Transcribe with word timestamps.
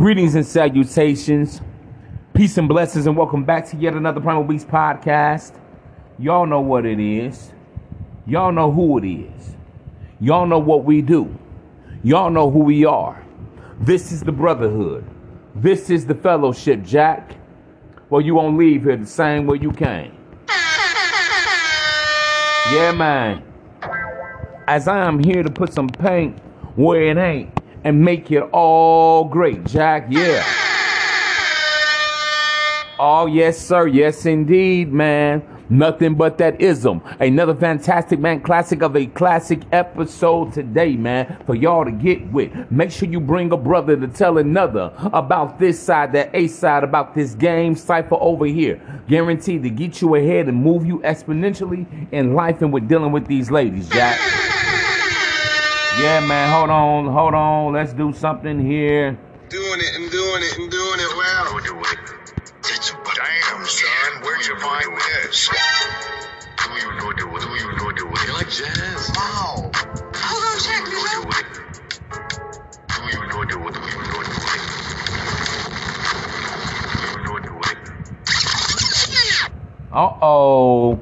Greetings 0.00 0.34
and 0.34 0.46
salutations. 0.46 1.60
Peace 2.32 2.56
and 2.56 2.66
blessings, 2.66 3.06
and 3.06 3.14
welcome 3.14 3.44
back 3.44 3.66
to 3.66 3.76
yet 3.76 3.92
another 3.92 4.18
Primal 4.18 4.44
Beast 4.44 4.66
podcast. 4.66 5.52
Y'all 6.18 6.46
know 6.46 6.62
what 6.62 6.86
it 6.86 6.98
is. 6.98 7.52
Y'all 8.26 8.50
know 8.50 8.72
who 8.72 8.96
it 8.96 9.04
is. 9.04 9.56
Y'all 10.18 10.46
know 10.46 10.58
what 10.58 10.84
we 10.84 11.02
do. 11.02 11.38
Y'all 12.02 12.30
know 12.30 12.50
who 12.50 12.60
we 12.60 12.86
are. 12.86 13.22
This 13.78 14.10
is 14.10 14.22
the 14.22 14.32
brotherhood. 14.32 15.04
This 15.54 15.90
is 15.90 16.06
the 16.06 16.14
fellowship, 16.14 16.82
Jack. 16.82 17.36
Well, 18.08 18.22
you 18.22 18.34
won't 18.36 18.56
leave 18.56 18.84
here 18.84 18.96
the 18.96 19.04
same 19.04 19.44
way 19.44 19.58
you 19.60 19.70
came. 19.70 20.16
Yeah, 22.72 22.94
man. 22.96 23.42
As 24.66 24.88
I 24.88 25.04
am 25.04 25.22
here 25.22 25.42
to 25.42 25.50
put 25.50 25.74
some 25.74 25.88
paint 25.90 26.38
where 26.74 27.02
it 27.02 27.18
ain't 27.18 27.59
and 27.84 28.04
make 28.04 28.30
it 28.30 28.42
all 28.52 29.24
great, 29.24 29.64
Jack. 29.64 30.06
Yeah. 30.10 30.44
Oh, 32.98 33.26
yes, 33.26 33.58
sir. 33.58 33.86
Yes, 33.86 34.26
indeed, 34.26 34.92
man. 34.92 35.42
Nothing 35.70 36.16
but 36.16 36.36
that 36.38 36.60
ism. 36.60 37.00
Another 37.20 37.54
fantastic, 37.54 38.18
man, 38.18 38.40
classic 38.40 38.82
of 38.82 38.96
a 38.96 39.06
classic 39.06 39.60
episode 39.70 40.52
today, 40.52 40.96
man, 40.96 41.42
for 41.46 41.54
y'all 41.54 41.84
to 41.84 41.92
get 41.92 42.26
with. 42.32 42.52
Make 42.72 42.90
sure 42.90 43.08
you 43.08 43.20
bring 43.20 43.52
a 43.52 43.56
brother 43.56 43.96
to 43.96 44.08
tell 44.08 44.38
another 44.38 44.92
about 45.12 45.60
this 45.60 45.78
side, 45.78 46.12
that 46.12 46.30
A 46.34 46.48
side, 46.48 46.82
about 46.82 47.14
this 47.14 47.34
game 47.34 47.76
cipher 47.76 48.16
over 48.16 48.46
here. 48.46 48.82
Guaranteed 49.08 49.62
to 49.62 49.70
get 49.70 50.02
you 50.02 50.16
ahead 50.16 50.48
and 50.48 50.60
move 50.60 50.84
you 50.84 50.98
exponentially 50.98 51.86
in 52.12 52.34
life 52.34 52.60
and 52.62 52.72
with 52.72 52.88
dealing 52.88 53.12
with 53.12 53.28
these 53.28 53.48
ladies, 53.50 53.88
Jack. 53.88 54.18
Yeah, 56.00 56.20
man, 56.20 56.50
hold 56.50 56.70
on, 56.70 57.06
hold 57.12 57.34
on. 57.34 57.72
Let's 57.74 57.92
do 57.92 58.12
something 58.12 58.58
here. 58.58 59.18
Doing 59.50 59.80
it 59.80 59.96
and 59.96 60.10
doing 60.10 60.42
it 60.42 60.58
and 60.58 60.70
doing 60.70 61.00
it 61.00 61.16
well. 61.16 61.60
do 61.60 61.78
it. 61.78 61.98
Damn, 63.16 63.64
son, 63.66 64.22
where'd 64.22 64.46
you 64.46 64.56
find 64.58 64.96
this? 64.96 65.50
Do 66.58 66.70
you 66.72 66.88
know 66.98 67.12
the 67.12 67.26
way? 67.28 67.40
Do 67.40 67.48
you 67.54 67.72
know 67.76 67.92
the 67.92 68.06
way? 68.06 68.22
You 68.26 68.34
like 68.34 68.48
jazz? 68.48 69.12
Wow. 69.16 69.70
Hold 69.74 70.44
on, 70.48 70.58
Jack, 70.64 70.84
Do 70.84 70.90
you 70.90 70.96
you 70.98 71.04
know 71.04 71.12
know? 71.12 71.22
the 71.22 71.28
way? 71.28 71.42
Do 72.88 73.02
you 73.04 73.26
know 73.28 73.44
the 73.44 73.58
way? 73.58 73.72
Do 73.72 73.80
you 73.80 74.02
know 74.08 74.22
the 74.22 74.40
way? 74.46 74.58
Do 76.88 77.02
you 77.02 77.24
know 77.24 77.38
the 77.40 77.52
way? 77.54 77.74
Uh 79.92 80.10
oh. 80.22 81.00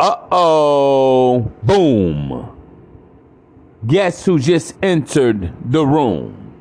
Uh 0.00 0.16
oh. 0.32 1.40
Boom. 1.62 2.57
Guess 3.86 4.24
who 4.24 4.40
just 4.40 4.74
entered 4.82 5.54
the 5.70 5.86
room? 5.86 6.52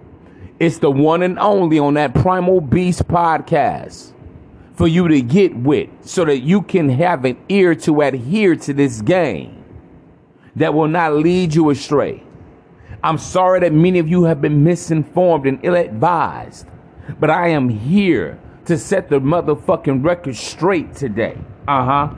It's 0.59 0.77
the 0.77 0.91
one 0.91 1.23
and 1.23 1.39
only 1.39 1.79
on 1.79 1.95
that 1.95 2.13
Primal 2.13 2.61
Beast 2.61 3.07
podcast 3.07 4.13
for 4.75 4.87
you 4.87 5.07
to 5.07 5.21
get 5.21 5.55
with 5.55 5.89
so 6.01 6.25
that 6.25 6.39
you 6.39 6.61
can 6.61 6.89
have 6.89 7.25
an 7.25 7.37
ear 7.49 7.73
to 7.73 8.01
adhere 8.01 8.55
to 8.57 8.71
this 8.71 9.01
game 9.01 9.63
that 10.55 10.75
will 10.75 10.87
not 10.87 11.13
lead 11.13 11.55
you 11.55 11.71
astray. 11.71 12.21
I'm 13.03 13.17
sorry 13.17 13.61
that 13.61 13.73
many 13.73 13.97
of 13.97 14.07
you 14.07 14.25
have 14.25 14.39
been 14.39 14.63
misinformed 14.63 15.47
and 15.47 15.59
ill 15.63 15.75
advised, 15.75 16.67
but 17.19 17.31
I 17.31 17.47
am 17.49 17.67
here 17.67 18.39
to 18.65 18.77
set 18.77 19.09
the 19.09 19.19
motherfucking 19.19 20.03
record 20.03 20.35
straight 20.35 20.93
today. 20.93 21.39
Uh 21.67 21.83
huh. 21.83 22.13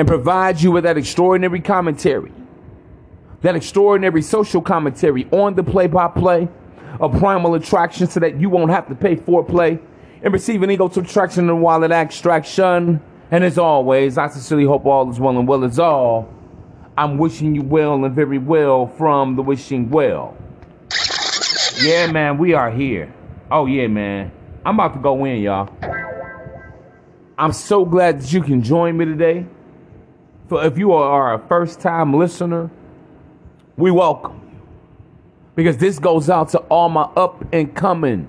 And 0.00 0.08
provides 0.08 0.64
you 0.64 0.70
with 0.70 0.84
that 0.84 0.96
extraordinary 0.96 1.60
commentary, 1.60 2.32
that 3.42 3.54
extraordinary 3.54 4.22
social 4.22 4.62
commentary 4.62 5.28
on 5.30 5.56
the 5.56 5.62
play 5.62 5.88
by 5.88 6.08
play 6.08 6.48
of 6.98 7.18
primal 7.18 7.54
attraction 7.54 8.06
so 8.06 8.18
that 8.20 8.40
you 8.40 8.48
won't 8.48 8.70
have 8.70 8.88
to 8.88 8.94
pay 8.94 9.14
for 9.14 9.44
play 9.44 9.78
and 10.22 10.32
receive 10.32 10.62
an 10.62 10.70
ego 10.70 10.88
subtraction 10.88 11.50
and 11.50 11.60
wallet 11.60 11.90
extraction. 11.90 13.02
And 13.30 13.44
as 13.44 13.58
always, 13.58 14.16
I 14.16 14.28
sincerely 14.28 14.64
hope 14.64 14.86
all 14.86 15.10
is 15.10 15.20
well 15.20 15.38
and 15.38 15.46
well 15.46 15.64
is 15.64 15.78
all. 15.78 16.32
I'm 16.96 17.18
wishing 17.18 17.54
you 17.54 17.62
well 17.62 18.02
and 18.02 18.14
very 18.14 18.38
well 18.38 18.86
from 18.86 19.36
the 19.36 19.42
wishing 19.42 19.90
well. 19.90 20.34
Yeah, 21.76 22.10
man, 22.10 22.38
we 22.38 22.54
are 22.54 22.70
here. 22.70 23.12
Oh, 23.50 23.66
yeah, 23.66 23.86
man. 23.86 24.32
I'm 24.64 24.76
about 24.76 24.94
to 24.94 24.98
go 24.98 25.26
in, 25.26 25.42
y'all. 25.42 25.68
I'm 27.36 27.52
so 27.52 27.84
glad 27.84 28.22
that 28.22 28.32
you 28.32 28.42
can 28.42 28.62
join 28.62 28.96
me 28.96 29.04
today. 29.04 29.44
If 30.52 30.78
you 30.78 30.92
are 30.92 31.34
a 31.34 31.38
first 31.48 31.80
time 31.80 32.12
listener, 32.14 32.70
we 33.76 33.90
welcome 33.90 34.40
you. 34.52 34.60
Because 35.54 35.76
this 35.76 35.98
goes 35.98 36.28
out 36.30 36.50
to 36.50 36.58
all 36.58 36.88
my 36.88 37.02
up 37.16 37.44
and 37.52 37.74
coming 37.74 38.28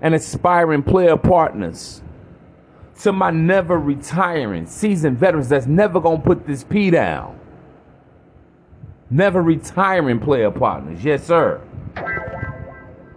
and 0.00 0.14
aspiring 0.14 0.82
player 0.82 1.16
partners. 1.16 2.02
To 3.02 3.12
my 3.12 3.30
never 3.30 3.78
retiring 3.78 4.66
seasoned 4.66 5.18
veterans 5.18 5.48
that's 5.48 5.66
never 5.66 6.00
gonna 6.00 6.20
put 6.20 6.46
this 6.46 6.62
P 6.64 6.90
down. 6.90 7.38
Never 9.10 9.42
retiring 9.42 10.20
player 10.20 10.50
partners. 10.50 11.04
Yes, 11.04 11.26
sir. 11.26 11.60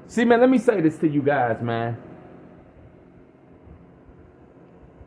See, 0.08 0.26
man, 0.26 0.40
let 0.40 0.50
me 0.50 0.58
say 0.58 0.82
this 0.82 0.98
to 1.00 1.08
you 1.08 1.22
guys, 1.22 1.62
man. 1.62 1.98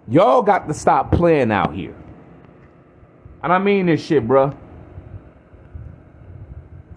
Y'all 0.06 0.42
got 0.42 0.66
to 0.68 0.74
stop 0.74 1.12
playing 1.12 1.52
out 1.52 1.74
here. 1.74 1.94
And 3.42 3.52
I 3.52 3.58
mean 3.58 3.86
this 3.86 4.04
shit, 4.04 4.26
bruh. 4.26 4.56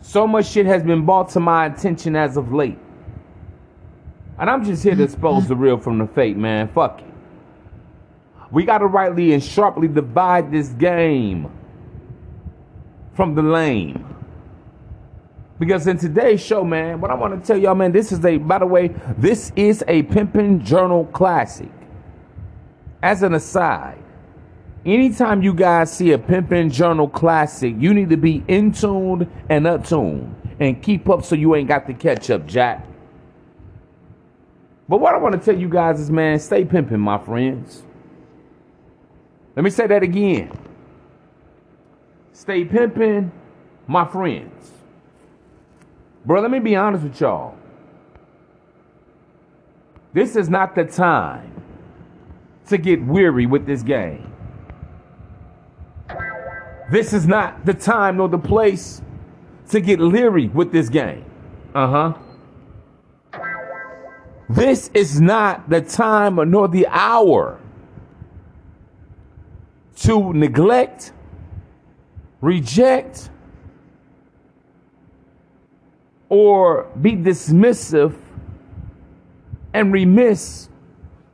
So 0.02 0.25
much 0.28 0.47
shit 0.47 0.66
has 0.66 0.84
been 0.84 1.06
brought 1.06 1.29
to 1.29 1.40
my 1.40 1.68
attention 1.68 2.16
as 2.16 2.35
of 2.38 2.52
late. 2.52 2.79
And 4.40 4.50
I'm 4.50 4.66
just 4.66 4.81
here 4.84 4.96
to 4.96 5.03
expose 5.03 5.47
the 5.47 5.56
real 5.56 5.78
from 5.78 6.00
the 6.00 6.07
fake, 6.07 6.35
man. 6.35 6.68
Fuck 6.69 7.01
it. 7.01 7.06
We 8.50 8.66
got 8.66 8.80
to 8.80 8.88
rightly 8.88 9.34
and 9.34 9.44
sharply 9.44 9.88
divide 9.88 10.51
this 10.51 10.69
game 10.69 11.51
from 13.13 13.35
the 13.35 13.41
lame. 13.44 14.07
Because 15.59 15.85
in 15.85 16.00
today's 16.00 16.44
show, 16.44 16.63
man, 16.63 17.00
what 17.00 17.12
I 17.12 17.13
want 17.13 17.40
to 17.40 17.47
tell 17.47 17.56
y'all, 17.56 17.75
man, 17.75 17.91
this 17.91 18.12
is 18.12 18.25
a, 18.25 18.38
by 18.38 18.57
the 18.57 18.66
way, 18.66 18.88
this 19.18 19.53
is 19.56 19.84
a 19.88 20.01
Pimpin' 20.03 20.63
Journal 20.63 21.06
Classic. 21.06 21.69
As 23.03 23.22
an 23.22 23.35
aside, 23.35 24.00
anytime 24.86 25.42
you 25.44 25.53
guys 25.53 25.92
see 25.92 26.12
a 26.12 26.18
Pimpin' 26.18 26.72
Journal 26.72 27.08
Classic, 27.08 27.74
you 27.78 27.94
need 27.94 28.09
to 28.09 28.18
be 28.18 28.44
in 28.47 28.72
tuned 28.72 29.30
and 29.50 29.68
attuned 29.68 30.36
and 30.59 30.81
keep 30.81 31.09
up 31.09 31.24
so 31.24 31.36
you 31.36 31.56
ain't 31.56 31.68
got 31.68 31.88
to 31.88 31.94
catch 31.94 32.30
up, 32.30 32.46
Jack. 32.46 32.86
But 34.88 35.00
what 35.00 35.16
I 35.16 35.18
want 35.18 35.36
to 35.36 35.42
tell 35.42 35.59
you 35.59 35.69
guys 35.69 36.00
is, 36.00 36.12
man, 36.12 36.40
stay 36.40 36.66
pimping, 36.66 37.00
my 37.00 37.18
friends. 37.18 37.84
Let 39.56 39.64
me 39.64 39.69
say 39.69 39.88
that 39.88 40.03
again. 40.03 40.52
Stay 42.34 42.66
pimping, 42.66 43.31
my 43.88 44.06
friends. 44.06 44.72
Bro, 46.25 46.42
let 46.42 46.52
me 46.52 46.59
be 46.59 46.75
honest 46.75 47.03
with 47.03 47.19
y'all. 47.19 47.56
This 50.13 50.36
is 50.36 50.50
not 50.50 50.75
the 50.75 50.84
time 50.86 51.63
to 52.68 52.78
get 52.78 53.03
weary 53.03 53.46
with 53.46 53.66
this 53.66 53.84
game. 53.84 54.31
This 56.91 57.13
is 57.13 57.25
not 57.25 57.66
the 57.66 57.74
time 57.74 58.18
nor 58.18 58.28
the 58.28 58.38
place 58.38 59.02
to 59.69 59.79
get 59.79 60.02
leery 60.02 60.50
with 60.50 60.74
this 60.74 60.90
game. 60.90 61.24
Uh 61.74 61.88
huh. 61.88 63.40
This 64.50 64.90
is 64.94 65.22
not 65.22 65.69
the 65.69 65.80
time 65.80 66.35
nor 66.51 66.68
the 66.68 66.85
hour 66.88 67.62
to 70.01 70.34
neglect, 70.34 71.13
reject, 72.42 73.30
or 76.27 76.92
be 77.01 77.13
dismissive 77.13 78.18
and 79.74 79.94
remiss 79.94 80.68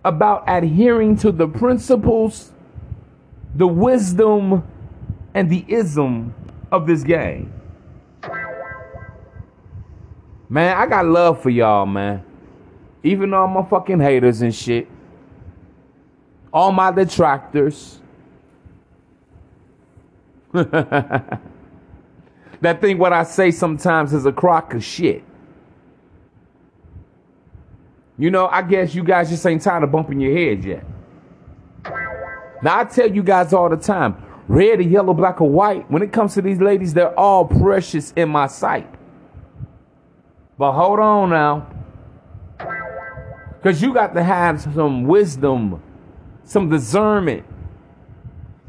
about 0.05 0.43
adhering 0.47 1.15
to 1.15 1.31
the 1.31 1.47
principles, 1.47 2.51
the 3.55 3.65
wisdom, 3.65 4.63
and 5.37 5.49
the 5.51 5.63
ism 5.67 6.33
of 6.71 6.87
this 6.87 7.03
game. 7.03 7.53
Man, 10.49 10.75
I 10.75 10.87
got 10.87 11.05
love 11.05 11.43
for 11.43 11.51
y'all, 11.51 11.85
man. 11.85 12.23
Even 13.03 13.35
all 13.35 13.47
my 13.47 13.61
fucking 13.61 13.99
haters 13.99 14.41
and 14.41 14.55
shit. 14.55 14.87
All 16.51 16.71
my 16.71 16.89
detractors. 16.89 17.99
that 20.53 21.39
think 22.81 22.99
what 22.99 23.13
I 23.13 23.21
say 23.21 23.51
sometimes 23.51 24.13
is 24.13 24.25
a 24.25 24.31
crock 24.31 24.73
of 24.73 24.83
shit. 24.83 25.23
You 28.17 28.31
know, 28.31 28.47
I 28.47 28.63
guess 28.63 28.95
you 28.95 29.03
guys 29.03 29.29
just 29.29 29.45
ain't 29.45 29.61
tired 29.61 29.83
of 29.83 29.91
bumping 29.91 30.19
your 30.19 30.35
head 30.35 30.65
yet. 30.65 30.83
Now 32.63 32.79
I 32.79 32.85
tell 32.85 33.11
you 33.11 33.21
guys 33.21 33.53
all 33.53 33.69
the 33.69 33.77
time, 33.77 34.23
red 34.47 34.79
or 34.79 34.83
yellow, 34.83 35.13
black 35.13 35.41
or 35.41 35.49
white. 35.49 35.89
When 35.91 36.01
it 36.01 36.11
comes 36.11 36.33
to 36.35 36.41
these 36.41 36.59
ladies, 36.59 36.93
they're 36.93 37.17
all 37.17 37.45
precious 37.45 38.13
in 38.15 38.29
my 38.29 38.47
sight. 38.47 38.89
But 40.57 40.73
hold 40.73 40.99
on 40.99 41.29
now. 41.29 41.67
Because 43.61 43.81
you 43.81 43.93
got 43.93 44.13
to 44.13 44.23
have 44.23 44.61
some 44.61 45.03
wisdom, 45.03 45.81
some 46.43 46.69
discernment, 46.69 47.45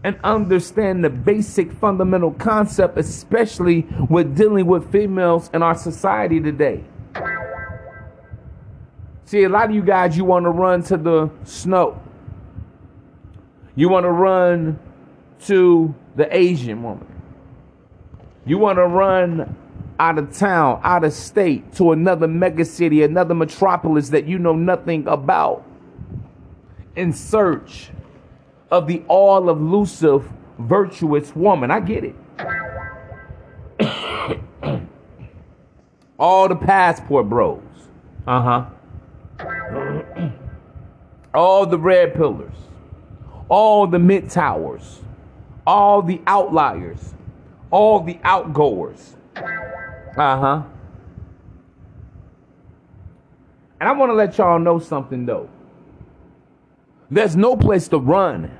and 0.04 0.18
understand 0.24 1.04
the 1.04 1.10
basic 1.10 1.72
fundamental 1.72 2.32
concept, 2.32 2.98
especially 2.98 3.86
with 4.08 4.36
dealing 4.36 4.66
with 4.66 4.90
females 4.90 5.50
in 5.52 5.62
our 5.62 5.74
society 5.74 6.40
today. 6.40 6.84
See, 9.24 9.42
a 9.42 9.48
lot 9.48 9.68
of 9.68 9.74
you 9.74 9.82
guys, 9.82 10.16
you 10.16 10.24
want 10.24 10.44
to 10.44 10.50
run 10.50 10.82
to 10.84 10.96
the 10.96 11.30
snow. 11.44 12.00
You 13.74 13.88
want 13.88 14.04
to 14.04 14.10
run 14.10 14.78
to 15.46 15.94
the 16.16 16.34
Asian 16.36 16.82
woman. 16.82 17.06
You 18.44 18.58
want 18.58 18.78
to 18.78 18.86
run 18.86 19.56
out 20.00 20.18
of 20.18 20.36
town, 20.36 20.80
out 20.82 21.04
of 21.04 21.12
state, 21.12 21.74
to 21.74 21.92
another 21.92 22.26
megacity, 22.26 23.04
another 23.04 23.34
metropolis 23.34 24.10
that 24.10 24.26
you 24.26 24.38
know 24.38 24.54
nothing 24.54 25.06
about 25.06 25.64
in 26.96 27.12
search 27.12 27.90
of 28.70 28.86
the 28.86 29.02
all 29.08 29.48
elusive, 29.48 30.28
virtuous 30.58 31.34
woman. 31.34 31.70
I 31.70 31.80
get 31.80 32.04
it. 32.04 32.16
all 36.18 36.48
the 36.48 36.56
passport 36.56 37.28
bros. 37.28 37.62
Uh 38.26 38.42
huh. 38.42 38.66
all 41.34 41.66
the 41.66 41.78
red 41.78 42.14
pillars. 42.14 42.54
All 43.48 43.86
the 43.86 43.98
mid 43.98 44.28
towers. 44.30 45.00
All 45.68 46.00
the 46.00 46.22
outliers. 46.26 47.12
All 47.70 48.00
the 48.00 48.18
outgoers. 48.24 49.16
Uh 49.36 50.40
huh. 50.40 50.62
And 53.78 53.88
I 53.90 53.92
want 53.92 54.08
to 54.08 54.14
let 54.14 54.38
y'all 54.38 54.58
know 54.58 54.78
something 54.78 55.26
though. 55.26 55.50
There's 57.10 57.36
no 57.36 57.54
place 57.54 57.86
to 57.88 57.98
run. 57.98 58.50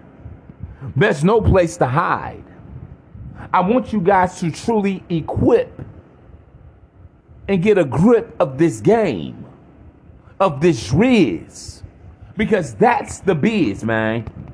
There's 0.95 1.25
no 1.25 1.41
place 1.41 1.79
to 1.79 1.87
hide. 1.87 2.45
I 3.55 3.61
want 3.61 3.91
you 3.91 4.03
guys 4.03 4.39
to 4.41 4.51
truly 4.51 5.03
equip 5.09 5.81
and 7.49 7.63
get 7.63 7.79
a 7.79 7.87
grip 7.87 8.37
of 8.39 8.59
this 8.59 8.83
game, 8.83 9.47
of 10.39 10.61
this 10.61 10.93
riz, 10.93 11.83
because 12.37 12.75
that's 12.75 13.21
the 13.21 13.35
biz, 13.35 13.83
man. 13.83 14.48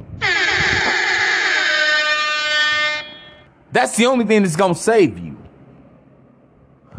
That's 3.74 3.96
the 3.96 4.06
only 4.06 4.24
thing 4.24 4.42
that's 4.42 4.54
going 4.54 4.74
to 4.74 4.80
save 4.80 5.18
you. 5.18 5.36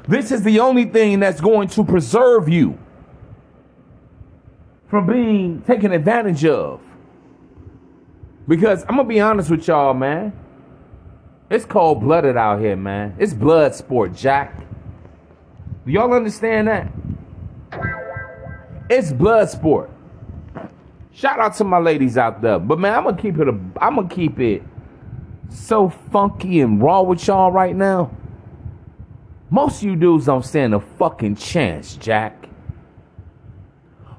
This 0.09 0.29
is 0.29 0.43
the 0.43 0.59
only 0.59 0.83
thing 0.83 1.21
that's 1.21 1.39
going 1.39 1.69
to 1.69 1.85
preserve 1.85 2.49
you 2.49 2.77
from 4.89 5.07
being 5.07 5.61
taken 5.61 5.93
advantage 5.93 6.43
of. 6.43 6.81
Because 8.45 8.83
I'm 8.83 8.97
gonna 8.97 9.05
be 9.05 9.21
honest 9.21 9.49
with 9.49 9.65
y'all, 9.65 9.93
man. 9.93 10.33
It's 11.49 11.63
cold 11.63 12.01
blooded 12.01 12.35
out 12.35 12.59
here, 12.59 12.75
man. 12.75 13.15
It's 13.19 13.33
blood 13.33 13.73
sport, 13.73 14.13
Jack. 14.13 14.59
Do 15.85 15.91
y'all 15.93 16.13
understand 16.13 16.67
that? 16.67 16.91
It's 18.89 19.13
blood 19.13 19.49
sport. 19.49 19.89
Shout 21.13 21.39
out 21.39 21.55
to 21.55 21.63
my 21.63 21.79
ladies 21.79 22.17
out 22.17 22.41
there. 22.41 22.59
But 22.59 22.79
man, 22.79 22.95
I'm 22.95 23.05
gonna 23.05 23.17
keep 23.17 23.39
it 23.39 23.47
a, 23.47 23.57
I'm 23.79 23.95
gonna 23.95 24.09
keep 24.09 24.39
it 24.39 24.61
so 25.49 25.89
funky 25.89 26.61
and 26.61 26.81
raw 26.81 27.01
with 27.01 27.25
y'all 27.27 27.51
right 27.51 27.75
now. 27.75 28.11
Most 29.49 29.77
of 29.77 29.83
you 29.83 29.95
dudes 29.95 30.25
don't 30.25 30.43
stand 30.43 30.73
a 30.73 30.79
fucking 30.79 31.35
chance, 31.35 31.95
Jack. 31.95 32.49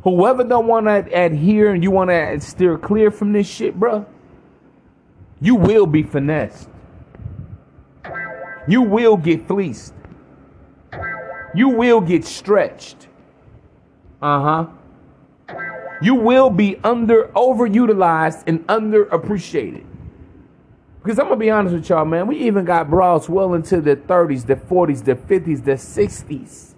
Whoever 0.04 0.44
don't 0.44 0.66
want 0.66 0.86
to 0.86 1.04
adhere 1.12 1.74
and 1.74 1.82
you 1.82 1.90
want 1.90 2.10
to 2.10 2.40
steer 2.40 2.78
clear 2.78 3.10
from 3.10 3.32
this 3.32 3.48
shit, 3.48 3.78
bro, 3.78 4.06
you 5.40 5.56
will 5.56 5.86
be 5.86 6.02
finessed. 6.02 6.68
You 8.68 8.82
will 8.82 9.16
get 9.16 9.46
fleeced. 9.46 9.94
You 11.54 11.70
will 11.70 12.00
get 12.00 12.24
stretched. 12.24 13.08
Uh 14.22 14.66
huh. 15.48 15.56
You 16.02 16.14
will 16.14 16.50
be 16.50 16.76
under 16.84 17.28
overutilized 17.28 18.44
and 18.46 18.66
underappreciated. 18.66 19.84
Because 21.06 21.20
I'm 21.20 21.26
gonna 21.26 21.38
be 21.38 21.50
honest 21.50 21.72
with 21.72 21.88
y'all, 21.88 22.04
man. 22.04 22.26
We 22.26 22.36
even 22.38 22.64
got 22.64 22.90
bras 22.90 23.28
well 23.28 23.54
into 23.54 23.80
the 23.80 23.94
30s, 23.94 24.44
the 24.44 24.56
40s, 24.56 25.04
the 25.04 25.14
50s, 25.14 25.64
the 25.64 25.74
60s. 25.74 26.74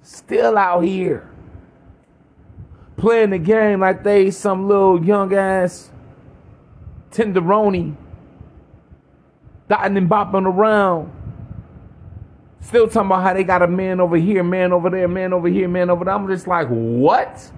Still 0.00 0.56
out 0.56 0.82
here. 0.84 1.28
Playing 2.96 3.30
the 3.30 3.38
game 3.38 3.80
like 3.80 4.04
they 4.04 4.30
some 4.30 4.68
little 4.68 5.04
young 5.04 5.34
ass 5.34 5.90
tenderoni. 7.10 7.96
Dotting 9.68 9.96
and 9.96 10.08
bopping 10.08 10.46
around. 10.46 11.10
Still 12.60 12.86
talking 12.86 13.06
about 13.06 13.24
how 13.24 13.34
they 13.34 13.42
got 13.42 13.62
a 13.62 13.66
man 13.66 14.00
over 14.00 14.16
here, 14.16 14.44
man 14.44 14.72
over 14.72 14.88
there, 14.88 15.08
man 15.08 15.32
over 15.32 15.48
here, 15.48 15.66
man 15.66 15.90
over 15.90 16.04
there. 16.04 16.14
I'm 16.14 16.28
just 16.28 16.46
like, 16.46 16.68
what? 16.68 17.50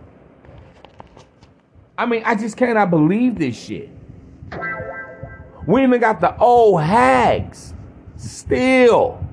I 1.98 2.06
mean, 2.06 2.22
I 2.24 2.36
just 2.36 2.56
cannot 2.56 2.88
believe 2.88 3.38
this 3.38 3.54
shit. 3.54 3.93
We 5.66 5.82
even 5.82 6.00
got 6.00 6.20
the 6.20 6.36
old 6.36 6.82
hags 6.82 7.72
still 8.16 9.24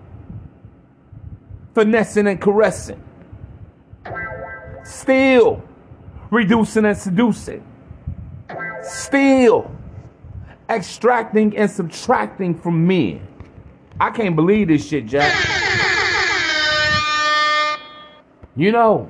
finessing 1.73 2.27
and 2.27 2.39
caressing, 2.39 3.01
still 4.83 5.63
reducing 6.29 6.85
and 6.85 6.97
seducing, 6.97 7.65
still 8.81 9.69
extracting 10.69 11.55
and 11.57 11.69
subtracting 11.69 12.57
from 12.57 12.87
men. 12.87 13.27
I 13.99 14.09
can't 14.09 14.35
believe 14.35 14.69
this 14.69 14.87
shit, 14.87 15.05
Jack. 15.05 15.33
You 18.55 18.71
know, 18.71 19.09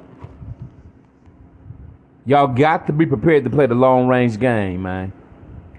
y'all 2.25 2.47
got 2.47 2.88
to 2.88 2.94
be 2.94 3.06
prepared 3.06 3.44
to 3.44 3.50
play 3.50 3.68
the 3.68 3.75
long 3.75 4.07
range 4.07 4.39
game, 4.39 4.81
man. 4.83 5.13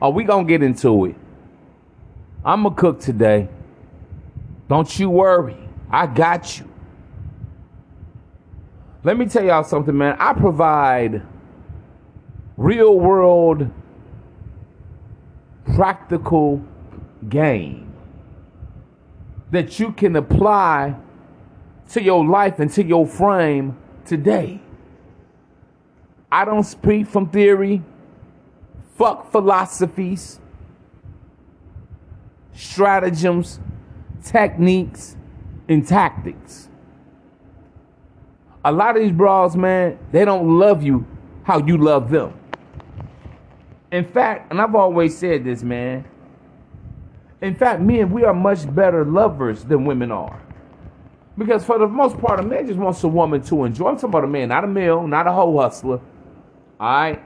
Are 0.01 0.11
we 0.11 0.25
gonna 0.25 0.45
get 0.45 0.63
into 0.63 1.07
it? 1.07 1.17
I'm 2.45 2.67
a 2.67 2.71
cook 2.71 2.99
today. 3.01 3.49
Don't 4.69 4.99
you 4.99 5.11
worry. 5.11 5.57
I 5.91 6.07
got 6.07 6.59
you. 6.59 6.69
Let 9.05 9.17
me 9.17 9.27
tell 9.27 9.45
y'all 9.45 9.65
something, 9.65 9.97
man. 9.97 10.17
I 10.19 10.33
provide 10.33 11.23
real 12.57 12.99
world 12.99 13.71
practical 15.75 16.65
game 17.29 17.93
that 19.51 19.79
you 19.79 19.93
can 19.93 20.17
apply 20.17 20.97
to 21.91 22.03
your 22.03 22.27
life 22.27 22.59
and 22.59 22.71
to 22.73 22.85
your 22.85 23.07
frame 23.07 23.77
today. 24.05 24.61
I 26.31 26.45
don't 26.45 26.65
speak 26.65 27.07
from 27.07 27.29
theory. 27.29 27.83
Fuck 28.97 29.31
philosophies 29.31 30.41
stratagems, 32.55 33.61
techniques, 34.25 35.17
and 35.69 35.87
tactics. 35.87 36.69
A 38.65 38.71
lot 38.71 38.97
of 38.97 39.03
these 39.03 39.13
bras, 39.13 39.57
man, 39.57 39.99
they 40.13 40.25
don't 40.25 40.59
love 40.59 40.83
you 40.83 41.07
how 41.43 41.59
you 41.59 41.77
love 41.77 42.11
them. 42.11 42.33
In 43.91 44.05
fact, 44.05 44.51
and 44.51 44.61
I've 44.61 44.75
always 44.75 45.17
said 45.17 45.45
this, 45.45 45.63
man. 45.63 46.05
In 47.41 47.55
fact, 47.55 47.81
men, 47.83 48.11
we 48.11 48.25
are 48.25 48.33
much 48.33 48.73
better 48.73 49.05
lovers 49.05 49.65
than 49.65 49.85
women 49.85 50.13
are. 50.13 50.41
Because 51.37 51.65
for 51.65 51.79
the 51.79 51.89
most 51.89 52.19
part, 52.19 52.39
a 52.39 52.43
man 52.43 52.67
just 52.67 52.79
wants 52.79 53.03
a 53.03 53.09
woman 53.09 53.43
to 53.43 53.65
enjoy. 53.65 53.89
I'm 53.89 53.97
talking 53.97 54.11
about 54.11 54.25
a 54.25 54.29
man, 54.29 54.49
not 54.49 54.65
a 54.65 54.69
male, 54.69 55.07
not 55.07 55.27
a 55.27 55.33
hoe 55.33 55.61
hustler. 55.61 56.01
All 56.79 56.93
right? 56.93 57.23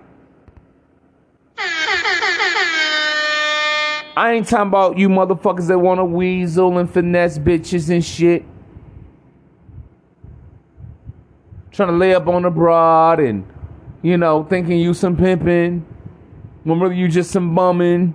I 4.17 4.33
ain't 4.33 4.49
talking 4.49 4.69
about 4.69 4.97
you 4.97 5.11
motherfuckers 5.11 5.67
that 5.67 5.79
want 5.79 5.99
to 5.99 6.05
weasel 6.05 6.79
and 6.79 6.91
finesse 6.91 7.39
bitches 7.39 7.91
and 7.91 8.03
shit. 8.03 8.47
Trying 11.71 11.91
to 11.91 11.95
lay 11.95 12.15
up 12.15 12.27
on 12.27 12.47
a 12.47 12.51
broad 12.51 13.21
and, 13.21 13.47
you 14.01 14.17
know, 14.17 14.45
thinking 14.45 14.79
you 14.79 14.95
some 14.95 15.19
pimping. 15.19 15.85
When 16.65 16.81
really 16.81 16.97
you 16.97 17.09
just 17.09 17.31
some 17.31 17.55
bumming. 17.55 18.15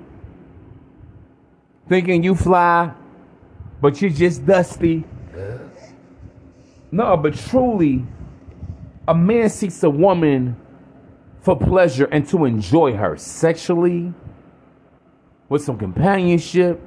Thinking 1.87 2.23
you 2.23 2.33
fly, 2.33 2.93
but 3.79 4.01
you're 4.01 4.09
just 4.09 4.45
dusty. 4.45 5.03
No, 6.91 7.15
but 7.15 7.35
truly, 7.35 8.05
a 9.07 9.13
man 9.13 9.49
seeks 9.49 9.83
a 9.83 9.89
woman 9.89 10.55
for 11.41 11.55
pleasure 11.55 12.05
and 12.05 12.27
to 12.29 12.45
enjoy 12.45 12.93
her 12.95 13.17
sexually 13.17 14.13
with 15.51 15.61
some 15.61 15.77
companionship, 15.77 16.79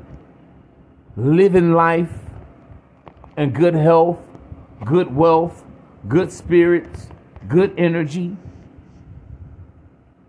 living 1.18 1.74
life, 1.74 2.10
and 3.36 3.54
good 3.54 3.74
health, 3.74 4.18
good 4.86 5.14
wealth, 5.14 5.62
good 6.08 6.32
spirits, 6.32 7.08
good 7.46 7.74
energy. 7.76 8.34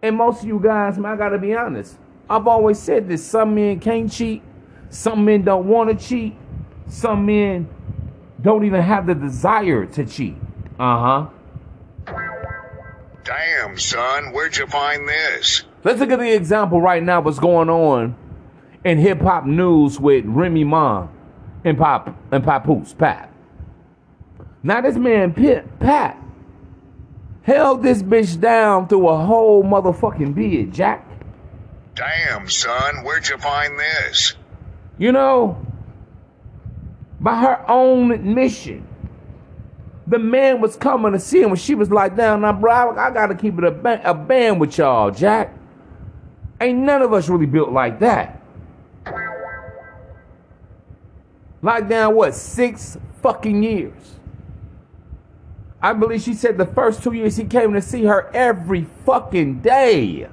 And 0.02 0.18
most 0.18 0.42
of 0.42 0.50
you 0.50 0.60
guys, 0.62 0.98
man, 0.98 1.14
I 1.14 1.16
gotta 1.16 1.38
be 1.38 1.56
honest. 1.56 1.96
I've 2.30 2.46
always 2.46 2.78
said 2.78 3.08
this 3.08 3.26
some 3.26 3.56
men 3.56 3.80
can't 3.80 4.12
cheat, 4.12 4.44
some 4.90 5.24
men 5.24 5.44
don't 5.44 5.66
want 5.66 5.98
to 5.98 6.06
cheat, 6.06 6.36
some 6.88 7.26
men 7.26 7.70
don't 8.42 8.66
even 8.66 8.82
have 8.82 9.08
the 9.08 9.16
desire 9.16 9.86
to 9.86 10.06
cheat. 10.06 10.36
Uh 10.78 11.30
huh. 12.06 12.14
Damn, 13.24 13.78
son, 13.80 14.34
where'd 14.34 14.58
you 14.58 14.68
find 14.68 15.08
this? 15.08 15.64
Let's 15.86 16.02
look 16.02 16.12
at 16.12 16.20
the 16.20 16.36
example 16.36 16.82
right 16.82 17.02
now. 17.02 17.22
What's 17.22 17.40
going 17.40 17.70
on 17.70 18.16
in 18.86 19.00
hip 19.00 19.20
hop 19.20 19.46
news 19.46 20.00
with 20.00 20.24
Remy 20.26 20.64
Ma 20.64 21.08
and 21.66 21.78
Pop 21.78 22.16
and 22.32 22.44
Papoose 22.44 22.94
Pat? 22.94 23.32
Now 24.64 24.80
this 24.82 24.96
man 24.96 25.34
Pit, 25.34 25.68
Pat 25.80 26.22
held 27.44 27.84
this 27.84 28.02
bitch 28.02 28.40
down 28.40 28.88
through 28.88 29.08
a 29.08 29.18
whole 29.18 29.64
motherfucking 29.64 30.34
bid, 30.34 30.74
Jack. 30.74 31.06
Damn, 31.94 32.50
son, 32.50 33.04
where'd 33.04 33.28
you 33.28 33.38
find 33.38 33.80
this? 33.80 34.34
You 34.98 35.12
know, 35.12 35.66
by 37.20 37.40
her 37.40 37.70
own 37.70 38.12
admission. 38.12 38.88
The 40.08 40.20
man 40.20 40.62
was 40.62 40.76
coming 40.76 41.14
to 41.14 41.20
see 41.20 41.42
him 41.42 41.50
when 41.50 41.58
she 41.58 41.74
was 41.74 41.90
like, 41.90 42.16
"Down 42.16 42.42
now, 42.42 42.54
bro, 42.54 42.96
I 42.96 43.10
gotta 43.10 43.34
keep 43.34 43.58
it 43.58 43.64
a, 43.64 44.10
a 44.10 44.14
band 44.14 44.60
with 44.60 44.78
y'all, 44.78 45.10
Jack. 45.10 45.52
Ain't 46.62 46.80
none 46.80 47.02
of 47.02 47.12
us 47.12 47.28
really 47.28 47.48
built 47.48 47.72
like 47.72 48.00
that. 48.00 48.35
Like 51.66 51.90
down 51.90 52.14
what 52.14 52.36
six 52.36 52.96
fucking 53.24 53.64
years? 53.64 54.20
I 55.82 55.94
believe 55.94 56.22
she 56.22 56.36
said 56.36 56.60
the 56.60 56.68
first 56.68 57.02
two 57.02 57.14
years 57.14 57.38
he 57.38 57.44
came 57.46 57.74
to 57.74 57.82
see 57.82 58.04
her 58.04 58.30
every 58.36 58.86
fucking 59.04 59.62
day, 59.62 60.30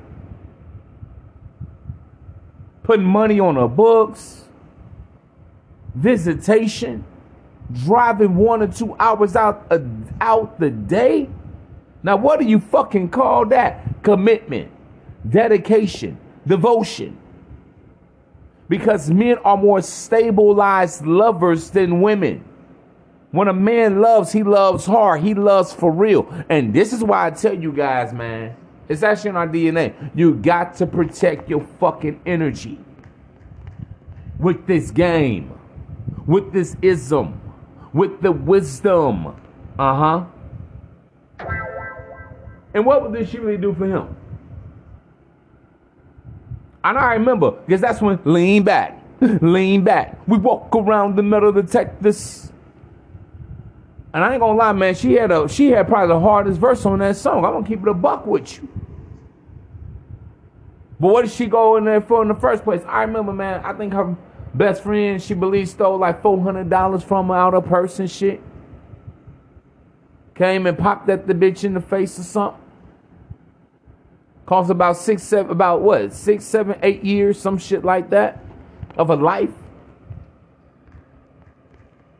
putting 2.83 3.07
money 3.07 3.41
on 3.41 3.57
her 3.57 3.67
books, 3.67 4.45
visitation, 5.95 7.03
driving 7.73 8.37
one 8.37 8.61
or 8.61 8.67
two 8.67 8.95
hours 9.01 9.35
out 9.35 9.67
uh, 9.71 9.79
out 10.21 10.61
the 10.61 10.69
day. 10.69 11.31
Now, 12.03 12.17
what 12.17 12.41
do 12.41 12.45
you 12.45 12.61
fucking 12.61 13.09
call 13.09 13.47
that? 13.47 14.03
Commitment, 14.03 14.71
dedication, 15.27 16.21
devotion. 16.47 17.22
Because 18.73 19.11
men 19.11 19.37
are 19.45 19.59
more 19.59 19.83
stabilized 19.83 21.05
lovers 21.05 21.69
than 21.69 22.00
women. 22.00 22.43
When 23.31 23.49
a 23.49 23.52
man 23.52 24.00
loves, 24.00 24.33
he 24.33 24.43
loves 24.43 24.87
hard. 24.87 25.21
He 25.21 25.35
loves 25.35 25.75
for 25.75 25.93
real. 25.93 26.26
And 26.49 26.73
this 26.73 26.95
is 26.95 27.05
why 27.05 27.26
I 27.26 27.31
tell 27.33 27.52
you 27.52 27.71
guys, 27.71 28.14
man, 28.14 28.57
it's 28.88 29.02
actually 29.02 29.29
in 29.29 29.37
our 29.37 29.47
DNA. 29.47 30.11
You 30.14 30.37
got 30.37 30.73
to 30.76 30.87
protect 30.87 31.50
your 31.50 31.61
fucking 31.81 32.23
energy 32.25 32.79
with 34.38 34.67
this 34.67 34.91
game, 34.91 35.52
with 36.26 36.55
this 36.55 36.75
ism, 36.81 37.43
with 37.93 38.23
the 38.23 38.33
wisdom. 38.33 39.37
Uh 39.79 40.25
huh. 41.38 41.47
And 42.73 42.87
what 42.87 43.02
would 43.02 43.12
this 43.12 43.35
really 43.35 43.59
do 43.59 43.75
for 43.75 43.85
him? 43.85 44.17
And 46.85 46.99
I 46.99 47.15
remember 47.15 47.53
because 47.53 47.81
that's 47.81 48.01
when 48.01 48.19
lean 48.25 48.65
back, 48.65 49.01
lean 49.21 49.85
back. 49.85 50.19
We 50.27 50.39
walk 50.39 50.75
around 50.75 51.17
the 51.17 51.23
metal 51.23 51.53
detectors. 51.53 52.53
And 54.15 54.23
I 54.23 54.33
ain't 54.33 54.41
gonna 54.41 54.59
lie, 54.59 54.73
man. 54.73 54.95
She 54.95 55.15
had 55.15 55.31
a 55.31 55.49
she 55.49 55.71
had 55.71 55.89
probably 55.89 56.15
the 56.15 56.21
hardest 56.21 56.61
verse 56.61 56.85
on 56.85 56.99
that 56.99 57.17
song. 57.17 57.45
I'm 57.45 57.53
gonna 57.53 57.67
keep 57.67 57.83
it 57.83 57.89
a 57.89 57.95
buck 57.95 58.27
with 58.27 58.59
you. 58.59 58.69
But 61.01 61.09
what 61.09 61.23
did 61.23 61.33
she 61.33 61.47
go 61.47 61.77
in 61.77 61.85
there 61.85 62.01
for 62.01 62.23
in 62.23 62.29
the 62.29 62.35
first 62.35 62.62
place? 62.65 62.83
I 62.87 63.03
remember, 63.03 63.33
man. 63.33 63.65
I 63.65 63.73
think 63.73 63.93
her 63.93 64.17
best 64.55 64.83
friend 64.83 65.23
she 65.23 65.35
believes 65.35 65.71
stole 65.71 65.99
like 65.99 66.23
four 66.23 66.41
hundred 66.41 66.69
dollars 66.71 67.03
from 67.03 67.29
her 67.29 67.35
out 67.35 67.55
of 67.55 67.65
purse 67.67 67.99
and 67.99 68.11
shit. 68.11 68.41
Came 70.35 70.67
and 70.67 70.79
popped 70.79 71.09
at 71.09 71.27
the 71.27 71.35
bitch 71.35 71.65
in 71.65 71.75
the 71.75 71.81
face 71.81 72.19
or 72.19 72.23
something. 72.23 72.62
Cost 74.46 74.70
about 74.70 74.96
six, 74.96 75.22
seven, 75.22 75.50
about 75.50 75.82
what, 75.82 76.12
six, 76.12 76.44
seven, 76.44 76.78
eight 76.82 77.04
years, 77.04 77.40
some 77.40 77.58
shit 77.58 77.84
like 77.84 78.11
that, 78.11 78.44
of 78.96 79.11
a 79.11 79.16
life. 79.16 79.50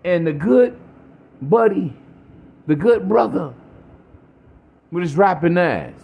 And 0.05 0.27
the 0.27 0.33
good 0.33 0.79
buddy, 1.41 1.93
the 2.67 2.77
good 2.77 3.09
brother, 3.09 3.55
with 4.91 5.03
his 5.03 5.17
rapping 5.17 5.59
ass. 5.59 5.95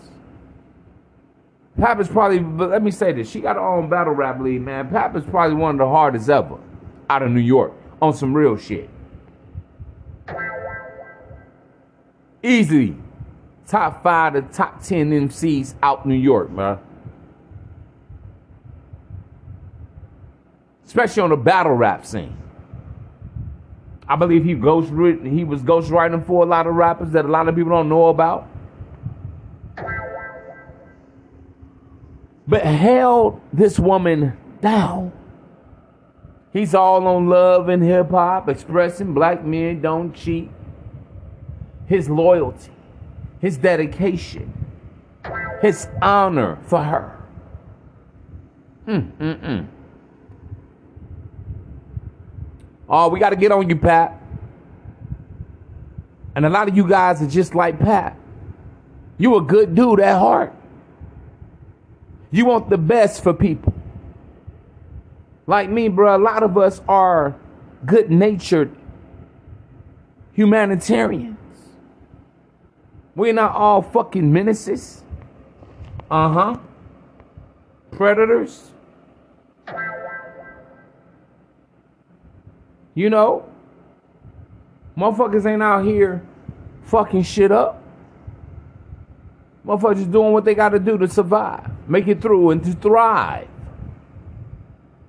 Papoose 1.78 2.08
probably, 2.08 2.40
but 2.40 2.70
let 2.70 2.82
me 2.82 2.90
say 2.90 3.12
this, 3.12 3.30
she 3.30 3.40
got 3.40 3.54
her 3.54 3.62
own 3.62 3.88
battle 3.88 4.12
rap 4.12 4.40
league, 4.40 4.62
man. 4.62 4.88
Papoose 4.88 5.24
probably 5.30 5.56
one 5.56 5.76
of 5.76 5.78
the 5.78 5.86
hardest 5.86 6.28
ever 6.28 6.58
out 7.08 7.22
of 7.22 7.30
New 7.30 7.40
York 7.40 7.72
on 8.02 8.12
some 8.12 8.34
real 8.34 8.56
shit. 8.56 8.90
Easily 12.42 12.96
top 13.68 14.02
five 14.02 14.32
to 14.32 14.42
top 14.42 14.82
ten 14.82 15.10
MCs 15.10 15.74
out 15.82 16.06
New 16.06 16.14
York, 16.14 16.50
man. 16.50 16.78
Especially 20.86 21.22
on 21.22 21.30
the 21.30 21.36
battle 21.36 21.74
rap 21.74 22.06
scene. 22.06 22.34
I 24.08 24.16
believe 24.16 24.42
he 24.42 24.54
ghost 24.54 24.88
he 24.88 25.44
was 25.44 25.60
ghostwriting 25.60 26.24
for 26.24 26.42
a 26.42 26.46
lot 26.46 26.66
of 26.66 26.74
rappers 26.74 27.10
that 27.10 27.26
a 27.26 27.28
lot 27.28 27.46
of 27.46 27.54
people 27.54 27.70
don't 27.70 27.90
know 27.90 28.06
about. 28.06 28.48
But 32.46 32.64
held 32.64 33.42
this 33.52 33.78
woman 33.78 34.34
down. 34.62 35.12
He's 36.54 36.74
all 36.74 37.06
on 37.06 37.28
love 37.28 37.68
and 37.68 37.82
hip 37.82 38.10
hop, 38.10 38.48
expressing 38.48 39.12
black 39.12 39.44
men 39.44 39.82
don't 39.82 40.14
cheat. 40.14 40.50
His 41.84 42.08
loyalty 42.08 42.72
his 43.40 43.56
dedication, 43.56 44.52
his 45.60 45.88
honor 46.02 46.58
for 46.62 46.82
her. 46.82 47.18
Mm, 48.86 49.12
mm. 49.18 49.66
Oh, 52.88 53.08
we 53.08 53.20
got 53.20 53.30
to 53.30 53.36
get 53.36 53.52
on 53.52 53.68
you, 53.68 53.76
Pat. 53.76 54.20
And 56.34 56.46
a 56.46 56.48
lot 56.48 56.68
of 56.68 56.76
you 56.76 56.88
guys 56.88 57.20
are 57.20 57.26
just 57.26 57.54
like 57.54 57.78
Pat. 57.78 58.16
You 59.18 59.36
a 59.36 59.42
good 59.42 59.74
dude 59.74 60.00
at 60.00 60.18
heart. 60.18 60.54
You 62.30 62.44
want 62.44 62.70
the 62.70 62.78
best 62.78 63.22
for 63.22 63.34
people. 63.34 63.74
Like 65.46 65.70
me, 65.70 65.88
bro, 65.88 66.16
a 66.16 66.18
lot 66.18 66.42
of 66.42 66.56
us 66.56 66.80
are 66.88 67.34
good 67.84 68.10
natured 68.10 68.74
humanitarians. 70.32 71.37
We're 73.18 73.32
not 73.32 73.56
all 73.56 73.82
fucking 73.82 74.32
menaces. 74.32 75.02
Uh 76.08 76.32
huh. 76.32 76.58
Predators. 77.90 78.70
You 82.94 83.10
know, 83.10 83.50
motherfuckers 84.96 85.44
ain't 85.46 85.64
out 85.64 85.84
here 85.84 86.24
fucking 86.84 87.24
shit 87.24 87.50
up. 87.50 87.82
Motherfuckers 89.66 90.10
doing 90.12 90.32
what 90.32 90.44
they 90.44 90.54
gotta 90.54 90.78
do 90.78 90.96
to 90.96 91.08
survive, 91.08 91.68
make 91.88 92.06
it 92.06 92.22
through, 92.22 92.50
and 92.50 92.62
to 92.62 92.72
thrive. 92.72 93.48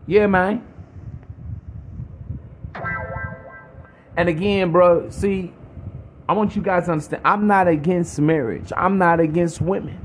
Yeah, 0.08 0.26
man. 0.26 0.66
And 4.18 4.28
again, 4.28 4.72
bro, 4.72 5.12
see, 5.12 5.54
I 6.30 6.34
want 6.34 6.56
you 6.56 6.62
guys 6.62 6.86
to 6.86 6.92
understand 6.92 7.24
I'm 7.26 7.48
not 7.48 7.68
against 7.68 8.20
marriage. 8.20 8.72
I'm 8.78 9.00
not 9.00 9.20
against 9.20 9.62
women. 9.62 10.00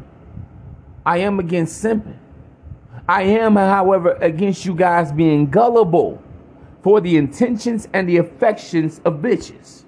I 1.05 1.19
am 1.19 1.39
against 1.39 1.85
simping. 1.85 2.17
I 3.07 3.25
am, 3.25 3.57
however, 3.57 4.13
against 4.23 4.65
you 4.65 4.75
guys 4.75 5.13
being 5.13 5.51
gullible 5.51 6.23
for 6.83 7.03
the 7.03 7.19
intentions 7.19 7.89
and 7.93 8.09
the 8.09 8.17
affections 8.17 9.03
of 9.05 9.17
bitches. 9.17 9.85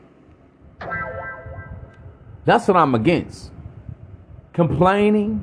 That's 2.44 2.68
what 2.68 2.76
I'm 2.76 2.94
against. 2.94 3.50
Complaining, 4.52 5.42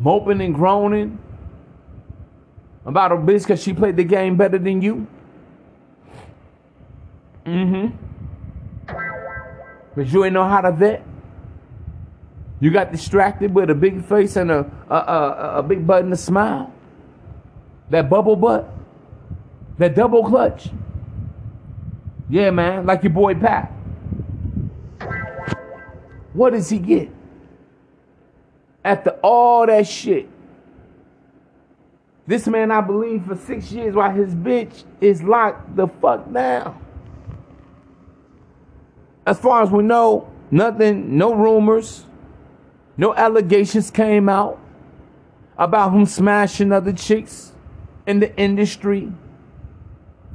moping 0.00 0.42
and 0.42 0.54
groaning 0.54 1.18
about 2.84 3.10
a 3.10 3.16
bitch 3.16 3.44
because 3.44 3.62
she 3.62 3.72
played 3.72 3.96
the 3.96 4.04
game 4.04 4.36
better 4.36 4.58
than 4.58 4.82
you. 4.82 5.06
Mm 7.46 7.88
hmm. 7.90 8.13
But 9.94 10.08
you 10.08 10.24
ain't 10.24 10.34
know 10.34 10.44
how 10.44 10.60
to 10.60 10.72
vet. 10.72 11.04
You 12.60 12.70
got 12.70 12.92
distracted 12.92 13.54
with 13.54 13.70
a 13.70 13.74
big 13.74 14.04
face 14.04 14.36
and 14.36 14.50
a, 14.50 14.70
a, 14.88 14.94
a, 14.94 15.58
a 15.58 15.62
big 15.62 15.86
button 15.86 16.10
to 16.10 16.16
smile. 16.16 16.72
That 17.90 18.08
bubble 18.08 18.36
butt? 18.36 18.72
That 19.78 19.94
double 19.94 20.24
clutch? 20.24 20.70
Yeah, 22.28 22.50
man, 22.50 22.86
like 22.86 23.02
your 23.02 23.12
boy 23.12 23.34
Pat. 23.34 23.70
What 26.32 26.50
does 26.50 26.68
he 26.68 26.78
get? 26.78 27.10
After 28.84 29.10
all 29.22 29.66
that 29.66 29.86
shit, 29.86 30.28
this 32.26 32.46
man, 32.46 32.70
I 32.70 32.80
believe, 32.80 33.26
for 33.26 33.36
six 33.36 33.70
years 33.70 33.94
while 33.94 34.10
his 34.10 34.34
bitch 34.34 34.84
is 35.00 35.22
locked 35.22 35.76
the 35.76 35.86
fuck 35.86 36.32
down. 36.32 36.83
As 39.26 39.38
far 39.38 39.62
as 39.62 39.70
we 39.70 39.82
know, 39.82 40.30
nothing, 40.50 41.16
no 41.16 41.34
rumors, 41.34 42.04
no 42.96 43.14
allegations 43.14 43.90
came 43.90 44.28
out 44.28 44.60
about 45.56 45.92
him 45.92 46.04
smashing 46.06 46.72
other 46.72 46.92
chicks 46.92 47.52
in 48.06 48.20
the 48.20 48.36
industry, 48.36 49.10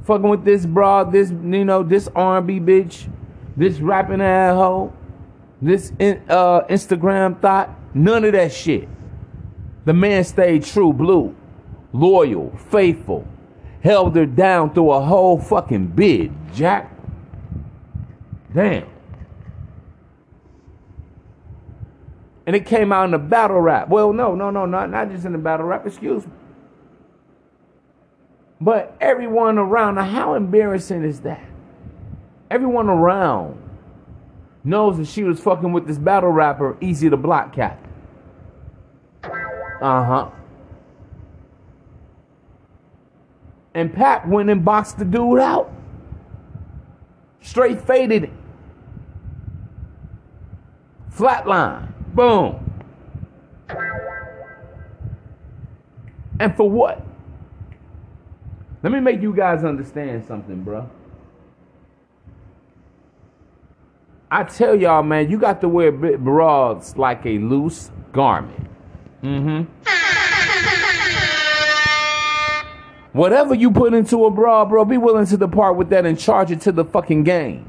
fucking 0.04 0.28
with 0.28 0.44
this 0.44 0.66
broad, 0.66 1.12
this 1.12 1.30
you 1.30 1.64
know, 1.64 1.82
this 1.82 2.08
R&B 2.14 2.60
bitch, 2.60 3.08
this 3.56 3.78
rapping 3.78 4.20
asshole, 4.20 4.92
this 5.62 5.92
in, 5.98 6.22
uh, 6.28 6.62
Instagram 6.62 7.40
thought. 7.40 7.70
None 7.94 8.24
of 8.24 8.32
that 8.32 8.52
shit. 8.52 8.88
The 9.84 9.92
man 9.92 10.24
stayed 10.24 10.64
true 10.64 10.92
blue, 10.92 11.34
loyal, 11.92 12.56
faithful, 12.70 13.26
held 13.82 14.16
her 14.16 14.26
down 14.26 14.72
through 14.74 14.92
a 14.92 15.00
whole 15.00 15.38
fucking 15.38 15.88
bid, 15.88 16.32
Jack. 16.54 16.99
Damn. 18.52 18.86
And 22.46 22.56
it 22.56 22.66
came 22.66 22.92
out 22.92 23.04
in 23.04 23.10
the 23.12 23.18
battle 23.18 23.60
rap. 23.60 23.88
Well, 23.88 24.12
no, 24.12 24.34
no, 24.34 24.50
no, 24.50 24.66
not, 24.66 24.90
not 24.90 25.10
just 25.10 25.24
in 25.24 25.32
the 25.32 25.38
battle 25.38 25.66
rap, 25.66 25.86
excuse 25.86 26.26
me. 26.26 26.32
But 28.60 28.96
everyone 29.00 29.56
around, 29.56 29.94
now 29.94 30.04
how 30.04 30.34
embarrassing 30.34 31.04
is 31.04 31.20
that? 31.20 31.44
Everyone 32.50 32.88
around 32.88 33.56
knows 34.64 34.98
that 34.98 35.06
she 35.06 35.22
was 35.22 35.40
fucking 35.40 35.72
with 35.72 35.86
this 35.86 35.98
battle 35.98 36.30
rapper, 36.30 36.76
Eazy 36.80 37.08
the 37.08 37.16
Block 37.16 37.54
Cat. 37.54 37.78
Uh 39.80 40.04
huh. 40.04 40.30
And 43.74 43.94
Pat 43.94 44.28
went 44.28 44.50
and 44.50 44.64
boxed 44.64 44.98
the 44.98 45.04
dude 45.04 45.38
out. 45.38 45.72
Straight 47.40 47.80
faded. 47.80 48.30
Flatline. 51.12 51.92
Boom. 52.14 52.66
And 56.38 56.56
for 56.56 56.70
what? 56.70 57.04
Let 58.82 58.92
me 58.92 59.00
make 59.00 59.20
you 59.20 59.34
guys 59.34 59.62
understand 59.62 60.24
something, 60.26 60.62
bro. 60.62 60.88
I 64.30 64.44
tell 64.44 64.74
y'all, 64.74 65.02
man, 65.02 65.28
you 65.28 65.38
got 65.38 65.60
to 65.60 65.68
wear 65.68 65.90
bras 65.92 66.96
like 66.96 67.26
a 67.26 67.38
loose 67.38 67.90
garment. 68.12 68.70
Mm-hmm. 69.22 69.64
Whatever 73.12 73.54
you 73.54 73.72
put 73.72 73.92
into 73.92 74.24
a 74.24 74.30
bra, 74.30 74.64
bro, 74.64 74.84
be 74.84 74.96
willing 74.96 75.26
to 75.26 75.36
depart 75.36 75.76
with 75.76 75.90
that 75.90 76.06
and 76.06 76.18
charge 76.18 76.52
it 76.52 76.60
to 76.62 76.72
the 76.72 76.84
fucking 76.84 77.24
game. 77.24 77.68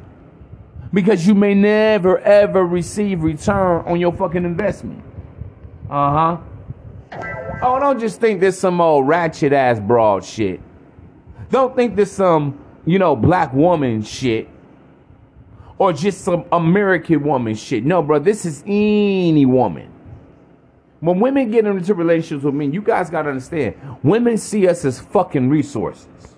Because 0.93 1.25
you 1.25 1.35
may 1.35 1.53
never 1.53 2.19
ever 2.19 2.65
receive 2.65 3.23
return 3.23 3.83
on 3.85 3.99
your 3.99 4.11
fucking 4.11 4.43
investment. 4.43 5.03
Uh 5.89 6.11
huh. 6.11 6.37
Oh, 7.61 7.79
don't 7.79 7.99
just 7.99 8.19
think 8.19 8.39
this 8.39 8.59
some 8.59 8.81
old 8.81 9.07
ratchet 9.07 9.53
ass 9.53 9.79
broad 9.79 10.25
shit. 10.25 10.59
Don't 11.49 11.75
think 11.75 11.95
this 11.95 12.11
some, 12.11 12.59
you 12.85 12.97
know, 12.97 13.15
black 13.15 13.53
woman 13.53 14.01
shit 14.01 14.49
or 15.77 15.91
just 15.91 16.21
some 16.21 16.45
American 16.51 17.23
woman 17.23 17.55
shit. 17.55 17.83
No, 17.83 18.01
bro, 18.01 18.19
this 18.19 18.45
is 18.45 18.63
any 18.65 19.45
woman. 19.45 19.91
When 20.99 21.19
women 21.19 21.49
get 21.49 21.65
into 21.65 21.95
relationships 21.95 22.43
with 22.43 22.53
men, 22.53 22.71
you 22.71 22.81
guys 22.81 23.09
gotta 23.09 23.29
understand, 23.29 23.75
women 24.03 24.37
see 24.37 24.67
us 24.67 24.85
as 24.85 24.99
fucking 24.99 25.49
resources. 25.49 26.35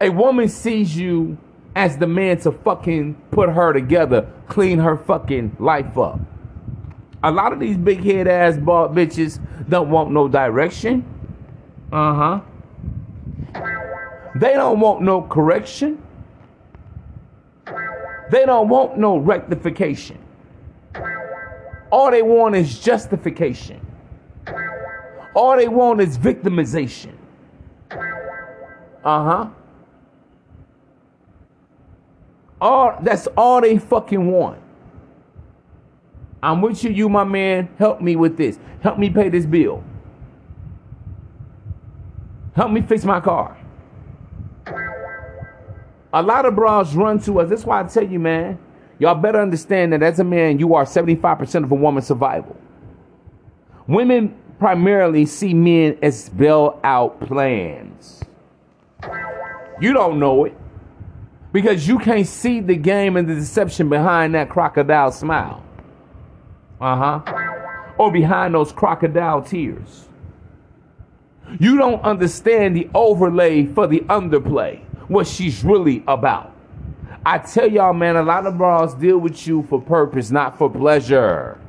A 0.00 0.10
woman 0.10 0.48
sees 0.48 0.94
you 0.96 1.38
as 1.74 1.96
the 1.96 2.06
man 2.06 2.38
to 2.38 2.52
fucking 2.52 3.14
put 3.30 3.48
her 3.48 3.72
together, 3.72 4.30
clean 4.48 4.78
her 4.78 4.96
fucking 4.96 5.56
life 5.58 5.96
up. 5.96 6.20
A 7.22 7.30
lot 7.30 7.52
of 7.52 7.60
these 7.60 7.76
big 7.76 8.02
head 8.02 8.26
ass 8.26 8.56
bald 8.56 8.94
bitches 8.94 9.40
don't 9.68 9.90
want 9.90 10.10
no 10.10 10.28
direction. 10.28 11.04
Uh 11.92 12.14
huh. 12.14 12.40
They 14.34 14.54
don't 14.54 14.80
want 14.80 15.02
no 15.02 15.22
correction. 15.22 16.02
They 18.30 18.46
don't 18.46 18.68
want 18.68 18.96
no 18.98 19.18
rectification. 19.18 20.18
All 21.90 22.10
they 22.10 22.22
want 22.22 22.56
is 22.56 22.80
justification. 22.80 23.86
All 25.34 25.56
they 25.56 25.68
want 25.68 26.00
is 26.00 26.16
victimization. 26.18 27.12
Uh 27.90 29.24
huh. 29.24 29.48
All 32.62 32.96
that's 33.00 33.26
all 33.36 33.60
they 33.60 33.76
fucking 33.76 34.24
want. 34.30 34.60
I'm 36.40 36.62
with 36.62 36.84
you, 36.84 36.90
you 36.90 37.08
my 37.08 37.24
man. 37.24 37.68
Help 37.76 38.00
me 38.00 38.14
with 38.14 38.36
this. 38.36 38.56
Help 38.80 39.00
me 39.00 39.10
pay 39.10 39.28
this 39.28 39.44
bill. 39.44 39.82
Help 42.54 42.70
me 42.70 42.80
fix 42.82 43.04
my 43.04 43.18
car. 43.18 43.58
A 46.12 46.22
lot 46.22 46.46
of 46.46 46.54
bras 46.54 46.94
run 46.94 47.18
to 47.22 47.40
us. 47.40 47.50
That's 47.50 47.64
why 47.64 47.80
I 47.80 47.82
tell 47.82 48.06
you, 48.06 48.20
man, 48.20 48.60
y'all 49.00 49.16
better 49.16 49.40
understand 49.40 49.92
that 49.92 50.04
as 50.04 50.20
a 50.20 50.24
man, 50.24 50.60
you 50.60 50.76
are 50.76 50.84
75% 50.84 51.64
of 51.64 51.72
a 51.72 51.74
woman's 51.74 52.06
survival. 52.06 52.56
Women 53.88 54.36
primarily 54.60 55.26
see 55.26 55.52
men 55.52 55.98
as 56.00 56.28
bail 56.28 56.78
out 56.84 57.18
plans. 57.22 58.22
You 59.80 59.92
don't 59.92 60.20
know 60.20 60.44
it 60.44 60.56
because 61.52 61.86
you 61.86 61.98
can't 61.98 62.26
see 62.26 62.60
the 62.60 62.76
game 62.76 63.16
and 63.16 63.28
the 63.28 63.34
deception 63.34 63.88
behind 63.88 64.34
that 64.34 64.48
crocodile 64.48 65.12
smile. 65.12 65.62
Uh 66.80 67.20
huh. 67.20 67.92
Or 67.98 68.10
behind 68.10 68.54
those 68.54 68.72
crocodile 68.72 69.42
tears. 69.42 70.08
You 71.60 71.76
don't 71.76 72.02
understand 72.02 72.74
the 72.74 72.88
overlay 72.94 73.66
for 73.66 73.86
the 73.86 74.00
underplay, 74.00 74.80
what 75.08 75.26
she's 75.26 75.62
really 75.62 76.02
about. 76.08 76.56
I 77.24 77.38
tell 77.38 77.70
y'all, 77.70 77.92
man, 77.92 78.16
a 78.16 78.22
lot 78.22 78.46
of 78.46 78.56
bras 78.56 78.94
deal 78.94 79.18
with 79.18 79.46
you 79.46 79.62
for 79.68 79.80
purpose, 79.80 80.30
not 80.30 80.58
for 80.58 80.70
pleasure. 80.70 81.60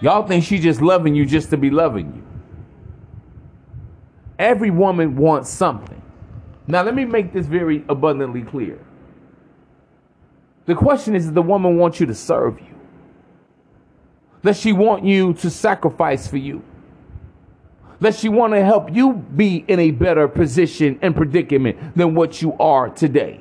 Y'all 0.00 0.26
think 0.26 0.44
she 0.44 0.58
just 0.58 0.80
loving 0.80 1.14
you 1.14 1.26
just 1.26 1.50
to 1.50 1.56
be 1.56 1.70
loving 1.70 2.06
you. 2.14 2.35
Every 4.38 4.70
woman 4.70 5.16
wants 5.16 5.50
something. 5.50 6.02
Now, 6.66 6.82
let 6.82 6.94
me 6.94 7.04
make 7.04 7.32
this 7.32 7.46
very 7.46 7.84
abundantly 7.88 8.42
clear. 8.42 8.78
The 10.66 10.74
question 10.74 11.14
is, 11.14 11.24
does 11.26 11.32
the 11.32 11.42
woman 11.42 11.76
want 11.76 12.00
you 12.00 12.06
to 12.06 12.14
serve 12.14 12.58
you? 12.60 12.74
Does 14.42 14.58
she 14.58 14.72
want 14.72 15.04
you 15.04 15.32
to 15.34 15.50
sacrifice 15.50 16.26
for 16.26 16.36
you? 16.36 16.62
Does 18.00 18.18
she 18.18 18.28
want 18.28 18.52
to 18.52 18.62
help 18.64 18.94
you 18.94 19.14
be 19.14 19.64
in 19.68 19.80
a 19.80 19.90
better 19.90 20.28
position 20.28 20.98
and 21.02 21.16
predicament 21.16 21.96
than 21.96 22.14
what 22.14 22.42
you 22.42 22.52
are 22.58 22.90
today? 22.90 23.40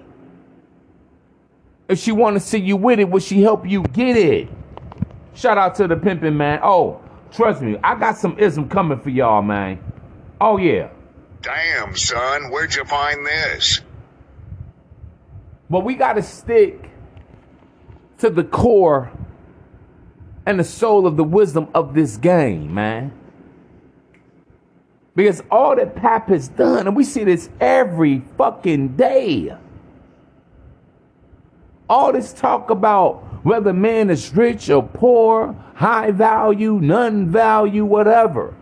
If 1.89 1.99
she 1.99 2.11
want 2.11 2.35
to 2.35 2.39
see 2.39 2.59
you 2.59 2.77
with 2.77 2.99
it, 2.99 3.09
will 3.09 3.19
she 3.19 3.41
help 3.41 3.67
you 3.67 3.83
get 3.83 4.17
it? 4.17 4.47
Shout 5.33 5.57
out 5.57 5.75
to 5.75 5.87
the 5.87 5.95
pimping 5.95 6.37
man. 6.37 6.59
Oh, 6.63 7.01
trust 7.31 7.61
me, 7.61 7.77
I 7.83 7.95
got 7.95 8.17
some 8.17 8.39
ism 8.39 8.69
coming 8.69 8.99
for 8.99 9.09
y'all, 9.09 9.41
man. 9.41 9.79
Oh 10.39 10.57
yeah. 10.57 10.89
Damn, 11.41 11.95
son, 11.95 12.49
where'd 12.49 12.75
you 12.75 12.85
find 12.85 13.25
this? 13.25 13.81
But 15.69 15.83
we 15.83 15.95
got 15.95 16.13
to 16.13 16.23
stick 16.23 16.89
to 18.19 18.29
the 18.29 18.43
core 18.43 19.11
and 20.45 20.59
the 20.59 20.63
soul 20.63 21.07
of 21.07 21.17
the 21.17 21.23
wisdom 21.23 21.67
of 21.73 21.93
this 21.93 22.17
game, 22.17 22.73
man. 22.73 23.11
Because 25.15 25.41
all 25.49 25.75
that 25.75 25.95
Pap 25.95 26.29
has 26.29 26.49
done, 26.49 26.87
and 26.87 26.95
we 26.95 27.03
see 27.03 27.23
this 27.23 27.49
every 27.59 28.21
fucking 28.37 28.97
day. 28.97 29.55
All 31.89 32.11
this 32.11 32.33
talk 32.33 32.69
about 32.69 33.23
whether 33.45 33.71
man 33.71 34.09
is 34.09 34.35
rich 34.35 34.69
or 34.69 34.83
poor, 34.83 35.55
high 35.75 36.11
value, 36.11 36.79
none 36.81 37.29
value, 37.29 37.85
whatever. 37.85 38.55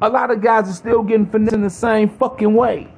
A 0.00 0.08
lot 0.08 0.30
of 0.30 0.40
guys 0.40 0.68
are 0.68 0.74
still 0.74 1.02
getting 1.02 1.26
finessed 1.26 1.54
in 1.54 1.62
the 1.62 1.70
same 1.70 2.08
fucking 2.08 2.54
way. 2.54 2.88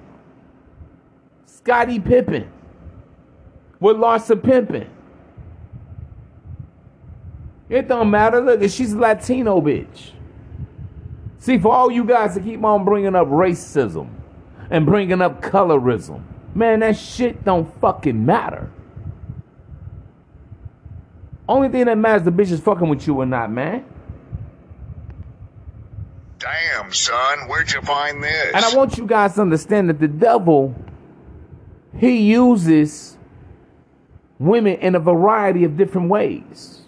Scottie 1.47 2.01
Pippen 2.01 2.51
with 3.81 3.97
Larsa 3.97 4.41
Pippen. 4.43 4.89
It 7.69 7.89
don't 7.89 8.11
matter. 8.11 8.41
Look, 8.41 8.63
she's 8.71 8.93
a 8.93 8.99
Latino 8.99 9.61
bitch. 9.61 10.11
See, 11.39 11.59
for 11.59 11.73
all 11.73 11.91
you 11.91 12.05
guys 12.05 12.35
to 12.35 12.41
keep 12.41 12.63
on 12.65 12.85
bringing 12.85 13.15
up 13.15 13.29
racism 13.29 14.11
and 14.71 14.85
bringing 14.85 15.23
up 15.23 15.41
colorism, 15.41 16.23
man, 16.55 16.81
that 16.81 16.97
shit 16.97 17.45
don't 17.45 17.73
fucking 17.81 18.27
matter. 18.27 18.71
Only 21.49 21.69
thing 21.69 21.87
that 21.87 21.97
matters, 21.97 22.25
the 22.25 22.31
bitch 22.31 22.51
is 22.51 22.61
fucking 22.61 22.89
with 22.89 23.07
you 23.07 23.15
or 23.21 23.27
not, 23.27 23.51
man. 23.51 23.85
Damn, 26.41 26.91
son, 26.91 27.49
where'd 27.49 27.71
you 27.71 27.83
find 27.83 28.23
this? 28.23 28.53
And 28.55 28.65
I 28.65 28.75
want 28.75 28.97
you 28.97 29.07
guys 29.07 29.35
to 29.35 29.43
understand 29.43 29.91
that 29.91 30.01
the 30.01 30.09
devil, 30.09 30.75
he 31.99 32.17
uses 32.31 33.19
women 34.39 34.79
in 34.79 34.95
a 34.95 34.99
variety 34.99 35.65
of 35.65 35.77
different 35.77 36.09
ways. 36.09 36.81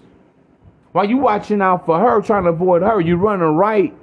While 0.93 1.09
you 1.09 1.19
watching 1.19 1.61
out 1.61 1.85
for 1.85 1.99
her, 1.99 2.23
trying 2.23 2.45
to 2.45 2.51
avoid 2.51 2.81
her, 2.81 2.99
you 2.99 3.17
running 3.17 3.55
right 3.55 3.95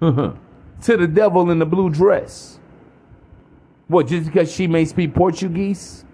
to 0.00 0.36
the 0.82 1.06
devil 1.06 1.50
in 1.50 1.58
the 1.58 1.66
blue 1.66 1.90
dress. 1.90 2.58
What, 3.88 4.08
just 4.08 4.26
because 4.26 4.50
she 4.50 4.66
may 4.66 4.86
speak 4.86 5.14
Portuguese? 5.14 6.06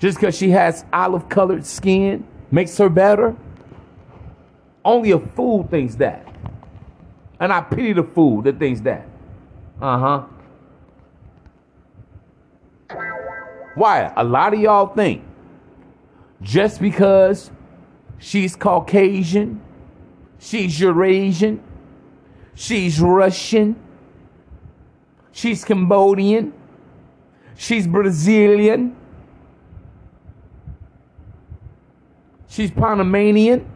Just 0.00 0.18
because 0.18 0.36
she 0.36 0.50
has 0.50 0.84
olive 0.92 1.28
colored 1.28 1.64
skin 1.64 2.26
makes 2.50 2.76
her 2.78 2.88
better? 2.88 3.36
Only 4.86 5.10
a 5.10 5.18
fool 5.18 5.64
thinks 5.64 5.96
that. 5.96 6.24
And 7.40 7.52
I 7.52 7.60
pity 7.60 7.92
the 7.92 8.04
fool 8.04 8.40
that 8.42 8.60
thinks 8.60 8.80
that. 8.82 9.04
Uh 9.82 9.98
huh. 9.98 10.24
Why? 13.74 14.12
A 14.16 14.22
lot 14.22 14.54
of 14.54 14.60
y'all 14.60 14.86
think 14.86 15.24
just 16.40 16.80
because 16.80 17.50
she's 18.18 18.54
Caucasian, 18.54 19.60
she's 20.38 20.78
Eurasian, 20.80 21.60
she's 22.54 23.00
Russian, 23.00 23.74
she's 25.32 25.64
Cambodian, 25.64 26.52
she's 27.56 27.88
Brazilian, 27.88 28.96
she's 32.46 32.70
Panamanian, 32.70 33.68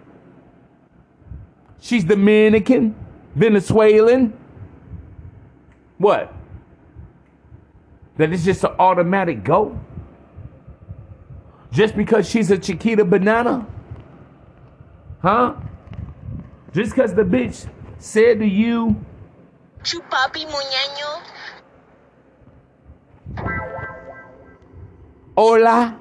she's 1.81 2.05
Dominican, 2.05 2.95
Venezuelan. 3.35 4.33
What? 5.99 6.33
That 8.17 8.33
it's 8.33 8.45
just 8.45 8.65
an 8.65 8.73
automatic 8.79 9.43
go? 9.43 9.79
Just 11.73 11.97
because 11.97 12.29
she's 12.29 12.51
a 12.51 12.59
Chiquita 12.59 13.05
banana? 13.05 13.67
Huh? 15.23 15.55
Just 16.73 16.95
because 16.95 17.15
the 17.15 17.23
bitch 17.23 17.69
said 17.99 18.39
to 18.39 18.47
you, 18.47 18.97
Chupapi 19.83 20.45
muñeño. 20.45 21.11
Hola, 25.37 25.97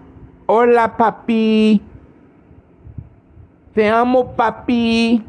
hola 0.48 0.89
papi. 0.98 1.82
Te 3.74 3.88
amo 3.88 4.36
papi. 4.36 5.24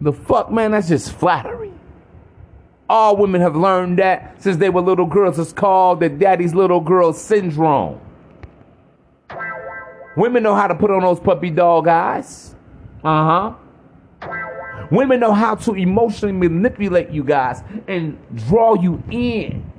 The 0.00 0.12
fuck, 0.12 0.50
man, 0.50 0.70
that's 0.72 0.88
just 0.88 1.12
flattery. 1.12 1.72
All 2.88 3.16
women 3.16 3.40
have 3.40 3.56
learned 3.56 3.98
that 3.98 4.40
since 4.42 4.56
they 4.56 4.70
were 4.70 4.80
little 4.80 5.06
girls. 5.06 5.38
It's 5.38 5.52
called 5.52 6.00
the 6.00 6.08
daddy's 6.08 6.54
little 6.54 6.80
girl 6.80 7.12
syndrome. 7.12 8.00
Women 10.16 10.42
know 10.42 10.54
how 10.54 10.66
to 10.66 10.74
put 10.74 10.90
on 10.90 11.02
those 11.02 11.20
puppy 11.20 11.50
dog 11.50 11.86
eyes. 11.86 12.54
Uh 13.04 13.54
huh. 14.22 14.28
Women 14.90 15.20
know 15.20 15.32
how 15.32 15.54
to 15.56 15.74
emotionally 15.74 16.32
manipulate 16.32 17.10
you 17.10 17.22
guys 17.22 17.62
and 17.86 18.18
draw 18.34 18.74
you 18.74 19.02
in. 19.10 19.70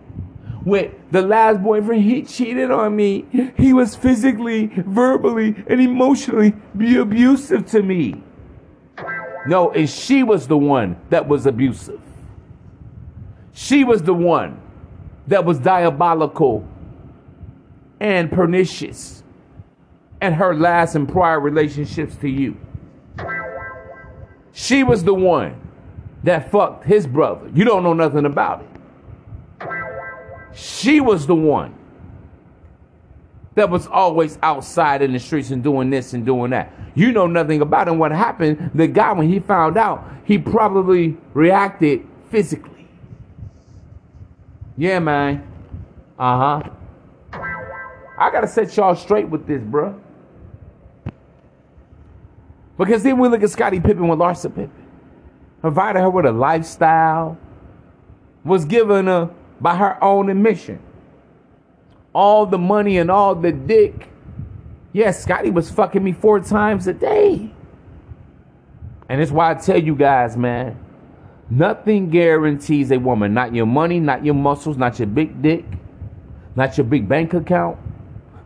With 0.65 0.91
the 1.11 1.21
last 1.21 1.63
boyfriend, 1.63 2.03
he 2.03 2.21
cheated 2.23 2.69
on 2.69 2.95
me. 2.95 3.25
He 3.57 3.73
was 3.73 3.95
physically, 3.95 4.67
verbally, 4.67 5.55
and 5.67 5.81
emotionally 5.81 6.53
be 6.77 6.97
abusive 6.97 7.65
to 7.67 7.81
me. 7.81 8.23
No, 9.47 9.71
and 9.71 9.89
she 9.89 10.23
was 10.23 10.47
the 10.47 10.57
one 10.57 10.97
that 11.09 11.27
was 11.27 11.45
abusive. 11.45 12.01
She 13.53 13.83
was 13.83 14.03
the 14.03 14.13
one 14.13 14.59
that 15.27 15.45
was 15.45 15.59
diabolical 15.59 16.67
and 17.99 18.31
pernicious 18.31 19.23
and 20.21 20.35
her 20.35 20.53
last 20.53 20.95
and 20.95 21.07
prior 21.07 21.39
relationships 21.39 22.15
to 22.17 22.29
you. 22.29 22.57
She 24.51 24.83
was 24.83 25.03
the 25.03 25.13
one 25.13 25.55
that 26.23 26.51
fucked 26.51 26.83
his 26.83 27.07
brother. 27.07 27.49
You 27.53 27.63
don't 27.63 27.83
know 27.83 27.93
nothing 27.93 28.25
about 28.25 28.61
it. 28.61 29.67
She 30.53 30.99
was 30.99 31.25
the 31.27 31.35
one 31.35 31.75
that 33.55 33.69
was 33.69 33.87
always 33.87 34.37
outside 34.41 35.01
in 35.01 35.13
the 35.13 35.19
streets 35.19 35.51
and 35.51 35.63
doing 35.63 35.89
this 35.89 36.13
and 36.13 36.25
doing 36.25 36.51
that. 36.51 36.73
You 36.99 37.13
know 37.13 37.27
nothing 37.27 37.61
about. 37.61 37.87
And 37.87 37.97
what 37.97 38.11
happened, 38.11 38.71
the 38.75 38.85
guy, 38.85 39.13
when 39.13 39.29
he 39.29 39.39
found 39.39 39.77
out, 39.77 40.03
he 40.25 40.37
probably 40.37 41.15
reacted 41.33 42.05
physically. 42.29 42.89
Yeah, 44.75 44.99
man. 44.99 45.49
Uh 46.19 46.59
huh. 46.59 46.69
I 48.17 48.29
gotta 48.31 48.49
set 48.49 48.75
y'all 48.75 48.97
straight 48.97 49.29
with 49.29 49.47
this, 49.47 49.61
bruh. 49.61 49.97
Because 52.77 53.01
then 53.01 53.17
we 53.17 53.29
look 53.29 53.43
at 53.43 53.49
Scottie 53.49 53.79
Pippen 53.79 54.09
with 54.09 54.19
Larsa 54.19 54.53
Pippen. 54.53 54.85
Provided 55.61 55.99
her 55.99 56.09
with 56.09 56.25
a 56.25 56.33
lifestyle, 56.33 57.37
was 58.43 58.65
given 58.65 59.05
her 59.05 59.29
by 59.61 59.77
her 59.77 60.03
own 60.03 60.29
admission. 60.29 60.81
All 62.11 62.45
the 62.45 62.57
money 62.57 62.97
and 62.97 63.09
all 63.09 63.35
the 63.35 63.53
dick. 63.53 64.09
Yes, 64.91 65.23
Scotty 65.23 65.51
was 65.51 65.69
fucking 65.69 66.03
me 66.03 66.13
four 66.13 66.39
times 66.39 66.87
a 66.87 66.93
day. 66.93 67.51
And 69.07 69.21
that's 69.21 69.31
why 69.31 69.51
I 69.51 69.53
tell 69.55 69.77
you 69.77 69.95
guys, 69.95 70.37
man, 70.37 70.79
nothing 71.49 72.09
guarantees 72.09 72.91
a 72.91 72.97
woman. 72.97 73.33
Not 73.33 73.53
your 73.53 73.65
money, 73.65 73.99
not 73.99 74.25
your 74.25 74.35
muscles, 74.35 74.77
not 74.77 74.99
your 74.99 75.07
big 75.07 75.41
dick, 75.41 75.65
not 76.55 76.77
your 76.77 76.85
big 76.85 77.07
bank 77.07 77.33
account, 77.33 77.77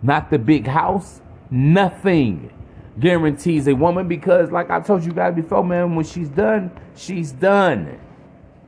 not 0.02 0.30
the 0.30 0.40
big 0.40 0.68
house. 0.68 1.22
Nothing 1.50 2.52
guarantees 3.00 3.68
a 3.68 3.76
woman 3.76 4.08
because, 4.08 4.52
like 4.52 4.70
I 4.70 4.80
told 4.80 5.04
you 5.04 5.12
guys 5.12 5.36
before, 5.36 5.64
man, 5.64 5.96
when 5.96 6.06
she's 6.06 6.30
done, 6.30 6.72
she's 6.96 7.32
done. 7.32 8.00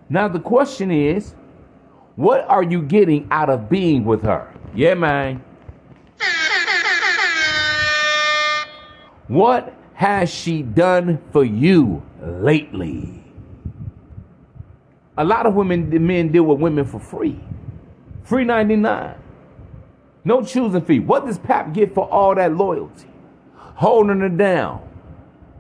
Now, 0.10 0.28
the 0.28 0.40
question 0.40 0.92
is, 0.92 1.34
what 2.16 2.42
are 2.48 2.64
you 2.64 2.82
getting 2.82 3.28
out 3.32 3.50
of 3.50 3.70
being 3.70 4.06
with 4.06 4.22
her? 4.24 4.54
Yeah, 4.74 4.94
man. 4.94 5.44
What 9.28 9.74
has 9.96 10.30
she 10.30 10.62
done 10.62 11.22
for 11.32 11.44
you 11.44 12.04
lately? 12.22 13.24
A 15.18 15.24
lot 15.24 15.46
of 15.46 15.56
women, 15.56 16.06
men 16.06 16.32
deal 16.32 16.44
with 16.44 16.60
women 16.60 16.86
for 16.86 17.00
free. 17.00 17.40
Free 18.24 18.44
99. 18.44 19.16
No 20.26 20.44
choosing 20.44 20.82
fee. 20.82 21.00
What 21.00 21.26
does 21.26 21.38
Pap 21.38 21.74
get 21.74 21.94
for 21.94 22.10
all 22.10 22.36
that 22.36 22.56
loyalty? 22.56 23.08
Holding 23.56 24.20
her 24.20 24.30
down. 24.30 24.82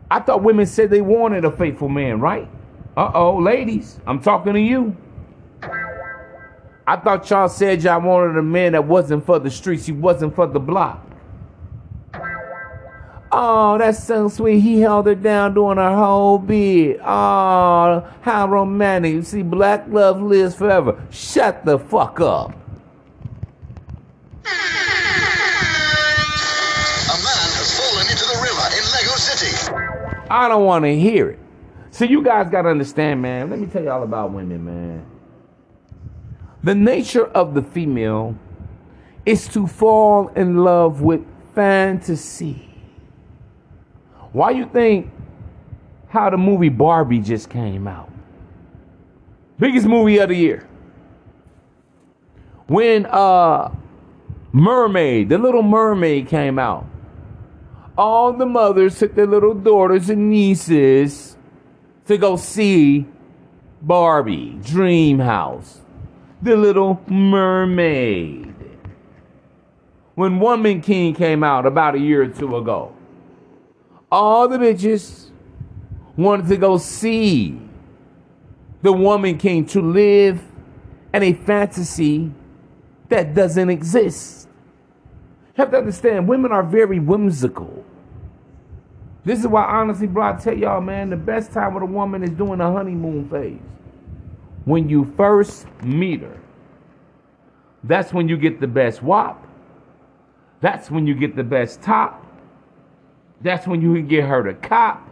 I 0.10 0.19
thought 0.19 0.43
women 0.43 0.65
said 0.65 0.89
they 0.89 1.01
wanted 1.01 1.45
a 1.45 1.51
faithful 1.51 1.89
man, 1.89 2.19
right? 2.19 2.49
Uh 2.97 3.12
oh, 3.13 3.38
ladies, 3.38 3.99
I'm 4.08 4.21
talking 4.21 4.54
to 4.54 4.60
you. 4.60 4.95
I 6.88 6.97
thought 6.97 7.30
y'all 7.30 7.49
said 7.49 7.84
y'all 7.84 8.01
wanted 8.01 8.38
a 8.38 8.43
man 8.43 8.73
that 8.73 8.86
wasn't 8.86 9.25
for 9.25 9.39
the 9.39 9.49
streets, 9.49 9.86
he 9.86 9.91
wasn't 9.91 10.36
for 10.36 10.47
the 10.47 10.60
block. 10.60 11.06
Oh, 13.38 13.78
that's 13.78 14.02
so 14.02 14.30
sweet. 14.30 14.62
He 14.62 14.80
held 14.80 15.08
her 15.08 15.13
down 15.13 15.56
during 15.56 15.78
her 15.78 15.93
whole 15.93 16.38
bid. 16.38 17.02
Oh, 17.02 18.10
how 18.21 18.48
romantic. 18.48 19.12
You 19.12 19.24
see, 19.24 19.41
black 19.41 19.84
love 19.89 20.21
lives 20.21 20.56
forever. 20.56 21.06
Shut 21.12 21.65
the 21.65 21.78
fuck 21.78 22.21
up. 22.21 22.52
A 22.52 22.54
man 24.45 24.56
has 27.60 27.78
fallen 27.78 28.08
into 28.10 28.24
the 28.24 28.39
river 28.41 28.67
in 28.71 28.84
Lego 28.93 29.17
City. 29.17 29.52
I 30.30 30.48
don't 30.48 30.63
want 30.63 30.86
to 30.86 30.98
hear 30.98 31.32
it. 31.32 31.39
So 31.91 32.06
you 32.06 32.24
guys 32.24 32.50
got 32.50 32.62
to 32.62 32.69
understand, 32.69 33.21
man. 33.21 33.50
Let 33.50 33.60
me 33.60 33.67
tell 33.67 33.84
you 33.84 33.89
all 33.89 34.04
about 34.04 34.32
women, 34.32 34.63
man. 34.63 35.06
The 36.63 36.74
nature 36.74 37.26
of 37.26 37.54
the 37.54 37.62
female 37.62 38.38
is 39.26 39.50
to 39.50 39.67
fall 39.67 40.30
in 40.38 40.60
love 40.60 41.02
with 41.02 41.26
fantasy. 41.54 42.75
Why 44.36 44.52
you 44.52 44.65
think 44.65 45.10
how 46.10 46.30
the 46.30 46.36
movie 46.38 46.67
Barbie 46.67 47.19
just 47.21 47.50
came 47.50 47.88
out? 47.88 48.10
Biggest 49.58 49.88
movie 49.88 50.17
of 50.17 50.28
the 50.28 50.36
year. 50.36 50.67
When 52.67 53.06
uh 53.06 53.74
Mermaid, 54.52 55.30
the 55.30 55.38
little 55.38 55.63
mermaid 55.63 56.28
came 56.28 56.60
out. 56.60 56.86
all 57.98 58.34
the 58.34 58.45
mothers 58.45 59.00
took 59.00 59.15
their 59.15 59.28
little 59.28 59.54
daughters 59.54 60.10
and 60.10 60.30
nieces 60.30 61.38
to 62.08 62.17
go 62.17 62.36
see 62.38 63.06
Barbie, 63.82 64.58
Dream 64.63 65.19
House, 65.19 65.82
The 66.41 66.56
Little 66.56 67.02
Mermaid. 67.08 68.54
When 70.15 70.39
Woman 70.39 70.82
King 70.82 71.13
came 71.13 71.43
out 71.43 71.65
about 71.65 71.95
a 71.95 72.00
year 72.00 72.24
or 72.24 72.28
two 72.28 72.56
ago, 72.58 72.94
all 74.12 74.48
the 74.48 74.58
bitches 74.58 75.30
wanted 76.15 76.48
to 76.48 76.58
go 76.58 76.78
see 76.78 77.60
the 78.82 78.91
Woman 78.91 79.38
King 79.38 79.65
to 79.68 79.82
live 79.82 80.41
in 81.13 81.24
a 81.24 81.34
fantasy 81.34 82.32
that 83.10 83.34
doesn't 83.34 83.70
exist. 83.70 84.48
You 85.56 85.63
have 85.63 85.72
to 85.72 85.78
understand, 85.78 86.28
women 86.28 86.52
are 86.52 86.63
very 86.63 87.00
whimsical. 87.00 87.86
This 89.24 89.39
is 89.39 89.48
why, 89.48 89.63
honestly, 89.63 90.08
bro, 90.08 90.34
I 90.34 90.34
tell 90.34 90.56
y'all, 90.56 90.82
man, 90.82 91.10
the 91.10 91.18
best 91.18 91.52
time 91.52 91.74
with 91.74 91.84
a 91.84 91.88
woman 91.88 92.24
is 92.24 92.30
doing 92.32 92.60
the 92.60 92.65
honeymoon 92.72 93.28
phase. 93.30 93.60
When 94.65 94.88
you 94.89 95.12
first 95.18 95.65
meet 95.82 96.22
her, 96.22 96.39
that's 97.84 98.13
when 98.13 98.28
you 98.28 98.38
get 98.38 98.60
the 98.60 98.68
best 98.68 99.02
wop. 99.02 99.48
That's 100.62 100.91
when 100.91 101.08
you 101.08 101.15
get 101.15 101.36
the 101.36 101.44
best 101.44 101.82
top. 101.82 102.25
That's 103.41 103.67
when 103.67 103.82
you 103.82 103.93
can 103.95 104.08
get 104.08 104.26
her 104.26 104.43
to 104.43 104.54
cop. 104.54 105.08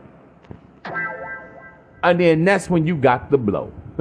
And 2.04 2.20
then 2.20 2.44
that's 2.44 2.70
when 2.70 2.86
you 2.86 2.96
got 2.96 3.32
the 3.32 3.38
blow. 3.38 3.72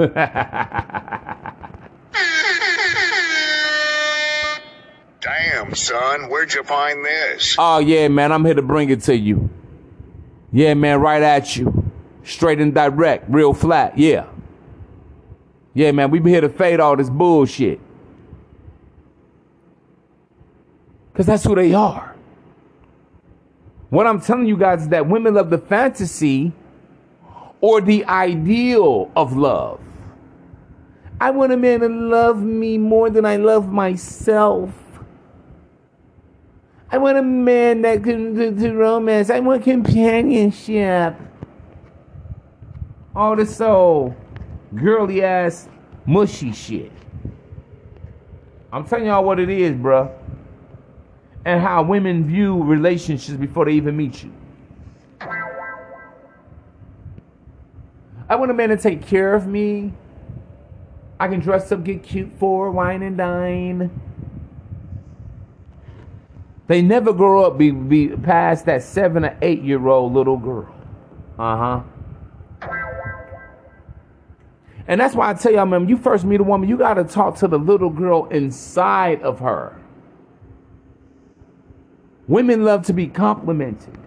Damn, 5.21 5.75
son, 5.75 6.29
where'd 6.29 6.53
you 6.53 6.65
find 6.65 7.05
this? 7.05 7.55
Oh 7.59 7.79
yeah, 7.79 8.09
man, 8.09 8.33
I'm 8.33 8.45
here 8.45 8.55
to 8.55 8.63
bring 8.63 8.91
it 8.91 9.03
to 9.03 9.17
you. 9.17 9.51
Yeah, 10.51 10.75
man, 10.75 11.01
right 11.01 11.23
at 11.23 11.57
you. 11.57 11.91
Straight 12.25 12.61
and 12.61 12.75
direct, 12.75 13.27
real 13.29 13.55
flat, 13.55 13.97
yeah. 13.97 14.27
Yeah, 15.75 15.93
man, 15.93 16.11
we 16.11 16.19
be 16.19 16.31
here 16.31 16.41
to 16.41 16.49
fade 16.49 16.81
all 16.81 16.97
this 16.97 17.09
bullshit. 17.09 17.81
Cause 21.15 21.27
that's 21.27 21.45
who 21.45 21.55
they 21.55 21.73
are. 21.75 22.12
What 23.93 24.07
I'm 24.07 24.23
telling 24.23 24.47
you 24.47 24.57
guys 24.57 24.81
is 24.85 24.89
that 24.89 25.07
women 25.07 25.35
love 25.35 25.51
the 25.51 25.59
fantasy 25.59 26.51
or 27.61 27.83
the 27.83 28.07
ideal 28.07 29.13
of 29.15 29.37
love. 29.37 29.81
I 31.21 31.31
want 31.31 31.53
a 31.53 31.59
man 31.59 31.81
to 31.81 31.91
love 31.91 32.43
me 32.43 32.79
more 32.79 33.11
than 33.11 33.27
I 33.27 33.37
love 33.37 33.71
myself. 33.71 34.71
I 36.91 36.97
want 36.97 37.19
a 37.19 37.23
man 37.23 37.83
that 37.83 38.03
can 38.03 38.57
do, 38.57 38.73
romance. 38.73 39.29
I 39.29 39.41
want 39.41 39.63
companionship. 39.63 41.15
All 43.15 43.37
this 43.37 43.55
so 43.55 44.17
girly 44.75 45.23
ass 45.23 45.69
mushy 46.07 46.53
shit. 46.53 46.93
I'm 48.73 48.87
telling 48.87 49.05
y'all 49.05 49.23
what 49.23 49.39
it 49.39 49.51
is, 49.51 49.75
bruh. 49.75 50.22
And 51.45 51.61
how 51.61 51.83
women 51.83 52.25
view 52.25 52.63
relationships 52.63 53.37
before 53.37 53.65
they 53.65 53.73
even 53.73 53.97
meet 53.97 54.23
you. 54.23 54.33
I 58.29 58.37
want 58.37 58.51
a 58.51 58.55
man 58.55 58.69
to 58.71 58.77
take 58.77 59.05
care 59.07 59.35
of 59.35 59.47
me. 59.47 59.93
I 61.19 61.29
can 61.29 61.41
dress 61.41 61.71
up, 61.71 61.85
get 61.85 62.03
cute 62.03 62.33
for, 62.39 62.71
wine 62.71 63.03
and 63.03 63.17
dine. 63.17 63.91
They 66.67 66.81
never 66.81 67.13
grow 67.13 67.45
up 67.45 67.59
be, 67.59 67.71
be 67.71 68.09
past 68.09 68.67
that 68.67 68.83
seven 68.83 69.25
or 69.25 69.37
eight 69.43 69.63
year 69.63 69.87
old 69.89 70.15
little 70.15 70.39
girl. 70.39 70.75
Uh 71.39 71.57
huh. 71.57 71.83
And 74.89 75.01
that's 75.01 75.15
why 75.15 75.31
I 75.31 75.35
tell 75.35 75.53
y'all, 75.53 75.67
man, 75.67 75.89
you 75.89 75.97
first 75.97 76.25
meet 76.25 76.41
a 76.41 76.45
woman, 76.45 76.69
you 76.69 76.77
got 76.77 76.95
to 76.95 77.05
talk 77.05 77.37
to 77.37 77.49
the 77.49 77.59
little 77.59 77.91
girl 77.91 78.27
inside 78.29 79.23
of 79.23 79.39
her. 79.41 79.82
Women 82.33 82.65
love 82.65 82.87
to 82.87 82.95
be 82.95 83.09
complimented. 83.09 83.99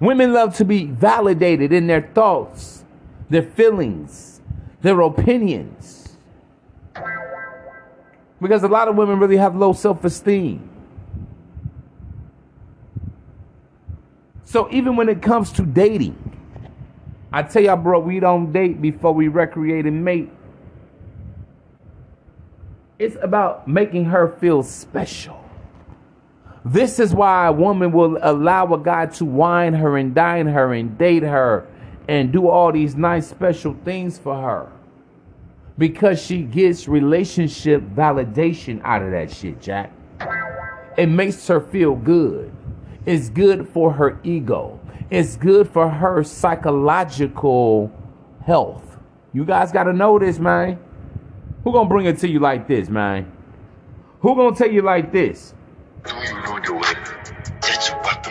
Women 0.00 0.34
love 0.34 0.54
to 0.56 0.64
be 0.66 0.84
validated 0.84 1.72
in 1.72 1.86
their 1.86 2.02
thoughts, 2.02 2.84
their 3.30 3.42
feelings, 3.42 4.42
their 4.82 5.00
opinions. 5.00 6.18
Because 8.38 8.64
a 8.64 8.68
lot 8.68 8.88
of 8.88 8.96
women 8.96 9.18
really 9.18 9.38
have 9.38 9.56
low 9.56 9.72
self 9.72 10.04
esteem. 10.04 10.68
So 14.44 14.70
even 14.70 14.96
when 14.96 15.08
it 15.08 15.22
comes 15.22 15.52
to 15.52 15.62
dating, 15.62 16.18
I 17.32 17.44
tell 17.44 17.62
y'all, 17.62 17.78
bro, 17.78 18.00
we 18.00 18.20
don't 18.20 18.52
date 18.52 18.82
before 18.82 19.14
we 19.14 19.28
recreate 19.28 19.86
and 19.86 20.04
mate. 20.04 20.30
It's 22.98 23.16
about 23.22 23.66
making 23.66 24.04
her 24.04 24.28
feel 24.28 24.62
special. 24.62 25.43
This 26.64 26.98
is 26.98 27.14
why 27.14 27.46
a 27.46 27.52
woman 27.52 27.92
will 27.92 28.18
allow 28.22 28.72
a 28.72 28.78
guy 28.78 29.06
to 29.06 29.24
wine 29.26 29.74
her 29.74 29.98
and 29.98 30.14
dine 30.14 30.46
her 30.46 30.72
and 30.72 30.96
date 30.96 31.22
her 31.22 31.66
and 32.08 32.32
do 32.32 32.48
all 32.48 32.72
these 32.72 32.96
nice 32.96 33.28
special 33.28 33.76
things 33.84 34.18
for 34.18 34.34
her. 34.34 34.72
Because 35.76 36.22
she 36.22 36.42
gets 36.42 36.88
relationship 36.88 37.82
validation 37.82 38.80
out 38.82 39.02
of 39.02 39.10
that 39.10 39.30
shit, 39.30 39.60
Jack. 39.60 39.92
It 40.96 41.06
makes 41.06 41.46
her 41.48 41.60
feel 41.60 41.96
good. 41.96 42.50
It's 43.04 43.28
good 43.28 43.68
for 43.68 43.92
her 43.92 44.18
ego. 44.22 44.80
It's 45.10 45.36
good 45.36 45.68
for 45.68 45.88
her 45.88 46.24
psychological 46.24 47.92
health. 48.46 48.98
You 49.34 49.44
guys 49.44 49.72
got 49.72 49.84
to 49.84 49.92
know 49.92 50.18
this, 50.18 50.38
man. 50.38 50.78
Who 51.64 51.72
gonna 51.72 51.88
bring 51.88 52.06
it 52.06 52.18
to 52.18 52.28
you 52.28 52.38
like 52.40 52.68
this, 52.68 52.88
man? 52.88 53.30
Who 54.20 54.34
gonna 54.36 54.54
tell 54.54 54.70
you 54.70 54.82
like 54.82 55.12
this? 55.12 55.53
Do 56.04 56.14
you 56.16 56.34
know 56.42 56.60
the 56.64 56.74
way? 56.74 56.94
That's 57.60 57.90
what 57.90 58.22
the. 58.22 58.30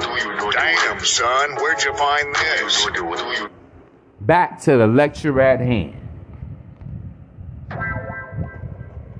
Do 0.00 0.08
you 0.10 0.36
know 0.36 0.50
Damn, 0.50 1.00
son, 1.00 1.54
where'd 1.56 1.82
you 1.82 1.94
find 1.94 2.34
this? 2.34 2.86
Do 2.86 3.04
you, 3.04 3.16
do 3.16 3.22
you 3.42 3.50
Back 4.20 4.60
to 4.62 4.76
the 4.76 4.86
lecture 4.86 5.40
at 5.40 5.60
hand. 5.60 5.96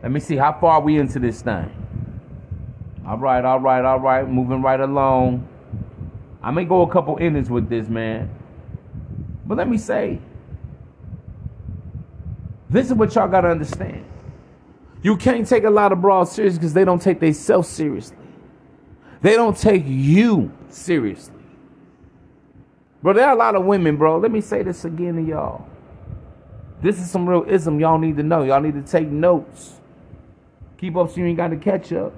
Let 0.02 0.10
me 0.10 0.20
see 0.20 0.36
how 0.36 0.52
far 0.60 0.80
we 0.80 0.98
into 0.98 1.20
this 1.20 1.42
thing. 1.42 1.70
All 3.06 3.18
right, 3.18 3.44
all 3.44 3.60
right, 3.60 3.84
all 3.84 4.00
right. 4.00 4.28
Moving 4.28 4.62
right 4.62 4.80
along. 4.80 5.48
I 6.42 6.50
may 6.50 6.64
go 6.64 6.82
a 6.82 6.90
couple 6.90 7.16
innings 7.18 7.48
with 7.48 7.68
this, 7.68 7.88
man. 7.88 8.30
But 9.46 9.58
let 9.58 9.68
me 9.68 9.78
say, 9.78 10.18
this 12.68 12.86
is 12.86 12.94
what 12.94 13.14
y'all 13.14 13.28
gotta 13.28 13.48
understand. 13.48 14.04
You 15.02 15.16
can't 15.16 15.46
take 15.46 15.64
a 15.64 15.70
lot 15.70 15.92
of 15.92 16.00
broads 16.00 16.30
serious 16.30 16.54
because 16.54 16.74
they 16.74 16.84
don't 16.84 17.02
take 17.02 17.20
themselves 17.20 17.68
seriously. 17.68 18.16
They 19.20 19.34
don't 19.34 19.56
take 19.56 19.84
you 19.86 20.52
seriously. 20.68 21.34
Bro, 23.02 23.14
there 23.14 23.26
are 23.26 23.34
a 23.34 23.38
lot 23.38 23.56
of 23.56 23.64
women, 23.64 23.96
bro. 23.96 24.18
Let 24.18 24.30
me 24.30 24.40
say 24.40 24.62
this 24.62 24.84
again 24.84 25.16
to 25.16 25.22
y'all. 25.22 25.66
This 26.80 26.98
is 26.98 27.10
some 27.10 27.28
real 27.28 27.44
ism 27.48 27.80
y'all 27.80 27.98
need 27.98 28.16
to 28.16 28.22
know. 28.22 28.42
Y'all 28.42 28.60
need 28.60 28.74
to 28.74 28.82
take 28.82 29.08
notes. 29.08 29.80
Keep 30.78 30.96
up 30.96 31.10
so 31.10 31.16
you 31.16 31.26
ain't 31.26 31.36
got 31.36 31.48
to 31.48 31.56
catch 31.56 31.92
up. 31.92 32.12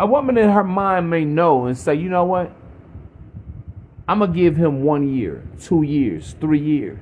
A 0.00 0.06
woman 0.06 0.38
in 0.38 0.48
her 0.48 0.64
mind 0.64 1.10
may 1.10 1.24
know 1.24 1.66
and 1.66 1.76
say, 1.76 1.94
you 1.94 2.08
know 2.08 2.24
what? 2.24 2.52
I'm 4.06 4.20
going 4.20 4.32
to 4.32 4.38
give 4.38 4.56
him 4.56 4.82
one 4.82 5.14
year, 5.14 5.42
two 5.60 5.82
years, 5.82 6.34
three 6.40 6.60
years. 6.60 6.98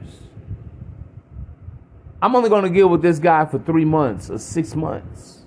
I'm 2.26 2.34
only 2.34 2.48
going 2.48 2.64
to 2.64 2.70
deal 2.70 2.88
with 2.88 3.02
this 3.02 3.20
guy 3.20 3.44
for 3.44 3.60
three 3.60 3.84
months 3.84 4.30
or 4.30 4.38
six 4.38 4.74
months. 4.74 5.44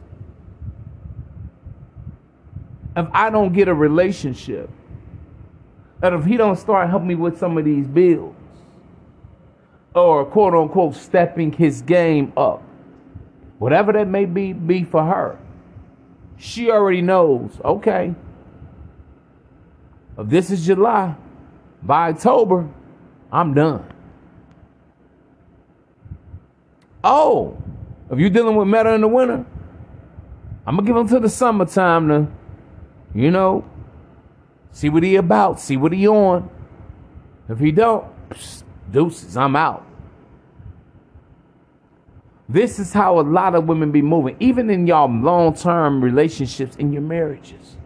If 2.95 3.05
I 3.11 3.29
don't 3.29 3.51
get 3.51 3.67
a 3.67 3.73
relationship, 3.73 4.69
and 6.01 6.15
if 6.15 6.23
he 6.23 6.37
don't 6.37 6.55
start 6.55 6.89
helping 6.89 7.09
me 7.09 7.15
with 7.15 7.37
some 7.37 7.57
of 7.57 7.65
these 7.65 7.85
bills, 7.85 8.33
or 9.93 10.23
quote 10.23 10.53
unquote 10.53 10.95
stepping 10.95 11.51
his 11.51 11.81
game 11.81 12.31
up, 12.37 12.63
whatever 13.57 13.91
that 13.91 14.07
may 14.07 14.23
be, 14.23 14.53
be 14.53 14.85
for 14.85 15.03
her, 15.03 15.37
she 16.37 16.71
already 16.71 17.01
knows. 17.01 17.59
Okay, 17.65 18.15
if 20.17 20.29
this 20.29 20.49
is 20.49 20.65
July, 20.65 21.13
by 21.83 22.11
October, 22.11 22.69
I'm 23.33 23.53
done. 23.53 23.98
Oh, 27.03 27.57
if 28.09 28.19
you're 28.19 28.29
dealing 28.29 28.55
with 28.55 28.67
Meta 28.67 28.93
in 28.93 29.01
the 29.01 29.07
winter, 29.07 29.45
I'm 30.65 30.75
gonna 30.75 30.87
give 30.87 30.95
him 30.95 31.07
to 31.07 31.19
the 31.19 31.29
summertime 31.29 32.07
to, 32.09 32.27
you 33.13 33.31
know, 33.31 33.65
see 34.71 34.89
what 34.89 35.03
he 35.03 35.15
about, 35.15 35.59
see 35.59 35.77
what 35.77 35.93
he 35.93 36.07
on. 36.07 36.49
If 37.47 37.59
he 37.59 37.71
don't, 37.71 38.05
deuces, 38.91 39.35
I'm 39.37 39.55
out. 39.55 39.85
This 42.47 42.79
is 42.79 42.91
how 42.91 43.19
a 43.19 43.21
lot 43.21 43.55
of 43.55 43.67
women 43.67 43.91
be 43.91 44.01
moving, 44.01 44.35
even 44.39 44.69
in 44.69 44.87
y'all 44.87 45.09
long-term 45.09 46.03
relationships 46.03 46.75
in 46.75 46.91
your 46.91 47.03
marriages. 47.03 47.77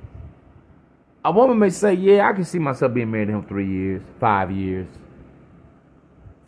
A 1.25 1.31
woman 1.31 1.59
may 1.59 1.69
say, 1.69 1.93
"Yeah, 1.93 2.27
I 2.27 2.33
can 2.33 2.43
see 2.45 2.59
myself 2.59 2.93
being 2.93 3.11
married 3.11 3.27
to 3.27 3.33
him 3.33 3.43
three 3.43 3.67
years, 3.67 4.01
five 4.19 4.51
years." 4.51 4.87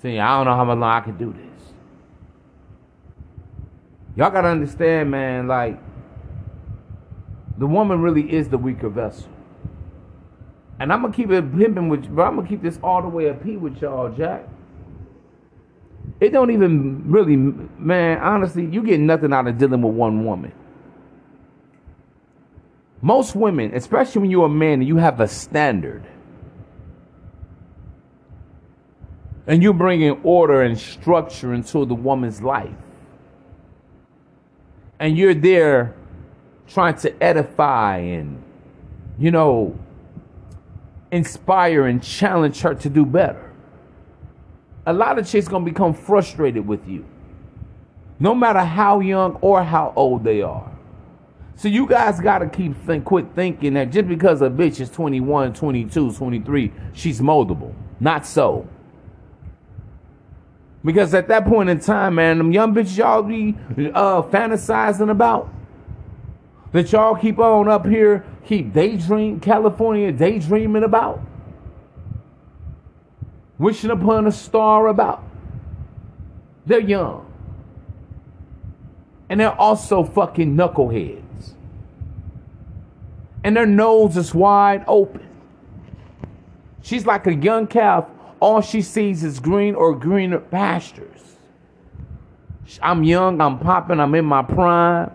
See, 0.02 0.20
I 0.20 0.38
don't 0.38 0.46
know 0.46 0.56
how 0.56 0.66
long 0.66 0.84
I 0.84 1.00
can 1.02 1.18
do 1.18 1.34
this. 1.34 1.55
Y'all 4.16 4.30
gotta 4.32 4.48
understand, 4.48 5.12
man. 5.12 5.48
Like, 5.48 5.80
the 7.58 7.68
woman 7.68 8.02
really 8.02 8.32
is 8.34 8.50
the 8.50 8.58
weaker 8.58 8.90
vessel. 8.90 9.30
And 10.80 10.92
I'm 10.92 11.02
gonna 11.02 11.14
keep 11.14 11.32
it 11.32 11.58
pimping 11.58 11.90
with, 11.90 12.14
but 12.16 12.24
I'm 12.24 12.36
gonna 12.36 12.48
keep 12.48 12.62
this 12.62 12.80
all 12.84 13.02
the 13.02 13.08
way 13.08 13.30
up 13.30 13.44
here 13.44 13.60
with 13.60 13.82
y'all, 13.82 14.10
Jack. 14.10 14.48
It 16.20 16.32
don't 16.32 16.52
even 16.52 17.10
really, 17.10 17.36
man. 17.36 18.20
Honestly, 18.20 18.66
you 18.66 18.84
get 18.84 19.00
nothing 19.00 19.34
out 19.34 19.48
of 19.48 19.58
dealing 19.58 19.82
with 19.82 19.94
one 19.94 20.26
woman. 20.26 20.52
Most 23.02 23.36
women, 23.36 23.74
especially 23.74 24.22
when 24.22 24.32
you're 24.32 24.46
a 24.46 24.50
man 24.50 24.80
and 24.80 24.88
you 24.88 24.98
have 24.98 25.20
a 25.20 25.28
standard, 25.28 26.06
and 29.48 29.62
you 29.62 29.74
bring 29.74 30.02
in 30.02 30.20
order 30.24 30.62
and 30.62 30.78
structure 30.78 31.54
into 31.54 31.86
the 31.86 31.94
woman's 31.94 32.42
life, 32.42 32.74
and 35.00 35.18
you're 35.18 35.34
there 35.34 35.96
trying 36.68 36.96
to 36.96 37.24
edify 37.24 37.98
and, 37.98 38.42
you 39.18 39.32
know, 39.32 39.78
inspire 41.12 41.86
and 41.86 42.02
challenge 42.02 42.62
her 42.62 42.76
to 42.76 42.90
do 42.90 43.06
better. 43.06 43.52
A 44.86 44.94
lot 44.94 45.18
of 45.18 45.28
chicks 45.28 45.48
gonna 45.48 45.66
become 45.66 45.94
frustrated 45.94 46.68
with 46.68 46.88
you, 46.88 47.06
no 48.20 48.36
matter 48.36 48.60
how 48.60 49.00
young 49.00 49.38
or 49.42 49.64
how 49.64 49.94
old 49.96 50.24
they 50.24 50.42
are. 50.42 50.72
So 51.56 51.70
you 51.70 51.88
guys 51.88 52.20
gotta 52.20 52.48
keep 52.48 52.76
think, 52.86 53.06
quit 53.06 53.28
thinking 53.34 53.74
that 53.76 53.92
just 53.92 54.08
because 54.08 54.42
a 54.42 54.50
bitch 54.50 54.80
is 54.82 54.90
21, 54.90 55.54
22, 55.54 56.14
23, 56.14 56.72
she's 56.94 57.22
moldable. 57.22 57.74
Not 58.00 58.26
so. 58.26 58.68
Because 60.86 61.16
at 61.16 61.28
that 61.30 61.46
point 61.46 61.68
in 61.68 61.80
time, 61.80 62.16
man, 62.16 62.38
them 62.38 62.52
young 62.52 62.74
bitches 62.74 62.98
y'all 62.98 63.24
be 63.24 63.56
uh, 63.92 64.22
fantasizing 64.22 65.10
about, 65.10 65.52
that 66.74 66.92
y'all 66.92 67.16
keep 67.16 67.40
on 67.40 67.68
up 67.68 67.88
here, 67.88 68.24
keep 68.46 68.72
daydream, 68.72 69.40
California 69.40 70.12
daydreaming 70.12 70.84
about, 70.84 71.22
wishing 73.58 73.90
upon 73.90 74.28
a 74.28 74.32
star 74.32 74.88
about. 74.88 75.24
They're 76.68 76.80
young. 76.80 77.26
And 79.28 79.40
they're 79.40 79.60
also 79.60 80.04
fucking 80.04 80.56
knuckleheads. 80.56 81.54
And 83.44 83.58
their 83.58 83.66
nose 83.66 84.18
is 84.18 84.36
wide 84.36 84.84
open. 84.88 85.28
She's 86.84 87.08
like 87.08 87.26
a 87.26 87.34
young 87.34 87.66
calf. 87.66 88.06
All 88.40 88.62
she 88.62 88.82
sees 88.82 89.24
is 89.24 89.40
green 89.40 89.76
or 89.76 89.96
greener 89.96 90.40
pastures. 90.40 91.36
I'm 92.82 93.04
young, 93.04 93.40
I'm 93.42 93.60
popping, 93.60 94.00
I'm 94.00 94.14
in 94.16 94.26
my 94.26 94.42
prime. 94.42 95.12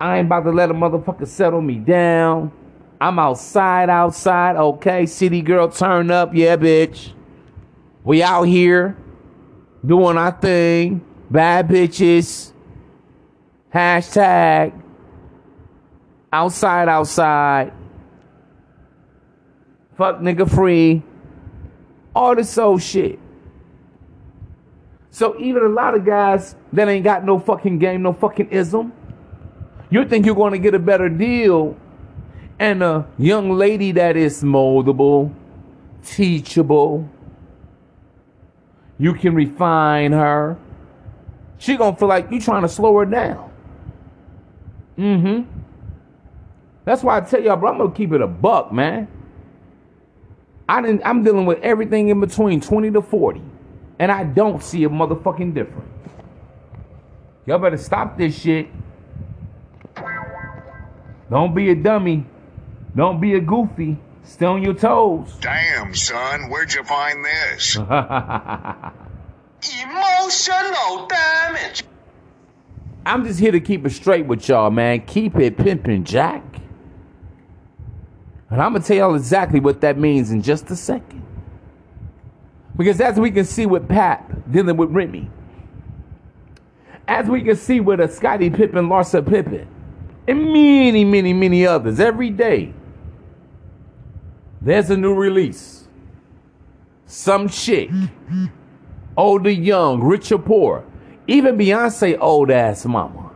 I 0.00 0.18
ain't 0.18 0.26
about 0.26 0.44
to 0.44 0.50
let 0.50 0.70
a 0.70 0.74
motherfucker 0.74 1.26
settle 1.26 1.60
me 1.60 1.76
down. 1.76 2.52
I'm 3.00 3.18
outside, 3.18 3.88
outside, 3.88 4.56
okay. 4.56 5.06
City 5.06 5.42
girl, 5.42 5.68
turn 5.68 6.10
up, 6.10 6.34
yeah, 6.34 6.56
bitch. 6.56 7.12
We 8.04 8.22
out 8.22 8.44
here 8.44 8.96
doing 9.84 10.16
our 10.16 10.32
thing. 10.32 11.04
Bad 11.30 11.68
bitches. 11.68 12.52
Hashtag 13.72 14.80
outside, 16.32 16.88
outside. 16.88 17.72
Fuck 19.96 20.20
nigga 20.20 20.48
free. 20.48 21.02
All 22.14 22.34
this 22.34 22.56
old 22.58 22.82
shit. 22.82 23.18
So 25.10 25.38
even 25.38 25.62
a 25.62 25.68
lot 25.68 25.94
of 25.94 26.04
guys 26.04 26.56
that 26.72 26.88
ain't 26.88 27.04
got 27.04 27.24
no 27.24 27.38
fucking 27.38 27.78
game, 27.78 28.02
no 28.02 28.12
fucking 28.12 28.48
ism, 28.50 28.92
you 29.90 30.06
think 30.06 30.24
you're 30.24 30.34
going 30.34 30.52
to 30.52 30.58
get 30.58 30.74
a 30.74 30.78
better 30.78 31.08
deal, 31.10 31.76
and 32.58 32.82
a 32.82 33.06
young 33.18 33.50
lady 33.50 33.92
that 33.92 34.16
is 34.16 34.42
moldable, 34.42 35.34
teachable, 36.04 37.08
you 38.98 39.12
can 39.14 39.34
refine 39.34 40.12
her. 40.12 40.56
She 41.58 41.76
gonna 41.76 41.96
feel 41.96 42.08
like 42.08 42.30
you 42.30 42.40
trying 42.40 42.62
to 42.62 42.68
slow 42.68 42.96
her 42.98 43.04
down. 43.04 43.50
Mm-hmm. 44.96 45.60
That's 46.84 47.02
why 47.02 47.18
I 47.18 47.20
tell 47.20 47.42
y'all, 47.42 47.56
bro, 47.56 47.72
I'm 47.72 47.78
gonna 47.78 47.90
keep 47.92 48.12
it 48.12 48.20
a 48.20 48.26
buck, 48.26 48.72
man. 48.72 49.08
I 50.68 50.80
didn't, 50.80 51.02
I'm 51.04 51.22
dealing 51.22 51.46
with 51.46 51.60
everything 51.60 52.08
in 52.08 52.20
between 52.20 52.60
20 52.60 52.90
to 52.92 53.02
40. 53.02 53.42
And 53.98 54.10
I 54.10 54.24
don't 54.24 54.62
see 54.62 54.84
a 54.84 54.88
motherfucking 54.88 55.54
difference. 55.54 55.88
Y'all 57.46 57.58
better 57.58 57.76
stop 57.76 58.16
this 58.16 58.38
shit. 58.38 58.68
Don't 61.30 61.54
be 61.54 61.70
a 61.70 61.74
dummy. 61.74 62.26
Don't 62.94 63.20
be 63.20 63.34
a 63.34 63.40
goofy. 63.40 63.98
Stay 64.24 64.46
on 64.46 64.62
your 64.62 64.74
toes. 64.74 65.34
Damn, 65.40 65.94
son, 65.94 66.48
where'd 66.48 66.72
you 66.72 66.84
find 66.84 67.24
this? 67.24 67.76
Emotional 69.82 71.06
damage. 71.08 71.84
I'm 73.04 73.24
just 73.24 73.40
here 73.40 73.50
to 73.52 73.60
keep 73.60 73.84
it 73.84 73.90
straight 73.90 74.26
with 74.26 74.48
y'all, 74.48 74.70
man. 74.70 75.00
Keep 75.06 75.36
it 75.36 75.56
pimping, 75.56 76.04
Jack. 76.04 76.51
And 78.52 78.60
I'm 78.60 78.74
gonna 78.74 78.84
tell 78.84 78.98
y'all 78.98 79.14
exactly 79.14 79.60
what 79.60 79.80
that 79.80 79.96
means 79.96 80.30
in 80.30 80.42
just 80.42 80.70
a 80.70 80.76
second. 80.76 81.24
Because 82.76 83.00
as 83.00 83.18
we 83.18 83.30
can 83.30 83.46
see 83.46 83.64
with 83.64 83.88
Pap 83.88 84.30
dealing 84.50 84.76
with 84.76 84.90
Remy, 84.90 85.30
as 87.08 87.28
we 87.28 87.40
can 87.40 87.56
see 87.56 87.80
with 87.80 87.98
a 87.98 88.08
Scottie 88.08 88.50
Pippen, 88.50 88.88
Larsa 88.88 89.26
Pippen, 89.26 89.66
and 90.28 90.44
many, 90.44 91.02
many, 91.02 91.32
many 91.32 91.66
others, 91.66 91.98
every 91.98 92.28
day, 92.28 92.74
there's 94.60 94.90
a 94.90 94.98
new 94.98 95.14
release. 95.14 95.88
Some 97.06 97.48
chick, 97.48 97.88
old 99.16 99.46
or 99.46 99.50
young, 99.50 100.02
rich 100.02 100.30
or 100.30 100.38
poor, 100.38 100.84
even 101.26 101.56
Beyonce 101.56 102.18
old 102.20 102.50
ass 102.50 102.84
mama, 102.84 103.30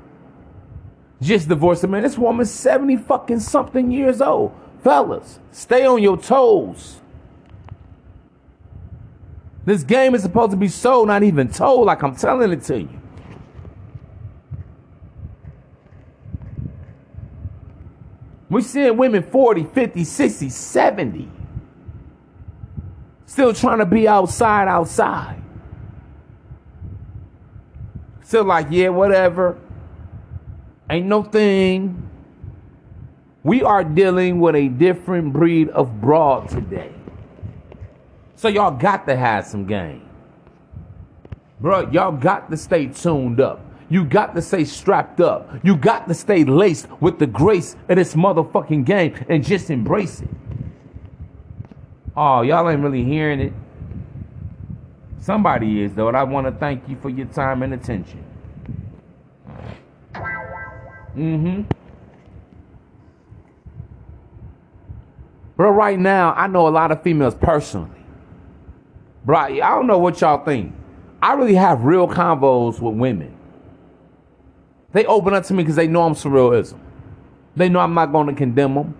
just 1.22 1.48
divorced 1.48 1.84
a 1.84 1.88
man. 1.88 2.02
This 2.02 2.18
woman's 2.18 2.50
70 2.50 2.98
fucking 2.98 3.40
something 3.40 3.90
years 3.90 4.20
old. 4.20 4.54
Fellas, 4.86 5.40
stay 5.50 5.84
on 5.84 6.00
your 6.00 6.16
toes. 6.16 7.00
This 9.64 9.82
game 9.82 10.14
is 10.14 10.22
supposed 10.22 10.52
to 10.52 10.56
be 10.56 10.68
sold, 10.68 11.08
not 11.08 11.24
even 11.24 11.48
told, 11.48 11.86
like 11.86 12.04
I'm 12.04 12.14
telling 12.14 12.52
it 12.52 12.62
to 12.66 12.82
you. 12.82 13.00
We're 18.48 18.60
seeing 18.60 18.96
women 18.96 19.24
40, 19.24 19.64
50, 19.64 20.04
60, 20.04 20.48
70. 20.50 21.28
Still 23.26 23.52
trying 23.54 23.78
to 23.78 23.86
be 23.86 24.06
outside, 24.06 24.68
outside. 24.68 25.42
Still 28.22 28.44
like, 28.44 28.68
yeah, 28.70 28.90
whatever. 28.90 29.58
Ain't 30.88 31.06
no 31.06 31.24
thing. 31.24 32.08
We 33.46 33.62
are 33.62 33.84
dealing 33.84 34.40
with 34.40 34.56
a 34.56 34.66
different 34.66 35.32
breed 35.32 35.68
of 35.68 36.00
broad 36.00 36.48
today. 36.48 36.90
So 38.34 38.48
y'all 38.48 38.72
got 38.72 39.06
to 39.06 39.14
have 39.14 39.46
some 39.46 39.66
game. 39.66 40.08
Bro, 41.60 41.92
y'all 41.92 42.10
got 42.10 42.50
to 42.50 42.56
stay 42.56 42.86
tuned 42.86 43.40
up. 43.40 43.64
You 43.88 44.04
got 44.04 44.34
to 44.34 44.42
stay 44.42 44.64
strapped 44.64 45.20
up. 45.20 45.48
You 45.62 45.76
got 45.76 46.08
to 46.08 46.14
stay 46.14 46.42
laced 46.42 46.88
with 47.00 47.20
the 47.20 47.28
grace 47.28 47.76
of 47.88 47.94
this 47.94 48.14
motherfucking 48.14 48.84
game 48.84 49.14
and 49.28 49.44
just 49.44 49.70
embrace 49.70 50.22
it. 50.22 50.30
Oh, 52.16 52.42
y'all 52.42 52.68
ain't 52.68 52.82
really 52.82 53.04
hearing 53.04 53.38
it. 53.38 53.52
Somebody 55.20 55.82
is, 55.82 55.94
though, 55.94 56.08
and 56.08 56.16
I 56.16 56.24
want 56.24 56.48
to 56.48 56.52
thank 56.52 56.88
you 56.88 56.96
for 56.96 57.10
your 57.10 57.26
time 57.26 57.62
and 57.62 57.74
attention. 57.74 58.24
Mm-hmm. 61.14 61.62
Bro, 65.56 65.70
right 65.70 65.98
now, 65.98 66.34
I 66.34 66.46
know 66.46 66.68
a 66.68 66.70
lot 66.70 66.92
of 66.92 67.02
females 67.02 67.34
personally. 67.34 67.90
Bro, 69.24 69.38
I 69.38 69.58
don't 69.58 69.86
know 69.86 69.98
what 69.98 70.20
y'all 70.20 70.44
think. 70.44 70.74
I 71.22 71.32
really 71.32 71.54
have 71.54 71.84
real 71.84 72.06
convos 72.06 72.80
with 72.80 72.94
women. 72.94 73.34
They 74.92 75.04
open 75.06 75.34
up 75.34 75.44
to 75.44 75.54
me 75.54 75.62
because 75.62 75.76
they 75.76 75.88
know 75.88 76.02
I'm 76.02 76.14
surrealism. 76.14 76.78
They 77.56 77.68
know 77.68 77.80
I'm 77.80 77.94
not 77.94 78.12
going 78.12 78.26
to 78.28 78.34
condemn 78.34 78.74
them. 78.74 78.94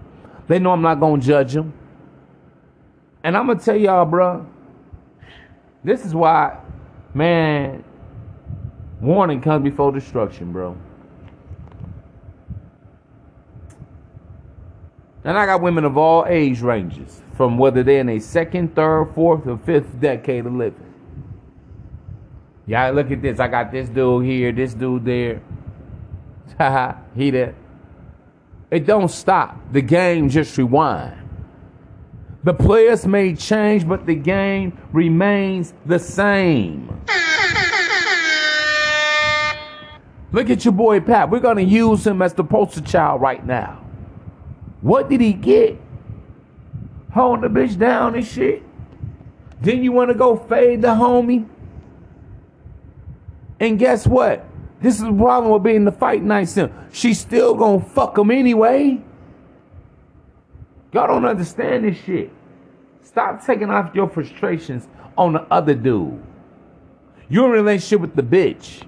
They 0.48 0.58
know 0.58 0.72
I'm 0.72 0.82
not 0.82 0.98
going 0.98 1.20
to 1.20 1.26
judge 1.26 1.52
them. 1.52 1.72
And 3.22 3.36
I'm 3.36 3.46
going 3.46 3.58
to 3.58 3.64
tell 3.64 3.76
y'all, 3.76 4.06
bro, 4.06 4.46
this 5.84 6.04
is 6.04 6.14
why, 6.14 6.58
man, 7.12 7.84
warning 9.00 9.40
comes 9.40 9.62
before 9.62 9.92
destruction, 9.92 10.52
bro. 10.52 10.76
And 15.26 15.36
I 15.36 15.44
got 15.44 15.60
women 15.60 15.84
of 15.84 15.96
all 15.96 16.24
age 16.28 16.60
ranges, 16.60 17.20
from 17.36 17.58
whether 17.58 17.82
they're 17.82 17.98
in 17.98 18.08
a 18.08 18.20
second, 18.20 18.76
third, 18.76 19.10
fourth, 19.12 19.44
or 19.48 19.58
fifth 19.58 20.00
decade 20.00 20.46
of 20.46 20.54
living. 20.54 20.94
Y'all 22.64 22.92
look 22.92 23.10
at 23.10 23.22
this. 23.22 23.40
I 23.40 23.48
got 23.48 23.72
this 23.72 23.88
dude 23.88 24.24
here, 24.24 24.52
this 24.52 24.72
dude 24.72 25.04
there. 25.04 25.42
Haha, 26.56 26.98
he 27.16 27.30
there. 27.30 27.56
It 28.70 28.86
don't 28.86 29.08
stop. 29.08 29.58
The 29.72 29.82
game 29.82 30.28
just 30.28 30.56
rewind. 30.56 31.28
The 32.44 32.54
players 32.54 33.04
may 33.04 33.34
change, 33.34 33.86
but 33.86 34.06
the 34.06 34.14
game 34.14 34.78
remains 34.92 35.74
the 35.86 35.98
same. 35.98 37.02
Look 40.30 40.50
at 40.50 40.64
your 40.64 40.72
boy 40.72 41.00
Pat. 41.00 41.30
We're 41.30 41.40
gonna 41.40 41.62
use 41.62 42.06
him 42.06 42.22
as 42.22 42.32
the 42.32 42.44
poster 42.44 42.80
child 42.80 43.20
right 43.20 43.44
now. 43.44 43.85
What 44.80 45.08
did 45.08 45.20
he 45.20 45.32
get? 45.32 45.80
Hold 47.12 47.42
the 47.42 47.48
bitch 47.48 47.78
down 47.78 48.14
and 48.14 48.26
shit. 48.26 48.62
Then 49.60 49.82
you 49.82 49.92
wanna 49.92 50.14
go 50.14 50.36
fade 50.36 50.82
the 50.82 50.88
homie? 50.88 51.48
And 53.58 53.78
guess 53.78 54.06
what? 54.06 54.44
This 54.80 54.96
is 54.96 55.02
the 55.02 55.12
problem 55.12 55.52
with 55.52 55.62
being 55.62 55.84
the 55.84 55.92
fight 55.92 56.22
night 56.22 56.48
sim. 56.48 56.70
She's 56.92 57.18
still 57.18 57.54
gonna 57.54 57.80
fuck 57.80 58.18
him 58.18 58.30
anyway. 58.30 59.02
Y'all 60.92 61.06
don't 61.06 61.24
understand 61.24 61.84
this 61.84 61.98
shit. 62.04 62.30
Stop 63.02 63.44
taking 63.44 63.70
off 63.70 63.94
your 63.94 64.08
frustrations 64.08 64.88
on 65.16 65.32
the 65.32 65.42
other 65.50 65.74
dude. 65.74 66.22
You're 67.28 67.46
in 67.46 67.50
a 67.50 67.54
relationship 67.54 68.00
with 68.00 68.14
the 68.14 68.22
bitch. 68.22 68.86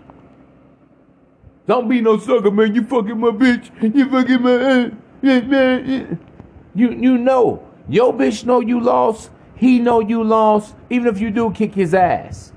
Don't 1.67 1.89
be 1.89 2.01
no 2.01 2.19
sucker, 2.19 2.51
man. 2.51 2.75
You 2.75 2.85
fucking 2.85 3.19
my 3.19 3.29
bitch. 3.29 3.71
You 3.95 4.09
fucking 4.11 4.43
my 4.43 4.57
man. 4.57 5.03
You 5.23 6.19
you 6.75 7.19
know 7.19 7.67
your 7.89 8.13
bitch 8.13 8.45
know 8.45 8.61
you 8.61 8.81
lost. 8.81 9.31
He 9.57 9.79
know 9.79 10.01
you 10.01 10.23
lost. 10.23 10.75
Even 10.91 11.09
if 11.09 11.21
you 11.21 11.31
do 11.31 11.51
kick 11.51 11.75
his 11.75 11.95
ass. 11.95 12.53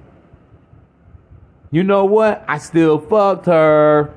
You 1.72 1.84
know 1.84 2.06
what? 2.06 2.44
I 2.48 2.58
still 2.58 3.00
fucked 3.00 3.46
her. 3.46 4.14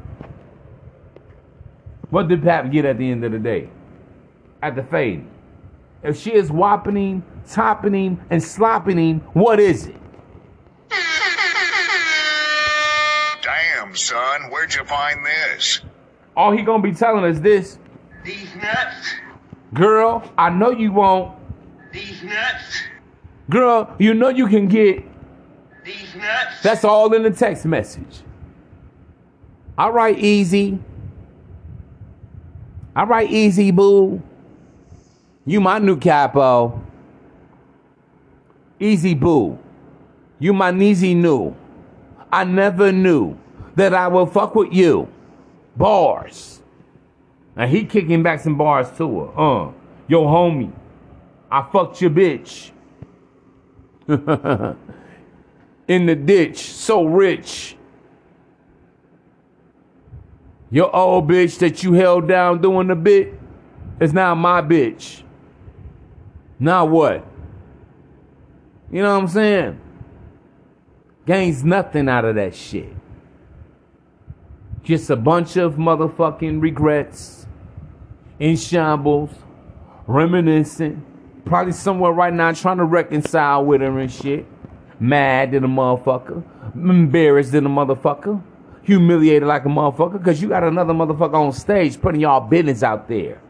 What 2.10 2.28
did 2.28 2.42
Pap 2.42 2.70
get 2.70 2.84
at 2.84 2.98
the 2.98 3.10
end 3.10 3.24
of 3.24 3.32
the 3.32 3.38
day? 3.38 3.70
At 4.62 4.74
the 4.74 4.82
fade. 4.82 5.24
If 6.02 6.20
she 6.20 6.34
is 6.34 6.50
whopping 6.50 6.96
him, 6.96 7.24
topping 7.48 7.94
him, 7.94 8.20
and 8.28 8.42
slopping 8.42 8.98
him, 8.98 9.20
what 9.32 9.58
is 9.58 9.86
it? 9.86 9.96
Damn, 13.42 13.96
son, 13.96 14.50
where'd 14.50 14.74
you 14.74 14.84
find 14.84 15.24
this? 15.24 15.80
All 16.36 16.52
he 16.52 16.62
gonna 16.62 16.82
be 16.82 16.92
telling 16.92 17.24
us 17.24 17.40
this, 17.40 17.78
These 18.24 18.54
nuts. 18.56 19.14
girl, 19.74 20.30
I 20.38 20.48
know 20.50 20.70
you 20.70 20.92
won't. 20.92 21.36
These 21.92 22.22
nuts. 22.22 22.82
Girl, 23.50 23.94
you 23.98 24.14
know 24.14 24.30
you 24.30 24.46
can 24.46 24.66
get. 24.66 25.04
These 25.84 26.14
nuts. 26.16 26.62
That's 26.62 26.84
all 26.84 27.12
in 27.12 27.22
the 27.22 27.30
text 27.30 27.66
message. 27.66 28.22
All 29.76 29.92
right, 29.92 30.16
Eazy. 30.16 30.78
All 32.96 33.06
right, 33.06 33.28
Eazy, 33.28 33.74
boo. 33.74 34.22
You 35.44 35.60
my 35.60 35.78
new 35.78 35.98
capo. 35.98 36.80
Eazy, 38.80 39.18
boo. 39.18 39.58
You 40.38 40.52
my 40.52 40.72
neezy 40.72 41.14
new. 41.14 41.54
I 42.32 42.44
never 42.44 42.90
knew 42.90 43.36
that 43.76 43.92
I 43.92 44.08
would 44.08 44.30
fuck 44.30 44.54
with 44.54 44.72
you. 44.72 45.08
Bars. 45.76 46.62
And 47.56 47.70
he 47.70 47.84
kicking 47.84 48.22
back 48.22 48.40
some 48.40 48.56
bars 48.58 48.90
to 48.98 49.20
her. 49.20 49.38
Uh, 49.38 49.72
yo, 50.08 50.24
homie. 50.24 50.72
I 51.50 51.62
fucked 51.70 52.00
your 52.00 52.10
bitch. 52.10 52.70
in 55.88 56.06
the 56.06 56.14
ditch, 56.14 56.58
so 56.58 57.04
rich. 57.04 57.76
Your 60.70 60.94
old 60.94 61.28
bitch 61.28 61.58
that 61.58 61.82
you 61.82 61.92
held 61.92 62.26
down 62.26 62.60
doing 62.60 62.88
the 62.88 62.96
bit 62.96 63.32
is 64.00 64.12
now 64.12 64.34
my 64.34 64.60
bitch. 64.60 65.22
Now 66.58 66.84
what? 66.84 67.24
You 68.90 69.02
know 69.02 69.14
what 69.14 69.22
I'm 69.22 69.28
saying? 69.28 69.80
Gains 71.26 71.64
nothing 71.64 72.08
out 72.08 72.24
of 72.24 72.34
that 72.34 72.54
shit. 72.54 72.92
Just 74.82 75.08
a 75.10 75.16
bunch 75.16 75.56
of 75.56 75.76
motherfucking 75.76 76.60
regrets, 76.60 77.43
in 78.44 78.56
shambles, 78.56 79.30
reminiscing, 80.06 81.02
probably 81.46 81.72
somewhere 81.72 82.12
right 82.12 82.32
now 82.34 82.52
trying 82.52 82.76
to 82.76 82.84
reconcile 82.84 83.64
with 83.64 83.80
her 83.80 83.98
and 83.98 84.12
shit. 84.12 84.44
Mad 85.00 85.52
than 85.52 85.64
a 85.64 85.68
motherfucker, 85.68 86.44
embarrassed 86.74 87.52
than 87.52 87.64
a 87.64 87.70
motherfucker, 87.70 88.42
humiliated 88.82 89.48
like 89.48 89.64
a 89.64 89.68
motherfucker, 89.68 90.18
because 90.18 90.42
you 90.42 90.50
got 90.50 90.62
another 90.62 90.92
motherfucker 90.92 91.32
on 91.34 91.52
stage 91.52 91.98
putting 91.98 92.20
y'all 92.20 92.46
business 92.46 92.82
out 92.82 93.08
there. 93.08 93.40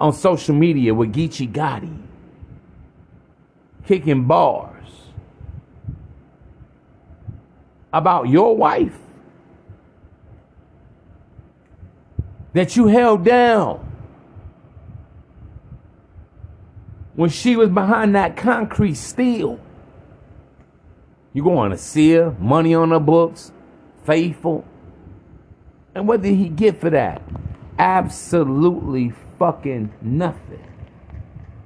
On 0.00 0.12
social 0.12 0.54
media 0.54 0.94
with 0.94 1.12
Geechi 1.12 1.50
Gotti, 1.50 2.00
kicking 3.86 4.24
bars. 4.24 4.74
About 7.92 8.28
your 8.28 8.56
wife. 8.56 8.96
That 12.52 12.76
you 12.76 12.86
held 12.86 13.24
down 13.24 13.87
when 17.18 17.28
she 17.28 17.56
was 17.56 17.68
behind 17.68 18.14
that 18.14 18.36
concrete 18.36 18.94
steel. 18.94 19.58
You 21.32 21.42
going 21.42 21.72
to 21.72 21.76
see 21.76 22.12
her, 22.12 22.30
money 22.38 22.76
on 22.76 22.92
her 22.92 23.00
books, 23.00 23.50
faithful. 24.04 24.64
And 25.96 26.06
what 26.06 26.22
did 26.22 26.36
he 26.36 26.48
get 26.48 26.80
for 26.80 26.90
that? 26.90 27.20
Absolutely 27.76 29.12
fucking 29.36 29.92
nothing. 30.00 30.64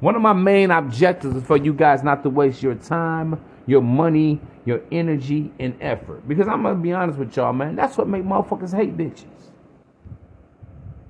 One 0.01 0.17
of 0.17 0.23
my 0.23 0.33
main 0.33 0.71
objectives 0.71 1.37
is 1.37 1.45
for 1.45 1.59
you 1.59 1.75
guys 1.75 2.03
not 2.03 2.23
to 2.23 2.31
waste 2.31 2.63
your 2.63 2.77
time, 2.77 3.39
your 3.67 3.83
money, 3.83 4.41
your 4.65 4.81
energy, 4.91 5.53
and 5.59 5.77
effort. 5.83 6.27
Because 6.27 6.49
I'm 6.49 6.63
gonna 6.63 6.77
be 6.77 6.95
honest 6.95 7.19
with 7.19 7.37
y'all, 7.37 7.53
man. 7.53 7.77
That's 7.77 7.99
what 7.99 8.09
make 8.09 8.25
motherfuckers 8.25 8.75
hate 8.75 8.97
bitches. 8.97 9.27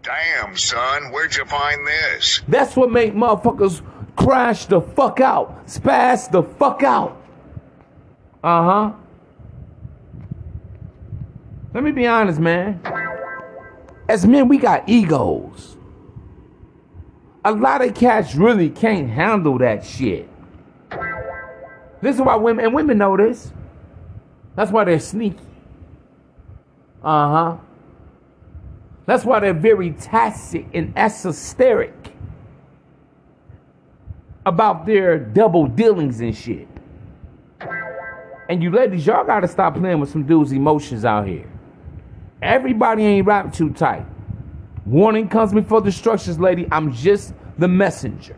Damn, 0.03 0.57
son, 0.57 1.12
where'd 1.12 1.36
you 1.36 1.45
find 1.45 1.86
this? 1.86 2.43
That's 2.49 2.74
what 2.74 2.90
make 2.90 3.14
motherfuckers 3.14 3.82
crash 4.16 4.66
the 4.66 4.80
fuck 4.80 5.20
out, 5.20 5.66
spaz 5.66 6.30
the 6.30 6.42
fuck 6.42 6.82
out. 6.82 7.20
Uh 8.42 8.62
huh. 8.62 8.92
Let 11.74 11.84
me 11.84 11.90
be 11.90 12.06
honest, 12.06 12.38
man. 12.38 12.80
As 14.08 14.26
men, 14.26 14.48
we 14.48 14.58
got 14.58 14.88
egos. 14.88 15.76
A 17.44 17.52
lot 17.52 17.82
of 17.84 17.94
cats 17.94 18.34
really 18.34 18.68
can't 18.68 19.08
handle 19.08 19.58
that 19.58 19.84
shit. 19.84 20.28
This 22.00 22.16
is 22.16 22.22
why 22.22 22.36
women, 22.36 22.66
and 22.66 22.74
women 22.74 22.98
know 22.98 23.16
this. 23.16 23.52
That's 24.54 24.70
why 24.70 24.84
they're 24.84 25.00
sneaky. 25.00 25.38
Uh 27.02 27.28
huh. 27.30 27.56
That's 29.06 29.24
why 29.24 29.40
they're 29.40 29.54
very 29.54 29.92
tacit 29.92 30.66
and 30.74 30.92
esoteric 30.96 32.01
about 34.45 34.86
their 34.86 35.18
double 35.18 35.66
dealings 35.66 36.20
and 36.20 36.36
shit. 36.36 36.68
And 38.49 38.62
you 38.62 38.70
ladies, 38.70 39.07
y'all 39.07 39.24
gotta 39.24 39.49
stop 39.49 39.76
playing 39.76 40.01
with 40.01 40.11
some 40.11 40.24
dudes' 40.24 40.53
emotions 40.53 41.05
out 41.05 41.26
here. 41.26 41.49
Everybody 42.43 43.05
ain't 43.05 43.26
wrapped 43.26 43.55
too 43.55 43.70
tight. 43.70 44.05
Warning 44.84 45.28
comes 45.28 45.53
before 45.53 45.80
destructions, 45.80 46.40
lady. 46.40 46.66
I'm 46.72 46.93
just 46.93 47.34
the 47.59 47.68
messenger. 47.68 48.36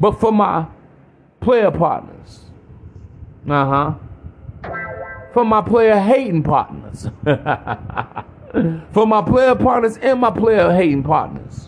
But 0.00 0.20
for 0.20 0.32
my 0.32 0.66
player 1.40 1.70
partners, 1.70 2.40
uh 3.48 3.66
huh. 3.66 3.94
For 5.32 5.44
my 5.44 5.60
player 5.60 5.98
hating 5.98 6.42
partners, 6.42 7.08
for 8.92 9.06
my 9.06 9.22
player 9.22 9.54
partners 9.54 9.98
and 9.98 10.20
my 10.20 10.30
player 10.30 10.72
hating 10.72 11.02
partners. 11.02 11.67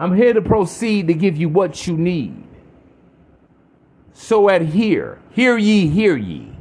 I'm 0.00 0.16
here 0.16 0.32
to 0.32 0.40
proceed 0.40 1.08
to 1.08 1.14
give 1.14 1.36
you 1.36 1.50
what 1.50 1.86
you 1.86 1.94
need. 1.94 2.42
So 4.14 4.48
adhere. 4.48 5.20
Hear 5.32 5.58
ye, 5.58 5.88
hear 5.88 6.16
ye. 6.16 6.56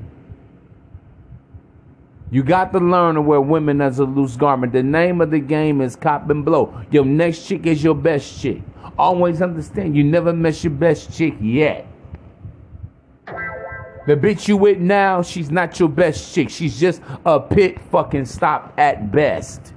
You 2.31 2.43
got 2.43 2.73
to 2.73 2.79
learn 2.79 3.15
to 3.15 3.21
wear 3.21 3.39
women 3.39 3.79
as 3.79 3.99
a 3.99 4.03
loose 4.03 4.35
garment. 4.35 4.73
The 4.73 4.83
name 4.83 5.21
of 5.21 5.31
the 5.31 5.39
game 5.39 5.79
is 5.79 5.95
cop 5.95 6.29
and 6.29 6.43
blow. 6.43 6.83
Your 6.91 7.05
next 7.05 7.47
chick 7.47 7.65
is 7.65 7.81
your 7.81 7.95
best 7.95 8.41
chick. 8.41 8.61
Always 8.97 9.41
understand 9.41 9.95
you 9.95 10.03
never 10.03 10.33
met 10.33 10.61
your 10.61 10.71
best 10.71 11.15
chick 11.17 11.35
yet. 11.39 11.87
The 13.25 14.17
bitch 14.17 14.49
you 14.49 14.57
with 14.57 14.79
now, 14.79 15.21
she's 15.21 15.49
not 15.49 15.79
your 15.79 15.87
best 15.87 16.35
chick. 16.35 16.49
She's 16.49 16.77
just 16.77 17.01
a 17.25 17.39
pit 17.39 17.79
fucking 17.89 18.25
stop 18.25 18.73
at 18.77 19.13
best. 19.13 19.73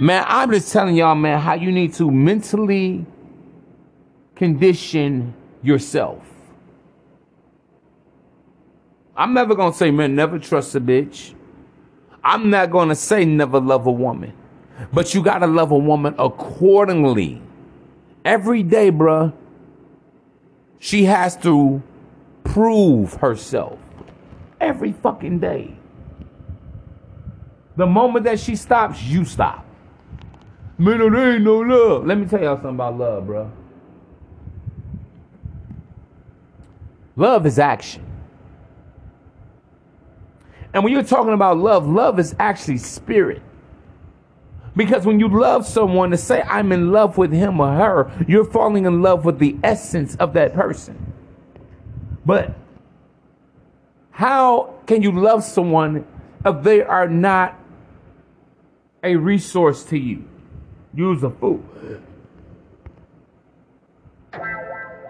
Man, 0.00 0.24
I'm 0.26 0.50
just 0.50 0.72
telling 0.72 0.96
y'all, 0.96 1.14
man, 1.14 1.38
how 1.38 1.52
you 1.52 1.70
need 1.70 1.92
to 1.94 2.10
mentally 2.10 3.04
condition 4.34 5.34
yourself. 5.62 6.24
I'm 9.14 9.34
never 9.34 9.54
gonna 9.54 9.74
say, 9.74 9.90
man, 9.90 10.14
never 10.14 10.38
trust 10.38 10.74
a 10.74 10.80
bitch. 10.80 11.34
I'm 12.24 12.48
not 12.48 12.70
gonna 12.70 12.94
say 12.94 13.26
never 13.26 13.60
love 13.60 13.86
a 13.86 13.92
woman. 13.92 14.32
But 14.90 15.14
you 15.14 15.22
gotta 15.22 15.46
love 15.46 15.70
a 15.70 15.78
woman 15.78 16.14
accordingly. 16.18 17.42
Every 18.24 18.62
day, 18.62 18.90
bruh, 18.90 19.34
she 20.78 21.04
has 21.04 21.36
to 21.42 21.82
prove 22.42 23.12
herself. 23.14 23.78
Every 24.62 24.92
fucking 24.92 25.40
day. 25.40 25.76
The 27.76 27.84
moment 27.86 28.24
that 28.24 28.40
she 28.40 28.56
stops, 28.56 29.02
you 29.02 29.26
stop. 29.26 29.66
Man, 30.80 30.98
there 30.98 31.34
ain't 31.34 31.44
no 31.44 31.58
love. 31.58 32.06
Let 32.06 32.16
me 32.16 32.24
tell 32.24 32.40
y'all 32.40 32.56
something 32.56 32.70
about 32.70 32.96
love, 32.96 33.26
bro. 33.26 33.52
Love 37.16 37.44
is 37.44 37.58
action. 37.58 38.02
And 40.72 40.82
when 40.82 40.94
you're 40.94 41.02
talking 41.02 41.34
about 41.34 41.58
love, 41.58 41.86
love 41.86 42.18
is 42.18 42.34
actually 42.38 42.78
spirit. 42.78 43.42
Because 44.74 45.04
when 45.04 45.20
you 45.20 45.28
love 45.28 45.66
someone 45.66 46.12
to 46.12 46.16
say, 46.16 46.40
I'm 46.40 46.72
in 46.72 46.90
love 46.90 47.18
with 47.18 47.30
him 47.30 47.60
or 47.60 47.74
her, 47.74 48.24
you're 48.26 48.46
falling 48.46 48.86
in 48.86 49.02
love 49.02 49.26
with 49.26 49.38
the 49.38 49.58
essence 49.62 50.16
of 50.16 50.32
that 50.32 50.54
person. 50.54 51.12
But 52.24 52.54
how 54.12 54.76
can 54.86 55.02
you 55.02 55.12
love 55.12 55.44
someone 55.44 56.06
if 56.46 56.62
they 56.62 56.80
are 56.80 57.06
not 57.06 57.58
a 59.04 59.16
resource 59.16 59.84
to 59.84 59.98
you? 59.98 60.29
Use 60.94 61.22
a 61.22 61.30
fool. 61.30 61.62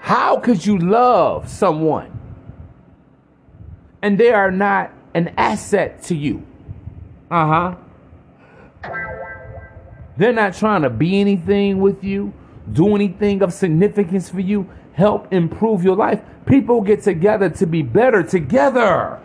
How 0.01 0.39
could 0.39 0.64
you 0.64 0.78
love 0.78 1.49
someone 1.49 2.18
and 4.03 4.18
they 4.18 4.33
are 4.33 4.51
not 4.51 4.93
an 5.14 5.33
asset 5.37 6.03
to 6.05 6.14
you? 6.14 6.47
Uh 7.31 7.47
huh. 7.47 8.91
They're 10.16 10.33
not 10.33 10.55
trying 10.55 10.83
to 10.83 10.91
be 10.91 11.20
anything 11.20 11.81
with 11.81 12.03
you, 12.05 12.33
do 12.72 12.95
anything 12.95 13.43
of 13.43 13.53
significance 13.53 14.28
for 14.28 14.41
you, 14.41 14.68
help 14.93 15.33
improve 15.33 15.83
your 15.83 15.97
life. 15.97 16.20
People 16.45 16.83
get 16.83 17.03
together 17.03 17.49
to 17.51 17.66
be 17.66 17.83
better 17.83 18.22
together. 18.22 19.20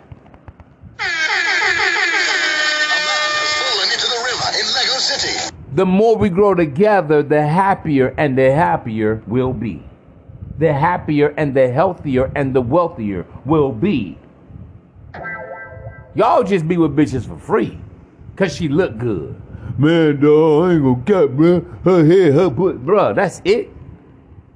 The 5.76 5.84
more 5.84 6.16
we 6.16 6.30
grow 6.30 6.54
together, 6.54 7.22
the 7.22 7.46
happier 7.46 8.14
and 8.16 8.36
the 8.38 8.50
happier 8.50 9.22
we'll 9.26 9.52
be. 9.52 9.82
The 10.58 10.72
happier 10.72 11.34
and 11.36 11.52
the 11.52 11.70
healthier 11.70 12.32
and 12.34 12.54
the 12.54 12.62
wealthier 12.62 13.26
we'll 13.44 13.72
be. 13.72 14.16
Y'all 16.14 16.42
just 16.44 16.66
be 16.66 16.78
with 16.78 16.96
bitches 16.96 17.28
for 17.28 17.36
free. 17.36 17.78
Cause 18.36 18.56
she 18.56 18.68
look 18.68 18.96
good. 18.96 19.38
Man, 19.76 20.18
dog, 20.18 20.64
I 20.64 20.72
ain't 20.72 20.82
gonna 20.82 21.26
cap, 21.26 21.36
man. 21.38 21.78
Her 21.84 22.06
hair, 22.06 22.32
her 22.32 22.48
butt. 22.48 22.82
Bruh, 22.82 23.14
that's 23.14 23.42
it. 23.44 23.68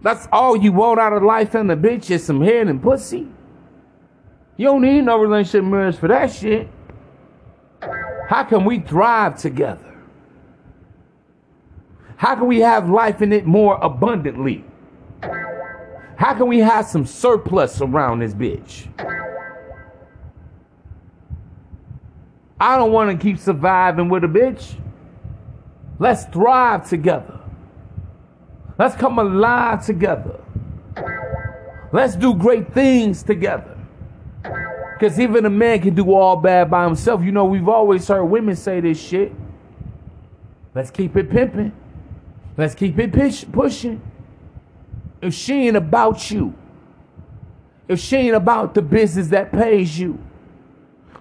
That's 0.01 0.27
all 0.33 0.57
you 0.57 0.73
want 0.73 1.01
out 1.01 1.13
of 1.13 1.23
life 1.23 1.55
and 1.55 1.69
the 1.69 1.77
bitch 1.77 2.11
is 2.11 2.25
some 2.25 2.41
hair 2.41 2.67
and 2.67 2.83
pussy. 2.83 3.29
You 4.57 4.69
don't 4.69 4.81
need 4.81 5.03
no 5.03 5.19
relationship 5.19 5.65
marriage 5.65 5.97
for 5.97 6.09
that 6.09 6.33
shit. 6.33 6.67
How 8.27 8.43
can 8.45 8.65
we 8.65 8.79
thrive 8.79 9.37
together? 9.37 9.90
How 12.21 12.35
can 12.35 12.49
we 12.49 12.59
have 12.61 12.91
life 12.91 13.23
in 13.23 13.33
it 13.33 13.47
more 13.47 13.79
abundantly? 13.81 14.63
How 16.17 16.35
can 16.35 16.49
we 16.49 16.59
have 16.59 16.85
some 16.85 17.07
surplus 17.07 17.81
around 17.81 18.19
this 18.19 18.35
bitch? 18.35 18.89
I 22.61 22.77
don't 22.77 22.93
want 22.93 23.11
to 23.11 23.17
keep 23.17 23.39
surviving 23.39 24.11
with 24.11 24.25
a 24.25 24.27
bitch. 24.27 24.75
Let's 25.99 26.27
thrive 26.27 26.87
together. 26.87 27.41
Let's 28.79 28.97
come 28.97 29.19
alive 29.19 29.87
together. 29.87 30.45
Let's 31.91 32.17
do 32.17 32.35
great 32.35 32.75
things 32.75 33.23
together. 33.23 33.79
Because 34.93 35.19
even 35.19 35.47
a 35.47 35.51
man 35.51 35.81
can 35.81 35.95
do 35.95 36.13
all 36.13 36.37
bad 36.37 36.71
by 36.71 36.85
himself. 36.85 37.25
You 37.25 37.33
know, 37.33 37.47
we've 37.47 37.67
always 37.67 38.07
heard 38.07 38.27
women 38.27 38.57
say 38.57 38.81
this 38.81 39.01
shit. 39.01 39.33
Let's 40.75 40.91
keep 40.91 41.17
it 41.17 41.31
pimping. 41.31 41.73
Let's 42.61 42.75
keep 42.75 42.99
it 42.99 43.11
push- 43.11 43.47
pushing. 43.51 44.03
If 45.23 45.33
she 45.33 45.69
ain't 45.69 45.79
about 45.79 46.31
you, 46.31 46.53
if 47.89 47.99
she 47.99 48.17
ain't 48.17 48.37
about 48.37 48.75
the 48.75 48.83
business 48.83 49.29
that 49.29 49.51
pays 49.51 49.99
you, 49.99 50.23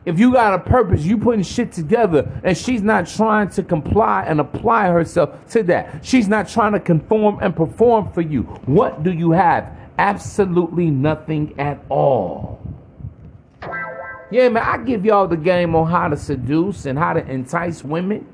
if 0.04 0.20
you 0.20 0.34
got 0.34 0.54
a 0.54 0.60
purpose, 0.60 1.04
you 1.04 1.18
putting 1.18 1.44
shit 1.44 1.72
together, 1.72 2.30
and 2.44 2.58
she's 2.58 2.82
not 2.82 3.08
trying 3.08 3.48
to 3.52 3.64
comply 3.64 4.26
and 4.28 4.42
apply 4.42 4.90
herself 4.90 5.48
to 5.52 5.64
that. 5.64 6.04
She's 6.06 6.28
not 6.28 6.50
trying 6.50 6.74
to 6.74 6.80
conform 6.82 7.40
and 7.42 7.56
perform 7.56 8.12
for 8.12 8.22
you. 8.22 8.42
What 8.66 9.04
do 9.04 9.14
you 9.14 9.32
have? 9.32 9.74
Absolutely 9.98 10.92
nothing 10.92 11.58
at 11.58 11.82
all. 11.88 12.62
Yeah, 14.30 14.50
man, 14.50 14.64
I 14.64 14.78
give 14.84 15.06
y'all 15.06 15.28
the 15.28 15.38
game 15.38 15.74
on 15.74 15.90
how 15.90 16.10
to 16.10 16.18
seduce 16.18 16.86
and 16.86 17.00
how 17.00 17.14
to 17.14 17.26
entice 17.26 17.82
women 17.82 18.28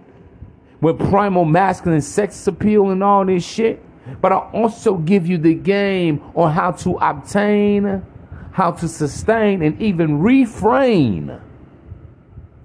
with 0.81 0.99
primal 1.09 1.45
masculine 1.45 2.01
sex 2.01 2.45
appeal 2.47 2.89
and 2.89 3.03
all 3.03 3.25
this 3.25 3.43
shit. 3.45 3.81
But 4.21 4.31
I 4.31 4.37
also 4.53 4.95
give 4.97 5.25
you 5.25 5.37
the 5.37 5.55
game 5.55 6.21
on 6.35 6.51
how 6.51 6.71
to 6.71 6.97
obtain, 6.97 8.05
how 8.51 8.71
to 8.71 8.87
sustain, 8.87 9.61
and 9.63 9.81
even 9.81 10.19
refrain 10.19 11.39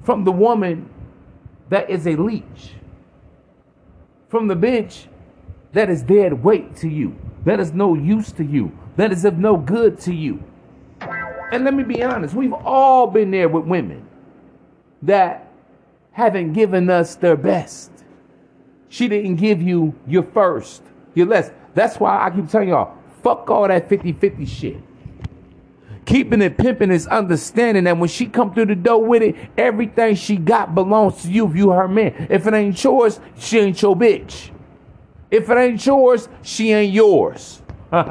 from 0.03 0.25
the 0.25 0.33
woman 0.33 0.89
that 1.71 1.89
is 1.89 2.07
a 2.07 2.17
leech, 2.17 2.75
from 4.29 4.49
the 4.49 4.55
bitch 4.55 5.07
that 5.73 5.89
is 5.89 6.03
dead 6.03 6.45
weight 6.45 6.77
to 6.77 6.89
you, 6.89 7.17
that 7.45 7.61
is 7.61 7.73
no 7.73 7.95
use 7.95 8.33
to 8.33 8.45
you, 8.45 8.77
that 8.97 9.13
is 9.13 9.25
of 9.25 9.39
no 9.39 9.57
good 9.57 9.99
to 10.01 10.13
you. 10.13 10.43
And 11.53 11.65
let 11.65 11.75
me 11.75 11.83
be 11.83 12.03
honest, 12.03 12.35
we've 12.35 12.53
all 12.53 13.07
been 13.07 13.31
there 13.31 13.49
with 13.49 13.65
women 13.65 14.07
that 15.03 15.51
haven't 16.13 16.53
given 16.53 16.91
us 16.91 17.15
their 17.15 17.37
best. 17.37 17.91
She 18.91 19.07
didn't 19.09 19.37
give 19.37 19.63
you 19.63 19.95
your 20.07 20.25
first, 20.25 20.83
your 21.15 21.27
less. 21.27 21.51
That's 21.75 21.99
why 21.99 22.27
I 22.27 22.31
keep 22.31 22.49
telling 22.49 22.71
y'all, 22.71 22.99
fuck 23.23 23.49
all 23.49 23.67
that 23.69 23.89
50 23.89 24.13
50 24.13 24.45
shit. 24.45 24.77
Keeping 26.05 26.43
it 26.43 26.59
pimping 26.59 26.91
is 26.91 27.07
understanding 27.07 27.85
that 27.85 27.97
when 27.97 28.09
she 28.09 28.27
come 28.27 28.53
through 28.53 28.67
the 28.67 28.75
door 28.75 29.05
with 29.05 29.23
it, 29.23 29.37
everything 29.57 30.17
she 30.17 30.37
got 30.37 30.75
belongs 30.75 31.23
to 31.23 31.31
you 31.31 31.49
if 31.49 31.55
you 31.55 31.71
her 31.71 31.87
man. 31.87 32.27
If 32.29 32.49
it 32.49 32.53
ain't 32.55 32.83
yours, 32.83 33.21
she 33.39 33.61
ain't 33.61 33.81
your 33.81 33.95
bitch. 33.95 34.51
If 35.31 35.49
it 35.49 35.57
ain't 35.57 35.87
yours, 35.87 36.29
she 36.43 36.73
ain't 36.73 36.93
yours. 36.93 37.63
Hold 37.93 38.03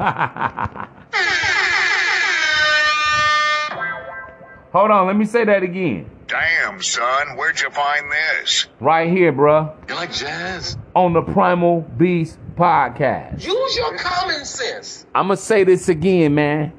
on, 4.90 5.06
let 5.08 5.16
me 5.16 5.26
say 5.26 5.44
that 5.44 5.62
again. 5.62 6.08
Damn, 6.30 6.80
son, 6.80 7.36
where'd 7.36 7.60
you 7.60 7.70
find 7.70 8.06
this? 8.12 8.66
Right 8.78 9.10
here, 9.10 9.32
bruh, 9.32 9.74
You 9.88 9.96
like 9.96 10.12
jazz? 10.12 10.78
on 10.94 11.12
the 11.12 11.22
Primal 11.22 11.80
Beast 11.80 12.38
podcast. 12.54 13.44
Use 13.44 13.76
your 13.76 13.96
common 13.98 14.44
sense. 14.44 15.06
I'm 15.12 15.24
gonna 15.26 15.36
say 15.36 15.64
this 15.64 15.88
again, 15.88 16.36
man. 16.36 16.72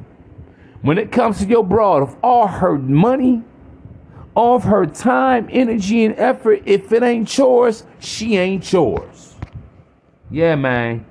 When 0.84 0.98
it 0.98 1.12
comes 1.12 1.40
to 1.40 1.46
your 1.46 1.66
broad, 1.66 2.02
of 2.02 2.16
all 2.24 2.48
her 2.48 2.78
money, 2.78 3.44
all 4.36 4.56
of 4.56 4.64
her 4.64 4.86
time, 4.86 5.50
energy, 5.52 6.06
and 6.06 6.16
effort, 6.18 6.62
if 6.66 6.94
it 6.94 7.04
ain't 7.04 7.38
yours, 7.38 7.84
she 8.00 8.38
ain't 8.38 8.72
yours. 8.72 9.36
Yeah, 10.30 10.56
man. 10.56 11.06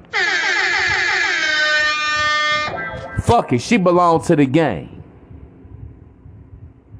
Fuck 3.22 3.52
it, 3.52 3.60
she 3.60 3.76
belongs 3.76 4.26
to 4.28 4.36
the 4.36 4.46
game. 4.46 4.99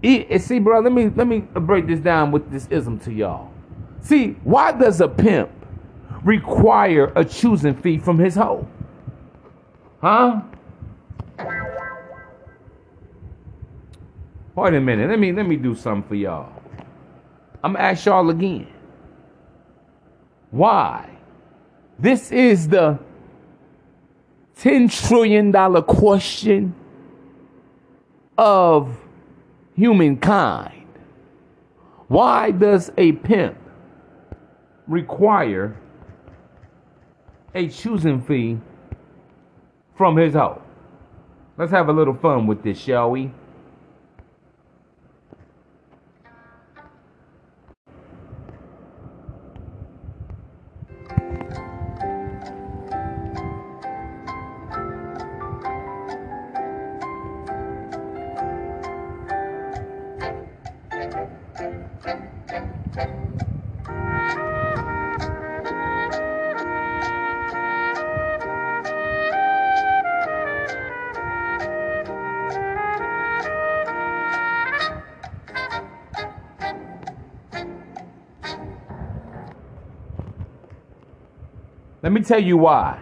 See, 0.03 0.59
bro, 0.61 0.81
let 0.81 0.93
me 0.93 1.11
let 1.15 1.27
me 1.27 1.41
break 1.41 1.87
this 1.87 2.01
down 2.01 2.33
with 2.33 2.51
this 2.51 2.67
ism 2.71 2.99
to 3.01 3.13
y'all. 3.13 3.53
See, 4.01 4.33
why 4.45 4.73
does 4.73 5.01
a 5.01 5.09
pimp 5.09 5.51
require 6.25 7.13
a 7.17 7.25
choosing 7.25 7.75
fee 7.75 7.99
from 7.99 8.19
his 8.19 8.35
hoe? 8.35 8.67
Huh? 10.01 10.43
Wait 14.55 14.75
a 14.75 14.81
minute. 14.81 15.11
Let 15.11 15.19
me 15.19 15.33
let 15.33 15.47
me 15.47 15.57
do 15.57 15.75
something 15.75 16.09
for 16.09 16.15
y'all. 16.15 16.53
I'm 17.63 17.75
gonna 17.75 17.85
ask 17.85 18.07
y'all 18.07 18.31
again. 18.31 18.67
Why? 20.51 21.11
This 21.99 22.33
is 22.33 22.69
the 22.69 22.99
ten 24.57 24.89
trillion 24.89 25.51
dollar 25.51 25.83
question 25.83 26.75
of 28.39 28.97
humankind, 29.81 30.87
why 32.09 32.51
does 32.51 32.91
a 32.99 33.13
pimp 33.13 33.57
require 34.87 35.75
a 37.55 37.69
choosing 37.69 38.21
fee 38.21 38.59
from 39.97 40.17
his 40.17 40.35
hoe? 40.35 40.61
Let's 41.57 41.73
have 41.73 41.89
a 41.89 41.93
little 41.93 42.15
fun 42.15 42.47
with 42.47 42.63
this, 42.63 42.79
shall 42.79 43.11
we? 43.11 43.33
Let 82.11 82.15
me 82.15 82.23
tell 82.23 82.43
you 82.43 82.57
why. 82.57 83.01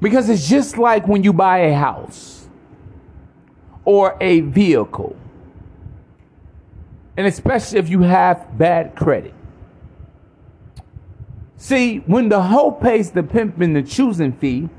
Because 0.00 0.30
it's 0.30 0.48
just 0.48 0.78
like 0.78 1.06
when 1.06 1.22
you 1.22 1.34
buy 1.34 1.58
a 1.58 1.74
house 1.74 2.48
or 3.84 4.16
a 4.22 4.40
vehicle, 4.40 5.14
and 7.18 7.26
especially 7.26 7.78
if 7.78 7.90
you 7.90 8.00
have 8.00 8.56
bad 8.56 8.96
credit. 8.96 9.34
See, 11.58 11.98
when 12.06 12.30
the 12.30 12.40
hoe 12.40 12.70
pays 12.70 13.10
the 13.10 13.22
pimp 13.22 13.60
in 13.60 13.74
the 13.74 13.82
choosing 13.82 14.32
fee, 14.32 14.70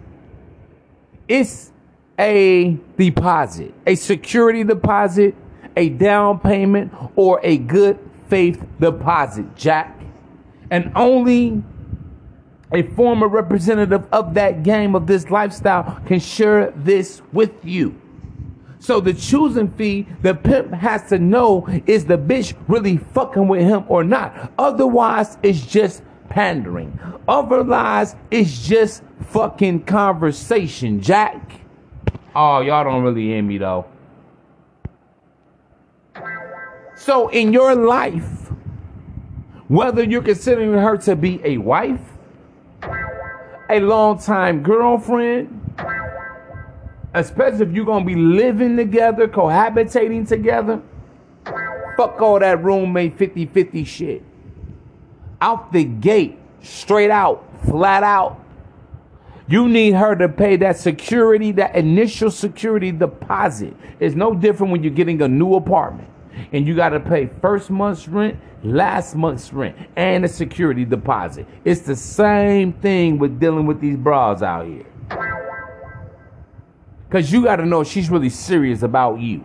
it's 1.28 1.72
a 2.18 2.76
deposit, 2.98 3.72
a 3.86 3.94
security 3.94 4.64
deposit, 4.64 5.36
a 5.78 5.90
down 5.90 6.40
payment, 6.40 6.92
or 7.16 7.40
a 7.44 7.60
good 7.60 8.00
faith 8.30 8.66
deposit, 8.80 9.56
Jack. 9.56 9.96
And 10.72 10.92
only 10.96 11.62
a 12.72 12.84
former 12.84 13.28
representative 13.28 14.08
of 14.12 14.34
that 14.36 14.64
game, 14.64 14.96
of 14.96 15.08
this 15.08 15.30
lifestyle, 15.30 16.02
can 16.06 16.20
share 16.20 16.72
this 16.72 17.22
with 17.34 17.54
you. 17.64 18.00
So 18.80 19.00
the 19.00 19.14
choosing 19.14 19.70
fee, 19.70 20.08
the 20.24 20.34
pimp 20.34 20.74
has 20.74 21.08
to 21.10 21.20
know 21.20 21.68
is 21.86 22.06
the 22.06 22.18
bitch 22.18 22.56
really 22.68 22.98
fucking 22.98 23.48
with 23.48 23.62
him 23.62 23.84
or 23.88 24.04
not. 24.04 24.52
Otherwise, 24.58 25.38
it's 25.44 25.66
just 25.66 26.02
pandering. 26.30 27.00
Otherwise, 27.28 28.16
it's 28.32 28.68
just 28.68 29.04
fucking 29.28 29.84
conversation, 29.84 31.00
Jack. 31.00 31.62
Oh, 32.36 32.62
y'all 32.62 32.84
don't 32.84 33.04
really 33.04 33.26
hear 33.26 33.44
me 33.44 33.58
though. 33.60 33.86
So 36.96 37.30
in 37.30 37.54
your 37.54 37.76
life, 37.76 38.52
whether 39.68 40.04
you're 40.04 40.22
considering 40.22 40.74
her 40.74 40.98
to 40.98 41.16
be 41.16 41.40
a 41.44 41.58
wife, 41.58 42.02
a 43.72 43.80
long-time 43.80 44.62
girlfriend, 44.62 45.48
especially 47.14 47.66
if 47.66 47.72
you're 47.72 47.86
gonna 47.86 48.06
be 48.06 48.16
living 48.16 48.76
together, 48.76 49.28
cohabitating 49.28 50.28
together. 50.28 50.82
Fuck 51.98 52.22
all 52.22 52.40
that 52.40 52.64
roommate 52.64 53.18
50 53.18 53.46
50 53.48 53.84
shit. 53.84 54.24
Out 55.40 55.72
the 55.72 55.84
gate, 55.84 56.38
straight 56.62 57.12
out, 57.12 57.44
flat 57.66 58.04
out. 58.04 58.40
You 59.48 59.68
need 59.68 59.94
her 59.94 60.16
to 60.16 60.30
pay 60.30 60.56
that 60.58 60.78
security, 60.78 61.52
that 61.54 61.76
initial 61.76 62.32
security 62.32 62.92
deposit. 62.92 63.74
It's 64.00 64.16
no 64.16 64.34
different 64.34 64.72
when 64.72 64.84
you're 64.84 64.94
getting 64.94 65.22
a 65.22 65.28
new 65.28 65.56
apartment 65.56 66.11
and 66.52 66.68
you 66.68 66.76
got 66.76 66.90
to 66.90 67.00
pay 67.00 67.30
first 67.42 67.70
month's 67.70 68.08
rent, 68.08 68.40
last 68.64 69.16
month's 69.16 69.52
rent, 69.54 69.76
and 69.96 70.26
a 70.26 70.28
security 70.28 70.86
deposit. 70.86 71.48
It's 71.66 71.82
the 71.82 71.96
same 71.96 72.74
thing 72.74 73.18
with 73.18 73.40
dealing 73.40 73.66
with 73.66 73.80
these 73.80 73.98
bras 73.98 74.42
out 74.42 74.68
here. 74.68 74.86
Because 77.08 77.32
you 77.32 77.44
got 77.44 77.58
to 77.58 77.66
know 77.66 77.84
she's 77.84 78.10
really 78.10 78.30
serious 78.30 78.84
about 78.84 79.20
you. 79.20 79.44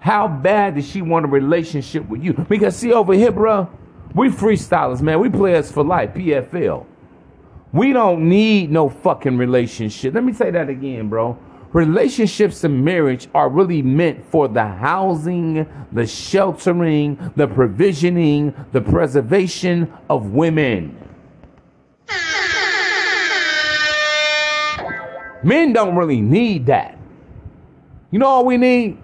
How 0.00 0.28
bad 0.28 0.76
does 0.76 0.88
she 0.88 1.02
want 1.02 1.24
a 1.24 1.28
relationship 1.28 2.08
with 2.08 2.22
you? 2.22 2.32
Because, 2.32 2.76
see, 2.76 2.92
over 2.92 3.14
here, 3.14 3.32
bro, 3.32 3.68
we 4.14 4.28
freestylers, 4.28 5.02
man. 5.02 5.18
We 5.18 5.28
players 5.28 5.72
for 5.72 5.82
life, 5.82 6.14
PFL. 6.14 6.86
We 7.72 7.92
don't 7.92 8.28
need 8.28 8.70
no 8.70 8.88
fucking 8.88 9.36
relationship. 9.36 10.14
Let 10.14 10.24
me 10.24 10.32
say 10.32 10.50
that 10.52 10.68
again, 10.68 11.08
bro. 11.08 11.38
Relationships 11.72 12.64
and 12.64 12.84
marriage 12.84 13.28
are 13.34 13.48
really 13.48 13.82
meant 13.82 14.24
for 14.30 14.48
the 14.48 14.64
housing, 14.64 15.66
the 15.92 16.06
sheltering, 16.06 17.32
the 17.36 17.46
provisioning, 17.46 18.54
the 18.72 18.80
preservation 18.80 19.92
of 20.08 20.32
women. 20.32 20.96
Men 25.42 25.72
don't 25.72 25.94
really 25.94 26.20
need 26.20 26.66
that. 26.66 26.98
You 28.10 28.18
know 28.18 28.26
all 28.26 28.44
we 28.46 28.56
need? 28.56 28.98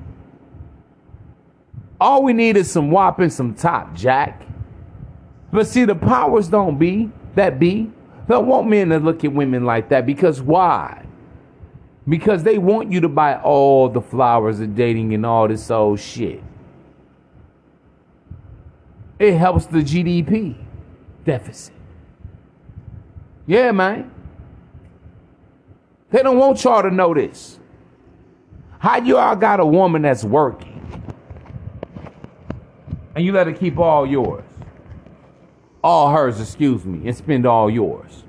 All 2.01 2.23
we 2.23 2.33
need 2.33 2.57
is 2.57 2.71
some 2.71 2.91
wop 2.91 3.21
and 3.21 3.33
some 3.33 3.55
top, 3.55 3.95
Jack. 3.95 4.43
But 5.53 5.67
see, 5.67 5.85
the 5.85 5.95
powers 5.95 6.49
don't 6.49 6.79
be 6.79 7.11
that 7.35 7.59
be. 7.59 7.91
They 8.27 8.37
want 8.37 8.69
men 8.69 8.89
to 8.89 8.99
look 8.99 9.25
at 9.25 9.33
women 9.33 9.65
like 9.65 9.91
that 9.91 10.07
because 10.07 10.41
why? 10.41 11.05
Because 12.09 12.42
they 12.42 12.59
want 12.59 12.92
you 12.92 13.00
to 13.00 13.09
buy 13.09 13.36
all 13.36 13.88
the 13.88 14.00
flowers 14.00 14.61
of 14.61 14.74
dating 14.74 15.14
and 15.14 15.24
all 15.24 15.48
this 15.48 15.70
old 15.70 16.00
shit. 16.00 16.42
It 19.18 19.36
helps 19.36 19.66
the 19.66 19.78
GDP 19.78 20.57
deficit. 21.24 21.74
Yeah, 23.46 23.72
man. 23.72 24.11
They 26.11 26.22
don't 26.22 26.38
want 26.38 26.62
y'all 26.62 26.82
to 26.82 26.90
know 26.90 27.14
this. 27.14 27.59
How 28.78 28.98
you 28.98 29.16
all 29.16 29.36
got 29.36 29.61
a 29.61 29.66
woman 29.66 30.02
that's 30.02 30.24
working 30.24 30.74
and 33.14 33.24
you 33.24 33.32
let 33.32 33.46
her 33.46 33.52
keep 33.52 33.78
all 33.78 34.07
yours? 34.07 34.44
All 35.82 36.11
hers, 36.11 36.40
excuse 36.40 36.84
me, 36.84 37.07
and 37.07 37.16
spend 37.16 37.46
all 37.46 37.70
yours. 37.70 38.24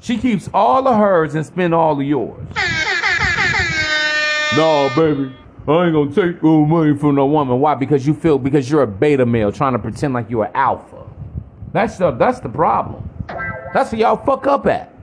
She 0.00 0.18
keeps 0.18 0.48
all 0.52 0.86
of 0.86 0.96
hers 0.96 1.34
and 1.34 1.44
spend 1.44 1.74
all 1.74 1.98
of 1.98 2.06
yours. 2.06 2.46
No, 4.56 4.90
baby. 4.96 5.34
I 5.68 5.84
ain't 5.84 5.92
gonna 5.92 6.14
take 6.14 6.42
no 6.42 6.64
money 6.64 6.96
from 6.96 7.16
no 7.16 7.26
woman. 7.26 7.60
Why? 7.60 7.74
Because 7.74 8.06
you 8.06 8.14
feel 8.14 8.38
because 8.38 8.70
you're 8.70 8.82
a 8.82 8.86
beta 8.86 9.26
male 9.26 9.52
trying 9.52 9.72
to 9.72 9.78
pretend 9.78 10.14
like 10.14 10.30
you're 10.30 10.44
an 10.44 10.52
alpha. 10.54 11.04
That's 11.72 11.98
the 11.98 12.12
that's 12.12 12.40
the 12.40 12.48
problem. 12.48 13.08
That's 13.74 13.92
where 13.92 14.00
y'all 14.00 14.24
fuck 14.24 14.46
up 14.46 14.66
at. 14.66 14.94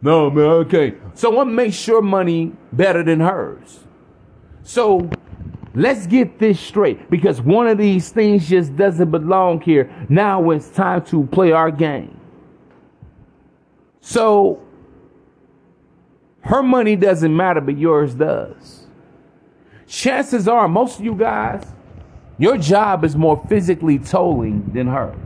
No, 0.00 0.30
man, 0.30 0.44
okay. 0.44 0.94
So 1.14 1.30
what 1.30 1.46
makes 1.46 1.86
your 1.86 2.02
money 2.02 2.52
better 2.72 3.04
than 3.04 3.20
hers? 3.20 3.80
So 4.64 5.08
let's 5.74 6.06
get 6.06 6.38
this 6.38 6.58
straight 6.58 7.10
because 7.10 7.40
one 7.40 7.68
of 7.68 7.78
these 7.78 8.10
things 8.10 8.48
just 8.48 8.74
doesn't 8.76 9.10
belong 9.10 9.60
here. 9.60 9.92
Now 10.08 10.50
it's 10.50 10.70
time 10.70 11.04
to 11.06 11.26
play 11.26 11.52
our 11.52 11.70
game. 11.70 12.18
So 14.00 14.61
her 16.42 16.62
money 16.62 16.96
doesn't 16.96 17.34
matter, 17.34 17.60
but 17.60 17.76
yours 17.76 18.14
does. 18.14 18.86
Chances 19.86 20.48
are, 20.48 20.68
most 20.68 20.98
of 20.98 21.04
you 21.04 21.14
guys, 21.14 21.64
your 22.38 22.56
job 22.56 23.04
is 23.04 23.14
more 23.14 23.44
physically 23.48 23.98
tolling 23.98 24.64
than 24.72 24.86
hers. 24.86 25.16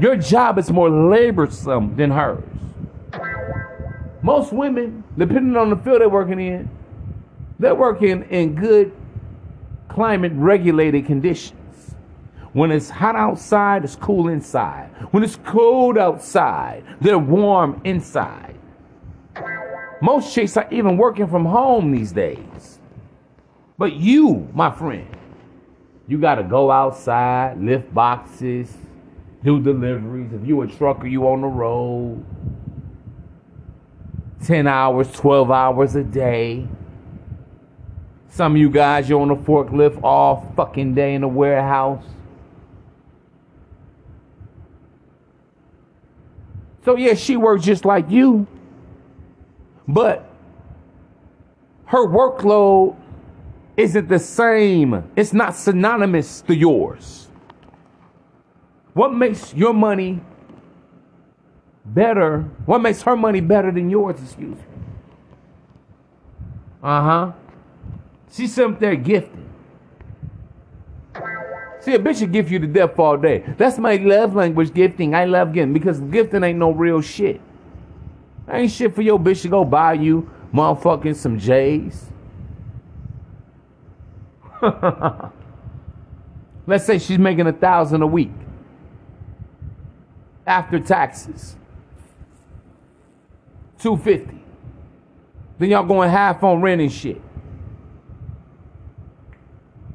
Your 0.00 0.16
job 0.16 0.58
is 0.58 0.70
more 0.70 0.90
laborsome 0.90 1.96
than 1.96 2.10
hers. 2.10 2.42
Most 4.22 4.52
women, 4.52 5.04
depending 5.16 5.56
on 5.56 5.70
the 5.70 5.76
field 5.76 6.00
they're 6.00 6.08
working 6.08 6.40
in, 6.40 6.68
they're 7.58 7.74
working 7.74 8.24
in 8.30 8.54
good 8.54 8.92
climate 9.88 10.32
regulated 10.34 11.06
conditions. 11.06 11.94
When 12.52 12.70
it's 12.70 12.90
hot 12.90 13.16
outside, 13.16 13.84
it's 13.84 13.96
cool 13.96 14.28
inside. 14.28 14.90
When 15.12 15.22
it's 15.22 15.36
cold 15.36 15.96
outside, 15.96 16.84
they're 17.00 17.18
warm 17.18 17.80
inside. 17.84 18.56
Most 20.02 20.34
chicks 20.34 20.56
are 20.56 20.66
even 20.72 20.96
working 20.96 21.28
from 21.28 21.44
home 21.44 21.92
these 21.92 22.10
days. 22.10 22.80
But 23.78 23.92
you, 23.92 24.48
my 24.52 24.68
friend, 24.68 25.06
you 26.08 26.18
got 26.18 26.34
to 26.34 26.42
go 26.42 26.72
outside, 26.72 27.62
lift 27.62 27.94
boxes, 27.94 28.76
do 29.44 29.62
deliveries. 29.62 30.32
If 30.32 30.44
you 30.44 30.60
a 30.62 30.66
trucker, 30.66 31.06
you 31.06 31.28
on 31.28 31.42
the 31.42 31.46
road. 31.46 32.24
10 34.44 34.66
hours, 34.66 35.12
12 35.12 35.52
hours 35.52 35.94
a 35.94 36.02
day. 36.02 36.66
Some 38.28 38.56
of 38.56 38.58
you 38.58 38.70
guys, 38.70 39.08
you're 39.08 39.20
on 39.20 39.30
a 39.30 39.36
forklift 39.36 40.02
all 40.02 40.52
fucking 40.56 40.96
day 40.96 41.14
in 41.14 41.22
a 41.22 41.28
warehouse. 41.28 42.04
So, 46.84 46.96
yeah, 46.96 47.14
she 47.14 47.36
works 47.36 47.64
just 47.64 47.84
like 47.84 48.10
you. 48.10 48.48
But 49.92 50.24
her 51.84 52.06
workload 52.06 52.96
isn't 53.76 54.08
the 54.08 54.18
same, 54.18 55.04
it's 55.14 55.34
not 55.34 55.54
synonymous 55.54 56.40
to 56.42 56.54
yours. 56.54 57.28
What 58.94 59.12
makes 59.12 59.52
your 59.52 59.74
money 59.74 60.22
better? 61.84 62.40
What 62.64 62.78
makes 62.78 63.02
her 63.02 63.16
money 63.16 63.42
better 63.42 63.70
than 63.70 63.90
yours? 63.90 64.18
Excuse 64.22 64.56
me. 64.56 64.64
Uh 66.82 67.02
huh. 67.02 67.32
She's 68.30 68.58
up 68.58 68.80
there 68.80 68.96
gifted. 68.96 69.44
See, 71.80 71.94
a 71.94 71.98
bitch 71.98 72.20
should 72.20 72.32
gift 72.32 72.50
you 72.50 72.58
to 72.60 72.66
death 72.66 72.98
all 72.98 73.18
day. 73.18 73.44
That's 73.58 73.76
my 73.76 73.96
love 73.96 74.34
language, 74.34 74.72
gifting. 74.72 75.14
I 75.14 75.26
love 75.26 75.52
gifting 75.52 75.74
because 75.74 76.00
gifting 76.00 76.42
ain't 76.44 76.58
no 76.58 76.70
real 76.70 77.02
shit. 77.02 77.42
Ain't 78.50 78.70
shit 78.70 78.94
for 78.94 79.02
your 79.02 79.18
bitch 79.18 79.42
to 79.42 79.48
go 79.48 79.64
buy 79.64 79.94
you 79.94 80.30
motherfucking 80.52 81.16
some 81.16 81.38
J's. 81.38 82.06
Let's 86.66 86.84
say 86.84 86.98
she's 86.98 87.18
making 87.18 87.46
a 87.46 87.52
thousand 87.52 88.02
a 88.02 88.06
week 88.06 88.30
after 90.46 90.78
taxes. 90.78 91.56
250. 93.80 94.40
Then 95.58 95.70
y'all 95.70 95.84
going 95.84 96.10
half 96.10 96.42
on 96.44 96.60
rent 96.60 96.80
and 96.80 96.92
shit. 96.92 97.20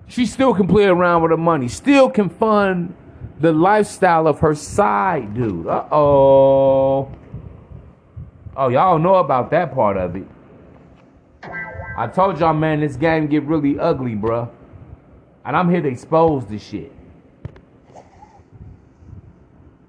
She 0.07 0.25
still 0.25 0.53
can 0.53 0.67
play 0.67 0.85
around 0.85 1.21
with 1.21 1.31
her 1.31 1.37
money, 1.37 1.67
still 1.67 2.09
can 2.09 2.29
fund 2.29 2.95
the 3.39 3.51
lifestyle 3.51 4.27
of 4.27 4.39
her 4.39 4.55
side 4.55 5.33
dude. 5.33 5.67
Uh 5.67 7.05
oh. 8.57 8.69
Y'all 8.69 8.99
know 8.99 9.15
about 9.15 9.51
that 9.51 9.73
part 9.73 9.97
of 9.97 10.15
it. 10.15 10.27
I 11.97 12.07
told 12.07 12.39
y'all, 12.39 12.53
man, 12.53 12.81
this 12.81 12.95
game 12.95 13.27
get 13.27 13.43
really 13.43 13.79
ugly, 13.79 14.15
bruh. 14.15 14.49
And 15.45 15.55
I'm 15.55 15.69
here 15.69 15.81
to 15.81 15.87
expose 15.87 16.45
this 16.45 16.61
shit. 16.61 16.91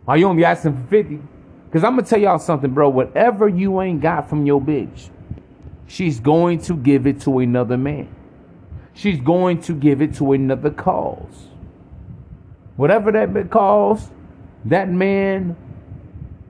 Why 0.04 0.16
you 0.16 0.26
only 0.26 0.44
asking 0.44 0.82
for 0.82 0.88
50? 0.88 1.20
Because 1.66 1.84
I'm 1.84 1.92
going 1.92 2.04
to 2.04 2.08
tell 2.08 2.18
y'all 2.18 2.38
something, 2.38 2.72
bro. 2.72 2.88
Whatever 2.88 3.46
you 3.46 3.82
ain't 3.82 4.00
got 4.00 4.26
from 4.26 4.46
your 4.46 4.58
bitch, 4.58 5.10
she's 5.86 6.18
going 6.18 6.60
to 6.62 6.74
give 6.74 7.06
it 7.06 7.20
to 7.22 7.40
another 7.40 7.76
man. 7.76 8.08
She's 8.94 9.20
going 9.20 9.60
to 9.62 9.74
give 9.74 10.00
it 10.00 10.14
to 10.14 10.32
another 10.32 10.70
cause. 10.70 11.48
Whatever 12.76 13.12
that 13.12 13.50
cause, 13.50 14.10
that 14.64 14.88
man, 14.88 15.56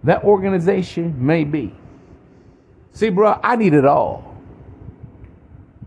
that 0.05 0.23
organization 0.23 1.15
may 1.19 1.43
be. 1.43 1.75
See, 2.99 3.11
bro, 3.11 3.39
I 3.45 3.55
need 3.55 3.75
it 3.75 3.85
all. 3.85 4.37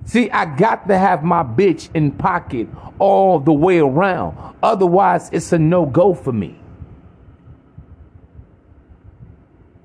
See, 0.06 0.32
I 0.32 0.46
got 0.46 0.88
to 0.88 0.98
have 0.98 1.26
my 1.26 1.44
bitch 1.44 1.90
in 1.94 2.14
pocket 2.14 2.70
all 3.00 3.38
the 3.38 3.52
way 3.52 3.80
around. 3.80 4.38
Otherwise, 4.64 5.30
it's 5.34 5.52
a 5.52 5.60
no 5.60 5.86
go 5.86 6.14
for 6.14 6.32
me. 6.32 6.58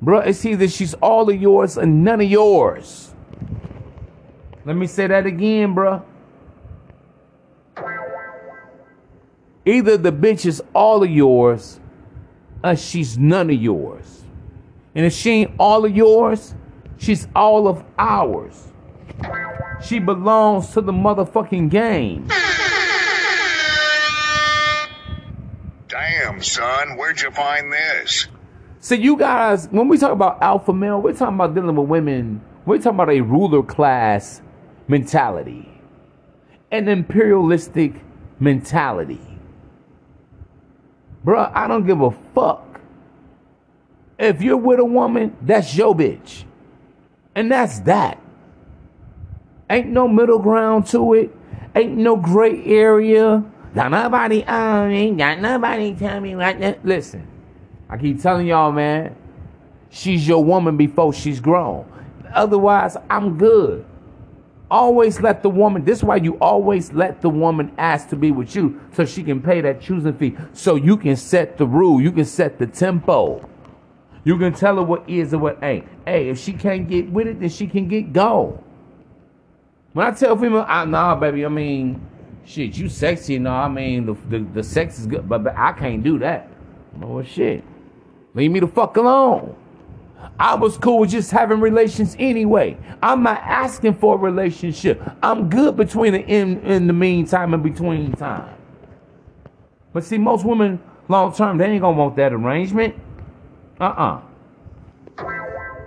Bro, 0.00 0.20
it's 0.20 0.44
either 0.44 0.68
she's 0.68 0.94
all 0.94 1.28
of 1.28 1.42
yours 1.42 1.76
and 1.76 2.04
none 2.04 2.20
of 2.20 2.30
yours. 2.30 3.12
Let 4.64 4.76
me 4.76 4.86
say 4.86 5.08
that 5.08 5.26
again, 5.26 5.74
bro. 5.74 6.04
Either 9.64 9.96
the 9.96 10.12
bitch 10.12 10.46
is 10.46 10.62
all 10.72 11.02
of 11.02 11.10
yours 11.10 11.80
or 12.62 12.76
she's 12.76 13.18
none 13.18 13.50
of 13.50 13.60
yours. 13.60 14.22
And 14.94 15.04
if 15.04 15.12
she 15.12 15.30
ain't 15.30 15.50
all 15.58 15.84
of 15.84 15.96
yours, 15.96 16.54
she's 16.98 17.28
all 17.34 17.68
of 17.68 17.84
ours. 17.98 18.68
She 19.82 19.98
belongs 19.98 20.70
to 20.70 20.80
the 20.80 20.92
motherfucking 20.92 21.70
game. 21.70 22.28
Damn, 25.88 26.42
son, 26.42 26.96
where'd 26.96 27.20
you 27.20 27.30
find 27.30 27.72
this? 27.72 28.28
So 28.80 28.94
you 28.94 29.16
guys, 29.16 29.68
when 29.68 29.88
we 29.88 29.98
talk 29.98 30.12
about 30.12 30.42
alpha 30.42 30.72
male, 30.72 31.00
we're 31.00 31.12
talking 31.12 31.34
about 31.34 31.54
dealing 31.54 31.74
with 31.74 31.88
women. 31.88 32.40
We're 32.64 32.78
talking 32.78 32.96
about 32.96 33.10
a 33.10 33.20
ruler 33.20 33.62
class 33.62 34.42
mentality, 34.88 35.68
an 36.70 36.88
imperialistic 36.88 37.94
mentality. 38.38 39.20
Bruh, 41.24 41.50
I 41.54 41.66
don't 41.66 41.86
give 41.86 42.00
a 42.00 42.10
fuck. 42.34 42.80
If 44.18 44.42
you're 44.42 44.56
with 44.56 44.78
a 44.78 44.84
woman, 44.84 45.36
that's 45.42 45.76
your 45.76 45.94
bitch. 45.94 46.44
And 47.36 47.52
that's 47.52 47.80
that. 47.80 48.18
Ain't 49.68 49.88
no 49.88 50.08
middle 50.08 50.38
ground 50.38 50.86
to 50.86 51.12
it. 51.12 51.36
Ain't 51.74 51.96
no 51.98 52.16
gray 52.16 52.64
area. 52.64 53.44
Got 53.74 53.90
nobody 53.90 54.42
uh, 54.42 54.54
on 54.54 54.88
me. 54.88 55.10
Got 55.10 55.40
nobody 55.40 55.94
tell 55.94 56.18
me 56.18 56.34
like 56.34 56.58
that. 56.60 56.84
Listen, 56.84 57.28
I 57.90 57.98
keep 57.98 58.22
telling 58.22 58.46
y'all, 58.46 58.72
man, 58.72 59.14
she's 59.90 60.26
your 60.26 60.42
woman 60.42 60.78
before 60.78 61.12
she's 61.12 61.38
grown. 61.38 61.84
Otherwise, 62.32 62.96
I'm 63.10 63.36
good. 63.36 63.84
Always 64.70 65.20
let 65.20 65.42
the 65.42 65.50
woman, 65.50 65.84
this 65.84 65.98
is 65.98 66.04
why 66.04 66.16
you 66.16 66.38
always 66.38 66.92
let 66.92 67.20
the 67.20 67.28
woman 67.28 67.70
ask 67.76 68.08
to 68.08 68.16
be 68.16 68.30
with 68.30 68.56
you 68.56 68.80
so 68.92 69.04
she 69.04 69.22
can 69.22 69.42
pay 69.42 69.60
that 69.60 69.82
choosing 69.82 70.14
fee. 70.14 70.36
So 70.54 70.76
you 70.76 70.96
can 70.96 71.16
set 71.16 71.58
the 71.58 71.66
rule, 71.66 72.00
you 72.00 72.10
can 72.10 72.24
set 72.24 72.58
the 72.58 72.66
tempo. 72.66 73.46
You 74.26 74.36
can 74.36 74.52
tell 74.52 74.74
her 74.74 74.82
what 74.82 75.08
is 75.08 75.32
and 75.32 75.40
what 75.40 75.62
ain't. 75.62 75.86
Hey, 76.04 76.28
if 76.28 76.40
she 76.40 76.52
can't 76.52 76.88
get 76.88 77.08
with 77.08 77.28
it, 77.28 77.38
then 77.38 77.48
she 77.48 77.68
can 77.68 77.86
get 77.86 78.12
gone. 78.12 78.60
When 79.92 80.04
I 80.04 80.10
tell 80.10 80.32
a 80.32 80.36
female, 80.36 80.64
I, 80.66 80.84
nah, 80.84 81.14
baby, 81.14 81.46
I 81.46 81.48
mean, 81.48 82.04
shit, 82.44 82.76
you 82.76 82.88
sexy, 82.88 83.38
no, 83.38 83.52
I 83.52 83.68
mean, 83.68 84.04
the, 84.04 84.14
the, 84.28 84.38
the 84.52 84.62
sex 84.64 84.98
is 84.98 85.06
good, 85.06 85.28
but, 85.28 85.44
but 85.44 85.56
I 85.56 85.70
can't 85.74 86.02
do 86.02 86.18
that. 86.18 86.50
Oh, 87.00 87.22
shit. 87.22 87.62
Leave 88.34 88.50
me 88.50 88.58
the 88.58 88.66
fuck 88.66 88.96
alone. 88.96 89.54
I 90.40 90.56
was 90.56 90.76
cool 90.76 90.98
with 90.98 91.10
just 91.10 91.30
having 91.30 91.60
relations 91.60 92.16
anyway. 92.18 92.76
I'm 93.04 93.22
not 93.22 93.40
asking 93.42 93.94
for 93.94 94.16
a 94.16 94.18
relationship. 94.18 95.00
I'm 95.22 95.48
good 95.48 95.76
between 95.76 96.14
the 96.14 96.26
in 96.26 96.60
in 96.62 96.88
the 96.88 96.92
meantime 96.92 97.54
and 97.54 97.62
between 97.62 98.12
time. 98.14 98.56
But 99.92 100.02
see, 100.02 100.18
most 100.18 100.44
women 100.44 100.80
long 101.08 101.32
term, 101.32 101.58
they 101.58 101.66
ain't 101.66 101.80
gonna 101.80 101.96
want 101.96 102.16
that 102.16 102.32
arrangement. 102.32 102.96
Uh-uh. 103.80 104.20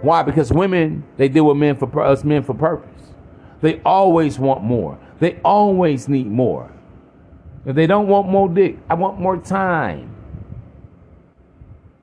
Why? 0.02 0.24
Because 0.24 0.52
women, 0.52 1.04
they 1.18 1.28
deal 1.28 1.46
with 1.46 1.58
men 1.58 1.78
for 1.78 2.02
us 2.02 2.24
men 2.24 2.44
for 2.44 2.54
purpose. 2.54 2.90
They 3.62 3.82
always 3.82 4.40
want 4.40 4.64
more. 4.64 4.98
They 5.20 5.40
always 5.44 6.08
need 6.08 6.28
more. 6.28 6.72
If 7.66 7.76
they 7.76 7.88
don't 7.88 8.08
want 8.08 8.30
more 8.30 8.48
dick, 8.48 8.78
I 8.90 8.94
want 8.94 9.20
more 9.20 9.38
time. 9.38 10.16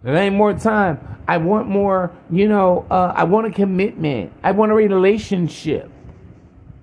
If 0.04 0.14
ain't 0.14 0.36
more 0.36 0.52
time, 0.52 1.00
I 1.26 1.38
want 1.38 1.68
more, 1.68 2.12
you 2.30 2.46
know, 2.46 2.86
uh, 2.90 3.12
I 3.16 3.24
want 3.24 3.46
a 3.46 3.50
commitment. 3.50 4.32
I 4.44 4.52
want 4.52 4.70
a 4.70 4.74
relationship. 4.74 5.90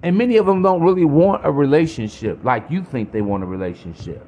And 0.01 0.17
many 0.17 0.35
of 0.35 0.45
them 0.45 0.61
don't 0.61 0.81
really 0.81 1.05
want 1.05 1.45
a 1.45 1.51
relationship 1.51 2.43
like 2.43 2.69
you 2.69 2.83
think 2.83 3.13
they 3.13 3.21
want 3.21 3.43
a 3.43 3.45
relationship. 3.45 4.25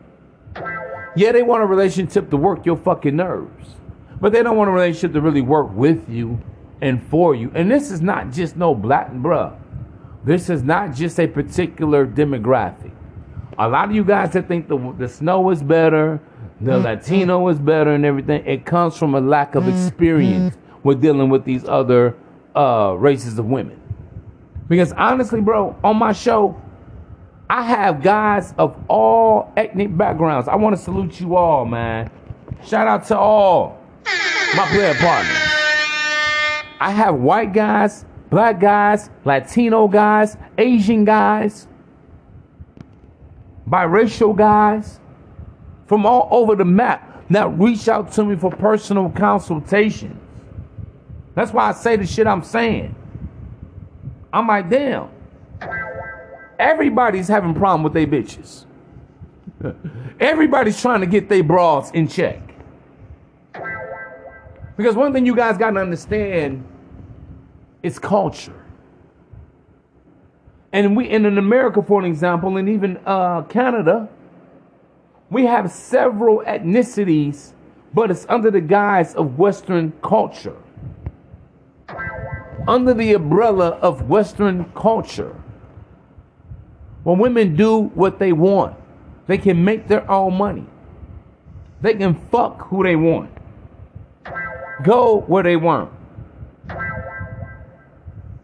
Yeah, 1.17 1.33
they 1.33 1.43
want 1.43 1.63
a 1.63 1.65
relationship 1.65 2.29
to 2.29 2.37
work 2.37 2.65
your 2.65 2.77
fucking 2.77 3.15
nerves. 3.15 3.75
But 4.19 4.31
they 4.31 4.43
don't 4.43 4.57
want 4.57 4.69
a 4.69 4.73
relationship 4.73 5.13
to 5.13 5.21
really 5.21 5.41
work 5.41 5.71
with 5.73 6.09
you 6.09 6.41
and 6.81 7.01
for 7.07 7.35
you. 7.35 7.51
And 7.53 7.69
this 7.69 7.91
is 7.91 8.01
not 8.01 8.31
just 8.31 8.55
no 8.55 8.73
black 8.73 9.09
and 9.09 9.23
bruh. 9.23 9.57
This 10.23 10.49
is 10.49 10.63
not 10.63 10.93
just 10.93 11.19
a 11.19 11.27
particular 11.27 12.05
demographic. 12.05 12.91
A 13.57 13.67
lot 13.67 13.89
of 13.89 13.95
you 13.95 14.03
guys 14.03 14.33
that 14.33 14.47
think 14.47 14.67
the, 14.67 14.95
the 14.97 15.07
snow 15.07 15.49
is 15.51 15.61
better, 15.61 16.19
the 16.59 16.71
mm-hmm. 16.71 16.85
Latino 16.85 17.47
is 17.49 17.59
better 17.59 17.91
and 17.91 18.05
everything, 18.05 18.45
it 18.45 18.65
comes 18.65 18.97
from 18.97 19.15
a 19.15 19.21
lack 19.21 19.55
of 19.55 19.63
mm-hmm. 19.63 19.77
experience 19.77 20.57
with 20.83 21.01
dealing 21.01 21.29
with 21.29 21.45
these 21.45 21.65
other 21.65 22.15
uh, 22.55 22.95
races 22.97 23.37
of 23.39 23.45
women. 23.45 23.79
Because 24.67 24.91
honestly, 24.93 25.41
bro, 25.41 25.75
on 25.83 25.97
my 25.97 26.11
show, 26.11 26.59
I 27.49 27.61
have 27.63 28.01
guys 28.01 28.53
of 28.57 28.77
all 28.87 29.53
ethnic 29.55 29.95
backgrounds. 29.95 30.47
I 30.47 30.55
want 30.55 30.75
to 30.75 30.81
salute 30.81 31.19
you 31.19 31.35
all, 31.35 31.65
man. 31.65 32.09
Shout 32.63 32.87
out 32.87 33.05
to 33.07 33.17
all 33.17 33.84
my 34.55 34.67
player 34.67 34.93
partners. 34.95 35.37
I 36.79 36.91
have 36.91 37.15
white 37.15 37.53
guys, 37.53 38.05
black 38.29 38.59
guys, 38.59 39.09
Latino 39.23 39.87
guys, 39.87 40.37
Asian 40.57 41.05
guys, 41.05 41.67
biracial 43.67 44.35
guys 44.35 44.99
from 45.87 46.05
all 46.05 46.27
over 46.31 46.55
the 46.55 46.65
map 46.65 47.25
that 47.29 47.47
reach 47.57 47.87
out 47.87 48.11
to 48.13 48.23
me 48.23 48.35
for 48.35 48.51
personal 48.51 49.09
consultations. 49.09 50.21
That's 51.33 51.51
why 51.51 51.69
I 51.69 51.71
say 51.73 51.95
the 51.95 52.05
shit 52.05 52.27
I'm 52.27 52.43
saying. 52.43 52.95
I'm 54.31 54.47
like, 54.47 54.69
damn. 54.69 55.09
Everybody's 56.59 57.27
having 57.27 57.53
problem 57.53 57.83
with 57.83 57.93
their 57.93 58.07
bitches. 58.07 58.65
Everybody's 60.19 60.79
trying 60.79 61.01
to 61.01 61.07
get 61.07 61.27
their 61.27 61.43
bras 61.43 61.91
in 61.91 62.07
check. 62.07 62.44
Because 64.77 64.95
one 64.95 65.13
thing 65.13 65.25
you 65.25 65.35
guys 65.35 65.57
got 65.57 65.71
to 65.71 65.79
understand 65.79 66.65
is 67.81 67.97
culture. 67.99 68.65
And 70.73 70.97
we, 70.97 71.09
and 71.09 71.25
in 71.25 71.37
America, 71.37 71.81
for 71.81 71.99
an 71.99 72.05
example, 72.05 72.57
and 72.57 72.67
even 72.67 72.99
uh, 73.05 73.43
Canada, 73.43 74.09
we 75.29 75.45
have 75.45 75.71
several 75.71 76.39
ethnicities, 76.39 77.53
but 77.93 78.11
it's 78.11 78.25
under 78.27 78.51
the 78.51 78.59
guise 78.59 79.15
of 79.15 79.37
Western 79.37 79.93
culture. 80.03 80.57
Under 82.67 82.93
the 82.93 83.13
umbrella 83.13 83.69
of 83.81 84.09
Western 84.09 84.65
culture. 84.75 85.35
When 87.03 87.19
women 87.19 87.55
do 87.55 87.83
what 87.93 88.19
they 88.19 88.33
want, 88.33 88.75
they 89.27 89.37
can 89.37 89.63
make 89.63 89.87
their 89.87 90.09
own 90.09 90.33
money. 90.33 90.65
They 91.81 91.93
can 91.93 92.15
fuck 92.15 92.67
who 92.67 92.83
they 92.83 92.95
want. 92.95 93.34
Go 94.83 95.21
where 95.21 95.43
they 95.43 95.55
want. 95.55 95.91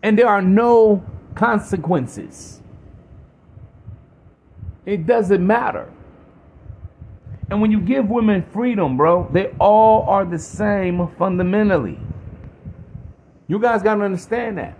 And 0.03 0.17
there 0.17 0.27
are 0.27 0.41
no 0.41 1.03
consequences. 1.35 2.61
It 4.85 5.05
doesn't 5.05 5.45
matter. 5.45 5.91
And 7.49 7.61
when 7.61 7.71
you 7.71 7.81
give 7.81 8.09
women 8.09 8.43
freedom, 8.51 8.97
bro, 8.97 9.29
they 9.31 9.47
all 9.59 10.03
are 10.03 10.25
the 10.25 10.39
same 10.39 11.07
fundamentally. 11.19 11.99
You 13.47 13.59
guys 13.59 13.83
got 13.83 13.95
to 13.95 14.03
understand 14.03 14.57
that. 14.57 14.77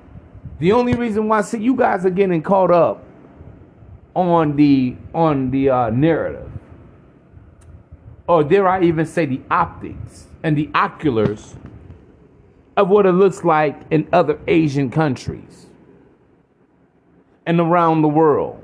The 0.59 0.71
only 0.71 0.93
reason 0.93 1.27
why 1.27 1.41
see 1.41 1.59
you 1.59 1.75
guys 1.75 2.05
are 2.05 2.11
getting 2.11 2.41
caught 2.41 2.71
up 2.71 3.03
on 4.15 4.55
the 4.55 4.95
on 5.13 5.51
the 5.51 5.69
uh, 5.69 5.89
narrative, 5.89 6.49
or 8.27 8.43
dare 8.43 8.67
I 8.67 8.83
even 8.83 9.05
say 9.05 9.25
the 9.25 9.41
optics 9.49 10.27
and 10.43 10.57
the 10.57 10.69
oculars 10.73 11.55
of 12.77 12.89
what 12.89 13.05
it 13.05 13.11
looks 13.11 13.43
like 13.43 13.79
in 13.91 14.07
other 14.11 14.39
Asian 14.47 14.89
countries 14.89 15.67
and 17.45 17.59
around 17.59 18.01
the 18.01 18.07
world. 18.07 18.63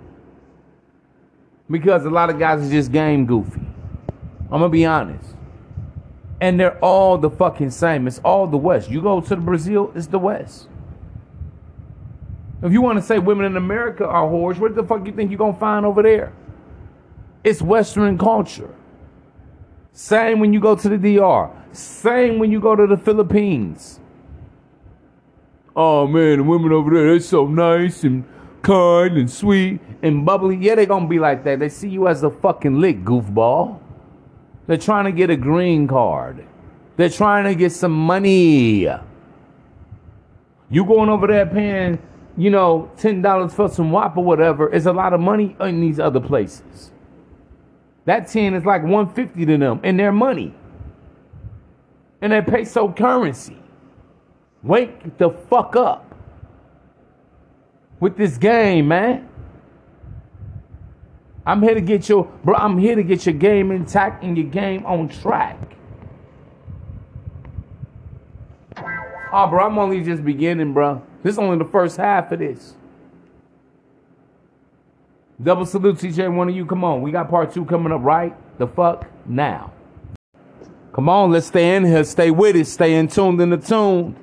Because 1.69 2.05
a 2.05 2.09
lot 2.09 2.30
of 2.30 2.39
guys 2.39 2.65
are 2.65 2.71
just 2.71 2.91
game 2.91 3.25
goofy. 3.25 3.61
I'm 4.43 4.59
gonna 4.59 4.69
be 4.69 4.86
honest. 4.86 5.36
And 6.39 6.59
they're 6.59 6.78
all 6.80 7.17
the 7.17 7.30
fucking 7.30 7.71
same. 7.71 8.07
It's 8.07 8.19
all 8.19 8.47
the 8.47 8.57
West. 8.57 8.89
You 8.89 9.01
go 9.01 9.19
to 9.19 9.30
the 9.30 9.36
Brazil, 9.38 9.91
it's 9.95 10.07
the 10.07 10.19
West. 10.19 10.67
If 12.61 12.71
you 12.71 12.82
want 12.82 12.97
to 12.97 13.03
say 13.03 13.19
women 13.19 13.45
in 13.45 13.57
America 13.57 14.05
are 14.05 14.28
whores, 14.28 14.57
what 14.57 14.75
the 14.75 14.84
fuck 14.84 15.05
you 15.05 15.11
think 15.11 15.30
you're 15.30 15.38
gonna 15.38 15.53
find 15.53 15.86
over 15.86 16.01
there? 16.01 16.34
It's 17.43 17.61
Western 17.61 18.17
culture. 18.17 18.73
Same 19.91 20.39
when 20.39 20.53
you 20.53 20.59
go 20.59 20.75
to 20.75 20.89
the 20.89 20.97
DR. 20.97 21.51
Same 21.78 22.39
when 22.39 22.51
you 22.51 22.59
go 22.59 22.75
to 22.75 22.88
the 22.88 22.97
Philippines. 22.97 23.99
Oh 25.75 26.07
man, 26.07 26.38
the 26.38 26.43
women 26.43 26.71
over 26.71 26.91
there, 26.91 27.05
they're 27.05 27.19
so 27.19 27.45
nice 27.45 28.03
and 28.03 28.25
kind 28.63 29.15
and 29.15 29.30
sweet 29.30 29.80
and 30.01 30.25
bubbly. 30.25 30.57
Yeah, 30.57 30.73
they're 30.73 30.88
gonna 30.88 31.07
be 31.07 31.19
like 31.19 31.43
that. 31.43 31.59
They 31.59 31.69
see 31.69 31.89
you 31.89 32.07
as 32.07 32.23
a 32.23 32.32
fucking 32.32 32.80
lick, 32.80 33.03
goofball. 33.03 33.80
They're 34.65 34.78
trying 34.78 35.05
to 35.05 35.11
get 35.11 35.30
a 35.30 35.38
green 35.38 35.88
card. 35.88 36.47
They're 36.95 37.09
trying 37.09 37.43
to 37.43 37.53
get 37.53 37.71
some 37.71 37.93
money. 37.93 38.88
You 40.69 40.84
going 40.84 41.09
over 41.09 41.28
there 41.28 41.45
paying, 41.45 41.99
you 42.38 42.49
know, 42.49 42.91
ten 42.97 43.21
dollars 43.21 43.53
for 43.53 43.69
some 43.69 43.91
WAP 43.91 44.17
or 44.17 44.23
whatever 44.23 44.67
is 44.73 44.88
a 44.88 44.93
lot 44.93 45.13
of 45.13 45.19
money 45.19 45.55
in 45.59 45.80
these 45.80 45.99
other 45.99 46.19
places. 46.19 46.91
That 48.05 48.28
10 48.30 48.55
is 48.55 48.65
like 48.65 48.82
150 48.82 49.45
to 49.45 49.57
them 49.57 49.80
and 49.84 49.99
their 49.99 50.11
money. 50.11 50.55
And 52.22 52.32
their 52.32 52.41
peso 52.41 52.91
currency. 52.91 53.57
Wake 54.63 55.18
the 55.18 55.30
fuck 55.30 55.76
up 55.76 56.15
with 57.99 58.18
this 58.18 58.38
game, 58.38 58.88
man. 58.88 59.30
I'm 61.45 61.61
here 61.61 61.76
to 61.76 61.82
get 61.82 62.09
your 62.09 62.26
bro, 62.43 62.55
I'm 62.55 62.78
here 62.78 62.95
to 62.95 63.03
get 63.03 63.26
your 63.26 63.36
game 63.36 63.72
intact 63.72 64.24
and 64.24 64.38
your 64.38 64.47
game 64.47 64.86
on 64.86 65.07
track. 65.07 65.57
Oh, 69.32 69.47
bro, 69.47 69.65
I'm 69.65 69.78
only 69.78 70.03
just 70.03 70.24
beginning, 70.26 70.74
bro. 70.74 71.01
This 71.24 71.34
is 71.34 71.39
only 71.39 71.57
the 71.57 71.70
first 71.70 71.97
half 71.97 72.32
of 72.32 72.39
this. 72.39 72.76
Double 75.41 75.65
salute 75.65 76.01
and 76.03 76.38
one 76.38 76.49
of 76.49 76.55
you. 76.55 76.65
Come 76.65 76.84
on. 76.84 77.01
We 77.01 77.11
got 77.11 77.30
part 77.30 77.53
two 77.53 77.65
coming 77.65 77.91
up 77.91 78.01
right 78.01 78.36
the 78.57 78.68
fuck 78.68 79.07
now. 79.26 79.72
Come 80.97 81.09
on, 81.09 81.31
let's 81.31 81.45
stay 81.45 81.75
in 81.75 81.85
here. 81.85 82.03
Stay 82.03 82.31
with 82.31 82.55
it. 82.55 82.65
Stay 82.65 82.95
in 82.95 83.07
tuned 83.07 83.39
in 83.39 83.51
the 83.51 83.57
tune. 83.57 84.15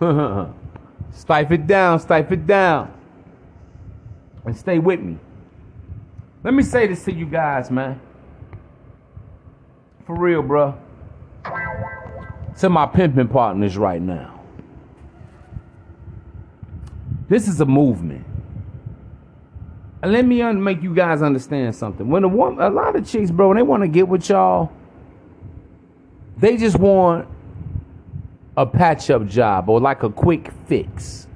Stife 0.00 1.50
it 1.50 1.66
down. 1.66 1.98
Stife 1.98 2.32
it 2.32 2.46
down. 2.46 2.90
And 4.46 4.56
stay 4.56 4.78
with 4.78 4.98
me. 5.00 5.18
Let 6.42 6.54
me 6.54 6.62
say 6.62 6.86
this 6.86 7.04
to 7.04 7.12
you 7.12 7.26
guys, 7.26 7.70
man. 7.70 8.00
For 10.06 10.18
real, 10.18 10.40
bro. 10.40 10.74
To 12.60 12.70
my 12.70 12.86
pimping 12.86 13.28
partners 13.28 13.76
right 13.76 14.00
now. 14.00 14.40
This 17.28 17.46
is 17.46 17.60
a 17.60 17.66
movement. 17.66 18.24
Let 20.02 20.24
me 20.24 20.40
un- 20.40 20.62
make 20.62 20.82
you 20.82 20.94
guys 20.94 21.20
understand 21.22 21.74
something. 21.74 22.08
When 22.08 22.24
a 22.24 22.28
woman, 22.28 22.64
a 22.64 22.70
lot 22.70 22.96
of 22.96 23.06
chicks, 23.06 23.30
bro, 23.30 23.48
when 23.48 23.56
they 23.58 23.62
want 23.62 23.82
to 23.82 23.88
get 23.88 24.08
with 24.08 24.28
y'all, 24.28 24.72
they 26.38 26.56
just 26.56 26.78
want 26.78 27.28
a 28.56 28.64
patch 28.64 29.10
up 29.10 29.26
job 29.26 29.68
or 29.68 29.78
like 29.78 30.02
a 30.02 30.10
quick 30.10 30.50
fix. 30.66 31.26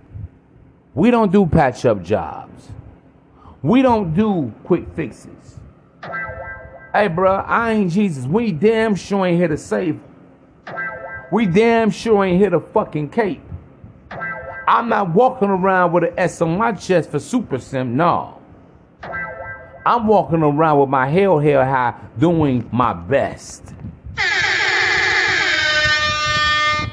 We 0.95 1.11
don't 1.11 1.31
do 1.31 1.47
patch 1.47 1.85
up 1.85 2.03
jobs. 2.03 2.69
We 3.63 3.83
don't 3.83 4.15
do 4.15 4.53
quick 4.65 4.87
fixes. 4.95 5.59
Hey, 6.95 7.09
bro, 7.09 7.37
I 7.37 7.73
ain't 7.73 7.93
Jesus. 7.93 8.25
We 8.25 8.53
damn 8.53 8.95
sure 8.95 9.27
ain't 9.27 9.39
here 9.39 9.49
to 9.49 9.57
save. 9.57 10.01
We 11.33 11.47
damn 11.47 11.91
sure 11.91 12.25
ain't 12.25 12.39
here 12.39 12.51
to 12.51 12.61
fucking 12.61 13.11
cape. 13.11 13.43
I'm 14.67 14.89
not 14.89 15.11
walking 15.11 15.49
around 15.49 15.93
with 15.93 16.05
an 16.05 16.15
S 16.17 16.41
on 16.41 16.57
my 16.57 16.73
chest 16.73 17.11
for 17.11 17.19
Super 17.19 17.59
Sim, 17.59 17.97
no. 17.97 18.39
I'm 19.87 20.07
walking 20.07 20.43
around 20.43 20.81
with 20.81 20.89
my 20.89 21.09
hell 21.09 21.39
hell 21.39 21.65
high 21.65 21.95
doing 22.19 22.69
my 22.73 22.93
best. 22.93 23.75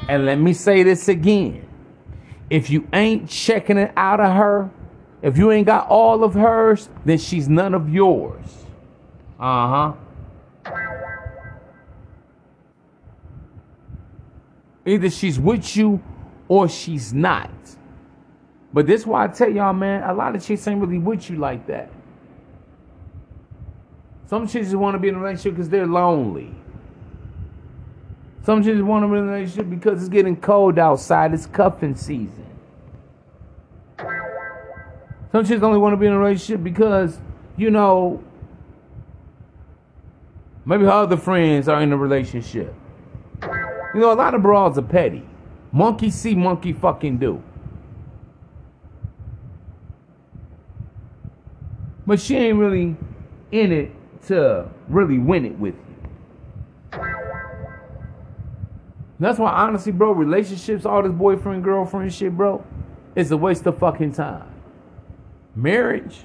And 0.08 0.26
let 0.26 0.38
me 0.38 0.52
say 0.52 0.82
this 0.82 1.08
again. 1.08 1.66
If 2.50 2.68
you 2.68 2.86
ain't 2.92 3.30
checking 3.30 3.78
it 3.78 3.92
out 3.96 4.20
of 4.20 4.34
her, 4.34 4.70
if 5.22 5.38
you 5.38 5.50
ain't 5.52 5.66
got 5.66 5.88
all 5.88 6.22
of 6.22 6.34
hers, 6.34 6.90
then 7.04 7.16
she's 7.16 7.48
none 7.48 7.72
of 7.72 7.88
yours. 7.88 8.44
Uh 9.40 9.94
huh. 10.64 10.72
Either 14.84 15.08
she's 15.08 15.38
with 15.38 15.76
you 15.76 16.02
or 16.48 16.68
she's 16.68 17.14
not. 17.14 17.50
But 18.72 18.86
this 18.86 19.06
why 19.06 19.24
I 19.24 19.28
tell 19.28 19.50
y'all, 19.50 19.72
man, 19.72 20.02
a 20.02 20.12
lot 20.12 20.34
of 20.34 20.44
chicks 20.44 20.66
ain't 20.66 20.80
really 20.80 20.98
with 20.98 21.30
you 21.30 21.36
like 21.36 21.66
that. 21.68 21.90
Some 24.32 24.48
chicks 24.48 24.68
just 24.68 24.76
want 24.76 24.94
to 24.94 24.98
be 24.98 25.08
in 25.08 25.16
a 25.16 25.18
relationship 25.18 25.56
because 25.56 25.68
they're 25.68 25.86
lonely. 25.86 26.54
Some 28.44 28.62
chicks 28.64 28.80
want 28.80 29.04
to 29.04 29.08
be 29.08 29.18
in 29.18 29.28
a 29.28 29.30
relationship 29.30 29.68
because 29.68 30.00
it's 30.00 30.08
getting 30.08 30.36
cold 30.36 30.78
outside. 30.78 31.34
It's 31.34 31.44
cuffing 31.44 31.94
season. 31.94 32.46
Some 35.32 35.44
chicks 35.44 35.62
only 35.62 35.78
want 35.78 35.92
to 35.92 35.98
be 35.98 36.06
in 36.06 36.14
a 36.14 36.18
relationship 36.18 36.64
because, 36.64 37.18
you 37.58 37.70
know, 37.70 38.24
maybe 40.64 40.84
her 40.84 40.90
other 40.90 41.18
friends 41.18 41.68
are 41.68 41.82
in 41.82 41.92
a 41.92 41.96
relationship. 41.98 42.74
You 43.42 44.00
know, 44.00 44.12
a 44.12 44.14
lot 44.14 44.32
of 44.32 44.40
broads 44.40 44.78
are 44.78 44.82
petty. 44.82 45.28
Monkey 45.72 46.08
see, 46.08 46.34
monkey 46.34 46.72
fucking 46.72 47.18
do. 47.18 47.42
But 52.06 52.18
she 52.18 52.34
ain't 52.36 52.56
really 52.56 52.96
in 53.50 53.72
it 53.72 53.92
to 54.26 54.68
really 54.88 55.18
win 55.18 55.44
it 55.44 55.58
with 55.58 55.74
you. 55.74 57.00
That's 59.18 59.38
why, 59.38 59.52
honestly, 59.52 59.92
bro, 59.92 60.12
relationships, 60.12 60.84
all 60.84 61.02
this 61.02 61.12
boyfriend, 61.12 61.62
girlfriend 61.62 62.12
shit, 62.12 62.36
bro, 62.36 62.64
is 63.14 63.30
a 63.30 63.36
waste 63.36 63.66
of 63.66 63.78
fucking 63.78 64.12
time. 64.14 64.48
Marriage, 65.54 66.24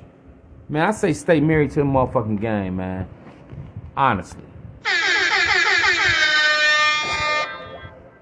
man, 0.67 0.87
I 0.87 0.91
say 0.91 1.13
stay 1.13 1.39
married 1.39 1.71
to 1.71 1.79
the 1.81 1.85
motherfucking 1.85 2.41
game, 2.41 2.77
man. 2.77 3.07
Honestly. 3.95 4.41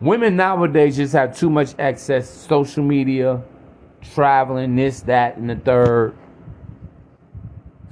Women 0.02 0.36
nowadays 0.36 0.98
just 0.98 1.14
have 1.14 1.38
too 1.38 1.50
much 1.50 1.74
access 1.80 2.30
social 2.30 2.84
media, 2.84 3.42
traveling, 4.02 4.76
this, 4.76 5.00
that, 5.02 5.38
and 5.38 5.50
the 5.50 5.56
third. 5.56 6.16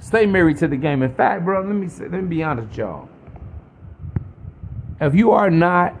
Stay 0.04 0.26
married 0.26 0.58
to 0.58 0.68
the 0.68 0.76
game. 0.76 1.02
In 1.02 1.14
fact, 1.14 1.46
bro, 1.46 1.62
let 1.62 1.74
me 1.74 1.88
say, 1.88 2.02
let 2.02 2.22
me 2.22 2.28
be 2.28 2.42
honest, 2.42 2.76
y'all. 2.76 3.08
If 5.00 5.14
you 5.14 5.30
are 5.30 5.48
not 5.48 5.96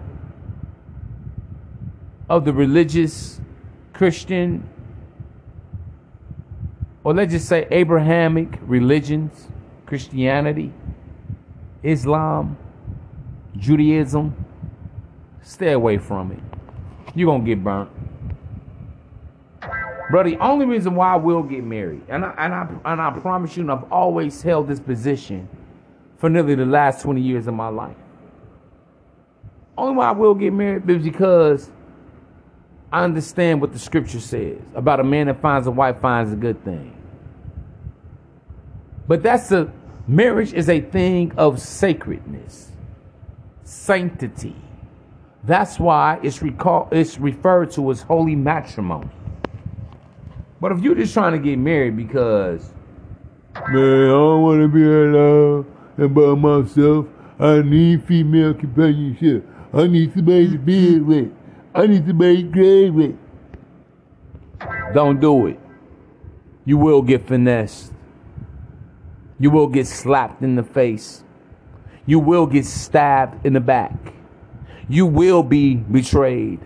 of 2.28 2.44
the 2.44 2.52
religious 2.52 3.40
Christian, 3.94 4.68
or 7.02 7.14
let's 7.14 7.32
just 7.32 7.48
say 7.48 7.66
Abrahamic 7.70 8.58
religions, 8.66 9.48
Christianity, 9.86 10.70
Islam, 11.82 12.58
Judaism, 13.56 14.44
stay 15.40 15.72
away 15.72 15.96
from 15.96 16.30
it. 16.30 16.40
You're 17.14 17.32
going 17.32 17.42
to 17.42 17.46
get 17.46 17.64
burnt. 17.64 17.90
Bro, 20.10 20.24
the 20.24 20.36
only 20.38 20.66
reason 20.66 20.94
why 20.94 21.14
I 21.14 21.16
will 21.16 21.42
get 21.42 21.64
married, 21.64 22.02
and 22.08 22.24
I, 22.24 22.34
and 22.38 22.54
I, 22.54 22.92
and 22.92 23.00
I 23.00 23.18
promise 23.20 23.56
you, 23.56 23.62
and 23.62 23.72
I've 23.72 23.90
always 23.90 24.42
held 24.42 24.68
this 24.68 24.80
position 24.80 25.48
for 26.18 26.28
nearly 26.28 26.54
the 26.54 26.66
last 26.66 27.02
20 27.02 27.20
years 27.20 27.46
of 27.46 27.54
my 27.54 27.68
life. 27.68 27.96
Only 29.76 29.96
why 29.96 30.08
I 30.08 30.12
will 30.12 30.34
get 30.34 30.52
married 30.52 30.88
is 30.88 31.02
because 31.02 31.70
I 32.92 33.02
understand 33.02 33.60
what 33.60 33.72
the 33.72 33.78
scripture 33.78 34.20
says 34.20 34.60
about 34.74 35.00
a 35.00 35.04
man 35.04 35.26
that 35.26 35.40
finds 35.40 35.66
a 35.66 35.70
wife 35.70 36.00
finds 36.00 36.32
a 36.32 36.36
good 36.36 36.62
thing. 36.64 36.96
But 39.08 39.22
that's 39.22 39.50
a 39.52 39.72
marriage 40.06 40.52
is 40.52 40.68
a 40.68 40.80
thing 40.80 41.32
of 41.36 41.60
sacredness, 41.60 42.70
sanctity. 43.64 44.56
That's 45.42 45.78
why 45.80 46.20
it's 46.22 46.40
recall 46.40 46.88
it's 46.92 47.18
referred 47.18 47.72
to 47.72 47.90
as 47.90 48.02
holy 48.02 48.36
matrimony. 48.36 49.10
But 50.64 50.72
if 50.72 50.80
you're 50.80 50.94
just 50.94 51.12
trying 51.12 51.32
to 51.32 51.38
get 51.38 51.58
married 51.58 51.94
because 51.94 52.72
man, 53.68 54.04
I 54.04 54.08
don't 54.08 54.42
want 54.42 54.62
to 54.62 54.68
be 54.68 54.82
alone 54.82 55.66
and 55.98 56.14
by 56.14 56.34
myself, 56.34 57.06
I 57.38 57.60
need 57.60 58.02
female 58.04 58.54
companionship. 58.54 59.46
I 59.74 59.86
need 59.88 60.14
somebody 60.14 60.52
to 60.52 60.56
be 60.56 61.00
with. 61.00 61.30
I 61.74 61.86
need 61.86 62.06
somebody 62.06 62.44
to 62.44 62.50
play 62.50 62.88
with. 62.88 63.14
Don't 64.94 65.20
do 65.20 65.48
it. 65.48 65.60
You 66.64 66.78
will 66.78 67.02
get 67.02 67.28
finessed. 67.28 67.92
You 69.38 69.50
will 69.50 69.66
get 69.66 69.86
slapped 69.86 70.42
in 70.42 70.54
the 70.54 70.62
face. 70.62 71.24
You 72.06 72.18
will 72.20 72.46
get 72.46 72.64
stabbed 72.64 73.44
in 73.44 73.52
the 73.52 73.60
back. 73.60 73.92
You 74.88 75.04
will 75.04 75.42
be 75.42 75.74
betrayed. 75.74 76.60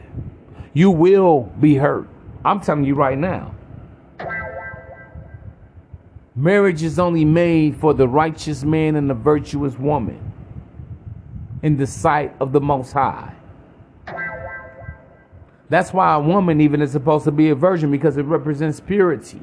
You 0.72 0.92
will 0.92 1.52
be 1.58 1.74
hurt. 1.74 2.08
I'm 2.44 2.60
telling 2.60 2.84
you 2.84 2.94
right 2.94 3.18
now. 3.18 3.56
Marriage 6.38 6.84
is 6.84 7.00
only 7.00 7.24
made 7.24 7.74
for 7.74 7.92
the 7.92 8.06
righteous 8.06 8.62
man 8.62 8.94
and 8.94 9.10
the 9.10 9.14
virtuous 9.14 9.76
woman 9.76 10.32
in 11.64 11.76
the 11.76 11.86
sight 11.86 12.32
of 12.38 12.52
the 12.52 12.60
Most 12.60 12.92
High. 12.92 13.34
That's 15.68 15.92
why 15.92 16.14
a 16.14 16.20
woman 16.20 16.60
even 16.60 16.80
is 16.80 16.92
supposed 16.92 17.24
to 17.24 17.32
be 17.32 17.50
a 17.50 17.56
virgin 17.56 17.90
because 17.90 18.16
it 18.16 18.22
represents 18.22 18.78
purity. 18.78 19.42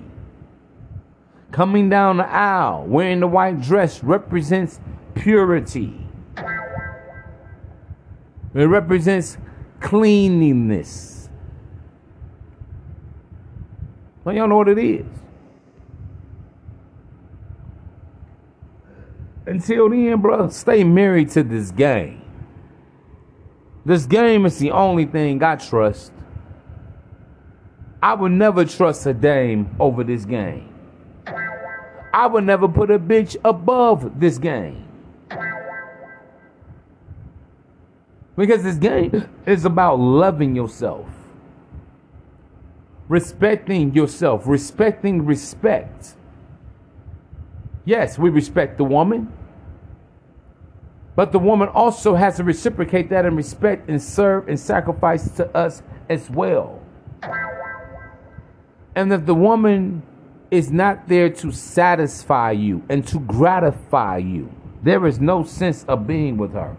Coming 1.52 1.90
down 1.90 2.16
the 2.16 2.28
aisle 2.30 2.86
wearing 2.86 3.20
the 3.20 3.28
white 3.28 3.62
dress 3.62 4.02
represents 4.02 4.80
purity. 5.16 6.00
It 8.54 8.64
represents 8.64 9.38
cleanliness. 9.82 11.28
Well, 14.24 14.34
y'all 14.34 14.48
know 14.48 14.56
what 14.56 14.70
it 14.70 14.78
is. 14.78 15.25
Until 19.56 19.90
then, 19.90 20.20
bro, 20.20 20.50
stay 20.50 20.84
married 20.84 21.30
to 21.30 21.42
this 21.42 21.72
game. 21.72 22.22
This 23.86 24.06
game 24.06 24.46
is 24.46 24.60
the 24.60 24.72
only 24.72 25.06
thing 25.06 25.42
I 25.42 25.56
trust. 25.56 26.12
I 28.04 28.16
would 28.16 28.34
never 28.34 28.66
trust 28.66 29.06
a 29.06 29.14
dame 29.14 29.74
over 29.80 30.04
this 30.04 30.26
game. 30.26 30.76
I 32.14 32.28
would 32.28 32.44
never 32.44 32.68
put 32.68 32.92
a 32.92 33.00
bitch 33.00 33.38
above 33.46 34.20
this 34.20 34.38
game. 34.38 34.86
Because 38.36 38.62
this 38.62 38.76
game 38.76 39.26
is 39.46 39.64
about 39.64 40.02
loving 40.02 40.54
yourself, 40.54 41.08
respecting 43.08 43.94
yourself, 43.94 44.48
respecting 44.48 45.26
respect. 45.26 46.16
Yes, 47.86 48.18
we 48.18 48.30
respect 48.30 48.78
the 48.80 48.84
woman, 48.84 49.32
but 51.16 51.32
the 51.32 51.40
woman 51.40 51.70
also 51.70 52.16
has 52.16 52.38
to 52.38 52.44
reciprocate 52.44 53.10
that 53.10 53.26
and 53.26 53.38
respect 53.38 53.90
and 53.90 54.02
serve 54.02 54.48
and 54.50 54.60
sacrifice 54.60 55.30
to 55.32 55.56
us 55.56 55.82
as 56.10 56.30
well. 56.30 56.82
And 58.96 59.12
if 59.12 59.26
the 59.26 59.36
woman 59.36 60.04
is 60.52 60.72
not 60.72 61.08
there 61.08 61.30
to 61.30 61.52
satisfy 61.52 62.52
you 62.52 62.84
and 62.90 63.06
to 63.08 63.20
gratify 63.20 64.18
you, 64.18 64.50
there 64.84 65.06
is 65.08 65.20
no 65.20 65.44
sense 65.44 65.84
of 65.86 66.06
being 66.06 66.38
with 66.38 66.54
her. 66.54 66.76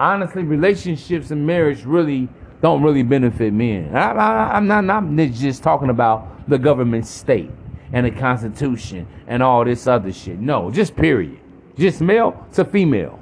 Honestly, 0.00 0.42
relationships 0.42 1.30
and 1.30 1.46
marriage 1.46 1.84
really 1.84 2.28
don't 2.60 2.82
really 2.82 3.02
benefit 3.02 3.52
men. 3.52 3.94
I, 3.94 4.56
am 4.56 4.66
not, 4.66 4.88
I'm 4.88 5.14
not 5.14 5.30
just 5.32 5.62
talking 5.62 5.90
about 5.90 6.48
the 6.48 6.58
government 6.58 7.06
state 7.06 7.50
and 7.92 8.06
the 8.06 8.10
Constitution 8.10 9.06
and 9.26 9.42
all 9.42 9.64
this 9.64 9.86
other 9.86 10.12
shit. 10.12 10.38
No, 10.38 10.70
just 10.70 10.96
period. 10.96 11.40
Just 11.76 12.00
male 12.00 12.46
to 12.52 12.64
female. 12.64 13.18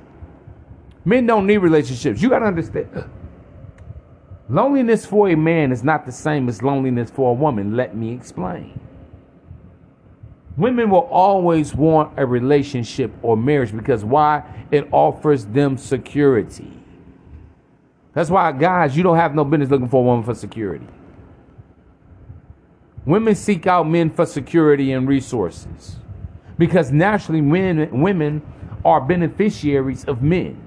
Men 1.04 1.26
don't 1.26 1.46
need 1.46 1.58
relationships. 1.58 2.20
You 2.22 2.28
got 2.28 2.40
to 2.40 2.46
understand. 2.46 2.88
Loneliness 4.48 5.06
for 5.06 5.30
a 5.30 5.34
man 5.34 5.72
is 5.72 5.82
not 5.82 6.04
the 6.04 6.12
same 6.12 6.48
as 6.48 6.62
loneliness 6.62 7.10
for 7.10 7.30
a 7.30 7.32
woman. 7.32 7.74
Let 7.74 7.96
me 7.96 8.12
explain. 8.12 8.78
Women 10.56 10.90
will 10.90 11.08
always 11.10 11.74
want 11.74 12.12
a 12.18 12.26
relationship 12.26 13.10
or 13.22 13.36
marriage 13.36 13.74
because 13.74 14.04
why? 14.04 14.42
It 14.70 14.86
offers 14.92 15.46
them 15.46 15.78
security. 15.78 16.70
That's 18.12 18.28
why, 18.28 18.52
guys, 18.52 18.94
you 18.94 19.02
don't 19.02 19.16
have 19.16 19.34
no 19.34 19.44
business 19.44 19.70
looking 19.70 19.88
for 19.88 20.02
a 20.02 20.04
woman 20.04 20.24
for 20.24 20.34
security. 20.34 20.86
Women 23.06 23.34
seek 23.34 23.66
out 23.66 23.88
men 23.88 24.10
for 24.10 24.26
security 24.26 24.92
and 24.92 25.08
resources 25.08 25.96
because 26.58 26.90
naturally, 26.90 27.40
men, 27.40 28.00
women 28.00 28.42
are 28.84 29.00
beneficiaries 29.00 30.04
of 30.04 30.22
men. 30.22 30.60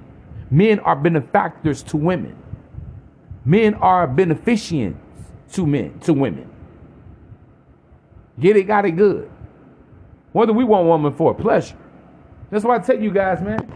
Men 0.49 0.79
are 0.79 0.95
benefactors 0.95 1.83
to 1.83 1.97
women. 1.97 2.37
Men 3.43 3.75
are 3.75 4.07
beneficients 4.07 4.99
to 5.53 5.65
men, 5.65 5.99
to 6.01 6.13
women. 6.13 6.49
Get 8.39 8.57
it, 8.57 8.63
got 8.63 8.85
it 8.85 8.91
good. 8.91 9.29
What 10.31 10.47
do 10.47 10.53
we 10.53 10.63
want 10.63 10.87
women 10.87 11.13
for? 11.13 11.33
Pleasure. 11.33 11.77
That's 12.49 12.65
why 12.65 12.75
I 12.75 12.79
tell 12.79 12.99
you 12.99 13.11
guys, 13.11 13.41
man. 13.41 13.71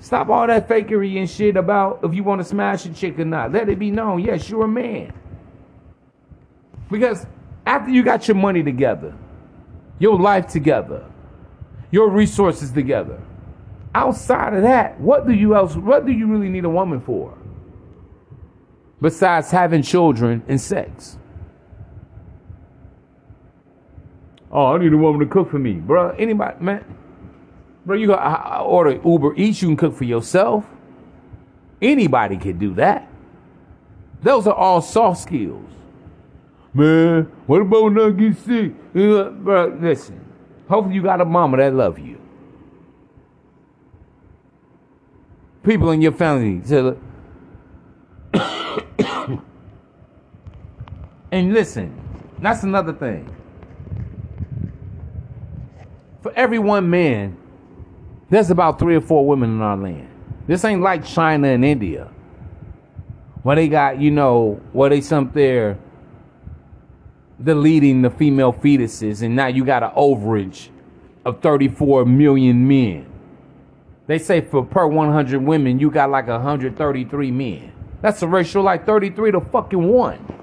Stop 0.00 0.28
all 0.28 0.46
that 0.46 0.68
fakery 0.68 1.18
and 1.18 1.30
shit 1.30 1.56
about 1.56 2.00
if 2.02 2.14
you 2.14 2.24
want 2.24 2.40
to 2.40 2.44
smash 2.44 2.84
a 2.84 2.92
chick 2.92 3.18
or 3.18 3.24
not. 3.24 3.52
Let 3.52 3.68
it 3.68 3.78
be 3.78 3.90
known, 3.90 4.20
yes, 4.20 4.50
you're 4.50 4.64
a 4.64 4.68
man. 4.68 5.12
Because 6.90 7.26
after 7.64 7.90
you 7.90 8.02
got 8.02 8.28
your 8.28 8.34
money 8.36 8.62
together, 8.62 9.14
your 9.98 10.18
life 10.18 10.48
together, 10.48 11.06
your 11.94 12.10
resources 12.10 12.72
together, 12.72 13.22
outside 13.94 14.52
of 14.52 14.62
that, 14.62 14.98
what 14.98 15.28
do 15.28 15.32
you 15.32 15.54
else 15.54 15.76
what 15.76 16.04
do 16.04 16.10
you 16.10 16.26
really 16.26 16.48
need 16.48 16.64
a 16.64 16.68
woman 16.68 17.00
for? 17.00 17.38
Besides 19.00 19.52
having 19.52 19.80
children 19.80 20.42
and 20.48 20.60
sex. 20.60 21.16
Oh, 24.50 24.74
I 24.74 24.78
need 24.78 24.92
a 24.92 24.96
woman 24.96 25.20
to 25.20 25.26
cook 25.26 25.52
for 25.52 25.60
me, 25.60 25.74
bro. 25.74 26.10
Anybody, 26.18 26.56
man, 26.58 26.84
bro, 27.86 27.96
you 27.96 28.08
got 28.08 28.62
order 28.62 29.00
Uber 29.04 29.36
Eats. 29.36 29.62
You 29.62 29.68
can 29.68 29.76
cook 29.76 29.94
for 29.94 30.04
yourself. 30.04 30.64
Anybody 31.80 32.38
can 32.38 32.58
do 32.58 32.74
that. 32.74 33.08
Those 34.20 34.48
are 34.48 34.54
all 34.54 34.80
soft 34.80 35.20
skills. 35.22 35.70
Man, 36.72 37.30
what 37.46 37.62
about 37.62 37.84
when 37.84 38.00
I 38.00 38.10
get 38.10 38.36
sick? 38.38 38.72
Uh, 38.96 39.30
bro, 39.30 39.78
listen. 39.80 40.23
Hopefully 40.68 40.94
you 40.94 41.02
got 41.02 41.20
a 41.20 41.24
mama 41.24 41.58
that 41.58 41.74
love 41.74 41.98
you. 41.98 42.20
People 45.62 45.90
in 45.90 46.02
your 46.02 46.12
family. 46.12 46.62
and 51.32 51.52
listen, 51.52 51.98
that's 52.40 52.62
another 52.62 52.92
thing 52.92 53.34
for 56.24 56.32
every 56.34 56.58
one 56.58 56.88
man, 56.88 57.36
there's 58.30 58.50
about 58.50 58.78
three 58.78 58.96
or 58.96 59.00
four 59.02 59.26
women 59.26 59.50
in 59.50 59.60
our 59.60 59.76
land. 59.76 60.08
This 60.46 60.64
ain't 60.64 60.80
like 60.80 61.04
China 61.04 61.48
and 61.48 61.62
India, 61.62 62.10
where 63.42 63.56
they 63.56 63.68
got, 63.68 64.00
you 64.00 64.10
know, 64.10 64.58
where 64.72 64.88
they 64.88 65.02
some 65.02 65.30
there 65.34 65.78
deleting 67.44 68.02
the 68.02 68.10
female 68.10 68.52
fetuses, 68.52 69.22
and 69.22 69.36
now 69.36 69.46
you 69.46 69.64
got 69.64 69.82
an 69.82 69.90
overage 69.90 70.68
of 71.24 71.40
34 71.40 72.04
million 72.04 72.66
men. 72.66 73.06
They 74.06 74.18
say 74.18 74.40
for 74.40 74.64
per 74.64 74.86
100 74.86 75.42
women, 75.42 75.78
you 75.78 75.90
got 75.90 76.10
like 76.10 76.26
133 76.26 77.30
men. 77.30 77.72
That's 78.02 78.22
a 78.22 78.28
ratio 78.28 78.62
like 78.62 78.84
33 78.84 79.32
to 79.32 79.40
fucking 79.40 79.82
1. 79.82 80.34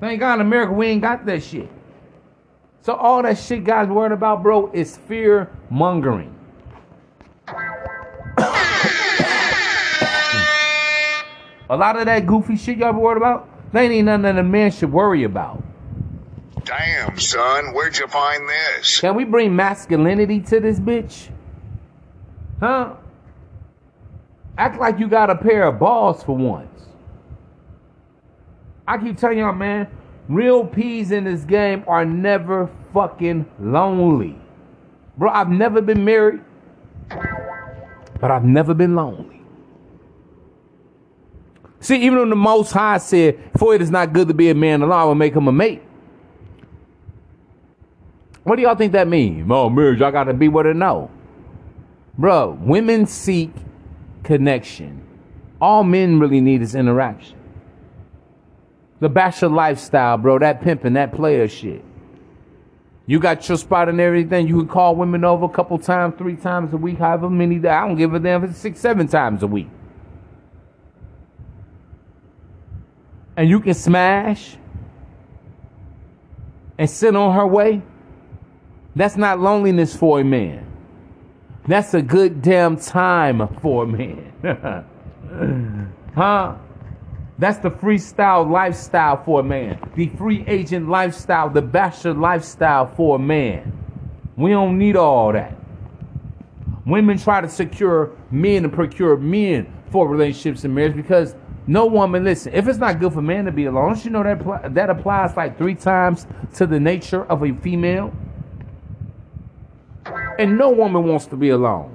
Thank 0.00 0.20
God 0.20 0.34
in 0.34 0.40
America 0.42 0.72
we 0.72 0.86
ain't 0.88 1.02
got 1.02 1.24
that 1.26 1.42
shit. 1.42 1.68
So 2.82 2.94
all 2.94 3.22
that 3.22 3.38
shit 3.38 3.64
guys 3.64 3.88
worried 3.88 4.12
about, 4.12 4.42
bro, 4.42 4.70
is 4.72 4.96
fear 4.96 5.50
mongering. 5.70 6.34
A 11.70 11.76
lot 11.76 11.98
of 11.98 12.06
that 12.06 12.26
goofy 12.26 12.56
shit 12.56 12.78
y'all 12.78 12.92
be 12.92 12.98
worried 12.98 13.18
about, 13.18 13.48
they 13.72 13.88
ain't 13.88 14.06
nothing 14.06 14.22
that 14.22 14.38
a 14.38 14.42
man 14.42 14.70
should 14.70 14.92
worry 14.92 15.24
about. 15.24 15.62
Damn, 16.64 17.18
son, 17.18 17.72
where'd 17.72 17.96
you 17.98 18.06
find 18.08 18.48
this? 18.48 19.00
Can 19.00 19.14
we 19.14 19.24
bring 19.24 19.56
masculinity 19.56 20.40
to 20.40 20.60
this 20.60 20.78
bitch? 20.78 21.30
Huh? 22.60 22.94
Act 24.58 24.78
like 24.78 24.98
you 24.98 25.08
got 25.08 25.30
a 25.30 25.36
pair 25.36 25.64
of 25.64 25.78
balls 25.78 26.22
for 26.22 26.36
once. 26.36 26.88
I 28.86 28.98
keep 28.98 29.16
telling 29.16 29.38
y'all, 29.38 29.52
man, 29.52 29.86
real 30.28 30.66
peas 30.66 31.10
in 31.10 31.24
this 31.24 31.44
game 31.44 31.84
are 31.86 32.04
never 32.04 32.70
fucking 32.92 33.46
lonely. 33.60 34.36
Bro, 35.16 35.30
I've 35.30 35.50
never 35.50 35.80
been 35.80 36.04
married, 36.04 36.40
but 38.20 38.30
I've 38.30 38.44
never 38.44 38.74
been 38.74 38.94
lonely. 38.94 39.37
See, 41.80 41.96
even 42.02 42.18
when 42.18 42.30
the 42.30 42.36
Most 42.36 42.72
High 42.72 42.98
said, 42.98 43.38
For 43.56 43.74
it 43.74 43.80
is 43.82 43.90
not 43.90 44.12
good 44.12 44.28
to 44.28 44.34
be 44.34 44.50
a 44.50 44.54
man 44.54 44.82
alone, 44.82 44.98
I 44.98 45.04
will 45.04 45.14
make 45.14 45.34
him 45.34 45.48
a 45.48 45.52
mate. 45.52 45.82
What 48.42 48.56
do 48.56 48.62
y'all 48.62 48.74
think 48.74 48.92
that 48.92 49.06
means? 49.06 49.46
Oh, 49.50 49.68
marriage, 49.68 50.00
I 50.00 50.10
gotta 50.10 50.34
be 50.34 50.48
with 50.48 50.66
her. 50.66 50.74
No. 50.74 51.10
Bro, 52.16 52.58
women 52.62 53.06
seek 53.06 53.52
connection. 54.24 55.02
All 55.60 55.84
men 55.84 56.18
really 56.18 56.40
need 56.40 56.62
is 56.62 56.74
interaction. 56.74 57.36
The 59.00 59.08
bachelor 59.08 59.50
lifestyle, 59.50 60.16
bro, 60.18 60.38
that 60.40 60.60
pimping, 60.60 60.94
that 60.94 61.12
player 61.12 61.46
shit. 61.46 61.84
You 63.06 63.20
got 63.20 63.48
your 63.48 63.56
spot 63.56 63.88
and 63.88 64.00
everything. 64.00 64.48
You 64.48 64.58
can 64.58 64.68
call 64.68 64.96
women 64.96 65.24
over 65.24 65.46
a 65.46 65.48
couple 65.48 65.78
times, 65.78 66.14
three 66.18 66.36
times 66.36 66.72
a 66.74 66.76
week, 66.76 66.98
however 66.98 67.30
many. 67.30 67.56
I 67.56 67.86
don't 67.86 67.96
give 67.96 68.12
a 68.12 68.18
damn 68.18 68.44
if 68.44 68.50
it's 68.50 68.58
six, 68.58 68.80
seven 68.80 69.06
times 69.06 69.42
a 69.42 69.46
week. 69.46 69.68
And 73.38 73.48
you 73.48 73.60
can 73.60 73.72
smash 73.72 74.56
and 76.76 76.90
sit 76.90 77.14
on 77.14 77.36
her 77.36 77.46
way, 77.46 77.80
that's 78.96 79.16
not 79.16 79.38
loneliness 79.38 79.94
for 79.94 80.18
a 80.18 80.24
man. 80.24 80.66
That's 81.68 81.94
a 81.94 82.02
good 82.02 82.42
damn 82.42 82.76
time 82.76 83.46
for 83.60 83.84
a 83.84 83.86
man. 83.86 84.84
huh? 86.16 86.56
That's 87.38 87.58
the 87.58 87.70
freestyle 87.70 88.50
lifestyle 88.50 89.22
for 89.22 89.38
a 89.38 89.44
man. 89.44 89.88
The 89.94 90.08
free 90.08 90.44
agent 90.48 90.88
lifestyle, 90.88 91.48
the 91.48 91.62
bachelor 91.62 92.14
lifestyle 92.14 92.88
for 92.88 93.16
a 93.16 93.20
man. 93.20 93.72
We 94.36 94.50
don't 94.50 94.76
need 94.78 94.96
all 94.96 95.32
that. 95.32 95.56
Women 96.84 97.18
try 97.18 97.40
to 97.40 97.48
secure 97.48 98.16
men 98.32 98.64
and 98.64 98.72
procure 98.72 99.16
men 99.16 99.72
for 99.92 100.08
relationships 100.08 100.64
and 100.64 100.74
marriage 100.74 100.96
because 100.96 101.36
no 101.68 101.84
woman, 101.84 102.24
listen, 102.24 102.54
if 102.54 102.66
it's 102.66 102.78
not 102.78 102.98
good 102.98 103.12
for 103.12 103.20
man 103.20 103.44
to 103.44 103.52
be 103.52 103.66
alone, 103.66 103.92
don't 103.92 104.04
you 104.04 104.10
know 104.10 104.22
that 104.22 104.74
that 104.74 104.88
applies 104.88 105.36
like 105.36 105.58
three 105.58 105.74
times 105.74 106.26
to 106.54 106.66
the 106.66 106.80
nature 106.80 107.24
of 107.26 107.44
a 107.44 107.52
female? 107.52 108.10
And 110.38 110.56
no 110.56 110.70
woman 110.70 111.04
wants 111.04 111.26
to 111.26 111.36
be 111.36 111.50
alone. 111.50 111.94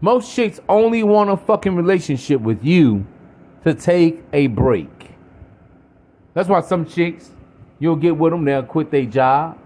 Most 0.00 0.34
chicks 0.34 0.58
only 0.68 1.04
want 1.04 1.30
a 1.30 1.36
fucking 1.36 1.76
relationship 1.76 2.40
with 2.40 2.64
you 2.64 3.06
to 3.62 3.72
take 3.72 4.24
a 4.32 4.48
break. 4.48 4.90
That's 6.34 6.48
why 6.48 6.62
some 6.62 6.84
chicks, 6.84 7.30
you'll 7.78 7.94
get 7.94 8.16
with 8.16 8.32
them, 8.32 8.44
they'll 8.44 8.64
quit 8.64 8.90
their 8.90 9.06
job, 9.06 9.56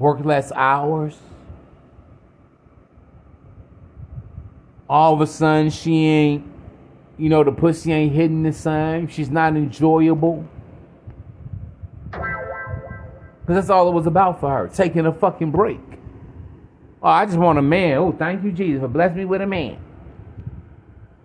work 0.00 0.24
less 0.24 0.50
hours, 0.50 1.16
all 4.88 5.14
of 5.14 5.20
a 5.20 5.26
sudden 5.26 5.70
she 5.70 6.06
ain't, 6.06 6.44
you 7.18 7.28
know, 7.28 7.42
the 7.42 7.52
pussy 7.52 7.92
ain't 7.92 8.12
hitting 8.12 8.42
the 8.42 8.52
same. 8.52 9.08
She's 9.08 9.30
not 9.30 9.56
enjoyable. 9.56 10.46
Because 12.10 13.62
that's 13.62 13.70
all 13.70 13.88
it 13.88 13.92
was 13.92 14.06
about 14.06 14.40
for 14.40 14.50
her, 14.50 14.68
taking 14.68 15.06
a 15.06 15.12
fucking 15.12 15.50
break. 15.50 15.80
Oh, 17.02 17.08
I 17.08 17.26
just 17.26 17.38
want 17.38 17.58
a 17.58 17.62
man. 17.62 17.98
Oh, 17.98 18.12
thank 18.12 18.42
you, 18.42 18.50
Jesus, 18.50 18.80
for 18.80 18.88
blessing 18.88 19.18
me 19.18 19.24
with 19.24 19.40
a 19.40 19.46
man. 19.46 19.78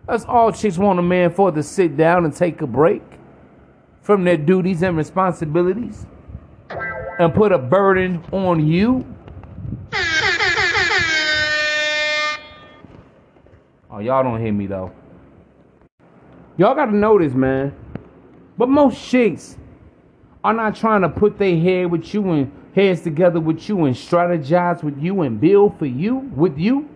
That's 0.07 0.25
all 0.25 0.51
chicks 0.51 0.77
want 0.77 0.99
a 0.99 1.03
man 1.03 1.31
for 1.31 1.51
to 1.51 1.63
sit 1.63 1.95
down 1.95 2.25
and 2.25 2.35
take 2.35 2.61
a 2.61 2.67
break 2.67 3.01
from 4.01 4.23
their 4.23 4.37
duties 4.37 4.83
and 4.83 4.97
responsibilities 4.97 6.05
and 7.19 7.33
put 7.33 7.51
a 7.51 7.57
burden 7.57 8.23
on 8.31 8.65
you 8.65 9.05
Oh, 13.93 13.99
y'all 13.99 14.23
don't 14.23 14.39
hear 14.39 14.53
me 14.53 14.67
though. 14.67 14.93
Y'all 16.55 16.75
gotta 16.75 16.95
know 16.95 17.19
this, 17.19 17.33
man. 17.33 17.75
But 18.57 18.69
most 18.69 19.03
chicks 19.03 19.57
are 20.43 20.53
not 20.53 20.77
trying 20.77 21.01
to 21.01 21.09
put 21.09 21.37
their 21.37 21.57
head 21.59 21.91
with 21.91 22.13
you 22.13 22.31
and 22.31 22.51
heads 22.73 23.01
together 23.01 23.41
with 23.41 23.67
you 23.67 23.83
and 23.85 23.95
strategize 23.95 24.81
with 24.81 24.97
you 24.97 25.21
and 25.23 25.41
build 25.41 25.77
for 25.77 25.87
you 25.87 26.15
with 26.35 26.57
you. 26.57 26.87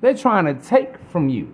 They're 0.00 0.16
trying 0.16 0.44
to 0.44 0.54
take 0.54 0.96
from 1.08 1.28
you. 1.28 1.52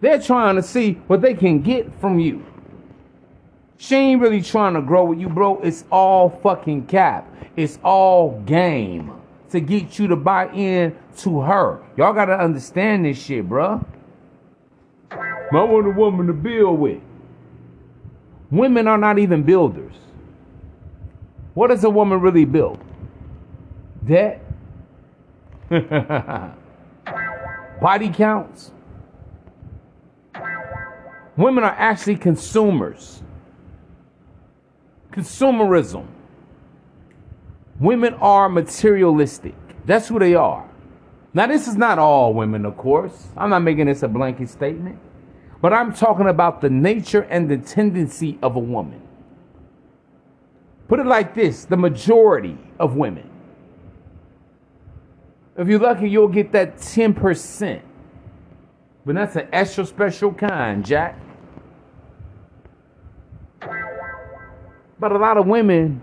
They're 0.00 0.20
trying 0.20 0.56
to 0.56 0.62
see 0.62 0.92
what 1.06 1.22
they 1.22 1.32
can 1.32 1.62
get 1.62 1.98
from 2.00 2.18
you. 2.18 2.44
She 3.78 3.94
ain't 3.94 4.20
really 4.20 4.42
trying 4.42 4.74
to 4.74 4.82
grow 4.82 5.04
with 5.04 5.20
you, 5.20 5.28
bro. 5.28 5.58
It's 5.60 5.84
all 5.90 6.28
fucking 6.42 6.86
cap. 6.86 7.32
It's 7.56 7.78
all 7.82 8.40
game 8.42 9.17
to 9.50 9.60
get 9.60 9.98
you 9.98 10.08
to 10.08 10.16
buy 10.16 10.48
in 10.52 10.96
to 11.18 11.40
her. 11.40 11.82
Y'all 11.96 12.12
gotta 12.12 12.38
understand 12.38 13.04
this 13.04 13.22
shit, 13.22 13.48
bruh. 13.48 13.84
I 15.10 15.62
want 15.64 15.86
a 15.86 15.90
woman 15.90 16.26
to 16.26 16.32
build 16.32 16.78
with. 16.78 17.00
Women 18.50 18.86
are 18.86 18.98
not 18.98 19.18
even 19.18 19.42
builders. 19.42 19.94
What 21.54 21.68
does 21.68 21.84
a 21.84 21.90
woman 21.90 22.20
really 22.20 22.44
build? 22.44 22.78
Debt? 24.04 24.44
Body 27.80 28.10
counts? 28.10 28.72
Women 31.36 31.64
are 31.64 31.74
actually 31.76 32.16
consumers. 32.16 33.22
Consumerism. 35.12 36.06
Women 37.80 38.14
are 38.14 38.48
materialistic. 38.48 39.54
That's 39.86 40.08
who 40.08 40.18
they 40.18 40.34
are. 40.34 40.68
Now, 41.32 41.46
this 41.46 41.68
is 41.68 41.76
not 41.76 41.98
all 41.98 42.34
women, 42.34 42.66
of 42.66 42.76
course. 42.76 43.28
I'm 43.36 43.50
not 43.50 43.60
making 43.60 43.86
this 43.86 44.02
a 44.02 44.08
blanket 44.08 44.48
statement. 44.48 44.98
But 45.60 45.72
I'm 45.72 45.92
talking 45.92 46.28
about 46.28 46.60
the 46.60 46.70
nature 46.70 47.22
and 47.22 47.48
the 47.48 47.58
tendency 47.58 48.38
of 48.42 48.56
a 48.56 48.60
woman. 48.60 49.02
Put 50.88 51.00
it 51.00 51.06
like 51.06 51.34
this 51.34 51.64
the 51.64 51.76
majority 51.76 52.56
of 52.78 52.96
women. 52.96 53.28
If 55.56 55.68
you're 55.68 55.80
lucky, 55.80 56.08
you'll 56.08 56.28
get 56.28 56.52
that 56.52 56.76
10%. 56.76 57.82
But 59.04 59.14
that's 59.16 59.36
an 59.36 59.48
extra 59.52 59.84
special 59.84 60.32
kind, 60.32 60.84
Jack. 60.86 61.18
But 65.00 65.12
a 65.12 65.18
lot 65.18 65.36
of 65.36 65.46
women 65.46 66.00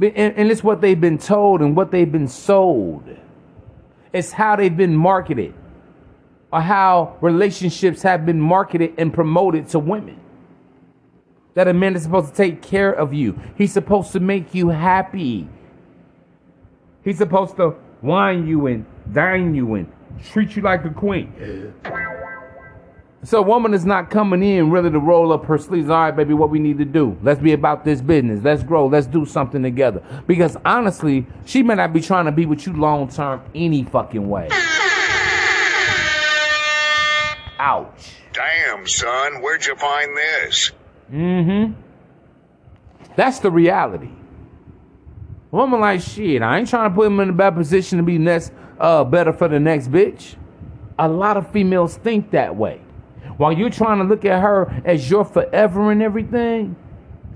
and, 0.00 0.50
it's 0.50 0.64
what 0.64 0.80
they've 0.80 1.00
been 1.00 1.18
told 1.18 1.60
and 1.60 1.76
what 1.76 1.90
they've 1.90 2.10
been 2.10 2.28
sold. 2.28 3.04
It's 4.12 4.32
how 4.32 4.56
they've 4.56 4.76
been 4.76 4.96
marketed 4.96 5.54
or 6.52 6.60
how 6.60 7.16
relationships 7.20 8.02
have 8.02 8.24
been 8.24 8.40
marketed 8.40 8.94
and 8.98 9.12
promoted 9.12 9.68
to 9.68 9.78
women. 9.78 10.20
That 11.54 11.68
a 11.68 11.72
man 11.72 11.94
is 11.94 12.02
supposed 12.02 12.30
to 12.30 12.34
take 12.34 12.62
care 12.62 12.92
of 12.92 13.14
you. 13.14 13.40
He's 13.56 13.72
supposed 13.72 14.12
to 14.12 14.20
make 14.20 14.54
you 14.54 14.68
happy. 14.68 15.48
He's 17.04 17.18
supposed 17.18 17.56
to 17.56 17.74
wine 18.02 18.46
you 18.46 18.66
and 18.66 18.86
dine 19.12 19.54
you 19.54 19.74
and 19.74 19.92
treat 20.30 20.56
you 20.56 20.62
like 20.62 20.84
a 20.84 20.90
queen. 20.90 21.74
So 23.24 23.38
a 23.38 23.42
woman 23.42 23.72
is 23.72 23.86
not 23.86 24.10
coming 24.10 24.42
in 24.42 24.70
really 24.70 24.90
to 24.90 24.98
roll 24.98 25.32
up 25.32 25.46
her 25.46 25.56
sleeves. 25.56 25.88
All 25.88 25.98
right, 25.98 26.14
baby, 26.14 26.34
what 26.34 26.50
we 26.50 26.58
need 26.58 26.76
to 26.76 26.84
do? 26.84 27.16
Let's 27.22 27.40
be 27.40 27.52
about 27.52 27.82
this 27.82 28.02
business. 28.02 28.44
Let's 28.44 28.62
grow. 28.62 28.86
Let's 28.86 29.06
do 29.06 29.24
something 29.24 29.62
together. 29.62 30.02
Because 30.26 30.58
honestly, 30.64 31.26
she 31.46 31.62
may 31.62 31.74
not 31.74 31.94
be 31.94 32.02
trying 32.02 32.26
to 32.26 32.32
be 32.32 32.44
with 32.44 32.66
you 32.66 32.74
long 32.74 33.08
term 33.08 33.42
any 33.54 33.84
fucking 33.84 34.28
way. 34.28 34.50
Ouch. 37.58 38.12
Damn, 38.34 38.86
son, 38.86 39.40
where'd 39.40 39.64
you 39.64 39.74
find 39.76 40.14
this? 40.16 40.72
Mm-hmm. 41.10 41.80
That's 43.16 43.38
the 43.38 43.50
reality. 43.50 44.10
A 45.50 45.56
Woman 45.56 45.80
like 45.80 46.02
shit, 46.02 46.42
I 46.42 46.58
ain't 46.58 46.68
trying 46.68 46.90
to 46.90 46.94
put 46.94 47.06
him 47.06 47.20
in 47.20 47.30
a 47.30 47.32
bad 47.32 47.54
position 47.54 47.96
to 47.98 48.04
be 48.04 48.18
next 48.18 48.52
uh 48.78 49.04
better 49.04 49.32
for 49.32 49.48
the 49.48 49.60
next 49.60 49.90
bitch. 49.90 50.34
A 50.98 51.08
lot 51.08 51.38
of 51.38 51.50
females 51.52 51.96
think 51.96 52.32
that 52.32 52.54
way. 52.54 52.83
While 53.36 53.52
you're 53.52 53.70
trying 53.70 53.98
to 53.98 54.04
look 54.04 54.24
at 54.24 54.40
her 54.40 54.82
as 54.84 55.10
your 55.10 55.24
forever 55.24 55.90
and 55.90 56.02
everything, 56.02 56.76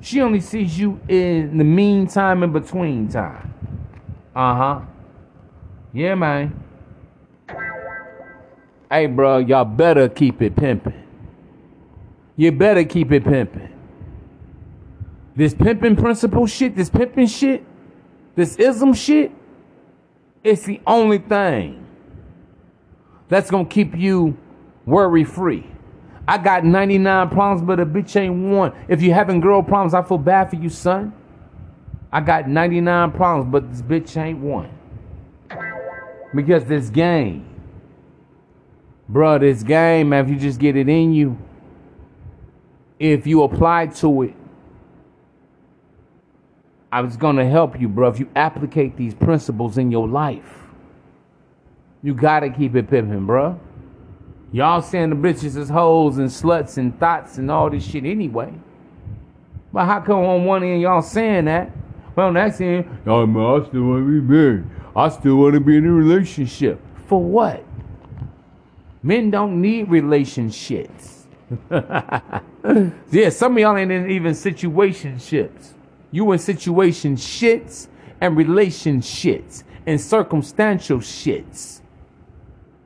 she 0.01 0.21
only 0.21 0.41
sees 0.41 0.79
you 0.79 1.01
in 1.09 1.59
the 1.59 1.65
meantime 1.65 2.43
in 2.43 2.53
between 2.53 3.09
time. 3.09 3.53
Uh-huh. 4.35 4.81
Yeah, 5.93 6.15
man. 6.15 6.65
Hey, 8.91 9.07
bro, 9.07 9.39
y'all 9.39 9.65
better 9.65 10.09
keep 10.09 10.41
it 10.41 10.55
pimping. 10.55 11.03
You 12.37 12.53
better 12.53 12.85
keep 12.85 13.11
it 13.11 13.25
pimping. 13.25 13.75
This 15.35 15.55
pimping 15.55 15.97
principle 15.97 16.47
shit, 16.47 16.77
this 16.77 16.89
pimping 16.89 17.27
shit, 17.27 17.65
this 18.37 18.57
ism 18.57 18.95
shit, 18.95 19.33
it's 20.45 20.63
the 20.63 20.81
only 20.87 21.19
thing 21.19 21.85
that's 23.29 23.51
gonna 23.51 23.65
keep 23.65 23.97
you 23.97 24.37
worry 24.87 25.25
free. 25.25 25.67
I 26.29 26.37
got 26.37 26.63
99 26.63 27.31
problems, 27.31 27.67
but 27.67 27.81
a 27.81 27.87
bitch 27.87 28.15
ain't 28.15 28.53
one. 28.53 28.75
If 28.87 29.01
you 29.01 29.15
having 29.15 29.41
girl 29.41 29.63
problems, 29.63 29.95
I 29.95 30.03
feel 30.03 30.19
bad 30.19 30.51
for 30.51 30.57
you, 30.57 30.69
son. 30.69 31.15
I 32.13 32.21
got 32.21 32.47
99 32.47 33.13
problems, 33.13 33.51
but 33.51 33.71
this 33.71 33.81
bitch 33.81 34.15
ain't 34.23 34.39
one. 34.39 34.69
Because 36.35 36.67
this 36.67 36.91
game, 36.91 37.49
bro, 39.09 39.39
this 39.39 39.63
game, 39.63 40.11
man, 40.11 40.27
if 40.27 40.31
you 40.31 40.39
just 40.39 40.61
get 40.61 40.77
it 40.77 40.87
in 40.87 41.15
you, 41.15 41.39
if 42.99 43.27
you 43.27 43.43
apply 43.43 43.87
to 43.87 44.23
it, 44.25 44.35
I 46.93 47.01
was 47.01 47.17
gonna 47.17 47.49
help 47.49 47.81
you, 47.81 47.89
bro. 47.89 48.07
If 48.09 48.21
you 48.21 48.29
applicate 48.37 48.99
these 48.99 49.15
principles 49.15 49.79
in 49.79 49.91
your 49.91 50.07
life, 50.07 50.59
you 52.03 52.13
gotta 52.13 52.51
keep 52.51 52.77
it 52.77 52.91
pimping, 52.91 53.25
bro. 53.25 53.59
Y'all 54.51 54.81
saying 54.81 55.11
the 55.11 55.17
bitches 55.17 55.57
is 55.57 55.69
hoes 55.69 56.19
and 56.19 56.29
sluts 56.29 56.79
and 56.79 56.99
thots 56.99 57.37
and 57.37 57.51
all 57.51 57.69
this 57.69 57.85
shit 57.85 58.05
anyway. 58.05 58.53
But 59.73 59.85
how 59.85 60.01
come 60.01 60.21
on 60.21 60.45
one 60.45 60.63
end 60.65 60.81
y'all 60.81 61.03
saying 61.03 61.45
that? 61.45 61.71
Well, 62.17 62.33
next 62.33 62.61
end, 62.61 62.87
y'all 63.05 63.23
I 63.23 63.67
still 63.69 63.83
wanna 63.83 64.05
be 64.07 64.21
married. 64.21 64.65
I 64.97 65.09
still 65.11 65.37
wanna 65.37 65.61
be 65.61 65.77
in 65.77 65.87
a 65.87 65.93
relationship. 65.93 66.81
For 67.07 67.23
what? 67.23 67.63
Men 69.03 69.31
don't 69.31 69.61
need 69.61 69.91
relationships. 69.91 71.27
yeah, 71.71 73.29
some 73.31 73.53
of 73.53 73.59
y'all 73.59 73.77
ain't 73.77 73.93
in 73.93 74.11
even 74.11 74.33
situationships. 74.33 75.75
You 76.11 76.33
in 76.33 76.39
situation 76.39 77.17
shits 77.17 77.89
and 78.21 78.37
relationships 78.37 79.65
and 79.87 80.01
circumstantial 80.01 80.99
shits. 80.99 81.81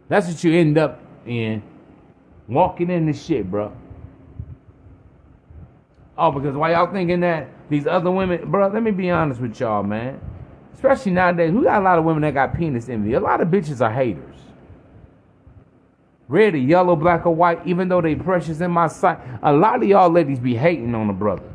That's 0.08 0.26
what 0.26 0.44
you 0.44 0.52
end 0.52 0.76
up 0.76 1.00
in. 1.26 1.62
Walking 2.48 2.90
in 2.90 3.06
this 3.06 3.24
shit, 3.24 3.50
bro. 3.50 3.72
Oh, 6.16 6.30
because 6.30 6.54
why 6.54 6.72
y'all 6.72 6.92
thinking 6.92 7.20
that 7.20 7.48
these 7.70 7.86
other 7.86 8.10
women, 8.10 8.50
bro? 8.50 8.68
Let 8.68 8.82
me 8.82 8.90
be 8.90 9.10
honest 9.10 9.40
with 9.40 9.58
y'all, 9.58 9.82
man. 9.82 10.20
Especially 10.74 11.12
nowadays, 11.12 11.52
we 11.52 11.62
got 11.62 11.80
a 11.80 11.84
lot 11.84 11.98
of 11.98 12.04
women 12.04 12.22
that 12.22 12.34
got 12.34 12.56
penis 12.56 12.88
envy. 12.88 13.14
A 13.14 13.20
lot 13.20 13.40
of 13.40 13.48
bitches 13.48 13.80
are 13.80 13.92
haters. 13.92 14.36
Red 16.28 16.54
or 16.54 16.58
yellow, 16.58 16.96
black 16.96 17.26
or 17.26 17.34
white, 17.34 17.60
even 17.66 17.88
though 17.88 18.00
they 18.00 18.14
precious 18.14 18.60
in 18.60 18.70
my 18.70 18.88
sight. 18.88 19.18
A 19.42 19.52
lot 19.52 19.82
of 19.82 19.88
y'all 19.88 20.10
ladies 20.10 20.38
be 20.38 20.54
hating 20.54 20.94
on 20.94 21.10
a 21.10 21.12
brother. 21.12 21.48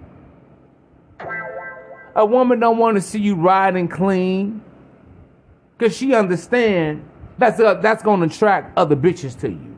A 2.16 2.26
woman 2.26 2.60
don't 2.60 2.78
want 2.78 2.96
to 2.96 3.02
see 3.02 3.20
you 3.20 3.36
riding 3.36 3.88
clean. 3.88 4.64
Cause 5.78 5.96
she 5.96 6.16
understand 6.16 7.08
that's 7.38 7.60
uh, 7.60 7.76
that's 7.76 8.04
gonna 8.04 8.26
attract 8.26 8.78
other 8.78 8.96
bitches 8.96 9.40
to 9.42 9.50
you. 9.50 9.78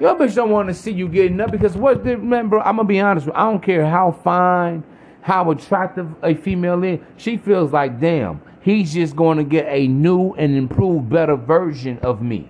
Your 0.00 0.16
bitch 0.16 0.34
don't 0.34 0.50
want 0.50 0.68
to 0.68 0.74
see 0.74 0.90
you 0.90 1.08
getting 1.08 1.40
up 1.40 1.50
because 1.50 1.76
what 1.76 2.04
remember, 2.04 2.58
I'm 2.60 2.76
gonna 2.76 2.88
be 2.88 3.00
honest 3.00 3.26
with 3.26 3.34
you, 3.34 3.40
I 3.40 3.50
don't 3.50 3.62
care 3.62 3.86
how 3.86 4.12
fine, 4.12 4.82
how 5.22 5.50
attractive 5.50 6.08
a 6.22 6.34
female 6.34 6.82
is, 6.84 7.00
she 7.16 7.36
feels 7.36 7.72
like 7.72 8.00
damn, 8.00 8.42
he's 8.60 8.92
just 8.92 9.16
gonna 9.16 9.44
get 9.44 9.66
a 9.68 9.88
new 9.88 10.32
and 10.34 10.56
improved 10.56 11.08
better 11.08 11.36
version 11.36 11.98
of 12.00 12.20
me. 12.20 12.48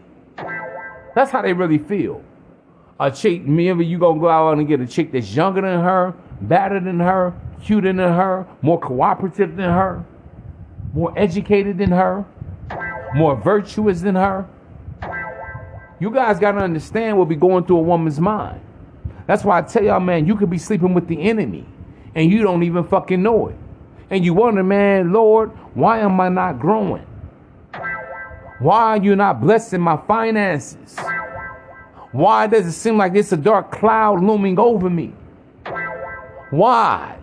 That's 1.14 1.30
how 1.30 1.42
they 1.42 1.52
really 1.52 1.78
feel. 1.78 2.22
A 2.98 3.10
chick, 3.10 3.42
maybe 3.42 3.84
you 3.84 3.98
gonna 3.98 4.20
go 4.20 4.28
out 4.28 4.58
and 4.58 4.66
get 4.66 4.80
a 4.80 4.86
chick 4.86 5.12
that's 5.12 5.34
younger 5.34 5.60
than 5.60 5.80
her, 5.80 6.14
better 6.40 6.80
than 6.80 6.98
her, 6.98 7.34
cuter 7.62 7.92
than 7.92 7.98
her, 7.98 8.46
more 8.62 8.80
cooperative 8.80 9.56
than 9.56 9.70
her, 9.70 10.04
more 10.92 11.12
educated 11.16 11.78
than 11.78 11.90
her, 11.90 12.24
more 13.14 13.36
virtuous 13.36 14.00
than 14.00 14.16
her. 14.16 14.46
You 16.00 16.10
guys 16.10 16.38
gotta 16.38 16.58
understand 16.58 17.16
what 17.16 17.28
be 17.28 17.36
going 17.36 17.64
through 17.64 17.78
a 17.78 17.82
woman's 17.82 18.20
mind. 18.20 18.60
That's 19.26 19.44
why 19.44 19.58
I 19.58 19.62
tell 19.62 19.84
y'all, 19.84 20.00
man, 20.00 20.26
you 20.26 20.36
could 20.36 20.50
be 20.50 20.58
sleeping 20.58 20.92
with 20.92 21.06
the 21.06 21.20
enemy 21.22 21.66
and 22.14 22.30
you 22.30 22.42
don't 22.42 22.62
even 22.62 22.84
fucking 22.84 23.22
know 23.22 23.48
it. 23.48 23.56
And 24.10 24.24
you 24.24 24.34
wonder, 24.34 24.62
man, 24.62 25.12
Lord, 25.12 25.50
why 25.74 26.00
am 26.00 26.20
I 26.20 26.28
not 26.28 26.58
growing? 26.58 27.06
Why 28.58 28.82
are 28.82 29.02
you 29.02 29.16
not 29.16 29.40
blessing 29.40 29.80
my 29.80 29.96
finances? 29.96 30.98
Why 32.12 32.46
does 32.46 32.66
it 32.66 32.72
seem 32.72 32.98
like 32.98 33.14
it's 33.14 33.32
a 33.32 33.36
dark 33.36 33.70
cloud 33.72 34.22
looming 34.22 34.58
over 34.58 34.90
me? 34.90 35.12
Why? 36.50 37.18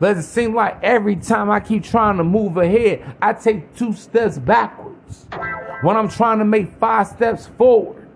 Does 0.00 0.18
it 0.18 0.22
seem 0.24 0.54
like 0.54 0.78
every 0.82 1.16
time 1.16 1.50
I 1.50 1.60
keep 1.60 1.84
trying 1.84 2.18
to 2.18 2.24
move 2.24 2.56
ahead, 2.56 3.16
I 3.20 3.32
take 3.32 3.74
two 3.76 3.92
steps 3.92 4.38
backwards 4.38 4.95
when 5.82 5.96
I'm 5.96 6.08
trying 6.08 6.38
to 6.38 6.44
make 6.44 6.72
five 6.78 7.06
steps 7.06 7.46
forward? 7.46 8.08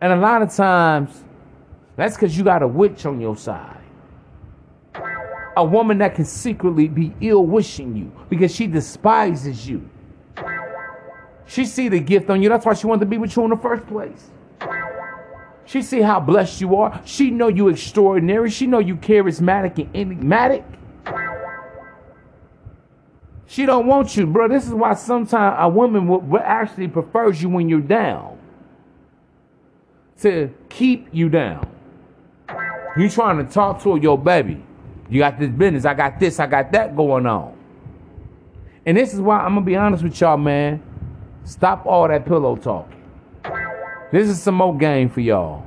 And 0.00 0.12
a 0.12 0.16
lot 0.16 0.42
of 0.42 0.54
times, 0.54 1.24
that's 1.96 2.14
because 2.14 2.36
you 2.36 2.44
got 2.44 2.62
a 2.62 2.68
witch 2.68 3.04
on 3.04 3.20
your 3.20 3.36
side. 3.36 3.76
A 5.56 5.64
woman 5.64 5.98
that 5.98 6.14
can 6.14 6.24
secretly 6.24 6.88
be 6.88 7.14
ill 7.20 7.44
wishing 7.44 7.94
you 7.96 8.10
because 8.30 8.54
she 8.54 8.66
despises 8.66 9.68
you. 9.68 9.88
She 11.46 11.66
see 11.66 11.88
the 11.88 11.98
gift 12.00 12.30
on 12.30 12.42
you. 12.42 12.48
That's 12.48 12.64
why 12.64 12.74
she 12.74 12.86
wanted 12.86 13.00
to 13.00 13.06
be 13.06 13.18
with 13.18 13.36
you 13.36 13.44
in 13.44 13.50
the 13.50 13.56
first 13.56 13.86
place. 13.86 14.30
She 15.66 15.82
see 15.82 16.00
how 16.00 16.18
blessed 16.20 16.60
you 16.60 16.76
are. 16.76 17.00
She 17.04 17.30
know 17.30 17.48
you 17.48 17.68
extraordinary. 17.68 18.50
She 18.50 18.66
know 18.66 18.78
you 18.78 18.96
charismatic 18.96 19.78
and 19.78 19.94
enigmatic. 19.94 20.64
She 23.50 23.66
don't 23.66 23.88
want 23.88 24.16
you, 24.16 24.28
bro. 24.28 24.46
This 24.46 24.64
is 24.68 24.72
why 24.72 24.94
sometimes 24.94 25.56
a 25.58 25.68
woman 25.68 26.06
will, 26.06 26.20
will 26.20 26.38
actually 26.38 26.86
prefers 26.86 27.42
you 27.42 27.48
when 27.48 27.68
you're 27.68 27.80
down. 27.80 28.38
To 30.20 30.54
keep 30.68 31.08
you 31.10 31.28
down. 31.28 31.68
You 32.96 33.10
trying 33.10 33.44
to 33.44 33.52
talk 33.52 33.82
to 33.82 33.96
your 33.96 34.16
baby. 34.16 34.62
You 35.08 35.18
got 35.18 35.40
this 35.40 35.50
business. 35.50 35.84
I 35.84 35.94
got 35.94 36.20
this. 36.20 36.38
I 36.38 36.46
got 36.46 36.70
that 36.70 36.94
going 36.94 37.26
on. 37.26 37.58
And 38.86 38.96
this 38.96 39.12
is 39.12 39.20
why 39.20 39.40
I'm 39.40 39.54
gonna 39.54 39.66
be 39.66 39.74
honest 39.74 40.04
with 40.04 40.20
y'all, 40.20 40.36
man. 40.36 40.80
Stop 41.42 41.86
all 41.86 42.06
that 42.06 42.24
pillow 42.24 42.54
talking. 42.54 43.02
This 44.12 44.28
is 44.28 44.40
some 44.40 44.54
more 44.54 44.78
game 44.78 45.08
for 45.08 45.22
y'all. 45.22 45.66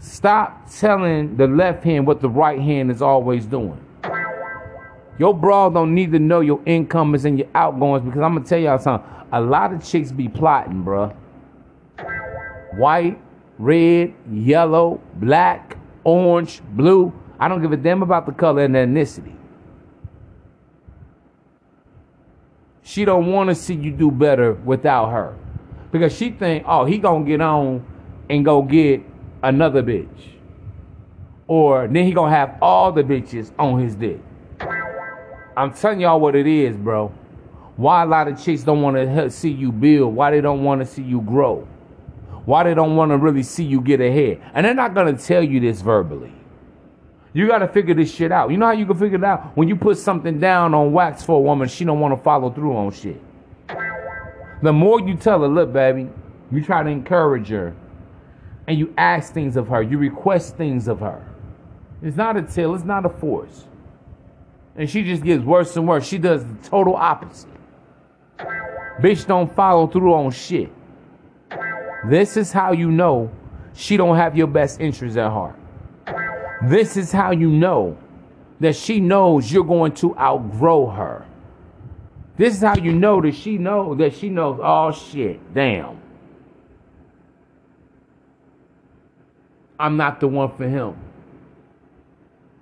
Stop 0.00 0.68
telling 0.76 1.36
the 1.36 1.46
left 1.46 1.84
hand 1.84 2.04
what 2.04 2.20
the 2.20 2.28
right 2.28 2.60
hand 2.60 2.90
is 2.90 3.00
always 3.00 3.46
doing. 3.46 3.84
Your 5.18 5.34
bra 5.34 5.68
don't 5.68 5.94
need 5.94 6.12
to 6.12 6.18
know 6.18 6.40
your 6.40 6.60
incomings 6.64 7.24
and 7.24 7.38
your 7.38 7.48
outgoings 7.54 8.04
because 8.04 8.20
I'm 8.22 8.34
gonna 8.34 8.46
tell 8.46 8.58
y'all 8.58 8.78
something. 8.78 9.08
A 9.32 9.40
lot 9.40 9.72
of 9.72 9.84
chicks 9.84 10.12
be 10.12 10.28
plotting, 10.28 10.84
bruh. 10.84 11.14
White, 12.76 13.20
red, 13.58 14.14
yellow, 14.30 15.00
black, 15.14 15.76
orange, 16.04 16.62
blue. 16.70 17.12
I 17.40 17.48
don't 17.48 17.60
give 17.60 17.72
a 17.72 17.76
damn 17.76 18.02
about 18.02 18.26
the 18.26 18.32
color 18.32 18.64
and 18.64 18.74
the 18.74 18.78
ethnicity. 18.78 19.34
She 22.82 23.04
don't 23.04 23.30
want 23.30 23.50
to 23.50 23.54
see 23.54 23.74
you 23.74 23.90
do 23.90 24.10
better 24.10 24.54
without 24.54 25.10
her. 25.10 25.36
Because 25.90 26.16
she 26.16 26.30
think, 26.30 26.64
oh, 26.66 26.84
he 26.84 26.98
gonna 26.98 27.24
get 27.24 27.40
on 27.40 27.84
and 28.30 28.44
go 28.44 28.62
get 28.62 29.02
another 29.42 29.82
bitch. 29.82 30.08
Or 31.46 31.88
then 31.88 32.04
he 32.06 32.12
gonna 32.12 32.34
have 32.34 32.56
all 32.62 32.92
the 32.92 33.02
bitches 33.02 33.52
on 33.58 33.80
his 33.80 33.94
dick. 33.94 34.20
I'm 35.58 35.72
telling 35.72 36.00
y'all 36.00 36.20
what 36.20 36.36
it 36.36 36.46
is, 36.46 36.76
bro. 36.76 37.12
Why 37.76 38.04
a 38.04 38.06
lot 38.06 38.28
of 38.28 38.40
chicks 38.40 38.62
don't 38.62 38.80
want 38.80 38.96
to 38.96 39.30
see 39.30 39.50
you 39.50 39.72
build. 39.72 40.14
Why 40.14 40.30
they 40.30 40.40
don't 40.40 40.62
want 40.62 40.80
to 40.80 40.86
see 40.86 41.02
you 41.02 41.20
grow. 41.20 41.66
Why 42.44 42.62
they 42.62 42.74
don't 42.74 42.94
want 42.94 43.10
to 43.10 43.16
really 43.16 43.42
see 43.42 43.64
you 43.64 43.80
get 43.80 44.00
ahead. 44.00 44.40
And 44.54 44.64
they're 44.64 44.72
not 44.72 44.94
gonna 44.94 45.18
tell 45.18 45.42
you 45.42 45.58
this 45.58 45.80
verbally. 45.80 46.32
You 47.32 47.46
got 47.46 47.58
to 47.58 47.68
figure 47.68 47.94
this 47.94 48.12
shit 48.12 48.32
out. 48.32 48.50
You 48.50 48.56
know 48.56 48.66
how 48.66 48.72
you 48.72 48.86
can 48.86 48.96
figure 48.96 49.18
it 49.18 49.24
out? 49.24 49.56
When 49.56 49.68
you 49.68 49.76
put 49.76 49.98
something 49.98 50.40
down 50.40 50.74
on 50.74 50.92
wax 50.92 51.24
for 51.24 51.36
a 51.36 51.40
woman, 51.40 51.68
she 51.68 51.84
don't 51.84 52.00
want 52.00 52.16
to 52.16 52.22
follow 52.22 52.50
through 52.50 52.76
on 52.76 52.90
shit. 52.92 53.20
The 54.62 54.72
more 54.72 55.00
you 55.00 55.14
tell 55.16 55.40
her, 55.42 55.48
look, 55.48 55.72
baby, 55.72 56.08
You 56.50 56.64
try 56.64 56.82
to 56.82 56.88
encourage 56.88 57.48
her. 57.48 57.74
And 58.66 58.78
you 58.78 58.94
ask 58.96 59.32
things 59.32 59.56
of 59.56 59.68
her. 59.68 59.82
You 59.82 59.98
request 59.98 60.56
things 60.56 60.88
of 60.88 61.00
her. 61.00 61.22
It's 62.02 62.16
not 62.16 62.36
a 62.36 62.42
till, 62.42 62.74
it's 62.74 62.84
not 62.84 63.04
a 63.04 63.08
force. 63.08 63.66
And 64.78 64.88
she 64.88 65.02
just 65.02 65.24
gets 65.24 65.42
worse 65.42 65.76
and 65.76 65.88
worse. 65.88 66.06
She 66.06 66.18
does 66.18 66.44
the 66.44 66.54
total 66.68 66.94
opposite. 66.94 67.50
Bitch 69.00 69.26
don't 69.26 69.52
follow 69.52 69.88
through 69.88 70.14
on 70.14 70.30
shit. 70.30 70.70
This 72.06 72.36
is 72.36 72.52
how 72.52 72.72
you 72.72 72.90
know 72.90 73.30
she 73.74 73.96
don't 73.96 74.16
have 74.16 74.36
your 74.36 74.46
best 74.46 74.80
interests 74.80 75.18
at 75.18 75.30
heart. 75.30 75.58
This 76.64 76.96
is 76.96 77.10
how 77.10 77.32
you 77.32 77.50
know 77.50 77.98
that 78.60 78.76
she 78.76 79.00
knows 79.00 79.52
you're 79.52 79.64
going 79.64 79.92
to 79.94 80.16
outgrow 80.16 80.86
her. 80.86 81.26
This 82.36 82.54
is 82.54 82.60
how 82.60 82.76
you 82.76 82.92
know 82.92 83.20
that 83.20 83.34
she 83.34 83.58
knows 83.58 83.98
that 83.98 84.14
she 84.14 84.28
knows, 84.28 84.60
oh 84.62 84.92
shit, 84.92 85.40
damn. 85.52 86.00
I'm 89.78 89.96
not 89.96 90.20
the 90.20 90.28
one 90.28 90.56
for 90.56 90.68
him. 90.68 90.96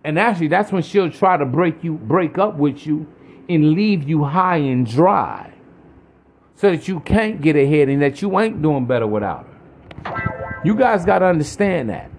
And 0.07 0.19
actually, 0.19 0.49
that's 0.49 0.71
when 0.71 0.83
she'll 0.83 1.11
try 1.11 1.37
to 1.37 1.45
break 1.45 1.83
you, 1.83 1.95
break 1.95 2.39
up 2.39 2.55
with 2.55 2.87
you, 2.87 3.07
and 3.49 3.73
leave 3.73 4.09
you 4.09 4.25
high 4.25 4.57
and 4.59 4.87
dry, 4.87 5.53
so 6.55 6.71
that 6.71 6.89
you 6.89 7.01
can't 7.01 7.43
get 7.43 7.57
ahead 7.57 7.89
and 7.89 8.01
that 8.01 8.23
you 8.23 8.39
ain't 8.41 8.63
doing 8.63 8.87
better 8.87 9.07
without 9.07 9.47
her. 10.05 10.61
You 10.65 10.75
guys 10.75 11.05
got 11.05 11.19
to 11.19 11.27
understand 11.27 11.91
that. 11.91 12.11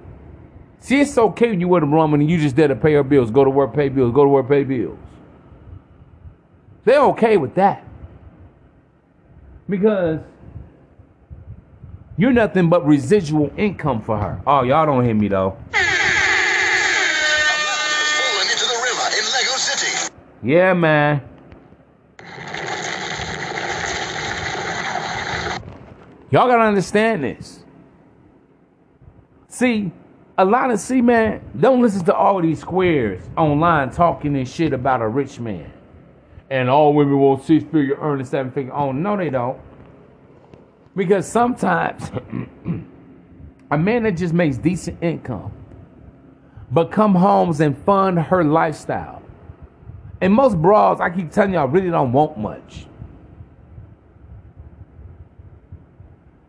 See, 0.79 1.01
it's 1.01 1.17
okay 1.17 1.49
when 1.49 1.59
you 1.59 1.67
with 1.69 1.83
a 1.83 1.85
woman 1.85 2.21
and 2.21 2.29
you 2.29 2.37
just 2.37 2.55
there 2.55 2.67
to 2.67 2.75
pay 2.75 2.93
her 2.93 3.03
bills, 3.03 3.31
go 3.31 3.43
to 3.43 3.49
work, 3.49 3.73
pay 3.73 3.89
bills, 3.89 4.13
go 4.13 4.23
to 4.23 4.29
work, 4.29 4.47
pay 4.47 4.63
bills. 4.63 4.97
They're 6.85 7.01
okay 7.05 7.37
with 7.37 7.55
that. 7.55 7.83
Because 9.67 10.19
you're 12.17 12.31
nothing 12.31 12.69
but 12.69 12.85
residual 12.85 13.51
income 13.57 14.01
for 14.01 14.17
her. 14.17 14.41
Oh, 14.47 14.63
y'all 14.63 14.85
don't 14.85 15.03
hear 15.03 15.13
me 15.13 15.27
though. 15.27 15.57
A 15.73 15.77
man 15.77 15.83
has 17.91 18.11
fallen 18.21 18.47
into 18.47 18.65
the 18.65 18.79
river 18.81 19.07
in 19.17 19.25
Lego 19.33 19.57
City. 19.57 20.13
Yeah, 20.43 20.73
man. 20.73 21.21
Y'all 26.29 26.47
gotta 26.47 26.63
understand 26.63 27.23
this. 27.23 27.63
See, 29.47 29.91
a 30.37 30.45
lot 30.45 30.69
of 30.69 30.79
see, 30.79 31.01
man, 31.01 31.41
don't 31.59 31.81
listen 31.81 32.05
to 32.05 32.13
all 32.13 32.41
these 32.41 32.59
squares 32.59 33.23
online 33.35 33.89
talking 33.89 34.35
and 34.35 34.47
shit 34.47 34.73
about 34.73 35.01
a 35.01 35.07
rich 35.07 35.39
man. 35.39 35.71
And 36.49 36.69
all 36.69 36.93
women 36.93 37.17
want 37.17 37.43
six 37.43 37.63
figure 37.63 37.97
earning 37.99 38.25
seven 38.25 38.51
figure 38.51 38.73
own. 38.73 39.01
No, 39.01 39.17
they 39.17 39.29
don't. 39.29 39.59
Because 40.95 41.27
sometimes 41.27 42.11
a 43.71 43.77
man 43.77 44.03
that 44.03 44.11
just 44.11 44.33
makes 44.33 44.57
decent 44.57 45.01
income, 45.01 45.51
but 46.71 46.91
come 46.91 47.15
homes 47.15 47.61
and 47.61 47.77
fund 47.85 48.19
her 48.19 48.43
lifestyle. 48.43 49.16
And 50.19 50.33
most 50.33 50.57
bras, 50.61 50.99
I 50.99 51.09
keep 51.09 51.31
telling 51.31 51.53
y'all, 51.53 51.67
really 51.67 51.89
don't 51.89 52.11
want 52.11 52.37
much. 52.37 52.87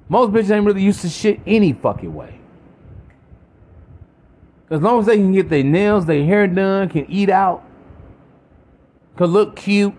Most 0.08 0.32
bitches 0.32 0.50
ain't 0.50 0.64
really 0.64 0.82
used 0.82 1.02
to 1.02 1.08
shit 1.08 1.40
any 1.46 1.74
fucking 1.74 2.14
way. 2.14 2.40
As 4.70 4.80
long 4.80 5.00
as 5.00 5.06
they 5.06 5.16
can 5.16 5.32
get 5.32 5.48
their 5.48 5.62
nails, 5.62 6.06
their 6.06 6.24
hair 6.24 6.46
done, 6.46 6.88
can 6.88 7.10
eat 7.10 7.28
out, 7.28 7.62
can 9.16 9.26
look 9.26 9.56
cute, 9.56 9.94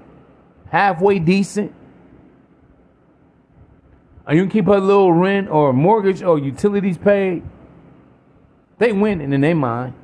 halfway 0.69 1.19
decent, 1.19 1.73
and 4.29 4.37
you 4.37 4.43
can 4.43 4.51
keep 4.51 4.65
her 4.67 4.79
little 4.79 5.11
rent 5.11 5.49
or 5.49 5.73
mortgage 5.73 6.21
or 6.21 6.37
utilities 6.37 6.99
paid, 6.99 7.41
they 8.77 8.91
winning 8.93 9.33
in 9.33 9.41
their 9.41 9.55
mind. 9.55 9.95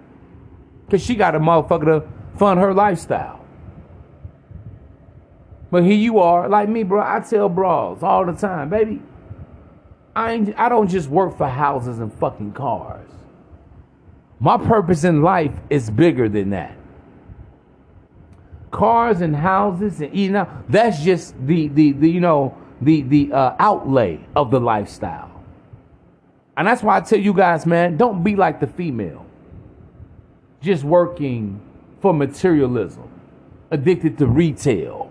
Because 0.85 1.03
she 1.03 1.13
got 1.13 1.35
a 1.35 1.39
motherfucker 1.39 1.85
to 1.85 2.37
fund 2.37 2.59
her 2.59 2.73
lifestyle. 2.73 3.34
But 5.75 5.83
here 5.83 5.97
you 5.97 6.19
are, 6.19 6.47
like 6.47 6.69
me, 6.69 6.83
bro. 6.83 7.01
I 7.01 7.19
tell 7.19 7.49
bras 7.49 8.01
all 8.01 8.25
the 8.25 8.31
time, 8.31 8.69
baby. 8.69 9.01
I 10.15 10.31
ain't, 10.31 10.57
I 10.57 10.69
don't 10.69 10.87
just 10.87 11.09
work 11.09 11.37
for 11.37 11.49
houses 11.49 11.99
and 11.99 12.13
fucking 12.13 12.53
cars. 12.53 13.09
My 14.39 14.57
purpose 14.57 15.03
in 15.03 15.21
life 15.21 15.51
is 15.69 15.89
bigger 15.89 16.29
than 16.29 16.51
that. 16.51 16.77
Cars 18.71 19.19
and 19.19 19.35
houses 19.35 19.99
and 19.99 20.15
eating 20.15 20.37
out, 20.37 20.71
that's 20.71 21.03
just 21.03 21.35
the, 21.45 21.67
the, 21.67 21.91
the 21.91 22.09
you 22.09 22.21
know, 22.21 22.57
the, 22.79 23.01
the 23.01 23.33
uh, 23.33 23.57
outlay 23.59 24.21
of 24.33 24.51
the 24.51 24.61
lifestyle. 24.61 25.43
And 26.55 26.65
that's 26.65 26.83
why 26.83 26.95
I 26.95 27.01
tell 27.01 27.19
you 27.19 27.33
guys, 27.33 27.65
man, 27.65 27.97
don't 27.97 28.23
be 28.23 28.37
like 28.37 28.61
the 28.61 28.67
female. 28.67 29.25
Just 30.61 30.85
working 30.85 31.59
for 31.99 32.13
materialism, 32.13 33.09
addicted 33.71 34.17
to 34.19 34.25
retail. 34.25 35.04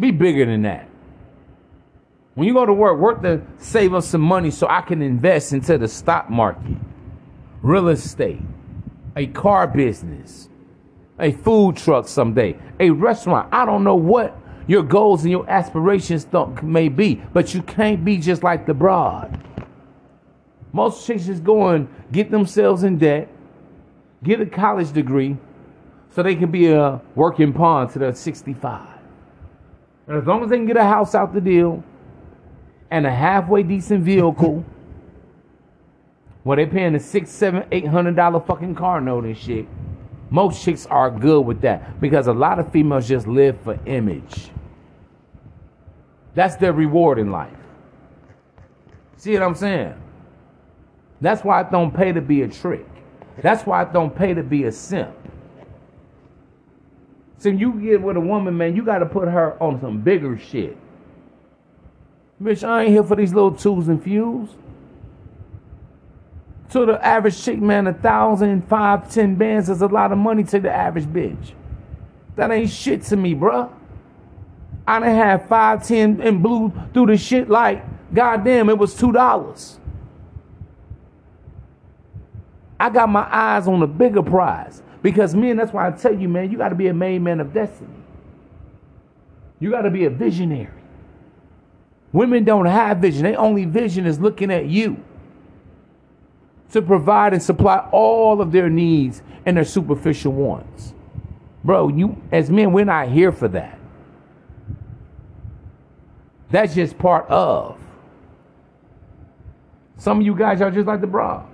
Be 0.00 0.10
bigger 0.10 0.46
than 0.46 0.62
that. 0.62 0.88
When 2.34 2.46
you 2.46 2.54
go 2.54 2.64
to 2.64 2.72
work, 2.72 2.98
work 2.98 3.22
to 3.22 3.42
save 3.58 3.94
us 3.94 4.06
some 4.06 4.20
money 4.20 4.52
so 4.52 4.68
I 4.68 4.80
can 4.82 5.02
invest 5.02 5.52
into 5.52 5.76
the 5.76 5.88
stock 5.88 6.30
market, 6.30 6.76
real 7.62 7.88
estate, 7.88 8.40
a 9.16 9.26
car 9.26 9.66
business, 9.66 10.48
a 11.18 11.32
food 11.32 11.76
truck 11.76 12.06
someday, 12.06 12.56
a 12.78 12.90
restaurant. 12.90 13.48
I 13.50 13.66
don't 13.66 13.82
know 13.82 13.96
what 13.96 14.38
your 14.68 14.84
goals 14.84 15.22
and 15.22 15.32
your 15.32 15.50
aspirations 15.50 16.24
don't, 16.24 16.62
may 16.62 16.88
be, 16.88 17.16
but 17.32 17.54
you 17.54 17.62
can't 17.62 18.04
be 18.04 18.18
just 18.18 18.44
like 18.44 18.66
the 18.66 18.74
broad. 18.74 19.42
Most 20.72 21.04
chicks 21.06 21.26
just 21.26 21.42
go 21.42 21.70
and 21.70 21.88
get 22.12 22.30
themselves 22.30 22.84
in 22.84 22.98
debt, 22.98 23.28
get 24.22 24.40
a 24.40 24.46
college 24.46 24.92
degree, 24.92 25.36
so 26.14 26.22
they 26.22 26.36
can 26.36 26.52
be 26.52 26.70
a 26.70 27.00
working 27.16 27.52
pawn 27.52 27.90
to 27.90 27.98
their 27.98 28.14
65. 28.14 28.97
And 30.08 30.16
as 30.16 30.26
long 30.26 30.42
as 30.42 30.50
they 30.50 30.56
can 30.56 30.66
get 30.66 30.78
a 30.78 30.84
house 30.84 31.14
out 31.14 31.34
the 31.34 31.40
deal 31.40 31.84
and 32.90 33.06
a 33.06 33.10
halfway 33.10 33.62
decent 33.62 34.02
vehicle, 34.02 34.64
where 36.42 36.56
they 36.56 36.66
paying 36.66 36.94
a 36.94 37.00
six, 37.00 37.30
seven, 37.30 37.64
eight 37.70 37.86
hundred 37.86 38.16
dollar 38.16 38.40
fucking 38.40 38.74
car 38.74 39.00
note 39.00 39.24
and 39.24 39.36
shit, 39.36 39.66
most 40.30 40.64
chicks 40.64 40.86
are 40.86 41.10
good 41.10 41.42
with 41.42 41.60
that 41.60 42.00
because 42.00 42.26
a 42.26 42.32
lot 42.32 42.58
of 42.58 42.72
females 42.72 43.06
just 43.06 43.26
live 43.26 43.60
for 43.60 43.78
image. 43.86 44.50
That's 46.34 46.56
their 46.56 46.72
reward 46.72 47.18
in 47.18 47.30
life. 47.30 47.52
See 49.16 49.34
what 49.34 49.42
I'm 49.42 49.54
saying? 49.54 49.94
That's 51.20 51.42
why 51.42 51.62
it 51.62 51.70
don't 51.70 51.92
pay 51.92 52.12
to 52.12 52.20
be 52.20 52.42
a 52.42 52.48
trick. 52.48 52.86
That's 53.42 53.66
why 53.66 53.82
it 53.82 53.92
don't 53.92 54.14
pay 54.14 54.34
to 54.34 54.42
be 54.42 54.64
a 54.64 54.72
simp. 54.72 55.17
So 57.38 57.48
you 57.50 57.72
get 57.74 58.02
with 58.02 58.16
a 58.16 58.20
woman, 58.20 58.56
man, 58.56 58.74
you 58.74 58.84
got 58.84 58.98
to 58.98 59.06
put 59.06 59.28
her 59.28 59.60
on 59.62 59.80
some 59.80 60.00
bigger 60.00 60.36
shit. 60.36 60.76
Bitch, 62.42 62.66
I 62.66 62.82
ain't 62.82 62.90
here 62.90 63.04
for 63.04 63.16
these 63.16 63.32
little 63.32 63.52
twos 63.52 63.88
and 63.88 64.02
fews. 64.02 64.50
To 66.70 66.84
the 66.84 67.04
average 67.04 67.40
chick, 67.42 67.60
man, 67.60 67.86
a 67.86 67.94
thousand, 67.94 68.68
five, 68.68 69.10
ten 69.10 69.36
bands 69.36 69.70
is 69.70 69.82
a 69.82 69.86
lot 69.86 70.12
of 70.12 70.18
money 70.18 70.44
to 70.44 70.60
the 70.60 70.70
average 70.70 71.06
bitch. 71.06 71.52
That 72.36 72.50
ain't 72.50 72.70
shit 72.70 73.02
to 73.04 73.16
me, 73.16 73.34
bruh. 73.34 73.72
I 74.86 75.00
done 75.00 75.14
had 75.14 75.48
five, 75.48 75.86
ten, 75.86 76.20
and 76.20 76.42
blew 76.42 76.72
through 76.92 77.06
the 77.06 77.16
shit 77.16 77.48
like, 77.48 77.84
goddamn, 78.12 78.68
it 78.68 78.78
was 78.78 78.94
two 78.94 79.12
dollars. 79.12 79.78
I 82.80 82.90
got 82.90 83.08
my 83.08 83.26
eyes 83.30 83.66
on 83.66 83.80
the 83.80 83.86
bigger 83.86 84.22
prize. 84.22 84.82
Because 85.02 85.34
men, 85.34 85.56
that's 85.56 85.72
why 85.72 85.86
I 85.86 85.90
tell 85.92 86.14
you, 86.14 86.28
man, 86.28 86.50
you 86.50 86.58
got 86.58 86.70
to 86.70 86.74
be 86.74 86.88
a 86.88 86.94
made 86.94 87.22
man 87.22 87.40
of 87.40 87.52
destiny. 87.52 87.90
You 89.60 89.70
got 89.70 89.82
to 89.82 89.90
be 89.90 90.04
a 90.04 90.10
visionary. 90.10 90.68
Women 92.12 92.44
don't 92.44 92.66
have 92.66 92.98
vision. 92.98 93.24
Their 93.24 93.38
only 93.38 93.64
vision 93.64 94.06
is 94.06 94.18
looking 94.18 94.50
at 94.50 94.66
you 94.66 95.02
to 96.72 96.82
provide 96.82 97.32
and 97.32 97.42
supply 97.42 97.88
all 97.92 98.40
of 98.40 98.52
their 98.52 98.68
needs 98.68 99.22
and 99.46 99.56
their 99.56 99.64
superficial 99.64 100.32
wants. 100.32 100.94
Bro, 101.64 101.88
you 101.88 102.20
as 102.32 102.50
men, 102.50 102.72
we're 102.72 102.84
not 102.84 103.08
here 103.08 103.32
for 103.32 103.48
that. 103.48 103.78
That's 106.50 106.74
just 106.74 106.98
part 106.98 107.28
of. 107.28 107.78
Some 109.98 110.20
of 110.20 110.26
you 110.26 110.34
guys 110.34 110.60
are 110.60 110.70
just 110.70 110.86
like 110.86 111.00
the 111.00 111.06
bra. 111.06 111.44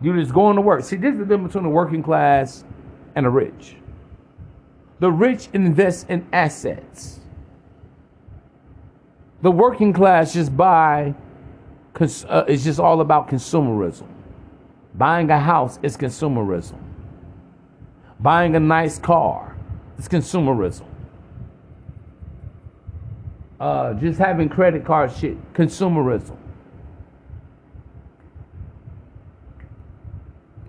You 0.00 0.14
just 0.20 0.34
going 0.34 0.56
to 0.56 0.62
work. 0.62 0.84
See, 0.84 0.96
this 0.96 1.12
is 1.12 1.18
the 1.18 1.24
difference 1.24 1.52
between 1.52 1.64
the 1.64 1.70
working 1.70 2.02
class 2.02 2.64
and 3.14 3.26
the 3.26 3.30
rich. 3.30 3.76
The 5.00 5.10
rich 5.10 5.48
invest 5.52 6.10
in 6.10 6.26
assets. 6.32 7.20
The 9.42 9.50
working 9.50 9.92
class 9.92 10.34
just 10.34 10.56
buy. 10.56 11.14
Uh, 12.00 12.44
it's 12.48 12.64
just 12.64 12.80
all 12.80 13.00
about 13.00 13.28
consumerism. 13.28 14.08
Buying 14.94 15.30
a 15.30 15.38
house 15.38 15.78
is 15.82 15.96
consumerism. 15.96 16.78
Buying 18.20 18.56
a 18.56 18.60
nice 18.60 18.98
car 18.98 19.56
is 19.98 20.08
consumerism. 20.08 20.86
uh, 23.60 23.94
just 23.94 24.18
having 24.18 24.48
credit 24.48 24.84
card 24.84 25.12
shit, 25.12 25.36
consumerism. 25.54 26.36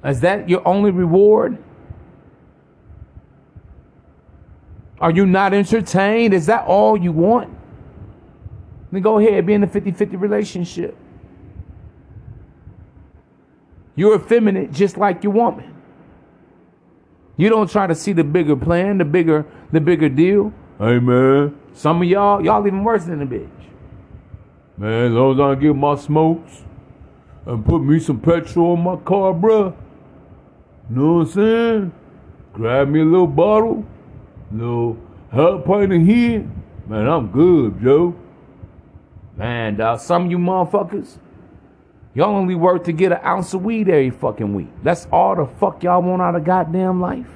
Is 0.03 0.21
that 0.21 0.49
your 0.49 0.65
only 0.67 0.91
reward? 0.91 1.57
Are 5.01 5.11
you 5.11 5.26
not 5.26 5.53
entertained? 5.53 6.34
Is 6.34 6.45
that 6.47 6.65
all 6.65 6.97
you 6.97 7.11
want? 7.11 7.55
Then 8.91 9.01
go 9.01 9.19
ahead, 9.19 9.45
be 9.45 9.53
in 9.53 9.63
a 9.63 9.67
50 9.67 9.91
50 9.91 10.17
relationship. 10.17 10.97
You're 13.95 14.15
effeminate 14.15 14.71
just 14.71 14.97
like 14.97 15.23
your 15.23 15.34
woman. 15.34 15.76
You 17.38 17.49
don't 17.49 17.69
try 17.69 17.88
to 17.88 17.95
see 17.95 18.13
the 18.13 18.23
bigger 18.23 18.55
plan, 18.55 18.97
the 18.97 19.05
bigger, 19.05 19.45
the 19.71 19.80
bigger 19.80 20.09
deal. 20.09 20.53
Hey 20.77 20.99
man, 20.99 21.57
some 21.73 22.01
of 22.01 22.07
y'all, 22.07 22.43
y'all 22.43 22.65
even 22.65 22.84
worse 22.84 23.05
than 23.05 23.19
the 23.19 23.26
bitch. 23.26 23.49
Man, 24.77 25.07
as 25.07 25.11
long 25.13 25.34
as 25.34 25.39
I 25.39 25.55
get 25.55 25.76
my 25.76 25.95
smokes 25.95 26.63
and 27.45 27.65
put 27.65 27.80
me 27.80 27.99
some 27.99 28.19
petrol 28.19 28.76
in 28.76 28.84
my 28.84 28.95
car, 28.97 29.34
bruh. 29.34 29.76
Know 30.90 31.14
what 31.14 31.20
I'm 31.20 31.28
saying? 31.28 31.94
Grab 32.53 32.90
me 32.90 33.02
a 33.02 33.06
little 33.06 33.28
bottle, 33.28 33.86
little 34.52 34.98
half 35.32 35.64
pint 35.64 35.94
of 35.94 36.02
here. 36.02 36.49
Man, 36.88 37.07
I'm 37.07 37.28
good, 37.28 37.80
Joe. 37.82 38.16
Man, 39.38 39.78
dog, 39.78 39.99
some 39.99 40.26
of 40.26 40.32
you 40.32 40.40
motherfuckers, 40.40 41.18
y'all 42.16 42.36
only 42.36 42.56
work 42.56 42.84
to 42.86 42.91
get 42.91 43.11
an 43.11 43.20
ounce 43.24 43.53
of 43.53 43.64
weed 43.64 43.88
every 43.88 44.10
fucking 44.10 44.53
week. 44.53 44.70
That's 44.84 45.07
all 45.11 45.36
the 45.36 45.45
fuck 45.45 45.84
y'all 45.84 46.02
want 46.02 46.22
out 46.22 46.36
of 46.36 46.44
goddamn 46.44 46.99
life. 46.99 47.30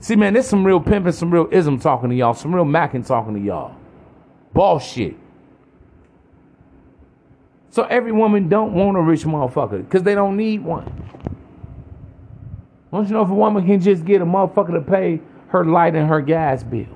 See, 0.00 0.16
man, 0.16 0.32
there's 0.32 0.48
some 0.48 0.66
real 0.66 0.80
pimping, 0.80 1.12
some 1.12 1.30
real 1.30 1.48
ism 1.52 1.78
talking 1.78 2.08
to 2.08 2.16
y'all, 2.16 2.34
some 2.34 2.54
real 2.54 2.64
macking 2.64 3.06
talking 3.06 3.34
to 3.34 3.40
y'all. 3.40 3.76
Bullshit. 4.54 5.16
So 7.70 7.84
every 7.84 8.12
woman 8.12 8.48
don't 8.48 8.72
want 8.72 8.96
a 8.96 9.02
rich 9.02 9.24
motherfucker 9.24 9.84
because 9.84 10.02
they 10.02 10.14
don't 10.14 10.36
need 10.36 10.64
one. 10.64 10.90
Don't 12.90 13.06
you 13.06 13.12
know 13.12 13.22
if 13.22 13.30
a 13.30 13.34
woman 13.34 13.66
can 13.66 13.80
just 13.80 14.04
get 14.04 14.22
a 14.22 14.24
motherfucker 14.24 14.72
to 14.72 14.80
pay 14.80 15.20
her 15.48 15.64
light 15.64 15.94
and 15.94 16.08
her 16.08 16.20
gas 16.20 16.62
bill? 16.62 16.86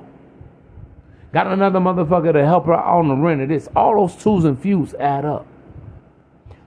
Got 1.32 1.46
another 1.46 1.78
motherfucker 1.78 2.32
to 2.32 2.44
help 2.44 2.66
her 2.66 2.74
on 2.74 3.08
the 3.08 3.14
rent 3.14 3.40
of 3.40 3.48
this. 3.48 3.68
All 3.74 4.06
those 4.06 4.22
tools 4.22 4.44
and 4.44 4.60
fuse 4.60 4.94
add 4.94 5.24
up. 5.24 5.46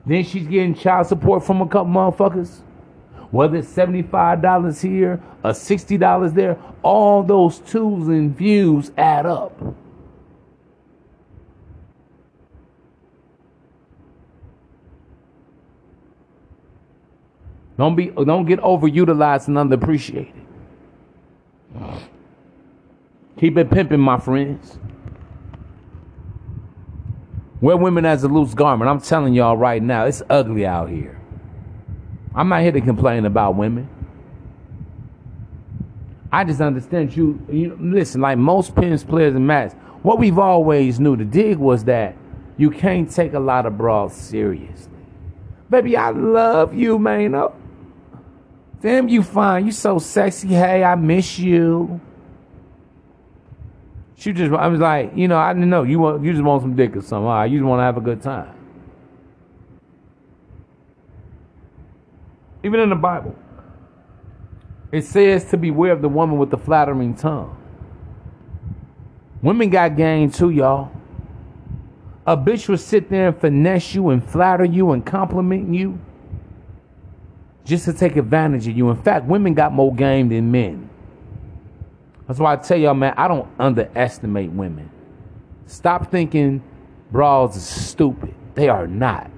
Then 0.05 0.23
she's 0.23 0.47
getting 0.47 0.75
child 0.75 1.07
support 1.07 1.43
from 1.43 1.61
a 1.61 1.67
couple 1.67 1.91
motherfuckers. 1.93 2.61
Whether 3.31 3.57
it's 3.57 3.73
$75 3.73 4.81
here 4.81 5.21
or 5.43 5.51
$60 5.51 6.33
there, 6.33 6.57
all 6.83 7.23
those 7.23 7.59
tools 7.59 8.07
and 8.07 8.35
views 8.35 8.91
add 8.97 9.25
up. 9.25 9.59
Don't 17.77 17.95
be 17.95 18.07
don't 18.07 18.45
get 18.45 18.59
overutilized 18.59 19.47
and 19.47 19.57
underappreciated. 19.57 20.33
Keep 23.37 23.57
it 23.57 23.69
pimping, 23.69 23.99
my 23.99 24.17
friends. 24.17 24.79
Wear 27.59 27.75
women 27.77 28.05
as 28.05 28.23
a 28.23 28.27
loose 28.27 28.53
garment. 28.53 28.89
I'm 28.89 29.01
telling 29.01 29.33
y'all 29.33 29.57
right 29.57 29.81
now, 29.81 30.05
it's 30.05 30.21
ugly 30.29 30.65
out 30.65 30.89
here. 30.89 31.19
I'm 32.33 32.49
not 32.49 32.61
here 32.61 32.71
to 32.71 32.81
complain 32.81 33.25
about 33.25 33.55
women. 33.55 33.89
I 36.31 36.43
just 36.43 36.61
understand 36.61 37.15
you. 37.15 37.41
You 37.49 37.77
listen, 37.79 38.21
like 38.21 38.37
most 38.37 38.75
pins, 38.75 39.03
players, 39.03 39.35
and 39.35 39.47
mats. 39.47 39.73
What 40.01 40.19
we've 40.19 40.37
always 40.37 40.99
knew 40.99 41.15
the 41.15 41.25
dig 41.25 41.57
was 41.57 41.85
that 41.85 42.15
you 42.57 42.69
can't 42.69 43.09
take 43.09 43.33
a 43.33 43.39
lot 43.39 43.65
of 43.65 43.77
bras 43.77 44.15
seriously. 44.15 44.91
Baby, 45.69 45.97
I 45.97 46.11
love 46.11 46.73
you, 46.73 46.99
man. 46.99 47.33
Damn, 48.85 49.09
you 49.09 49.23
fine. 49.23 49.65
You 49.65 49.71
so 49.71 49.97
sexy. 49.97 50.49
Hey, 50.49 50.83
I 50.83 50.93
miss 50.93 51.39
you. 51.39 51.99
She 54.15 54.31
just, 54.31 54.53
I 54.53 54.67
was 54.67 54.79
like, 54.79 55.11
you 55.15 55.27
know, 55.27 55.39
I 55.39 55.53
didn't 55.53 55.71
know 55.71 55.81
you 55.81 55.97
want, 55.97 56.23
you 56.23 56.31
just 56.31 56.43
want 56.43 56.61
some 56.61 56.75
dick 56.75 56.95
or 56.95 57.01
something. 57.01 57.25
Right, 57.25 57.49
you 57.49 57.57
just 57.57 57.67
want 57.67 57.79
to 57.79 57.83
have 57.83 57.97
a 57.97 58.01
good 58.01 58.21
time. 58.21 58.55
Even 62.63 62.79
in 62.79 62.89
the 62.89 62.95
Bible, 62.95 63.35
it 64.91 65.01
says 65.01 65.45
to 65.45 65.57
beware 65.57 65.91
of 65.91 66.03
the 66.03 66.09
woman 66.09 66.37
with 66.37 66.51
the 66.51 66.57
flattering 66.59 67.15
tongue. 67.15 67.57
Women 69.41 69.71
got 69.71 69.97
game 69.97 70.29
too, 70.29 70.51
y'all. 70.51 70.91
A 72.27 72.37
bitch 72.37 72.69
will 72.69 72.77
sit 72.77 73.09
there 73.09 73.29
and 73.29 73.41
finesse 73.41 73.95
you 73.95 74.09
and 74.09 74.23
flatter 74.23 74.63
you 74.63 74.91
and 74.91 75.03
compliment 75.03 75.73
you 75.73 75.97
just 77.65 77.85
to 77.85 77.93
take 77.93 78.15
advantage 78.15 78.67
of 78.67 78.77
you. 78.77 78.89
In 78.89 79.01
fact, 79.01 79.25
women 79.25 79.53
got 79.53 79.73
more 79.73 79.93
game 79.93 80.29
than 80.29 80.51
men. 80.51 80.89
That's 82.27 82.39
why 82.39 82.53
I 82.53 82.55
tell 82.57 82.77
y'all, 82.77 82.93
man, 82.93 83.13
I 83.17 83.27
don't 83.27 83.47
underestimate 83.59 84.51
women. 84.51 84.89
Stop 85.65 86.11
thinking 86.11 86.63
bras 87.11 87.57
are 87.57 87.59
stupid. 87.59 88.33
They 88.53 88.69
are 88.69 88.87
not. 88.87 89.31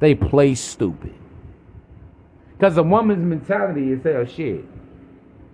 They 0.00 0.14
play 0.14 0.54
stupid. 0.54 1.14
Because 2.56 2.76
a 2.76 2.82
woman's 2.82 3.24
mentality 3.24 3.92
is, 3.92 4.04
oh 4.06 4.24
shit. 4.24 4.64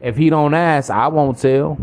If 0.01 0.17
he 0.17 0.31
don't 0.31 0.55
ask, 0.55 0.91
I 0.91 1.09
won't 1.09 1.39
tell. 1.39 1.79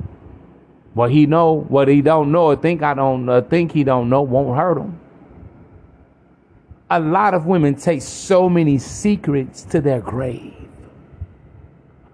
What 0.94 1.12
he 1.12 1.26
know, 1.26 1.54
what 1.54 1.88
he 1.88 2.02
don't 2.02 2.32
know, 2.32 2.48
or 2.48 2.56
think 2.56 2.84
I 2.84 2.94
don't 2.94 3.28
uh, 3.28 3.42
think 3.42 3.72
he 3.72 3.84
don't 3.84 4.10
know, 4.10 4.22
won't 4.22 4.58
hurt 4.58 4.78
him. 4.78 5.00
A 6.92 7.00
lot 7.00 7.34
of 7.34 7.46
women 7.46 7.76
take 7.76 8.02
so 8.02 8.50
many 8.50 8.78
secrets 8.78 9.64
to 9.64 9.80
their 9.80 10.02
grave. 10.02 10.54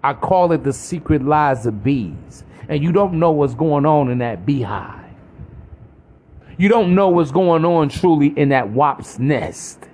I 0.04 0.14
call 0.14 0.52
it 0.52 0.62
the 0.62 0.72
secret 0.72 1.20
lies 1.20 1.66
of 1.66 1.82
bees. 1.82 2.44
And 2.68 2.80
you 2.80 2.92
don't 2.92 3.14
know 3.14 3.32
what's 3.32 3.54
going 3.54 3.84
on 3.84 4.08
in 4.08 4.18
that 4.18 4.46
beehive. 4.46 5.04
You 6.58 6.68
don't 6.68 6.94
know 6.94 7.08
what's 7.08 7.32
going 7.32 7.64
on 7.64 7.88
truly 7.88 8.28
in 8.38 8.50
that 8.50 8.70
wop's 8.70 9.18
nest. 9.18 9.88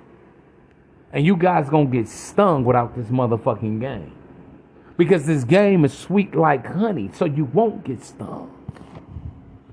And 1.11 1.25
you 1.25 1.35
guys 1.35 1.67
gonna 1.67 1.85
get 1.85 2.07
stung 2.07 2.63
without 2.63 2.95
this 2.95 3.07
motherfucking 3.07 3.79
game. 3.79 4.11
Because 4.97 5.25
this 5.25 5.43
game 5.43 5.83
is 5.83 5.97
sweet 5.97 6.35
like 6.35 6.63
honey, 6.63 7.09
so 7.11 7.25
you 7.25 7.45
won't 7.45 7.83
get 7.83 8.03
stung. 8.03 8.51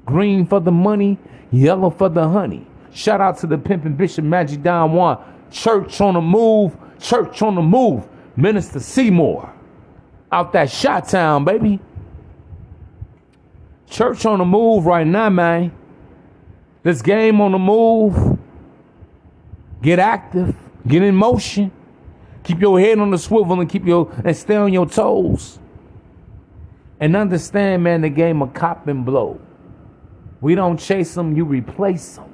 Green 0.06 0.46
for 0.46 0.58
the 0.58 0.72
money, 0.72 1.18
yellow 1.50 1.90
for 1.90 2.08
the 2.08 2.26
honey. 2.26 2.66
Shout 2.92 3.20
out 3.20 3.38
to 3.38 3.46
the 3.46 3.56
pimpin' 3.56 3.96
Bishop 3.96 4.24
Magic 4.24 4.62
Don 4.62 4.92
Juan. 4.92 5.22
Church 5.50 6.00
on 6.00 6.14
the 6.14 6.20
move, 6.20 6.76
church 7.00 7.42
on 7.42 7.54
the 7.54 7.62
move. 7.62 8.06
Minister 8.36 8.80
Seymour. 8.80 9.52
Out 10.30 10.52
that 10.52 10.70
shot 10.70 11.08
town, 11.08 11.44
baby. 11.44 11.78
Church 13.88 14.24
on 14.24 14.38
the 14.38 14.44
move 14.44 14.86
right 14.86 15.06
now, 15.06 15.28
man. 15.28 15.72
This 16.82 17.02
game 17.02 17.40
on 17.40 17.52
the 17.52 17.58
move. 17.58 18.38
Get 19.82 19.98
active. 19.98 20.56
Get 20.86 21.02
in 21.02 21.14
motion. 21.14 21.70
Keep 22.44 22.60
your 22.60 22.80
head 22.80 22.98
on 22.98 23.10
the 23.10 23.18
swivel 23.18 23.60
and 23.60 23.68
keep 23.68 23.84
your 23.84 24.10
and 24.24 24.36
stay 24.36 24.56
on 24.56 24.72
your 24.72 24.86
toes. 24.86 25.58
And 26.98 27.14
understand, 27.16 27.82
man, 27.82 28.00
the 28.00 28.08
game 28.08 28.42
of 28.42 28.54
cop 28.54 28.88
and 28.88 29.04
blow. 29.04 29.40
We 30.40 30.54
don't 30.54 30.78
chase 30.78 31.14
them, 31.14 31.36
you 31.36 31.44
replace 31.44 32.16
them. 32.16 32.31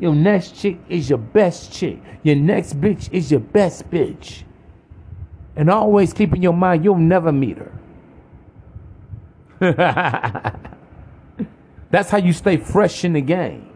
Your 0.00 0.14
next 0.14 0.56
chick 0.56 0.78
is 0.88 1.08
your 1.08 1.18
best 1.18 1.72
chick. 1.72 1.98
Your 2.22 2.36
next 2.36 2.80
bitch 2.80 3.12
is 3.12 3.30
your 3.30 3.40
best 3.40 3.88
bitch. 3.90 4.42
And 5.54 5.68
always 5.70 6.12
keep 6.14 6.34
in 6.34 6.42
your 6.42 6.54
mind 6.54 6.84
you'll 6.84 6.96
never 6.96 7.30
meet 7.30 7.58
her. 7.58 7.72
That's 11.90 12.08
how 12.08 12.18
you 12.18 12.32
stay 12.32 12.56
fresh 12.56 13.04
in 13.04 13.12
the 13.12 13.20
game. 13.20 13.68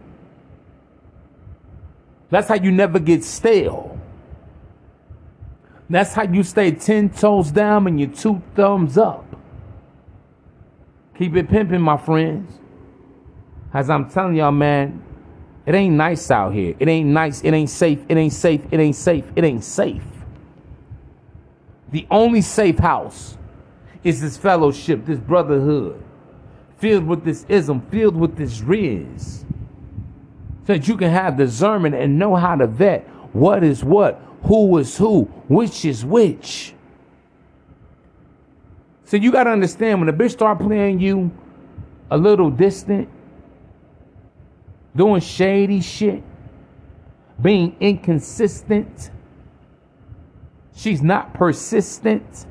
That's 2.31 2.49
how 2.49 2.55
you 2.55 2.73
never 2.73 2.99
get 2.99 3.23
stale. 3.23 4.01
That's 5.91 6.15
how 6.15 6.23
you 6.23 6.43
stay 6.43 6.73
10 6.73 7.11
toes 7.11 7.51
down 7.51 7.87
and 7.87 8.01
your 8.01 8.09
two 8.09 8.43
thumbs 8.55 8.97
up. 8.97 9.37
Keep 11.19 11.37
it 11.37 11.49
pimping, 11.49 11.83
my 11.83 11.99
friends. 11.99 12.59
As 13.73 13.91
I'm 13.91 14.09
telling 14.09 14.37
y'all, 14.37 14.53
man, 14.53 15.03
it 15.67 15.75
ain't 15.75 15.95
nice 15.95 16.31
out 16.31 16.53
here. 16.53 16.75
It 16.79 16.89
ain't 16.89 17.09
nice. 17.09 17.43
It 17.43 17.53
ain't 17.55 17.71
safe. 17.71 18.01
It 18.09 18.17
ain't 18.17 18.33
safe. 18.33 18.61
It 18.71 18.81
ain't 18.81 18.97
safe. 18.97 19.25
It 19.35 19.45
ain't 19.45 19.65
safe. 19.65 20.05
The 21.91 22.07
only 22.11 22.43
safe 22.43 22.79
house 22.79 23.39
is 24.03 24.21
this 24.21 24.37
fellowship, 24.37 25.07
this 25.07 25.19
brotherhood, 25.19 26.03
filled 26.79 27.07
with 27.07 27.25
this 27.25 27.47
ism, 27.49 27.81
filled 27.91 28.17
with 28.17 28.37
this 28.37 28.61
riz. 28.61 29.45
So 30.67 30.75
that 30.75 30.89
you 30.89 30.97
can 30.97 31.11
have 31.11 31.37
discernment 31.37 31.95
and 31.95 32.19
know 32.19 32.37
how 32.37 32.57
to 32.57 32.67
vet 32.67 33.09
what 33.33 33.63
is 33.65 33.83
what, 33.83 34.21
who 34.45 34.77
is 34.79 34.97
who, 34.97 35.23
which 35.49 35.85
is 35.85 36.05
which. 36.05 36.75
So 39.05 39.17
you 39.17 39.33
got 39.33 39.45
to 39.45 39.51
understand 39.51 40.01
when 40.01 40.07
the 40.07 40.25
bitch 40.25 40.33
start 40.33 40.59
playing 40.59 41.01
you 41.01 41.31
a 42.11 42.17
little 42.17 42.51
distant, 42.51 43.09
doing 44.97 45.21
shady 45.21 45.81
shit, 45.81 46.23
being 47.41 47.77
inconsistent. 47.81 49.11
She's 50.75 51.03
not 51.03 51.35
persistent. 51.35 52.47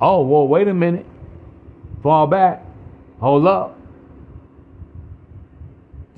Oh, 0.00 0.22
well, 0.22 0.46
wait 0.46 0.68
a 0.68 0.74
minute. 0.74 1.06
Fall 2.02 2.26
back. 2.26 2.64
Hold 3.20 3.46
up. 3.46 3.78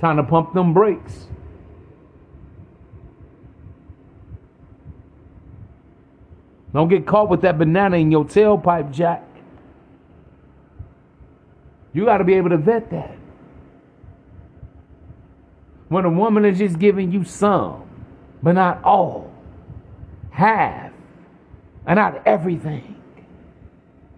Time 0.01 0.17
to 0.17 0.25
pump 0.25 0.53
them 0.53 0.75
brakes. 0.75 1.27
Don't 6.73 6.89
get 6.89 7.07
caught 7.07 7.31
with 7.31 7.41
that 7.43 7.57
banana 7.57 7.97
in 7.97 8.11
your 8.11 8.25
tailpipe, 8.25 8.93
Jack. 8.93 9.23
You 11.95 12.05
got 12.05 12.19
to 12.19 12.25
be 12.25 12.35
able 12.35 12.51
to 12.51 12.59
vet 12.59 12.91
that. 12.91 13.17
When 15.89 16.05
a 16.05 16.11
woman 16.11 16.45
is 16.45 16.59
just 16.59 16.79
giving 16.79 17.13
you 17.13 17.25
some, 17.25 17.89
but 18.43 18.53
not 18.53 18.83
all, 18.83 19.33
half, 20.31 20.93
and 21.87 21.97
not 21.97 22.27
everything, 22.27 23.01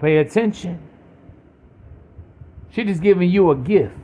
pay 0.01 0.19
attention. 0.19 0.81
She's 2.71 2.87
just 2.87 3.03
giving 3.03 3.31
you 3.31 3.51
a 3.51 3.57
gift, 3.57 3.95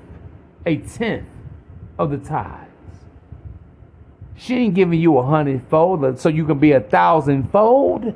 a 0.67 0.77
tenth 0.77 1.29
of 1.99 2.11
the 2.11 2.19
tithes. 2.19 2.71
She 4.37 4.57
ain't 4.57 4.75
giving 4.75 5.01
you 5.01 5.17
a 5.19 5.23
hundredfold 5.23 6.05
uh, 6.05 6.17
so 6.17 6.29
you 6.29 6.45
can 6.45 6.59
be 6.59 6.73
a 6.73 6.81
thousandfold. 6.81 8.15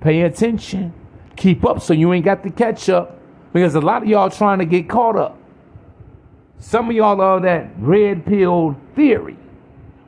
Pay 0.00 0.22
attention. 0.22 0.92
Keep 1.36 1.64
up 1.64 1.80
so 1.80 1.94
you 1.94 2.12
ain't 2.12 2.24
got 2.24 2.42
to 2.42 2.50
catch 2.50 2.88
up. 2.88 3.18
Because 3.52 3.74
a 3.74 3.80
lot 3.80 4.02
of 4.02 4.08
y'all 4.08 4.30
trying 4.30 4.58
to 4.58 4.66
get 4.66 4.88
caught 4.88 5.16
up. 5.16 5.38
Some 6.64 6.88
of 6.88 6.96
y'all 6.96 7.20
are 7.20 7.40
that 7.40 7.72
red 7.76 8.24
pill 8.24 8.74
theory. 8.96 9.36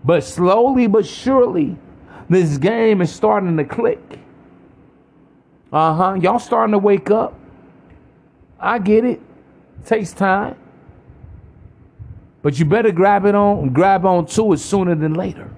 But 0.02 0.24
slowly 0.24 0.86
but 0.86 1.04
surely, 1.04 1.76
this 2.30 2.56
game 2.56 3.02
is 3.02 3.12
starting 3.12 3.58
to 3.58 3.64
click. 3.64 4.18
Uh 5.70 5.94
huh. 5.94 6.14
Y'all 6.14 6.38
starting 6.38 6.72
to 6.72 6.78
wake 6.78 7.10
up. 7.10 7.38
I 8.58 8.78
get 8.78 9.04
it. 9.04 9.20
Takes 9.84 10.14
time. 10.14 10.56
But 12.40 12.58
you 12.58 12.64
better 12.64 12.90
grab 12.90 13.26
it 13.26 13.34
on, 13.34 13.74
grab 13.74 14.06
on 14.06 14.24
to 14.24 14.54
it 14.54 14.58
sooner 14.58 14.94
than 14.94 15.12
later. 15.12 15.50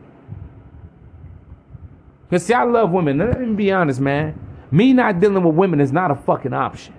Cause 2.28 2.44
see, 2.44 2.54
I 2.54 2.64
love 2.64 2.90
women. 2.90 3.18
Let 3.18 3.40
me 3.40 3.54
be 3.54 3.70
honest, 3.70 4.00
man. 4.00 4.36
Me 4.72 4.92
not 4.92 5.20
dealing 5.20 5.44
with 5.44 5.54
women 5.54 5.80
is 5.80 5.92
not 5.92 6.10
a 6.10 6.16
fucking 6.16 6.52
option. 6.52 6.94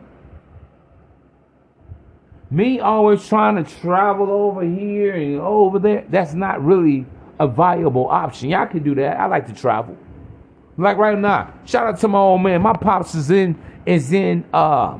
Me 2.51 2.80
always 2.80 3.27
trying 3.27 3.63
to 3.63 3.76
travel 3.81 4.31
over 4.31 4.63
here 4.63 5.13
and 5.15 5.39
over 5.39 5.77
there, 5.77 6.05
that's 6.09 6.34
not 6.34 6.63
really 6.63 7.05
a 7.39 7.47
viable 7.47 8.07
option. 8.07 8.49
Y'all 8.49 8.65
can 8.65 8.84
do 8.84 8.95
that. 8.95 9.19
I 9.19 9.27
like 9.27 9.47
to 9.47 9.53
travel. 9.53 9.95
Like 10.77 10.97
right 10.97 11.17
now, 11.17 11.53
shout 11.65 11.88
out 11.88 11.99
to 11.99 12.07
my 12.07 12.19
old 12.19 12.41
man. 12.41 12.61
My 12.61 12.73
pops 12.73 13.13
is 13.13 13.30
in 13.30 13.61
is 13.85 14.13
in 14.13 14.45
uh, 14.53 14.97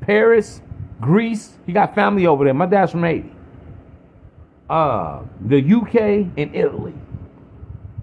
Paris, 0.00 0.60
Greece. 1.00 1.56
He 1.66 1.72
got 1.72 1.94
family 1.94 2.26
over 2.26 2.44
there. 2.44 2.54
My 2.54 2.66
dad's 2.66 2.92
from 2.92 3.02
Haiti. 3.02 3.32
Uh, 4.68 5.22
the 5.40 5.58
UK 5.58 5.94
and 6.36 6.54
Italy. 6.54 6.94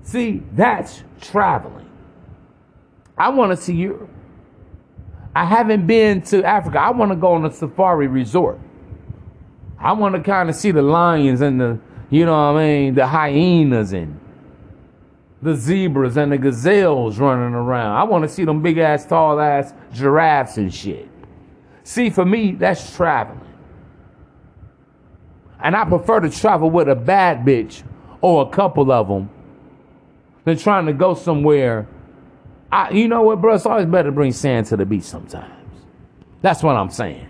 See, 0.04 0.44
that's 0.54 1.04
traveling. 1.22 1.90
I 3.18 3.30
want 3.30 3.52
to 3.52 3.58
see 3.58 3.76
Europe. 3.76 4.10
I 5.36 5.44
haven't 5.44 5.86
been 5.86 6.22
to 6.24 6.44
Africa. 6.46 6.80
I 6.80 6.92
want 6.92 7.12
to 7.12 7.18
go 7.18 7.34
on 7.34 7.46
a 7.46 7.52
safari 7.52 8.08
resort. 8.08 8.58
I 9.78 9.92
want 9.92 10.16
to 10.16 10.22
kind 10.22 10.50
of 10.50 10.56
see 10.56 10.72
the 10.72 10.82
lions 10.82 11.42
and 11.42 11.60
the, 11.60 11.80
you 12.10 12.26
know 12.26 12.32
what 12.32 12.62
I 12.62 12.66
mean, 12.66 12.96
the 12.96 13.06
hyenas 13.06 13.92
and 13.92 14.18
the 15.42 15.54
zebras 15.54 16.16
and 16.16 16.32
the 16.32 16.38
gazelles 16.38 17.20
running 17.20 17.54
around. 17.54 17.98
I 17.98 18.04
want 18.04 18.24
to 18.24 18.30
see 18.30 18.46
them 18.46 18.62
big 18.62 18.78
ass, 18.78 19.06
tall 19.06 19.40
ass 19.42 19.74
giraffes 19.94 20.58
and 20.58 20.74
shit. 20.74 21.10
See, 21.84 22.10
for 22.10 22.26
me, 22.26 22.54
that's 22.54 22.96
traveling. 22.96 23.42
And 25.60 25.76
I 25.76 25.84
prefer 25.86 26.22
to 26.22 26.30
travel 26.30 26.70
with 26.70 26.88
a 26.88 26.96
bad 26.96 27.46
bitch 27.46 27.84
or 28.22 28.48
a 28.48 28.50
couple 28.50 28.92
of 28.92 29.08
them 29.08 29.30
than 30.46 30.58
trying 30.58 30.86
to 30.86 30.94
go 30.94 31.14
somewhere. 31.14 31.88
I, 32.76 32.90
you 32.90 33.08
know 33.08 33.22
what, 33.22 33.40
bro? 33.40 33.56
It's 33.56 33.66
always 33.66 33.86
better 33.86 34.10
to 34.10 34.12
bring 34.12 34.34
sand 34.34 34.66
to 34.68 34.76
the 34.76 34.86
beach 34.86 35.04
sometimes. 35.04 35.54
That's 36.42 36.62
what 36.62 36.76
I'm 36.76 36.90
saying. 36.90 37.26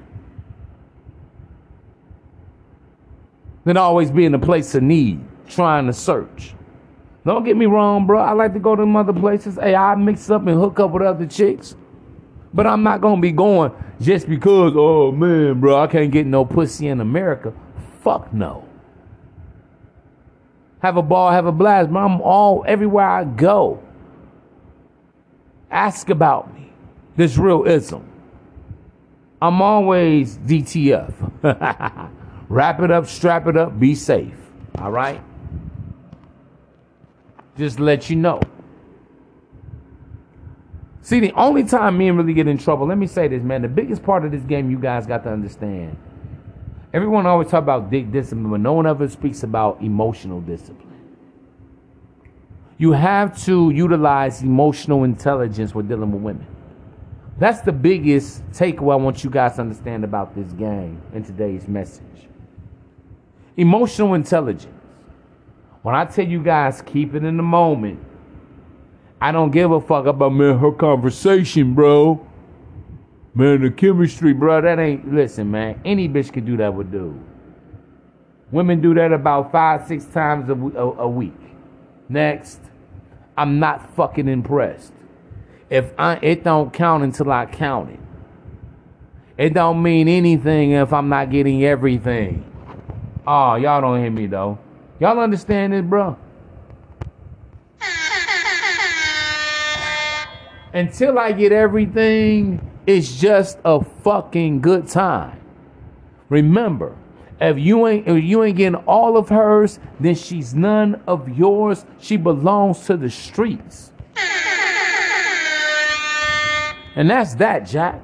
Than 3.64 3.78
always 3.78 4.10
be 4.10 4.26
in 4.26 4.34
a 4.34 4.40
place 4.40 4.74
of 4.74 4.82
need, 4.82 5.24
trying 5.48 5.86
to 5.86 5.94
search. 5.94 6.56
Don't 7.26 7.44
get 7.44 7.58
me 7.58 7.68
wrong, 7.68 8.08
bro. 8.08 8.22
I 8.22 8.32
like 8.32 8.54
to 8.54 8.60
go 8.60 8.76
to 8.76 8.82
them 8.82 8.96
other 8.96 9.14
places. 9.14 9.60
Hey, 9.62 9.76
I 9.76 9.94
mix 9.94 10.32
up 10.32 10.48
and 10.48 10.60
hook 10.60 10.80
up 10.80 10.90
with 10.90 11.04
other 11.04 11.28
chicks. 11.28 11.76
But 12.52 12.66
I'm 12.66 12.82
not 12.82 13.02
gonna 13.02 13.22
be 13.22 13.32
going 13.32 13.72
just 14.02 14.28
because, 14.28 14.74
oh 14.76 15.12
man, 15.12 15.60
bro, 15.60 15.80
I 15.80 15.86
can't 15.86 16.12
get 16.12 16.26
no 16.26 16.44
pussy 16.44 16.88
in 16.88 17.02
America. 17.02 17.54
Fuck 18.02 18.34
no. 18.34 18.68
Have 20.82 20.98
a 20.98 21.04
ball, 21.04 21.30
have 21.30 21.46
a 21.46 21.52
blast, 21.52 21.94
but 21.94 22.00
I'm 22.00 22.20
all 22.22 22.66
everywhere 22.68 23.08
I 23.08 23.26
go. 23.26 23.85
Ask 25.72 26.10
about 26.10 26.54
me. 26.54 26.72
This 27.16 27.38
real 27.38 27.64
ism. 27.66 28.10
I'm 29.42 29.62
always 29.62 30.38
DTF. 30.40 31.14
Wrap 32.50 32.80
it 32.82 32.92
up, 32.92 33.08
strap 33.08 33.48
it 33.48 33.58
up, 33.58 33.80
be 33.80 33.96
safe. 33.96 34.34
All 34.78 34.92
right? 34.92 35.22
Just 37.58 37.80
let 37.80 38.10
you 38.10 38.16
know. 38.16 38.40
See, 41.02 41.20
the 41.20 41.32
only 41.34 41.64
time 41.64 42.00
men 42.00 42.18
really 42.18 42.34
get 42.34 42.48
in 42.48 42.58
trouble, 42.58 42.88
let 42.88 42.98
me 42.98 43.08
say 43.08 43.28
this, 43.28 43.44
man. 43.44 43.62
The 43.62 43.68
biggest 43.68 44.04
part 44.04 44.26
of 44.26 44.32
this 44.32 44.42
game 44.44 44.72
you 44.72 44.80
guys 44.80 45.06
got 45.06 45.24
to 45.24 45.32
understand. 45.32 45.96
Everyone 46.94 47.26
always 47.26 47.50
talk 47.50 47.62
about 47.62 47.92
dick 47.92 48.12
discipline, 48.12 48.50
but 48.50 48.60
no 48.60 48.74
one 48.74 48.88
ever 48.88 49.08
speaks 49.08 49.44
about 49.44 49.82
emotional 49.82 50.42
discipline. 50.42 50.95
You 52.78 52.92
have 52.92 53.42
to 53.46 53.70
utilize 53.70 54.42
emotional 54.42 55.04
intelligence 55.04 55.74
when 55.74 55.88
dealing 55.88 56.12
with 56.12 56.22
women. 56.22 56.48
That's 57.38 57.62
the 57.62 57.72
biggest 57.72 58.46
takeaway 58.52 58.94
I 58.94 58.96
want 58.96 59.24
you 59.24 59.30
guys 59.30 59.56
to 59.56 59.62
understand 59.62 60.04
about 60.04 60.36
this 60.36 60.52
game 60.54 61.02
in 61.14 61.24
today's 61.24 61.68
message. 61.68 62.28
Emotional 63.58 64.14
intelligence. 64.14 64.74
When 65.82 65.96
I 65.96 66.06
tell 66.06 66.26
you 66.26 66.42
guys, 66.42 66.82
keep 66.82 67.14
it 67.14 67.24
in 67.24 67.38
the 67.38 67.44
moment. 67.44 68.00
I 69.22 69.32
don't 69.32 69.52
give 69.52 69.72
a 69.72 69.80
fuck 69.80 70.06
about 70.06 70.34
man 70.34 70.58
her 70.58 70.72
conversation, 70.72 71.74
bro. 71.74 72.26
Man, 73.34 73.62
the 73.62 73.70
chemistry, 73.70 74.34
bro. 74.34 74.62
That 74.62 74.80
ain't. 74.80 75.14
Listen, 75.14 75.52
man. 75.52 75.80
Any 75.86 76.10
bitch 76.10 76.32
can 76.32 76.46
do 76.46 76.58
that 76.58 76.74
with 76.74 76.92
dude. 76.92 77.22
Women 78.52 78.82
do 78.82 78.94
that 78.94 79.12
about 79.12 79.52
five, 79.52 79.88
six 79.88 80.06
times 80.06 80.50
a, 80.50 80.54
a, 80.54 81.04
a 81.04 81.08
week. 81.08 81.34
Next, 82.08 82.60
I'm 83.38 83.60
not 83.60 83.96
fucking 83.96 84.28
impressed. 84.28 84.94
If 85.70 85.92
I, 85.98 86.20
it 86.22 86.44
don't 86.44 86.72
count 86.72 87.04
until 87.04 87.32
I 87.32 87.46
count 87.46 87.92
it. 87.92 88.00
It 89.38 89.54
don't 89.54 89.82
mean 89.82 90.08
anything 90.08 90.72
if 90.72 90.94
I'm 90.94 91.10
not 91.10 91.30
getting 91.30 91.64
everything. 91.64 92.50
Oh, 93.28 93.56
y'all 93.56 93.82
don't 93.82 94.00
hear 94.00 94.12
me 94.12 94.28
though. 94.28 94.60
Y'all 95.00 95.20
understand 95.20 95.74
this, 95.74 95.84
bro? 95.84 96.18
Until 100.74 101.18
I 101.18 101.32
get 101.32 101.52
everything, 101.52 102.70
it's 102.86 103.20
just 103.20 103.58
a 103.66 103.84
fucking 103.84 104.62
good 104.62 104.88
time. 104.88 105.40
Remember, 106.30 106.96
if 107.40 107.60
you 107.60 107.86
ain't 107.88 108.08
if 108.08 108.24
you 108.24 108.44
ain't 108.44 108.58
getting 108.58 108.76
all 108.86 109.18
of 109.18 109.30
hers, 109.30 109.80
then 110.00 110.16
she's 110.16 110.54
none 110.54 111.02
of 111.08 111.38
yours. 111.38 111.86
She 112.00 112.18
belongs 112.18 112.86
to 112.86 112.98
the 112.98 113.10
streets. 113.10 113.92
And 116.96 117.10
that's 117.10 117.36
that, 117.36 117.66
Jack. 117.66 118.02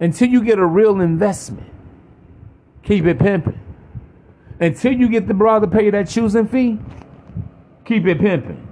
Until 0.00 0.28
you 0.28 0.42
get 0.42 0.58
a 0.58 0.66
real 0.66 1.00
investment, 1.00 1.70
keep 2.82 3.04
it 3.04 3.18
pimping. 3.18 3.60
Until 4.58 4.92
you 4.92 5.08
get 5.08 5.28
the 5.28 5.34
bra 5.34 5.58
to 5.58 5.66
pay 5.66 5.90
that 5.90 6.08
choosing 6.08 6.48
fee, 6.48 6.78
keep 7.84 8.06
it 8.06 8.18
pimping. 8.18 8.68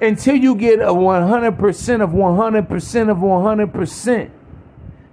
Until 0.00 0.36
you 0.36 0.54
get 0.54 0.80
a 0.80 0.92
100% 0.92 2.02
of 2.02 2.10
100% 2.10 3.10
of 3.10 3.16
100% 3.18 4.30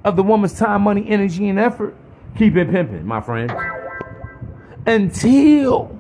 of 0.04 0.16
the 0.16 0.24
woman's 0.24 0.58
time, 0.58 0.84
money, 0.84 1.06
energy, 1.08 1.48
and 1.50 1.60
effort, 1.60 1.96
keep 2.38 2.56
it 2.56 2.70
pimping, 2.70 3.06
my 3.06 3.22
friend. 3.22 3.52
Until 4.86 5.96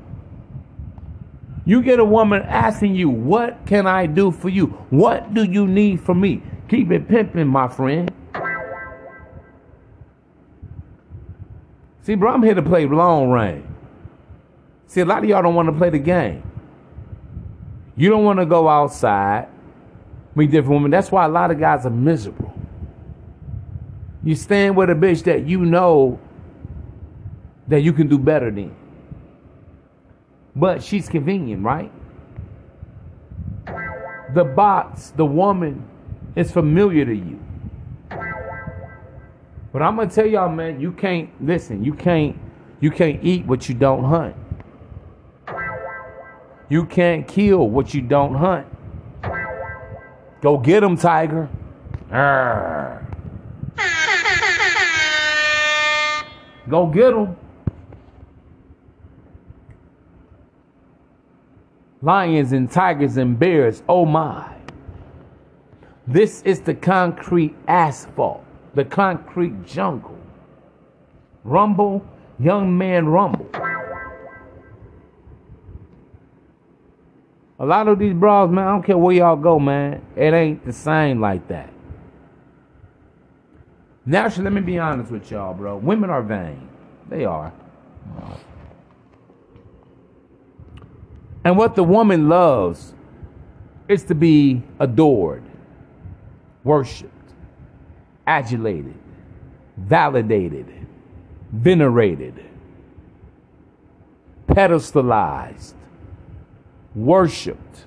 you 1.65 1.81
get 1.81 1.99
a 1.99 2.05
woman 2.05 2.41
asking 2.43 2.95
you, 2.95 3.09
What 3.09 3.65
can 3.65 3.85
I 3.85 4.07
do 4.07 4.31
for 4.31 4.49
you? 4.49 4.67
What 4.89 5.33
do 5.33 5.43
you 5.43 5.67
need 5.67 6.01
from 6.01 6.21
me? 6.21 6.41
Keep 6.67 6.91
it 6.91 7.07
pimping, 7.07 7.47
my 7.47 7.67
friend. 7.67 8.11
See, 12.01 12.15
bro, 12.15 12.33
I'm 12.33 12.41
here 12.41 12.55
to 12.55 12.63
play 12.63 12.87
long 12.87 13.29
range. 13.29 13.65
See, 14.87 15.01
a 15.01 15.05
lot 15.05 15.23
of 15.23 15.29
y'all 15.29 15.43
don't 15.43 15.55
want 15.55 15.67
to 15.67 15.73
play 15.73 15.89
the 15.89 15.99
game. 15.99 16.43
You 17.95 18.09
don't 18.09 18.23
want 18.23 18.39
to 18.39 18.45
go 18.45 18.67
outside, 18.67 19.47
meet 20.33 20.49
different 20.49 20.73
women. 20.73 20.91
That's 20.91 21.11
why 21.11 21.25
a 21.25 21.29
lot 21.29 21.51
of 21.51 21.59
guys 21.59 21.85
are 21.85 21.91
miserable. 21.91 22.53
You 24.23 24.35
stand 24.35 24.75
with 24.75 24.89
a 24.89 24.93
bitch 24.93 25.23
that 25.23 25.47
you 25.47 25.65
know 25.65 26.19
that 27.67 27.81
you 27.81 27.93
can 27.93 28.07
do 28.07 28.19
better 28.19 28.51
than. 28.51 28.75
But 30.55 30.83
she's 30.83 31.07
convenient, 31.07 31.63
right? 31.63 31.91
The 34.33 34.43
box, 34.43 35.11
the 35.11 35.25
woman, 35.25 35.87
is 36.35 36.51
familiar 36.51 37.05
to 37.05 37.15
you. 37.15 37.39
But 39.71 39.81
I'm 39.81 39.95
gonna 39.95 40.09
tell 40.09 40.25
y'all, 40.25 40.49
man, 40.49 40.79
you 40.79 40.91
can't 40.91 41.29
listen. 41.43 41.83
You 41.83 41.93
can't, 41.93 42.37
you 42.81 42.91
can't 42.91 43.23
eat 43.23 43.45
what 43.45 43.69
you 43.69 43.75
don't 43.75 44.03
hunt. 44.03 44.35
You 46.69 46.85
can't 46.85 47.27
kill 47.27 47.67
what 47.69 47.93
you 47.93 48.01
don't 48.01 48.35
hunt. 48.35 48.67
Go 50.41 50.57
get 50.57 50.83
him, 50.83 50.97
tiger. 50.97 51.49
Arr. 52.11 53.10
Go 56.69 56.85
get 56.85 57.13
him. 57.13 57.35
Lions 62.01 62.51
and 62.51 62.71
tigers 62.71 63.17
and 63.17 63.37
bears, 63.37 63.83
oh 63.87 64.05
my. 64.05 64.55
This 66.07 66.41
is 66.43 66.61
the 66.61 66.73
concrete 66.73 67.55
asphalt, 67.67 68.43
the 68.73 68.83
concrete 68.83 69.65
jungle. 69.65 70.17
Rumble, 71.43 72.03
young 72.39 72.75
man, 72.77 73.07
rumble. 73.07 73.49
A 77.59 77.65
lot 77.65 77.87
of 77.87 77.99
these 77.99 78.13
bras, 78.13 78.49
man, 78.49 78.67
I 78.67 78.71
don't 78.71 78.83
care 78.83 78.97
where 78.97 79.15
y'all 79.15 79.35
go, 79.35 79.59
man. 79.59 80.01
It 80.15 80.33
ain't 80.33 80.65
the 80.65 80.73
same 80.73 81.21
like 81.21 81.47
that. 81.49 81.71
Naturally, 84.05 84.45
let 84.45 84.53
me 84.53 84.61
be 84.61 84.79
honest 84.79 85.11
with 85.11 85.29
y'all, 85.29 85.53
bro. 85.53 85.77
Women 85.77 86.09
are 86.09 86.23
vain. 86.23 86.67
They 87.09 87.25
are. 87.25 87.53
And 91.43 91.57
what 91.57 91.75
the 91.75 91.83
woman 91.83 92.29
loves 92.29 92.93
is 93.87 94.03
to 94.05 94.15
be 94.15 94.63
adored, 94.79 95.43
worshiped, 96.63 97.33
adulated, 98.25 98.97
validated, 99.77 100.67
venerated, 101.51 102.43
pedestalized, 104.47 105.73
worshiped. 106.95 107.85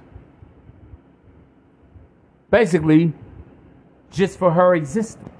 Basically, 2.50 3.12
just 4.10 4.38
for 4.38 4.52
her 4.52 4.74
existence. 4.74 5.30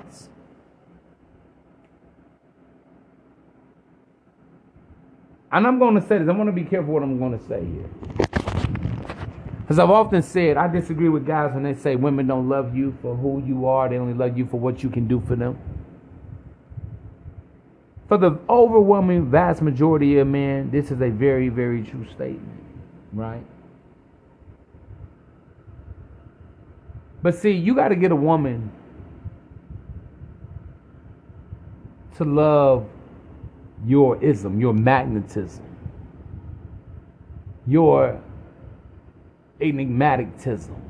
And 5.55 5.69
I'm 5.69 5.79
going 5.79 5.95
to 5.95 6.01
say 6.01 6.19
this, 6.19 6.29
I'm 6.29 6.35
going 6.35 6.47
to 6.47 6.53
be 6.53 6.65
careful 6.65 6.95
what 6.95 7.05
I'm 7.05 7.17
going 7.17 7.39
to 7.39 7.45
say 7.47 7.65
here. 7.65 7.89
Because 9.61 9.79
I've 9.79 9.89
often 9.89 10.21
said, 10.21 10.57
I 10.57 10.67
disagree 10.67 11.09
with 11.09 11.25
guys 11.25 11.55
when 11.55 11.63
they 11.63 11.75
say 11.75 11.95
women 11.95 12.27
don't 12.27 12.49
love 12.49 12.77
you 12.77 12.93
for 13.01 13.15
who 13.15 13.41
you 13.47 13.67
are, 13.67 13.89
they 13.89 13.97
only 13.97 14.15
love 14.15 14.37
you 14.37 14.47
for 14.47 14.59
what 14.59 14.83
you 14.83 14.91
can 14.91 15.07
do 15.07 15.21
for 15.21 15.37
them. 15.37 15.57
For 18.09 18.19
the 18.19 18.37
overwhelming 18.51 19.31
vast 19.31 19.63
majority 19.63 20.19
of 20.19 20.27
men, 20.27 20.73
this 20.73 20.91
is 20.91 21.01
a 21.01 21.09
very, 21.09 21.51
very 21.51 21.85
true 21.85 22.05
statement, 22.13 22.61
right? 23.13 23.47
But 27.23 27.37
see, 27.37 27.53
you 27.53 27.77
got 27.77 27.89
to 27.89 27.97
get 27.97 28.11
a 28.11 28.17
woman 28.17 28.73
to 32.17 32.25
love 32.25 32.89
your 33.87 34.23
ism, 34.23 34.61
your 34.61 34.73
magnetism, 34.73 35.65
your 37.67 38.21
enigmaticism. 39.61 40.81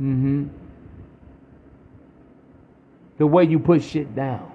Mm-hmm. 0.00 0.48
The 3.18 3.26
way 3.26 3.44
you 3.44 3.58
put 3.58 3.82
shit 3.82 4.14
down. 4.14 4.50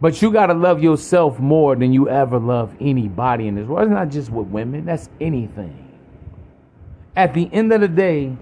But 0.00 0.22
you 0.22 0.32
gotta 0.32 0.54
love 0.54 0.82
yourself 0.82 1.38
more 1.38 1.76
than 1.76 1.92
you 1.92 2.08
ever 2.08 2.38
love 2.38 2.74
anybody 2.80 3.48
in 3.48 3.54
this 3.54 3.66
world. 3.66 3.88
It's 3.88 3.94
not 3.94 4.08
just 4.08 4.30
with 4.30 4.48
women, 4.48 4.86
that's 4.86 5.10
anything. 5.20 5.86
At 7.16 7.34
the 7.34 7.50
end 7.52 7.72
of 7.72 7.82
the 7.82 7.88
day, 7.88 8.36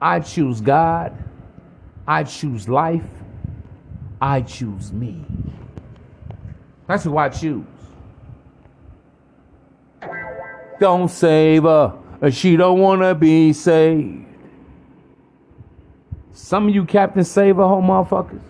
I 0.00 0.20
choose 0.20 0.60
God, 0.60 1.12
I 2.06 2.24
choose 2.24 2.68
life, 2.68 3.04
I 4.22 4.40
choose 4.42 4.92
me. 4.92 5.24
That's 6.86 7.02
who 7.02 7.18
I 7.18 7.28
choose. 7.28 7.66
Don't 10.78 11.08
save 11.08 11.64
her, 11.64 11.98
she 12.30 12.56
don't 12.56 12.78
wanna 12.78 13.16
be 13.16 13.52
saved. 13.52 14.26
Some 16.32 16.68
of 16.68 16.74
you 16.74 16.84
Captain 16.84 17.24
Save 17.24 17.58
a 17.58 17.66
hoe 17.66 17.82
motherfuckers 17.82 18.40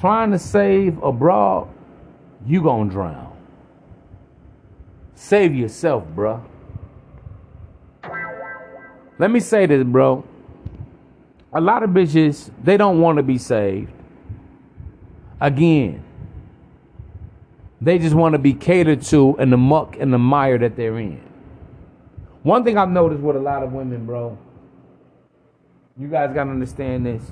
trying 0.00 0.30
to 0.30 0.38
save 0.38 0.98
a 0.98 1.06
abroad, 1.08 1.68
you 2.46 2.62
gonna 2.62 2.90
drown. 2.90 3.36
Save 5.14 5.54
yourself, 5.54 6.04
bruh. 6.14 6.42
Let 9.18 9.30
me 9.30 9.40
say 9.40 9.66
this, 9.66 9.82
bro. 9.84 10.24
A 11.56 11.60
lot 11.60 11.82
of 11.82 11.88
bitches, 11.88 12.50
they 12.62 12.76
don't 12.76 13.00
want 13.00 13.16
to 13.16 13.22
be 13.22 13.38
saved. 13.38 13.90
Again, 15.40 16.04
they 17.80 17.98
just 17.98 18.14
want 18.14 18.34
to 18.34 18.38
be 18.38 18.52
catered 18.52 19.00
to 19.04 19.34
in 19.38 19.48
the 19.48 19.56
muck 19.56 19.96
and 19.98 20.12
the 20.12 20.18
mire 20.18 20.58
that 20.58 20.76
they're 20.76 20.98
in. 20.98 21.22
One 22.42 22.62
thing 22.62 22.76
I've 22.76 22.90
noticed 22.90 23.22
with 23.22 23.36
a 23.36 23.40
lot 23.40 23.62
of 23.62 23.72
women, 23.72 24.04
bro, 24.04 24.36
you 25.98 26.08
guys 26.08 26.34
got 26.34 26.44
to 26.44 26.50
understand 26.50 27.06
this. 27.06 27.22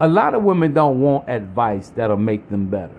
A 0.00 0.06
lot 0.06 0.32
of 0.32 0.44
women 0.44 0.72
don't 0.72 1.00
want 1.00 1.28
advice 1.28 1.88
that'll 1.88 2.16
make 2.16 2.48
them 2.48 2.70
better. 2.70 2.94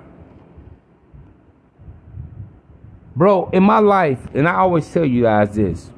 Bro, 3.16 3.52
in 3.54 3.64
my 3.64 3.80
life, 3.80 4.20
and 4.34 4.46
I 4.46 4.56
always 4.56 4.92
tell 4.92 5.06
you 5.06 5.24
guys 5.24 5.56
this 5.56 5.90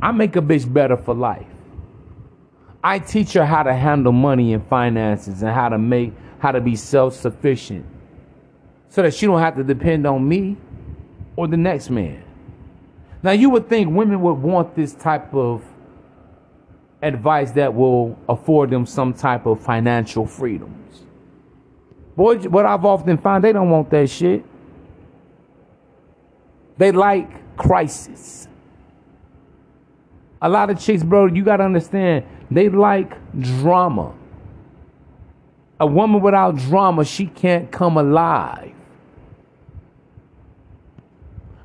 I 0.00 0.12
make 0.12 0.36
a 0.36 0.40
bitch 0.40 0.72
better 0.72 0.96
for 0.96 1.16
life. 1.16 1.48
I 2.84 2.98
teach 2.98 3.32
her 3.32 3.46
how 3.46 3.62
to 3.62 3.72
handle 3.72 4.12
money 4.12 4.52
and 4.52 4.64
finances 4.68 5.42
and 5.42 5.50
how 5.50 5.70
to 5.70 5.78
make 5.78 6.12
how 6.38 6.52
to 6.52 6.60
be 6.60 6.76
self-sufficient 6.76 7.86
so 8.90 9.00
that 9.00 9.14
she 9.14 9.24
don't 9.24 9.40
have 9.40 9.56
to 9.56 9.64
depend 9.64 10.06
on 10.06 10.28
me 10.28 10.58
or 11.34 11.48
the 11.48 11.56
next 11.56 11.88
man. 11.88 12.22
Now 13.22 13.30
you 13.30 13.48
would 13.48 13.70
think 13.70 13.90
women 13.90 14.20
would 14.20 14.34
want 14.34 14.76
this 14.76 14.92
type 14.92 15.32
of 15.32 15.64
advice 17.00 17.52
that 17.52 17.74
will 17.74 18.18
afford 18.28 18.68
them 18.68 18.84
some 18.84 19.14
type 19.14 19.46
of 19.46 19.62
financial 19.62 20.26
freedoms. 20.26 21.04
Boy, 22.14 22.36
what 22.40 22.66
I've 22.66 22.84
often 22.84 23.16
found 23.16 23.44
they 23.44 23.52
don't 23.52 23.70
want 23.70 23.88
that 23.90 24.10
shit. 24.10 24.44
They 26.76 26.92
like 26.92 27.56
crisis. 27.56 28.46
A 30.42 30.48
lot 30.48 30.68
of 30.68 30.78
chicks, 30.78 31.02
bro, 31.02 31.26
you 31.26 31.42
gotta 31.42 31.64
understand, 31.64 32.26
they 32.54 32.68
like 32.68 33.12
drama. 33.38 34.14
A 35.80 35.86
woman 35.86 36.22
without 36.22 36.56
drama, 36.56 37.04
she 37.04 37.26
can't 37.26 37.70
come 37.70 37.96
alive. 37.96 38.72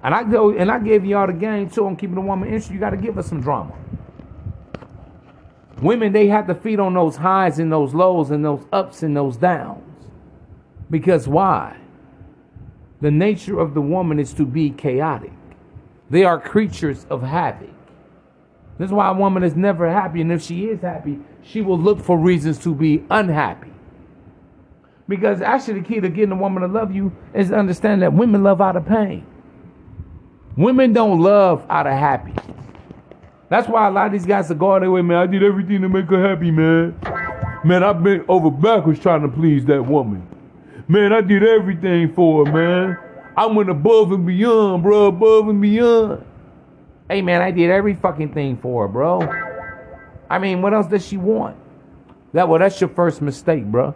And 0.01 0.15
I 0.15 0.23
go 0.23 0.49
and 0.51 0.71
I 0.71 0.79
gave 0.79 1.05
y'all 1.05 1.27
the 1.27 1.33
game 1.33 1.69
too 1.69 1.85
on 1.85 1.95
keeping 1.95 2.15
the 2.15 2.21
woman 2.21 2.47
interested. 2.47 2.73
You 2.73 2.79
gotta 2.79 2.97
give 2.97 3.15
her 3.15 3.23
some 3.23 3.41
drama. 3.41 3.75
Women, 5.81 6.11
they 6.11 6.27
have 6.27 6.47
to 6.47 6.55
feed 6.55 6.79
on 6.79 6.93
those 6.93 7.15
highs 7.17 7.59
and 7.59 7.71
those 7.71 7.93
lows 7.93 8.31
and 8.31 8.43
those 8.43 8.65
ups 8.73 9.03
and 9.03 9.15
those 9.15 9.37
downs. 9.37 9.83
Because 10.89 11.27
why? 11.27 11.77
The 13.01 13.11
nature 13.11 13.59
of 13.59 13.73
the 13.73 13.81
woman 13.81 14.19
is 14.19 14.33
to 14.33 14.45
be 14.45 14.71
chaotic. 14.71 15.31
They 16.09 16.25
are 16.25 16.39
creatures 16.39 17.05
of 17.09 17.21
havoc. 17.21 17.69
This 18.79 18.87
is 18.87 18.93
why 18.93 19.09
a 19.09 19.13
woman 19.13 19.43
is 19.43 19.57
never 19.57 19.91
happy, 19.91 20.21
and 20.21 20.31
if 20.31 20.41
she 20.41 20.67
is 20.67 20.81
happy, 20.81 21.19
she 21.43 21.61
will 21.61 21.77
look 21.77 21.99
for 21.99 22.17
reasons 22.17 22.57
to 22.59 22.73
be 22.73 23.03
unhappy. 23.11 23.73
Because 25.09 25.41
actually, 25.41 25.81
the 25.81 25.87
key 25.87 25.99
to 25.99 26.07
getting 26.07 26.31
a 26.31 26.37
woman 26.37 26.61
to 26.63 26.69
love 26.69 26.95
you 26.95 27.11
is 27.33 27.49
to 27.49 27.55
understand 27.55 28.01
that 28.03 28.13
women 28.13 28.41
love 28.41 28.61
out 28.61 28.77
of 28.77 28.85
pain. 28.85 29.25
Women 30.55 30.93
don't 30.93 31.19
love 31.19 31.65
out 31.69 31.87
of 31.87 31.93
happy. 31.93 32.33
That's 33.49 33.67
why 33.67 33.87
a 33.87 33.91
lot 33.91 34.07
of 34.07 34.11
these 34.13 34.25
guys 34.25 34.49
are 34.49 34.55
going 34.55 34.83
away, 34.83 35.01
man. 35.01 35.17
I 35.17 35.25
did 35.25 35.43
everything 35.43 35.81
to 35.81 35.89
make 35.89 36.05
her 36.05 36.29
happy, 36.29 36.49
man. 36.49 36.97
Man, 37.65 37.83
I 37.83 37.91
bent 37.91 38.25
over 38.29 38.49
backwards 38.49 38.99
trying 38.99 39.23
to 39.23 39.27
please 39.27 39.65
that 39.65 39.85
woman. 39.85 40.25
Man, 40.87 41.11
I 41.11 41.19
did 41.19 41.43
everything 41.43 42.13
for 42.13 42.45
her, 42.45 42.51
man. 42.53 42.97
I 43.35 43.45
went 43.47 43.69
above 43.69 44.13
and 44.13 44.25
beyond, 44.25 44.83
bro, 44.83 45.07
above 45.07 45.49
and 45.49 45.61
beyond. 45.61 46.23
Hey, 47.09 47.23
man, 47.23 47.41
I 47.41 47.49
did 47.49 47.71
every 47.71 47.95
fucking 47.95 48.33
thing 48.33 48.57
for 48.57 48.83
her, 48.83 48.87
bro. 48.87 49.21
I 50.29 50.37
mean, 50.37 50.61
what 50.61 50.75
else 50.75 50.87
does 50.87 51.05
she 51.05 51.17
want? 51.17 51.57
That 52.33 52.47
well, 52.47 52.59
that's 52.59 52.79
your 52.79 52.89
first 52.89 53.21
mistake, 53.21 53.65
bro. 53.65 53.95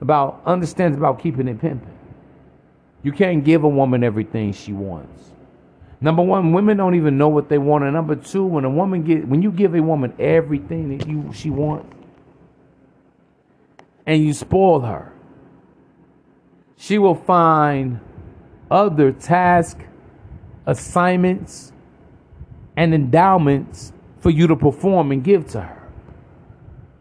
About 0.00 0.42
understands 0.44 0.96
about 0.98 1.18
keeping 1.18 1.48
it 1.48 1.58
pimping. 1.58 1.98
You 3.02 3.12
can't 3.12 3.42
give 3.42 3.64
a 3.64 3.68
woman 3.68 4.04
everything 4.04 4.52
she 4.52 4.72
wants. 4.72 5.30
Number 6.00 6.22
one, 6.22 6.52
women 6.52 6.76
don't 6.76 6.94
even 6.94 7.16
know 7.16 7.28
what 7.28 7.48
they 7.48 7.58
want, 7.58 7.84
and 7.84 7.94
number 7.94 8.14
two, 8.14 8.44
when 8.44 8.64
a 8.64 8.70
woman 8.70 9.02
get 9.02 9.26
when 9.26 9.42
you 9.42 9.50
give 9.50 9.74
a 9.74 9.80
woman 9.80 10.12
everything 10.18 10.96
that 10.96 11.08
you 11.08 11.32
she 11.32 11.48
wants, 11.48 11.96
and 14.06 14.22
you 14.22 14.34
spoil 14.34 14.80
her, 14.80 15.12
she 16.76 16.98
will 16.98 17.14
find 17.14 17.98
other 18.70 19.10
tasks, 19.10 19.82
assignments, 20.66 21.72
and 22.78 22.94
endowments 22.94 23.92
for 24.20 24.30
you 24.30 24.46
to 24.46 24.54
perform 24.54 25.10
and 25.10 25.24
give 25.24 25.48
to 25.48 25.60
her. 25.60 25.90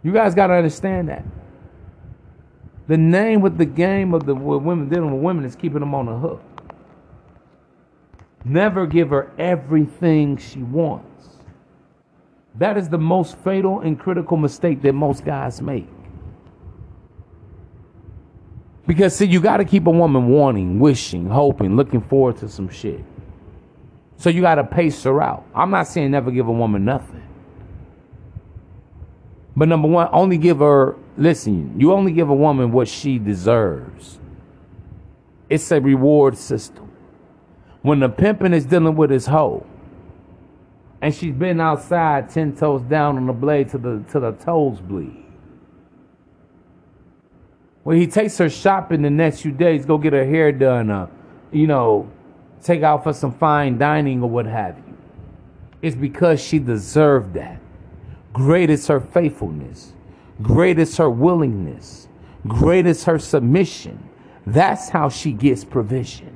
You 0.01 0.11
guys 0.11 0.33
got 0.33 0.47
to 0.47 0.55
understand 0.55 1.07
that. 1.09 1.23
The 2.87 2.97
name 2.97 3.41
with 3.41 3.59
the 3.59 3.65
game 3.65 4.15
of 4.15 4.25
the 4.25 4.33
women 4.33 4.89
dealing 4.89 5.13
with 5.13 5.21
women 5.21 5.45
is 5.45 5.55
keeping 5.55 5.81
them 5.81 5.93
on 5.93 6.07
the 6.07 6.17
hook. 6.17 6.41
Never 8.43 8.87
give 8.87 9.11
her 9.11 9.31
everything 9.37 10.37
she 10.37 10.63
wants. 10.63 11.27
That 12.55 12.75
is 12.75 12.89
the 12.89 12.97
most 12.97 13.37
fatal 13.37 13.81
and 13.81 13.99
critical 13.99 14.35
mistake 14.35 14.81
that 14.81 14.93
most 14.93 15.23
guys 15.23 15.61
make. 15.61 15.87
Because 18.87 19.15
see, 19.15 19.25
you 19.25 19.39
got 19.39 19.57
to 19.57 19.65
keep 19.65 19.85
a 19.85 19.91
woman 19.91 20.27
wanting, 20.27 20.79
wishing, 20.79 21.27
hoping, 21.27 21.75
looking 21.75 22.01
forward 22.01 22.37
to 22.37 22.49
some 22.49 22.67
shit. 22.67 23.05
So 24.17 24.29
you 24.29 24.41
got 24.41 24.55
to 24.55 24.63
pace 24.63 25.03
her 25.03 25.21
out. 25.21 25.45
I'm 25.55 25.69
not 25.69 25.87
saying 25.87 26.11
never 26.11 26.31
give 26.31 26.47
a 26.47 26.51
woman 26.51 26.83
nothing. 26.85 27.23
But 29.55 29.69
number 29.69 29.87
one, 29.87 30.09
only 30.11 30.37
give 30.37 30.59
her, 30.59 30.95
listen, 31.17 31.79
you 31.79 31.93
only 31.93 32.11
give 32.11 32.29
a 32.29 32.35
woman 32.35 32.71
what 32.71 32.87
she 32.87 33.17
deserves. 33.19 34.19
It's 35.49 35.71
a 35.71 35.79
reward 35.79 36.37
system. 36.37 36.91
When 37.81 37.99
the 37.99 38.09
pimping 38.09 38.53
is 38.53 38.65
dealing 38.65 38.95
with 38.95 39.09
his 39.09 39.27
hoe, 39.27 39.65
and 41.01 41.13
she's 41.13 41.33
been 41.33 41.61
outside 41.61 42.29
ten 42.29 42.55
toes 42.55 42.81
down 42.81 43.17
on 43.17 43.27
the 43.27 43.33
blade 43.33 43.69
to 43.69 43.77
the 43.77 44.03
to 44.11 44.19
the 44.19 44.31
toes 44.31 44.79
bleed. 44.79 45.23
When 47.83 47.97
he 47.97 48.07
takes 48.07 48.37
her 48.39 48.49
shopping 48.49 49.03
the 49.03 49.09
next 49.09 49.41
few 49.41 49.51
days, 49.51 49.85
go 49.85 49.97
get 49.97 50.13
her 50.13 50.25
hair 50.25 50.51
done, 50.51 50.89
uh, 50.89 51.07
you 51.51 51.67
know, 51.67 52.09
take 52.67 52.83
out 52.83 53.01
for 53.01 53.13
some 53.13 53.31
fine 53.31 53.77
dining 53.77 54.21
or 54.21 54.29
what 54.29 54.45
have 54.45 54.77
you. 54.77 54.97
It's 55.81 55.95
because 55.95 56.41
she 56.41 56.59
deserved 56.59 57.33
that. 57.35 57.61
Great 58.33 58.69
is 58.69 58.85
her 58.87 58.99
faithfulness. 58.99 59.93
Great 60.41 60.77
is 60.77 60.97
her 60.97 61.09
willingness. 61.09 62.09
Great 62.45 62.85
is 62.85 63.05
her 63.05 63.19
submission. 63.19 63.97
That's 64.45 64.89
how 64.89 65.07
she 65.07 65.31
gets 65.31 65.63
provision. 65.63 66.35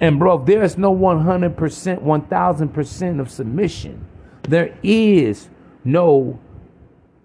And 0.00 0.20
bro, 0.20 0.38
if 0.40 0.46
there's 0.46 0.78
no 0.78 0.94
100%, 0.94 1.56
1000% 1.56 3.20
of 3.20 3.30
submission, 3.30 4.06
there 4.42 4.78
is 4.84 5.48
no 5.84 6.38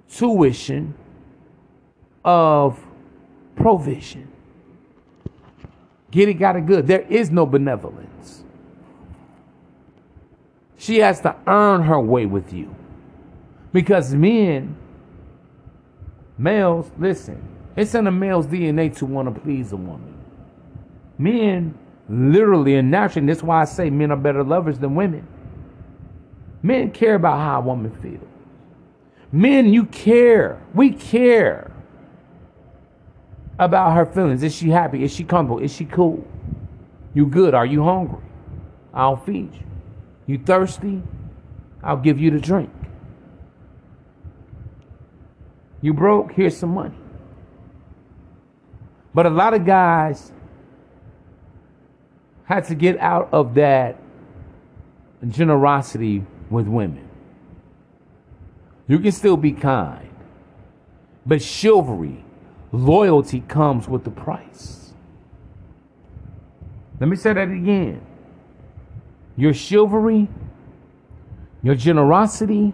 tuition 0.09 0.95
of 2.25 2.83
provision. 3.55 4.30
Get 6.11 6.27
it, 6.27 6.35
got 6.35 6.57
it 6.57 6.65
good. 6.65 6.87
There 6.87 7.01
is 7.01 7.31
no 7.31 7.45
benevolence. 7.45 8.43
She 10.77 10.99
has 10.99 11.21
to 11.21 11.35
earn 11.47 11.83
her 11.83 11.99
way 11.99 12.25
with 12.25 12.51
you. 12.53 12.75
Because 13.71 14.13
men, 14.13 14.75
males, 16.37 16.91
listen, 16.97 17.41
it's 17.77 17.95
in 17.95 18.07
a 18.07 18.11
male's 18.11 18.47
DNA 18.47 18.95
to 18.97 19.05
want 19.05 19.33
to 19.33 19.39
please 19.41 19.71
a 19.71 19.77
woman. 19.77 20.13
Men, 21.17 21.77
literally 22.09 22.75
and 22.75 22.91
naturally, 22.91 23.27
that's 23.27 23.43
why 23.43 23.61
I 23.61 23.65
say 23.65 23.89
men 23.89 24.11
are 24.11 24.17
better 24.17 24.43
lovers 24.43 24.79
than 24.79 24.95
women. 24.95 25.25
Men 26.61 26.91
care 26.91 27.15
about 27.15 27.37
how 27.37 27.59
a 27.59 27.61
woman 27.61 27.91
feels. 28.01 28.27
Men, 29.31 29.71
you 29.71 29.85
care. 29.85 30.61
We 30.73 30.91
care 30.91 31.70
about 33.61 33.93
her 33.93 34.05
feelings. 34.07 34.41
Is 34.41 34.55
she 34.55 34.69
happy? 34.71 35.03
Is 35.03 35.13
she 35.13 35.23
comfortable? 35.23 35.63
Is 35.63 35.71
she 35.71 35.85
cool? 35.85 36.27
You 37.13 37.27
good? 37.27 37.53
Are 37.53 37.65
you 37.65 37.83
hungry? 37.83 38.23
I'll 38.93 39.17
feed 39.17 39.53
you. 39.53 39.63
You 40.25 40.37
thirsty? 40.39 41.01
I'll 41.83 41.97
give 41.97 42.19
you 42.19 42.31
the 42.31 42.39
drink. 42.39 42.71
You 45.81 45.93
broke? 45.93 46.31
Here's 46.31 46.57
some 46.57 46.73
money. 46.73 46.95
But 49.13 49.27
a 49.27 49.29
lot 49.29 49.53
of 49.53 49.63
guys 49.63 50.31
had 52.45 52.65
to 52.65 52.75
get 52.75 52.97
out 52.99 53.29
of 53.31 53.53
that 53.55 53.97
generosity 55.27 56.25
with 56.49 56.67
women. 56.67 57.07
You 58.87 58.99
can 58.99 59.11
still 59.11 59.37
be 59.37 59.51
kind, 59.51 60.09
but 61.25 61.41
chivalry, 61.41 62.23
loyalty 62.71 63.41
comes 63.47 63.87
with 63.87 64.03
the 64.03 64.11
price. 64.11 64.93
Let 66.99 67.09
me 67.09 67.15
say 67.15 67.33
that 67.33 67.49
again. 67.49 68.01
Your 69.35 69.53
chivalry, 69.53 70.27
your 71.63 71.75
generosity, 71.75 72.73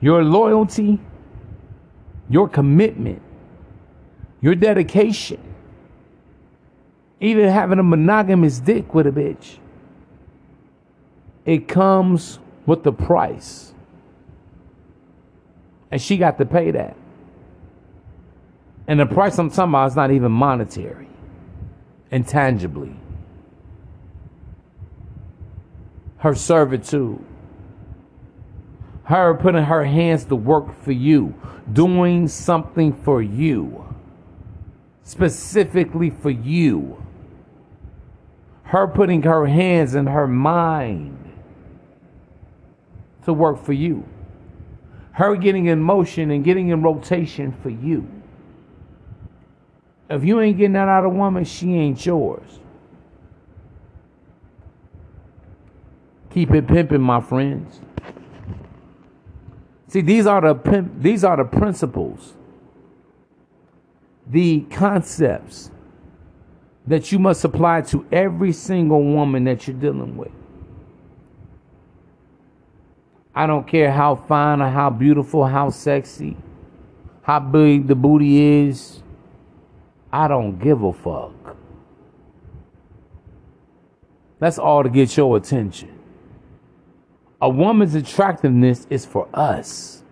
your 0.00 0.22
loyalty, 0.22 1.00
your 2.28 2.48
commitment, 2.48 3.20
your 4.40 4.54
dedication, 4.54 5.40
even 7.20 7.48
having 7.48 7.78
a 7.78 7.82
monogamous 7.82 8.58
dick 8.58 8.94
with 8.94 9.06
a 9.06 9.10
bitch, 9.10 9.58
it 11.44 11.68
comes 11.68 12.38
with 12.66 12.82
the 12.82 12.92
price. 12.92 13.74
And 15.90 16.00
she 16.00 16.16
got 16.16 16.38
to 16.38 16.46
pay 16.46 16.70
that. 16.72 16.96
And 18.86 19.00
the 19.00 19.06
price 19.06 19.38
I'm 19.38 19.50
talking 19.50 19.70
about 19.70 19.86
is 19.90 19.96
not 19.96 20.10
even 20.10 20.30
monetary, 20.30 21.08
intangibly. 22.10 22.94
Her 26.18 26.34
servitude, 26.34 27.24
her 29.04 29.34
putting 29.34 29.64
her 29.64 29.84
hands 29.84 30.24
to 30.26 30.36
work 30.36 30.82
for 30.82 30.92
you, 30.92 31.34
doing 31.72 32.28
something 32.28 32.92
for 32.92 33.22
you, 33.22 33.84
specifically 35.02 36.10
for 36.10 36.30
you. 36.30 37.00
Her 38.64 38.88
putting 38.88 39.22
her 39.22 39.46
hands 39.46 39.94
and 39.94 40.08
her 40.08 40.26
mind 40.26 41.18
to 43.24 43.32
work 43.32 43.62
for 43.62 43.72
you. 43.72 44.06
Her 45.12 45.36
getting 45.36 45.66
in 45.66 45.80
motion 45.80 46.30
and 46.30 46.42
getting 46.42 46.68
in 46.68 46.82
rotation 46.82 47.52
for 47.62 47.70
you. 47.70 48.08
If 50.14 50.24
you 50.24 50.40
ain't 50.40 50.56
getting 50.56 50.74
that 50.74 50.88
out 50.88 51.04
of 51.04 51.12
woman, 51.12 51.44
she 51.44 51.74
ain't 51.74 52.06
yours. 52.06 52.60
Keep 56.30 56.52
it 56.52 56.68
pimping, 56.68 57.00
my 57.00 57.20
friends. 57.20 57.80
See, 59.88 60.00
these 60.00 60.26
are 60.26 60.40
the 60.40 60.54
pimp, 60.54 60.92
these 61.00 61.24
are 61.24 61.36
the 61.36 61.44
principles, 61.44 62.34
the 64.26 64.60
concepts 64.70 65.70
that 66.86 67.10
you 67.10 67.18
must 67.18 67.44
apply 67.44 67.82
to 67.82 68.06
every 68.12 68.52
single 68.52 69.02
woman 69.02 69.44
that 69.44 69.66
you're 69.66 69.76
dealing 69.76 70.16
with. 70.16 70.32
I 73.34 73.46
don't 73.46 73.66
care 73.66 73.90
how 73.90 74.14
fine 74.14 74.62
or 74.62 74.70
how 74.70 74.90
beautiful, 74.90 75.44
how 75.44 75.70
sexy, 75.70 76.36
how 77.22 77.40
big 77.40 77.88
the 77.88 77.96
booty 77.96 78.68
is. 78.68 79.03
I 80.14 80.28
don't 80.28 80.60
give 80.60 80.84
a 80.84 80.92
fuck. 80.92 81.56
That's 84.38 84.60
all 84.60 84.84
to 84.84 84.88
get 84.88 85.16
your 85.16 85.36
attention. 85.36 85.98
A 87.40 87.48
woman's 87.48 87.96
attractiveness 87.96 88.86
is 88.90 89.04
for 89.04 89.28
us. 89.34 90.04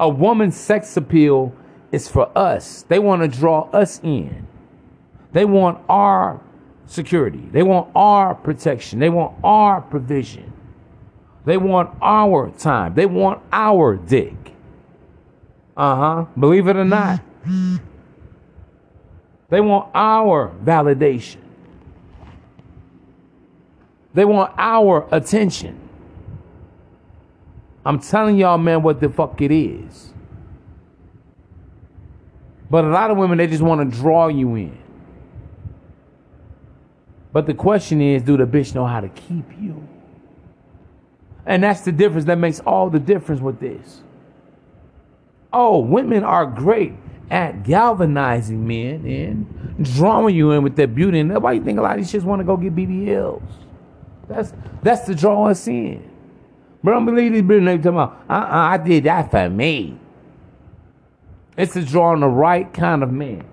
A 0.00 0.08
woman's 0.08 0.56
sex 0.56 0.96
appeal 0.96 1.54
is 1.92 2.08
for 2.08 2.30
us. 2.36 2.86
They 2.88 2.98
want 2.98 3.30
to 3.30 3.38
draw 3.38 3.68
us 3.72 4.00
in. 4.02 4.46
They 5.32 5.44
want 5.44 5.84
our 5.86 6.40
security. 6.86 7.46
They 7.52 7.62
want 7.62 7.90
our 7.94 8.34
protection. 8.34 9.00
They 9.00 9.10
want 9.10 9.36
our 9.44 9.82
provision. 9.82 10.50
They 11.44 11.58
want 11.58 11.94
our 12.00 12.50
time. 12.52 12.94
They 12.94 13.04
want 13.04 13.42
our 13.52 13.96
dick. 13.96 14.54
Uh 15.76 15.94
huh. 15.94 16.24
Believe 16.40 16.68
it 16.68 16.76
or 16.76 16.86
not. 16.86 17.20
They 19.48 19.60
want 19.60 19.90
our 19.94 20.52
validation. 20.64 21.38
They 24.14 24.24
want 24.24 24.52
our 24.56 25.06
attention. 25.12 25.80
I'm 27.84 28.00
telling 28.00 28.36
y'all, 28.36 28.58
man, 28.58 28.82
what 28.82 29.00
the 29.00 29.08
fuck 29.08 29.40
it 29.40 29.52
is. 29.52 30.12
But 32.68 32.84
a 32.84 32.88
lot 32.88 33.10
of 33.10 33.16
women, 33.16 33.38
they 33.38 33.46
just 33.46 33.62
want 33.62 33.88
to 33.88 33.96
draw 33.96 34.26
you 34.28 34.54
in. 34.56 34.76
But 37.32 37.46
the 37.46 37.54
question 37.54 38.00
is, 38.00 38.22
do 38.22 38.36
the 38.36 38.46
bitch 38.46 38.74
know 38.74 38.86
how 38.86 39.00
to 39.00 39.08
keep 39.08 39.44
you? 39.60 39.86
And 41.44 41.62
that's 41.62 41.82
the 41.82 41.92
difference 41.92 42.24
that 42.24 42.38
makes 42.38 42.58
all 42.60 42.90
the 42.90 42.98
difference 42.98 43.40
with 43.40 43.60
this. 43.60 44.02
Oh, 45.52 45.78
women 45.78 46.24
are 46.24 46.44
great 46.44 46.94
at 47.30 47.64
galvanizing 47.64 48.66
men 48.66 49.04
and 49.04 49.94
drawing 49.94 50.34
you 50.34 50.52
in 50.52 50.62
with 50.62 50.76
their 50.76 50.86
beauty. 50.86 51.20
And 51.20 51.30
that's 51.30 51.40
why 51.40 51.52
you 51.52 51.64
think 51.64 51.78
a 51.78 51.82
lot 51.82 51.98
of 51.98 52.04
these 52.04 52.12
shits 52.12 52.24
want 52.24 52.40
to 52.40 52.44
go 52.44 52.56
get 52.56 52.74
BBLs. 52.74 53.42
That's 54.28 54.52
that's 54.82 55.06
the 55.06 55.14
draw 55.14 55.48
us 55.48 55.66
in. 55.66 56.10
But 56.82 56.92
I 56.92 56.94
don't 56.94 57.06
believe 57.06 57.32
these 57.32 57.42
bitches 57.42 57.64
they 57.64 57.76
talking 57.78 57.88
about, 57.88 58.24
uh-uh, 58.28 58.48
I 58.50 58.76
did 58.76 59.04
that 59.04 59.30
for 59.30 59.48
me. 59.48 59.98
It's 61.56 61.72
to 61.72 61.84
draw 61.84 62.12
on 62.12 62.20
the 62.20 62.28
right 62.28 62.72
kind 62.72 63.02
of 63.02 63.10
man. 63.10 63.44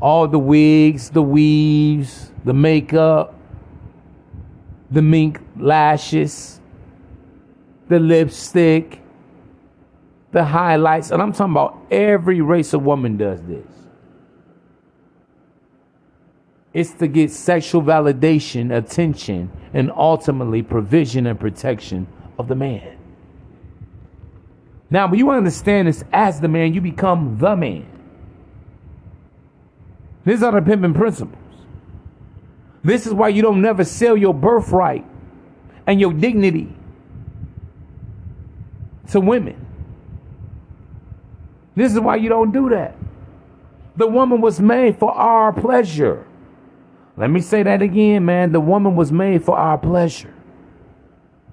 All 0.00 0.28
the 0.28 0.38
wigs, 0.38 1.10
the 1.10 1.22
weaves, 1.22 2.30
the 2.44 2.52
makeup, 2.52 3.34
the 4.90 5.02
mink 5.02 5.40
lashes, 5.56 6.60
the 7.88 7.98
lipstick, 7.98 9.00
the 10.34 10.44
highlights. 10.44 11.10
And 11.10 11.22
I'm 11.22 11.32
talking 11.32 11.52
about 11.52 11.80
every 11.90 12.42
race 12.42 12.74
of 12.74 12.82
woman 12.82 13.16
does 13.16 13.40
this. 13.42 13.66
It's 16.74 16.92
to 16.94 17.06
get 17.06 17.30
sexual 17.30 17.82
validation, 17.82 18.76
attention, 18.76 19.50
and 19.72 19.92
ultimately 19.92 20.60
provision 20.60 21.28
and 21.28 21.38
protection 21.38 22.08
of 22.36 22.48
the 22.48 22.56
man. 22.56 22.98
Now, 24.90 25.06
when 25.06 25.20
you 25.20 25.30
understand 25.30 25.86
this 25.86 26.04
as 26.12 26.40
the 26.40 26.48
man, 26.48 26.74
you 26.74 26.80
become 26.80 27.38
the 27.38 27.54
man. 27.54 27.86
These 30.24 30.42
are 30.42 30.50
the 30.50 30.62
pimping 30.62 30.94
principles. 30.94 31.38
This 32.82 33.06
is 33.06 33.14
why 33.14 33.28
you 33.28 33.40
don't 33.40 33.62
never 33.62 33.84
sell 33.84 34.16
your 34.16 34.34
birthright 34.34 35.06
and 35.86 36.00
your 36.00 36.12
dignity 36.12 36.74
to 39.12 39.20
women. 39.20 39.63
This 41.74 41.92
is 41.92 42.00
why 42.00 42.16
you 42.16 42.28
don't 42.28 42.52
do 42.52 42.68
that. 42.70 42.96
The 43.96 44.06
woman 44.06 44.40
was 44.40 44.60
made 44.60 44.98
for 44.98 45.12
our 45.12 45.52
pleasure. 45.52 46.26
Let 47.16 47.30
me 47.30 47.40
say 47.40 47.62
that 47.62 47.80
again, 47.80 48.24
man. 48.24 48.52
The 48.52 48.60
woman 48.60 48.96
was 48.96 49.12
made 49.12 49.44
for 49.44 49.56
our 49.56 49.78
pleasure. 49.78 50.34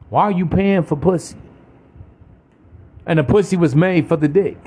Why 0.09 0.23
are 0.23 0.31
you 0.31 0.45
paying 0.45 0.83
for 0.83 0.95
pussy? 0.95 1.37
And 3.05 3.19
the 3.19 3.23
pussy 3.23 3.57
was 3.57 3.75
made 3.75 4.07
for 4.07 4.17
the 4.17 4.27
dick. 4.27 4.57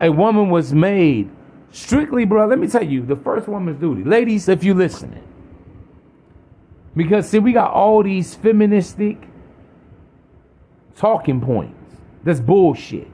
A 0.00 0.10
woman 0.10 0.50
was 0.50 0.72
made 0.72 1.30
strictly, 1.70 2.24
bro. 2.24 2.46
Let 2.46 2.58
me 2.58 2.66
tell 2.66 2.82
you, 2.82 3.04
the 3.06 3.16
first 3.16 3.46
woman's 3.46 3.78
duty. 3.78 4.04
Ladies, 4.04 4.48
if 4.48 4.64
you 4.64 4.74
listening. 4.74 5.22
Because 6.96 7.28
see, 7.28 7.38
we 7.38 7.52
got 7.52 7.70
all 7.72 8.02
these 8.02 8.34
feministic 8.34 9.18
talking 10.96 11.40
points. 11.40 11.96
That's 12.24 12.40
bullshit. 12.40 13.11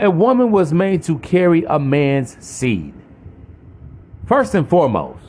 A 0.00 0.10
woman 0.10 0.50
was 0.50 0.72
made 0.72 1.02
to 1.04 1.18
carry 1.18 1.64
a 1.64 1.78
man's 1.78 2.42
seed. 2.44 2.94
First 4.26 4.54
and 4.54 4.66
foremost, 4.66 5.20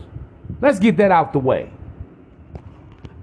let's 0.62 0.80
get 0.80 0.96
that 0.98 1.12
out 1.12 1.34
the 1.34 1.40
way. 1.40 1.72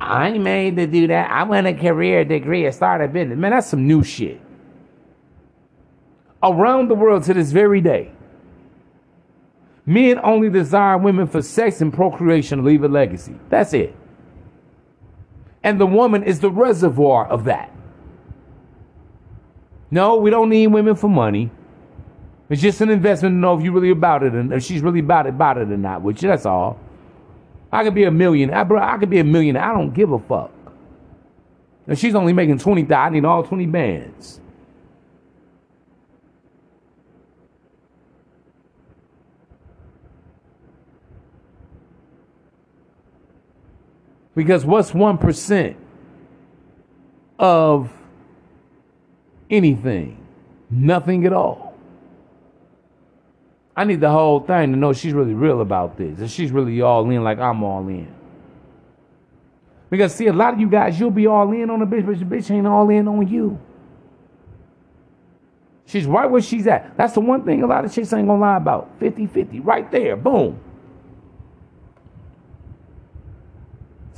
I 0.00 0.28
ain't 0.28 0.42
made 0.42 0.76
to 0.76 0.86
do 0.86 1.06
that. 1.06 1.30
I 1.30 1.44
want 1.44 1.66
a 1.66 1.72
career 1.72 2.24
degree 2.24 2.66
and 2.66 2.74
start 2.74 3.00
a 3.00 3.08
business. 3.08 3.38
Man, 3.38 3.50
that's 3.50 3.66
some 3.66 3.86
new 3.86 4.02
shit. 4.02 4.40
Around 6.42 6.88
the 6.88 6.94
world 6.94 7.24
to 7.24 7.34
this 7.34 7.50
very 7.50 7.80
day, 7.80 8.12
men 9.86 10.20
only 10.22 10.50
desire 10.50 10.98
women 10.98 11.26
for 11.26 11.40
sex 11.40 11.80
and 11.80 11.92
procreation 11.92 12.58
to 12.58 12.64
leave 12.64 12.84
a 12.84 12.88
legacy. 12.88 13.34
That's 13.48 13.72
it. 13.72 13.96
And 15.62 15.80
the 15.80 15.86
woman 15.86 16.22
is 16.22 16.40
the 16.40 16.50
reservoir 16.50 17.26
of 17.26 17.44
that. 17.44 17.74
No, 19.90 20.16
we 20.16 20.30
don't 20.30 20.50
need 20.50 20.66
women 20.68 20.94
for 20.94 21.08
money. 21.08 21.50
It's 22.48 22.62
just 22.62 22.80
an 22.80 22.90
investment 22.90 23.34
to 23.34 23.38
know 23.38 23.56
if 23.58 23.64
you 23.64 23.72
really 23.72 23.90
about 23.90 24.22
it 24.22 24.32
and 24.32 24.52
if 24.52 24.62
she's 24.62 24.80
really 24.80 25.00
about 25.00 25.26
it, 25.26 25.30
about 25.30 25.58
it 25.58 25.70
or 25.70 25.76
not. 25.76 26.02
Which 26.02 26.20
that's 26.20 26.46
all. 26.46 26.78
I 27.70 27.84
could 27.84 27.94
be 27.94 28.04
a 28.04 28.10
million. 28.10 28.52
I, 28.52 28.64
bro, 28.64 28.80
I 28.80 28.96
could 28.96 29.10
be 29.10 29.18
a 29.18 29.24
million. 29.24 29.56
I 29.56 29.72
don't 29.72 29.92
give 29.92 30.12
a 30.12 30.18
fuck. 30.18 30.50
And 31.86 31.98
she's 31.98 32.14
only 32.14 32.32
making 32.32 32.58
twenty, 32.58 32.90
I 32.94 33.10
need 33.10 33.24
all 33.24 33.42
twenty 33.42 33.66
bands. 33.66 34.40
Because 44.34 44.64
what's 44.64 44.94
one 44.94 45.18
percent 45.18 45.76
of 47.38 47.92
anything? 49.50 50.24
Nothing 50.70 51.26
at 51.26 51.32
all. 51.32 51.74
I 53.76 53.84
need 53.84 54.00
the 54.00 54.10
whole 54.10 54.40
thing 54.40 54.72
to 54.72 54.78
know 54.78 54.92
she's 54.92 55.12
really 55.12 55.34
real 55.34 55.60
about 55.60 55.96
this. 55.96 56.18
And 56.18 56.30
she's 56.30 56.50
really 56.50 56.80
all 56.82 57.08
in 57.08 57.22
like 57.22 57.38
I'm 57.38 57.62
all 57.62 57.86
in. 57.88 58.12
Because 59.90 60.14
see, 60.14 60.26
a 60.26 60.32
lot 60.32 60.54
of 60.54 60.60
you 60.60 60.68
guys, 60.68 60.98
you'll 60.98 61.10
be 61.10 61.26
all 61.26 61.50
in 61.52 61.70
on 61.70 61.80
a 61.80 61.86
bitch, 61.86 62.04
but 62.04 62.18
the 62.18 62.24
bitch 62.24 62.50
ain't 62.50 62.66
all 62.66 62.90
in 62.90 63.08
on 63.08 63.26
you. 63.26 63.58
She's 65.86 66.04
right 66.04 66.30
where 66.30 66.42
she's 66.42 66.66
at. 66.66 66.96
That's 66.98 67.14
the 67.14 67.20
one 67.20 67.44
thing 67.44 67.62
a 67.62 67.66
lot 67.66 67.84
of 67.84 67.92
chicks 67.92 68.12
ain't 68.12 68.28
gonna 68.28 68.40
lie 68.40 68.58
about. 68.58 69.00
50-50, 69.00 69.64
right 69.64 69.90
there, 69.90 70.16
boom. 70.16 70.60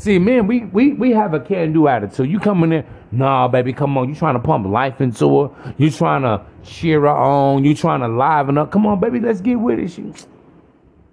See, 0.00 0.18
man, 0.18 0.46
we 0.46 0.60
we 0.60 0.94
we 0.94 1.10
have 1.10 1.34
a 1.34 1.40
can-do 1.40 1.86
attitude. 1.86 2.30
You 2.30 2.40
come 2.40 2.64
in 2.64 2.70
there, 2.70 2.86
nah, 3.12 3.46
baby, 3.48 3.74
come 3.74 3.98
on. 3.98 4.08
You 4.08 4.14
trying 4.14 4.32
to 4.32 4.40
pump 4.40 4.66
life 4.66 5.02
into 5.02 5.42
her. 5.42 5.74
You 5.76 5.90
trying 5.90 6.22
to 6.22 6.42
cheer 6.64 7.02
her 7.02 7.08
on. 7.08 7.66
You 7.66 7.74
trying 7.74 8.00
to 8.00 8.08
liven 8.08 8.56
up. 8.56 8.72
Come 8.72 8.86
on, 8.86 8.98
baby, 8.98 9.20
let's 9.20 9.42
get 9.42 9.56
with 9.56 9.78
it. 9.78 9.88
She 9.90 10.10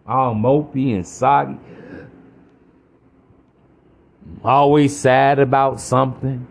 all 0.08 0.34
mopey 0.34 0.96
and 0.96 1.06
soggy. 1.06 1.58
Always 4.42 4.98
sad 4.98 5.40
about 5.40 5.82
something. 5.82 6.48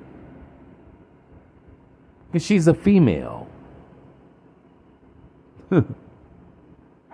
Because 2.30 2.44
she's 2.44 2.66
a 2.66 2.74
female. 2.74 3.48
her 5.70 5.86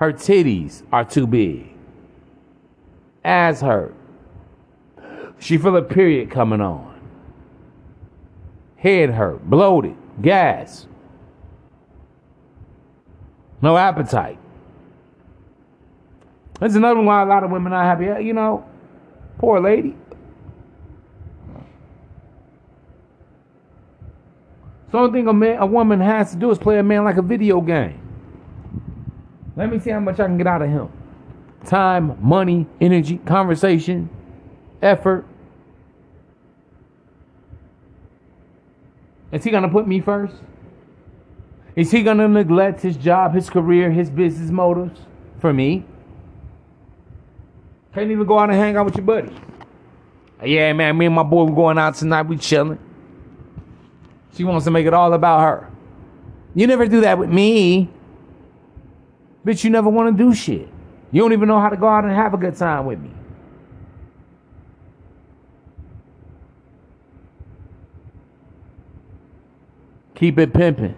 titties 0.01 0.83
are 0.91 1.05
too 1.05 1.29
big. 1.29 1.73
As 3.23 3.61
hurt. 3.61 3.95
She 5.43 5.59
feel 5.59 5.77
a 5.77 5.83
period 5.83 6.31
coming 6.31 6.61
on. 6.61 7.01
Head 8.77 9.11
hurt, 9.11 9.45
bloated, 9.45 9.97
gas. 10.21 10.87
No 13.61 13.77
appetite. 13.77 14.39
That's 16.61 16.77
another 16.77 17.01
why 17.01 17.23
a 17.23 17.27
lot 17.27 17.43
of 17.43 17.51
women 17.51 17.73
are 17.73 17.83
happy. 17.83 18.25
You 18.25 18.35
know, 18.35 18.65
poor 19.39 19.59
lady. 19.59 19.97
So 24.93 24.99
only 24.99 25.19
thing 25.19 25.27
a 25.27 25.33
man, 25.33 25.59
a 25.59 25.67
woman 25.67 26.01
has 26.01 26.31
to 26.31 26.37
do 26.37 26.53
is 26.53 26.59
play 26.59 26.79
a 26.79 26.85
man 26.85 27.03
like 27.03 27.17
a 27.17 27.23
video 27.23 27.61
game. 27.61 28.01
Let 29.57 29.73
me 29.73 29.81
see 29.81 29.91
how 29.91 29.99
much 29.99 30.21
I 30.21 30.27
can 30.27 30.39
get 30.39 30.47
out 30.47 30.63
of 30.63 30.71
him. 30.71 30.89
Time, 31.67 32.17
money, 32.21 32.69
energy, 32.81 33.19
conversation, 33.19 34.09
effort. 34.81 35.27
Is 39.33 39.43
he 39.43 39.51
going 39.51 39.63
to 39.63 39.69
put 39.69 39.89
me 39.89 40.01
first? 40.01 40.35
Is 41.75 41.91
he 41.91 42.03
going 42.03 42.19
to 42.19 42.29
neglect 42.29 42.83
his 42.83 42.97
job, 42.97 43.35
his 43.35 43.49
career, 43.49 43.91
his 43.91 44.11
business 44.11 44.51
motives 44.51 45.01
for 45.41 45.53
me? 45.53 45.85
Can't 47.95 48.11
even 48.11 48.27
go 48.27 48.39
out 48.39 48.51
and 48.51 48.59
hang 48.59 48.77
out 48.77 48.85
with 48.85 48.97
your 48.97 49.05
buddy. 49.05 49.35
Yeah, 50.45 50.73
man, 50.75 50.99
me 50.99 51.07
and 51.07 51.15
my 51.15 51.23
boy 51.23 51.45
were 51.45 51.55
going 51.55 51.79
out 51.79 51.95
tonight. 51.95 52.23
We 52.23 52.37
chilling. 52.37 52.79
She 54.35 54.45
wants 54.45 54.65
to 54.65 54.71
make 54.71 54.87
it 54.87 54.95
all 54.95 55.13
about 55.13 55.41
her. 55.41 55.71
You 56.55 56.67
never 56.67 56.87
do 56.87 57.01
that 57.03 57.19
with 57.19 57.31
me. 57.31 57.89
Bitch, 59.45 59.65
you 59.65 59.71
never 59.71 59.89
want 59.89 60.17
to 60.17 60.25
do 60.25 60.35
shit. 60.35 60.69
You 61.11 61.23
don't 61.23 61.33
even 61.33 61.49
know 61.49 61.61
how 61.61 61.69
to 61.69 61.77
go 61.77 61.89
out 61.89 62.05
and 62.05 62.13
have 62.13 62.35
a 62.35 62.39
good 62.39 62.57
time 62.57 62.87
with 62.87 62.99
me. 63.01 63.11
Keep 70.23 70.39
it 70.39 70.55
pimping. 70.55 70.95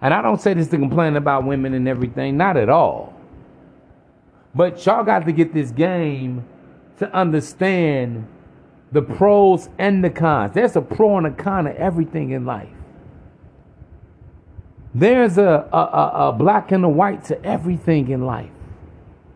And 0.00 0.14
I 0.14 0.22
don't 0.22 0.40
say 0.40 0.54
this 0.54 0.68
to 0.68 0.78
complain 0.78 1.14
about 1.14 1.44
women 1.44 1.74
and 1.74 1.86
everything, 1.86 2.38
not 2.38 2.56
at 2.56 2.70
all. 2.70 3.12
But 4.54 4.86
y'all 4.86 5.04
got 5.04 5.26
to 5.26 5.32
get 5.32 5.52
this 5.52 5.70
game 5.70 6.46
to 7.00 7.14
understand 7.14 8.26
the 8.92 9.02
pros 9.02 9.68
and 9.76 10.02
the 10.02 10.08
cons. 10.08 10.54
There's 10.54 10.74
a 10.74 10.80
pro 10.80 11.18
and 11.18 11.26
a 11.26 11.32
con 11.32 11.66
of 11.66 11.76
everything 11.76 12.30
in 12.30 12.46
life. 12.46 12.72
There's 14.94 15.36
a, 15.36 15.68
a, 15.70 15.76
a, 15.76 16.28
a 16.28 16.32
black 16.32 16.72
and 16.72 16.82
a 16.82 16.88
white 16.88 17.24
to 17.24 17.44
everything 17.44 18.08
in 18.08 18.24
life, 18.24 18.48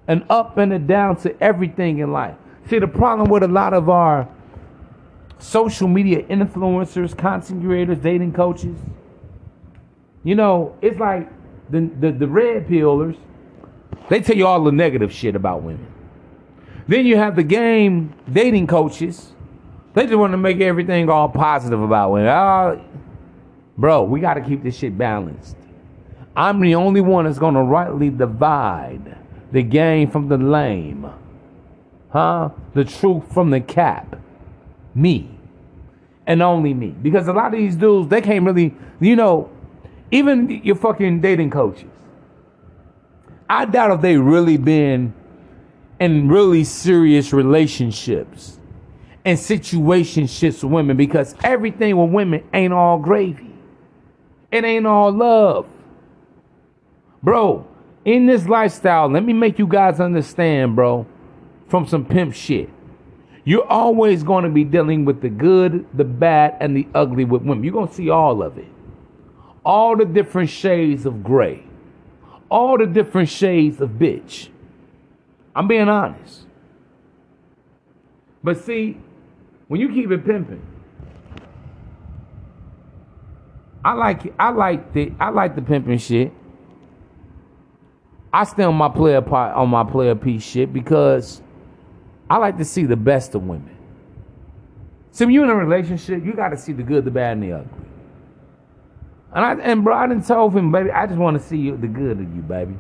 an 0.07 0.25
up 0.31 0.57
and 0.57 0.73
a 0.73 0.79
down 0.79 1.17
to 1.17 1.43
everything 1.43 1.99
in 1.99 2.11
life. 2.11 2.37
See, 2.71 2.79
the 2.79 2.89
problem 2.89 3.29
with 3.29 3.43
a 3.43 3.49
lot 3.49 3.75
of 3.75 3.91
our 3.91 4.27
social 5.39 5.89
media 5.89 6.23
influencers, 6.24 7.16
content 7.16 7.62
creators, 7.62 7.98
dating 7.98 8.32
coaches, 8.32 8.77
you 10.24 10.35
know, 10.35 10.77
it's 10.82 10.98
like 10.98 11.31
the, 11.70 11.90
the, 12.01 12.12
the 12.12 12.27
red 12.27 12.66
pillars, 12.66 13.16
they 14.09 14.20
tell 14.20 14.36
you 14.36 14.47
all 14.47 14.62
the 14.65 14.73
negative 14.73 15.12
shit 15.12 15.36
about 15.36 15.62
women. 15.62 15.86
Then 16.86 17.05
you 17.05 17.16
have 17.16 17.36
the 17.36 17.43
game 17.43 18.15
dating 18.31 18.66
coaches. 18.66 19.32
They 19.94 20.05
just 20.05 20.16
want 20.16 20.32
to 20.32 20.39
make 20.39 20.60
everything 20.60 21.09
all 21.10 21.28
positive 21.28 21.82
about 21.82 22.12
women. 22.12 22.28
Oh, 22.28 22.82
bro, 23.77 24.02
we 24.05 24.20
got 24.20 24.35
to 24.35 24.40
keep 24.40 24.62
this 24.62 24.77
shit 24.77 24.97
balanced. 24.97 25.56
I'm 26.35 26.60
the 26.60 26.74
only 26.77 27.01
one 27.01 27.24
that's 27.24 27.39
going 27.39 27.55
to 27.55 27.62
rightly 27.62 28.10
divide 28.10 29.19
the 29.52 29.62
game 29.62 30.10
from 30.10 30.28
the 30.28 30.39
lame. 30.39 31.10
Huh? 32.10 32.51
The 32.74 32.85
truth 32.85 33.32
from 33.32 33.51
the 33.51 33.60
cap. 33.60 34.16
Me. 34.99 35.31
And 36.27 36.43
only 36.43 36.75
me. 36.75 36.89
Because 36.89 37.29
a 37.29 37.33
lot 37.33 37.55
of 37.55 37.61
these 37.61 37.77
dudes, 37.77 38.09
they 38.09 38.20
can't 38.20 38.45
really, 38.45 38.75
you 39.01 39.16
know, 39.16 39.51
even 40.11 40.51
your 40.65 40.77
fucking 40.77 41.20
dating 41.20 41.51
coaches. 41.51 41.89
I 43.49 43.65
doubt 43.65 43.93
if 43.93 44.01
they 44.03 44.16
really 44.16 44.57
been 44.57 45.15
in 46.01 46.29
really 46.29 46.65
serious 46.65 47.33
relationships 47.33 48.59
and 49.25 49.39
situationships 49.39 50.62
with 50.62 50.73
women 50.73 50.97
because 50.97 51.35
everything 51.43 51.97
with 51.97 52.11
women 52.11 52.45
ain't 52.53 52.73
all 52.73 52.99
gravy. 52.99 53.51
It 54.51 54.65
ain't 54.65 54.87
all 54.87 55.12
love. 55.12 55.66
Bro, 57.23 57.66
in 58.05 58.27
this 58.27 58.47
lifestyle, 58.47 59.09
let 59.09 59.25
me 59.25 59.33
make 59.33 59.59
you 59.59 59.66
guys 59.66 60.01
understand, 60.01 60.77
bro, 60.77 61.07
from 61.69 61.87
some 61.87 62.05
pimp 62.05 62.35
shit. 62.35 62.70
You're 63.49 63.66
always 63.66 64.23
going 64.23 64.45
to 64.45 64.51
be 64.51 64.62
dealing 64.62 65.07
with 65.07 65.23
the 65.23 65.31
good, 65.31 65.87
the 65.95 66.05
bad, 66.05 66.59
and 66.61 66.77
the 66.77 66.87
ugly 66.95 67.25
with 67.25 67.41
women. 67.41 67.65
You're 67.65 67.73
going 67.73 67.89
to 67.89 67.95
see 67.95 68.11
all 68.11 68.43
of 68.43 68.59
it. 68.59 68.69
All 69.65 69.97
the 69.97 70.05
different 70.05 70.51
shades 70.51 71.07
of 71.07 71.25
gray. 71.25 71.65
All 72.51 72.77
the 72.77 72.85
different 72.85 73.31
shades 73.31 73.81
of 73.81 73.89
bitch. 73.93 74.51
I'm 75.57 75.66
being 75.66 75.89
honest. 75.89 76.45
But 78.45 78.62
see, 78.62 79.01
when 79.69 79.81
you 79.81 79.95
keep 79.95 80.11
it 80.11 80.27
pimping, 80.27 80.61
I 83.83 83.95
like 83.95 84.35
I 84.39 84.51
like 84.51 84.93
the 84.93 85.11
I 85.19 85.31
like 85.31 85.57
the 85.57 85.62
pimping 85.62 85.97
shit. 85.97 86.35
I 88.31 88.45
stay 88.45 88.65
on 88.65 88.75
my 88.75 88.91
player 88.91 89.23
part 89.23 89.57
on 89.57 89.70
my 89.70 89.85
player 89.85 90.15
piece 90.15 90.43
shit 90.43 90.70
because 90.70 91.41
I 92.31 92.37
like 92.37 92.59
to 92.59 92.65
see 92.65 92.85
the 92.85 92.97
best 92.97 93.35
of 93.35 93.43
women. 93.43 93.77
So 95.13 95.25
when 95.25 95.35
you're 95.35 95.45
in 95.45 95.51
a 95.51 95.57
relationship, 95.57 96.25
you 96.25 96.33
got 96.33 96.51
to 96.51 96.57
see 96.57 96.73
the 96.73 96.83
good, 96.83 97.05
the 97.05 97.11
bad, 97.11 97.39
and 97.39 97.43
the 97.43 97.53
ugly. 97.53 97.89
And 99.33 99.45
I 99.45 99.55
and 99.55 99.85
bro, 99.85 99.97
I 99.97 100.07
didn't 100.07 100.27
tell 100.27 100.49
him, 100.49 100.73
baby, 100.73 100.91
I 100.91 101.07
just 101.07 101.19
want 101.19 101.41
to 101.41 101.47
see 101.47 101.57
you 101.57 101.77
the 101.77 101.87
good 101.87 102.21
of 102.21 102.35
you, 102.35 102.43
baby. 102.43 102.75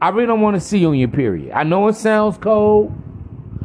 I 0.00 0.10
really 0.10 0.26
don't 0.26 0.40
want 0.40 0.54
to 0.54 0.60
see 0.60 0.78
you 0.78 0.88
on 0.88 0.98
your 0.98 1.08
period. 1.08 1.52
I 1.52 1.64
know 1.64 1.88
it 1.88 1.94
sounds 1.94 2.38
cold. 2.38 2.92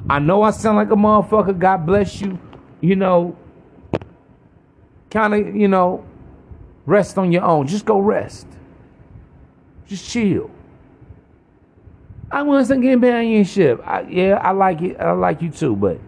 I 0.09 0.19
know 0.19 0.41
I 0.41 0.51
sound 0.51 0.77
like 0.77 0.91
a 0.91 0.95
motherfucker. 0.95 1.57
God 1.57 1.85
bless 1.85 2.21
you. 2.21 2.39
You 2.81 2.95
know, 2.95 3.37
kind 5.09 5.33
of, 5.33 5.55
you 5.55 5.67
know, 5.67 6.05
rest 6.85 7.17
on 7.17 7.31
your 7.31 7.43
own. 7.43 7.67
Just 7.67 7.85
go 7.85 7.99
rest. 7.99 8.47
Just 9.87 10.09
chill. 10.09 10.49
I 12.33 12.41
want 12.41 12.67
to 12.67 12.73
get 12.73 12.75
some 12.75 12.81
companionship. 12.81 13.79
I, 13.85 14.01
yeah, 14.09 14.39
I 14.41 14.51
like 14.51 14.81
it. 14.81 14.99
I 14.99 15.11
like 15.11 15.43
you 15.43 15.51
too, 15.51 15.75
but 15.75 15.99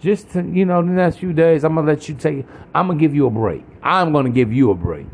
just 0.00 0.32
to, 0.32 0.42
you 0.42 0.64
know, 0.64 0.82
the 0.82 0.88
next 0.88 1.18
few 1.18 1.32
days, 1.32 1.62
I'm 1.62 1.76
gonna 1.76 1.86
let 1.86 2.08
you 2.08 2.16
take. 2.16 2.44
I'm 2.74 2.88
gonna 2.88 2.98
give 2.98 3.14
you 3.14 3.26
a 3.26 3.30
break. 3.30 3.64
I'm 3.80 4.12
gonna 4.12 4.30
give 4.30 4.52
you 4.52 4.72
a 4.72 4.74
break. 4.74 5.06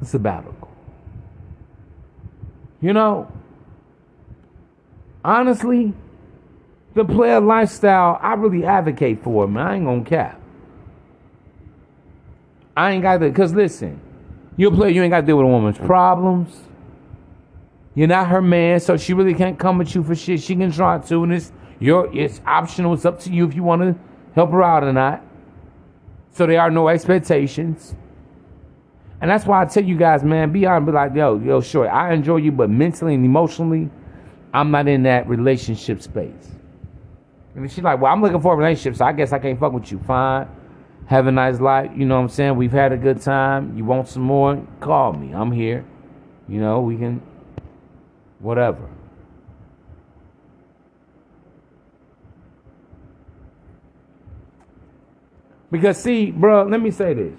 It's 0.00 0.10
a 0.10 0.12
sabbatical. 0.12 0.68
You 2.80 2.92
know, 2.92 3.32
honestly, 5.24 5.94
the 6.94 7.04
player 7.04 7.40
lifestyle, 7.40 8.20
I 8.22 8.34
really 8.34 8.64
advocate 8.64 9.24
for 9.24 9.48
man. 9.48 9.66
I 9.66 9.74
ain't 9.74 9.84
gonna 9.84 10.04
cap. 10.04 10.40
I 12.76 12.92
ain't 12.92 13.02
got 13.02 13.18
to, 13.18 13.28
because 13.28 13.52
listen, 13.52 14.00
you're 14.56 14.72
a 14.72 14.76
player, 14.76 14.90
you 14.90 15.02
ain't 15.02 15.10
got 15.10 15.22
to 15.22 15.26
deal 15.26 15.38
with 15.38 15.46
a 15.46 15.48
woman's 15.48 15.78
problems. 15.78 16.56
You're 17.94 18.08
not 18.08 18.28
her 18.28 18.40
man, 18.40 18.80
so 18.80 18.96
she 18.96 19.12
really 19.12 19.34
can't 19.34 19.58
come 19.58 19.80
at 19.80 19.94
you 19.94 20.02
for 20.02 20.14
shit. 20.14 20.40
She 20.40 20.56
can 20.56 20.72
try 20.72 20.98
to, 20.98 21.22
and 21.24 21.32
it's 21.32 21.52
your 21.78 22.14
it's 22.16 22.40
optional. 22.46 22.94
It's 22.94 23.04
up 23.04 23.20
to 23.20 23.32
you 23.32 23.46
if 23.46 23.54
you 23.54 23.62
want 23.62 23.82
to 23.82 23.96
help 24.34 24.50
her 24.50 24.62
out 24.62 24.84
or 24.84 24.92
not. 24.92 25.22
So 26.30 26.46
there 26.46 26.60
are 26.60 26.70
no 26.70 26.88
expectations. 26.88 27.94
And 29.20 29.30
that's 29.30 29.46
why 29.46 29.62
I 29.62 29.66
tell 29.66 29.84
you 29.84 29.96
guys, 29.96 30.24
man, 30.24 30.50
be 30.50 30.66
honest, 30.66 30.86
be 30.86 30.92
like, 30.92 31.14
yo, 31.14 31.38
yo, 31.38 31.60
sure, 31.60 31.88
I 31.88 32.12
enjoy 32.12 32.38
you, 32.38 32.50
but 32.50 32.68
mentally 32.70 33.14
and 33.14 33.24
emotionally, 33.24 33.88
I'm 34.52 34.70
not 34.72 34.88
in 34.88 35.04
that 35.04 35.28
relationship 35.28 36.02
space. 36.02 36.50
And 37.54 37.70
she's 37.70 37.84
like, 37.84 38.00
well, 38.00 38.12
I'm 38.12 38.20
looking 38.20 38.40
for 38.40 38.54
a 38.54 38.56
relationship, 38.56 38.96
so 38.96 39.04
I 39.04 39.12
guess 39.12 39.32
I 39.32 39.38
can't 39.38 39.60
fuck 39.60 39.72
with 39.72 39.92
you. 39.92 40.00
Fine. 40.00 40.48
Have 41.06 41.26
a 41.26 41.32
nice 41.32 41.60
life. 41.60 41.90
You 41.94 42.06
know 42.06 42.16
what 42.16 42.22
I'm 42.22 42.28
saying? 42.30 42.56
We've 42.56 42.72
had 42.72 42.92
a 42.92 42.96
good 42.96 43.20
time. 43.20 43.76
You 43.76 43.84
want 43.84 44.08
some 44.08 44.22
more? 44.22 44.66
Call 44.80 45.12
me. 45.12 45.32
I'm 45.32 45.52
here. 45.52 45.84
You 46.48 46.58
know, 46.58 46.80
we 46.80 46.96
can, 46.96 47.22
whatever. 48.42 48.88
Because, 55.70 55.96
see, 55.96 56.30
bro, 56.30 56.64
let 56.64 56.82
me 56.82 56.90
say 56.90 57.14
this. 57.14 57.32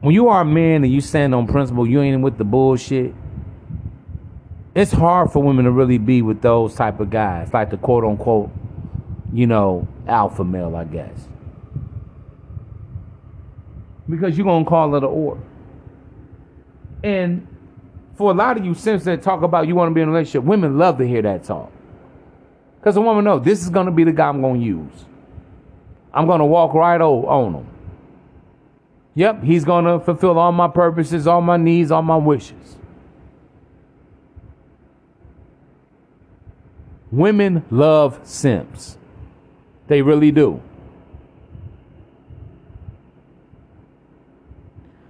When 0.00 0.14
you 0.14 0.28
are 0.28 0.40
a 0.40 0.44
man 0.44 0.82
and 0.82 0.92
you 0.92 1.00
stand 1.00 1.34
on 1.34 1.46
principle, 1.46 1.86
you 1.86 2.00
ain't 2.00 2.22
with 2.22 2.36
the 2.36 2.44
bullshit. 2.44 3.14
It's 4.74 4.90
hard 4.90 5.30
for 5.30 5.42
women 5.42 5.66
to 5.66 5.70
really 5.70 5.98
be 5.98 6.22
with 6.22 6.40
those 6.40 6.74
type 6.74 7.00
of 7.00 7.10
guys, 7.10 7.52
like 7.52 7.70
the 7.70 7.76
quote 7.76 8.02
unquote, 8.02 8.50
you 9.32 9.46
know, 9.46 9.86
alpha 10.08 10.42
male, 10.42 10.74
I 10.74 10.84
guess. 10.84 11.28
Because 14.08 14.36
you're 14.36 14.46
gonna 14.46 14.64
call 14.64 14.94
it 14.96 15.04
an 15.04 15.10
order. 15.10 15.42
And 17.04 17.46
for 18.20 18.32
a 18.32 18.34
lot 18.34 18.58
of 18.58 18.66
you 18.66 18.74
simps 18.74 19.06
that 19.06 19.22
talk 19.22 19.40
about 19.40 19.66
you 19.66 19.74
want 19.74 19.90
to 19.90 19.94
be 19.94 20.02
in 20.02 20.08
a 20.10 20.12
relationship, 20.12 20.44
women 20.44 20.76
love 20.76 20.98
to 20.98 21.08
hear 21.08 21.22
that 21.22 21.42
talk. 21.42 21.72
Because 22.78 22.94
a 22.98 23.00
woman 23.00 23.24
knows 23.24 23.42
this 23.42 23.62
is 23.62 23.70
gonna 23.70 23.90
be 23.90 24.04
the 24.04 24.12
guy 24.12 24.28
I'm 24.28 24.42
gonna 24.42 24.58
use. 24.58 25.06
I'm 26.12 26.26
gonna 26.26 26.44
walk 26.44 26.74
right 26.74 27.00
over 27.00 27.26
on 27.26 27.54
him. 27.54 27.66
Yep, 29.14 29.42
he's 29.42 29.64
going 29.64 29.86
to 29.86 30.00
fulfill 30.00 30.38
all 30.38 30.52
my 30.52 30.68
purposes, 30.68 31.26
all 31.26 31.40
my 31.40 31.56
needs, 31.56 31.90
all 31.90 32.02
my 32.02 32.18
wishes. 32.18 32.76
Women 37.10 37.64
love 37.70 38.20
simps. 38.22 38.98
They 39.86 40.02
really 40.02 40.30
do. 40.30 40.60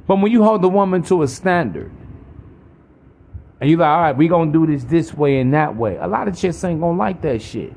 But 0.06 0.20
when 0.20 0.30
you 0.30 0.44
hold 0.44 0.62
the 0.62 0.68
woman 0.68 1.02
to 1.02 1.24
a 1.24 1.28
standard, 1.28 1.90
and 3.60 3.68
you're 3.68 3.78
like, 3.78 3.88
all 3.88 4.00
right, 4.00 4.16
we're 4.16 4.28
going 4.28 4.52
to 4.52 4.66
do 4.66 4.72
this 4.72 4.84
this 4.84 5.14
way 5.14 5.40
and 5.40 5.52
that 5.54 5.76
way, 5.76 5.96
a 5.96 6.06
lot 6.06 6.28
of 6.28 6.36
chicks 6.36 6.62
ain't 6.64 6.80
going 6.80 6.96
to 6.96 6.98
like 6.98 7.20
that 7.22 7.42
shit. 7.42 7.72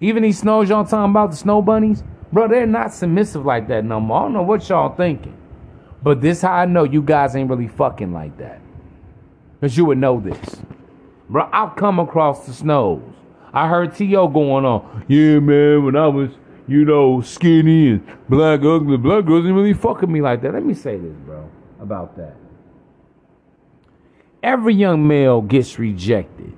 Even 0.00 0.22
these 0.22 0.38
snows 0.38 0.68
y'all 0.68 0.84
talking 0.84 1.10
about, 1.10 1.30
the 1.30 1.36
snow 1.36 1.60
bunnies, 1.60 2.02
Bro, 2.32 2.48
they're 2.48 2.66
not 2.66 2.92
submissive 2.92 3.44
like 3.44 3.66
that 3.68 3.84
no 3.84 3.98
more. 4.00 4.20
I 4.20 4.22
don't 4.22 4.32
know 4.34 4.42
what 4.42 4.68
y'all 4.68 4.94
thinking. 4.94 5.36
But 6.02 6.20
this 6.20 6.42
how 6.42 6.52
I 6.52 6.64
know 6.64 6.84
you 6.84 7.02
guys 7.02 7.34
ain't 7.36 7.50
really 7.50 7.68
fucking 7.68 8.12
like 8.12 8.36
that. 8.38 8.60
Because 9.60 9.76
you 9.76 9.84
would 9.86 9.98
know 9.98 10.20
this. 10.20 10.60
Bro, 11.28 11.48
I've 11.52 11.76
come 11.76 11.98
across 11.98 12.46
the 12.46 12.52
snows. 12.52 13.02
I 13.52 13.68
heard 13.68 13.94
T.O. 13.94 14.28
going 14.28 14.64
on. 14.64 15.04
Yeah, 15.08 15.40
man, 15.40 15.84
when 15.84 15.96
I 15.96 16.06
was, 16.06 16.30
you 16.68 16.84
know, 16.84 17.20
skinny 17.20 17.90
and 17.90 18.06
black, 18.28 18.60
ugly, 18.60 18.96
black 18.96 19.26
girls 19.26 19.42
didn't 19.42 19.56
really 19.56 19.74
fuck 19.74 20.08
me 20.08 20.20
like 20.20 20.40
that. 20.42 20.54
Let 20.54 20.64
me 20.64 20.74
say 20.74 20.96
this, 20.96 21.16
bro, 21.26 21.50
about 21.80 22.16
that. 22.16 22.36
Every 24.42 24.74
young 24.74 25.06
male 25.06 25.42
gets 25.42 25.78
rejected 25.78 26.52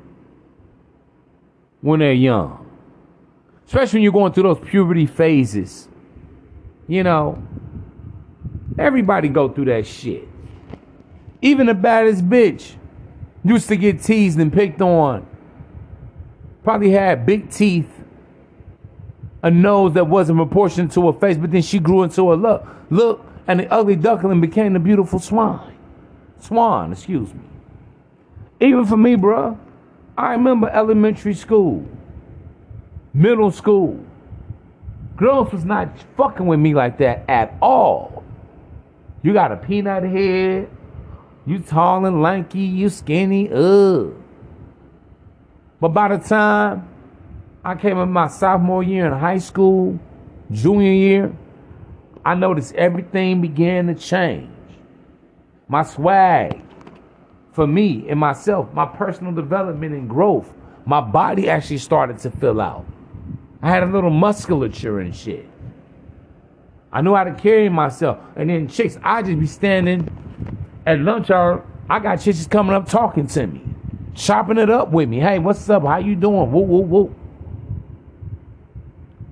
when 1.81 2.01
they're 2.01 2.13
young. 2.13 2.71
Especially 3.67 3.99
when 3.99 4.03
you're 4.05 4.13
going 4.13 4.33
through 4.33 4.45
those 4.45 4.61
puberty 4.61 5.07
phases. 5.07 5.89
You 6.87 7.03
know, 7.03 7.43
everybody 8.79 9.29
go 9.29 9.49
through 9.49 9.67
that 9.67 9.87
shit. 9.87 10.29
Even 11.41 11.67
the 11.67 11.75
baddest 11.75 12.29
bitch 12.29 12.75
used 13.45 13.69
to 13.69 13.77
get 13.77 14.03
teased 14.03 14.39
and 14.39 14.53
picked 14.53 14.81
on. 14.81 15.27
Probably 16.63 16.91
had 16.91 17.27
big 17.27 17.51
teeth, 17.51 17.91
a 19.43 19.51
nose 19.51 19.95
that 19.95 20.07
wasn't 20.07 20.39
proportioned 20.39 20.93
to 20.93 21.11
her 21.11 21.19
face, 21.19 21.37
but 21.37 21.51
then 21.51 21.63
she 21.63 21.81
grew 21.81 22.05
into 22.05 22.33
a 22.33 22.35
look. 22.35 22.65
Look, 22.91 23.27
and 23.49 23.59
the 23.59 23.73
ugly 23.73 23.97
duckling 23.97 24.41
became 24.41 24.75
the 24.75 24.79
beautiful 24.79 25.19
swan. 25.19 25.75
Swan, 26.39 26.93
excuse 26.93 27.35
me. 27.35 27.41
Even 28.63 28.87
for 28.87 28.97
me, 28.97 29.17
bruh, 29.17 29.59
I 30.17 30.31
remember 30.31 30.71
elementary 30.71 31.35
school, 31.35 31.85
middle 33.13 33.51
school. 33.51 33.99
Girls 35.17 35.53
was 35.53 35.65
not 35.65 35.89
fucking 36.17 36.47
with 36.47 36.61
me 36.61 36.73
like 36.73 36.97
that 36.99 37.25
at 37.29 37.55
all. 37.61 38.23
You 39.23 39.33
got 39.33 39.51
a 39.51 39.57
peanut 39.57 40.05
head, 40.05 40.71
you 41.45 41.59
tall 41.59 42.07
and 42.07 42.23
lanky, 42.23 42.61
you 42.61 42.89
skinny, 42.89 43.51
ugh. 43.53 44.15
But 45.81 45.89
by 45.89 46.17
the 46.17 46.19
time 46.19 46.89
I 47.65 47.75
came 47.75 47.99
in 47.99 48.13
my 48.13 48.29
sophomore 48.29 48.85
year 48.85 49.07
in 49.07 49.13
high 49.19 49.39
school, 49.39 49.99
junior 50.53 50.93
year, 50.93 51.37
I 52.25 52.37
noticed 52.37 52.77
everything 52.77 53.41
began 53.41 53.89
to 53.89 53.97
change. 53.97 54.51
My 55.67 55.83
swag, 55.83 56.63
for 57.53 57.67
me 57.67 58.07
and 58.09 58.19
myself, 58.19 58.73
my 58.73 58.87
personal 58.87 59.33
development 59.33 59.95
and 59.95 60.09
growth, 60.09 60.53
my 60.85 61.01
body 61.01 61.49
actually 61.49 61.79
started 61.79 62.19
to 62.19 62.31
fill 62.31 62.61
out. 62.61 62.85
I 63.61 63.71
had 63.71 63.83
a 63.83 63.87
little 63.87 64.11
musculature 64.11 65.01
and 65.01 65.15
shit. 65.15 65.49
I 66.93 67.01
knew 67.01 67.15
how 67.15 67.25
to 67.25 67.35
carry 67.35 67.69
myself. 67.69 68.19
And 68.37 68.51
then 68.51 68.69
chicks, 68.69 68.99
I 69.03 69.23
just 69.23 69.39
be 69.39 69.47
standing 69.47 70.09
at 70.85 70.99
lunch 70.99 71.31
hour. 71.31 71.65
I 71.89 71.99
got 72.01 72.17
chicks 72.17 72.47
coming 72.47 72.75
up 72.75 72.89
talking 72.89 73.27
to 73.29 73.47
me, 73.47 73.63
chopping 74.15 74.59
it 74.59 74.71
up 74.71 74.91
with 74.91 75.09
me. 75.09 75.21
Hey, 75.21 75.39
what's 75.39 75.69
up? 75.71 75.85
How 75.85 75.99
you 75.99 76.17
doing? 76.17 76.51
Whoop, 76.51 76.67
whoop, 76.67 76.87
whoop. 76.87 77.19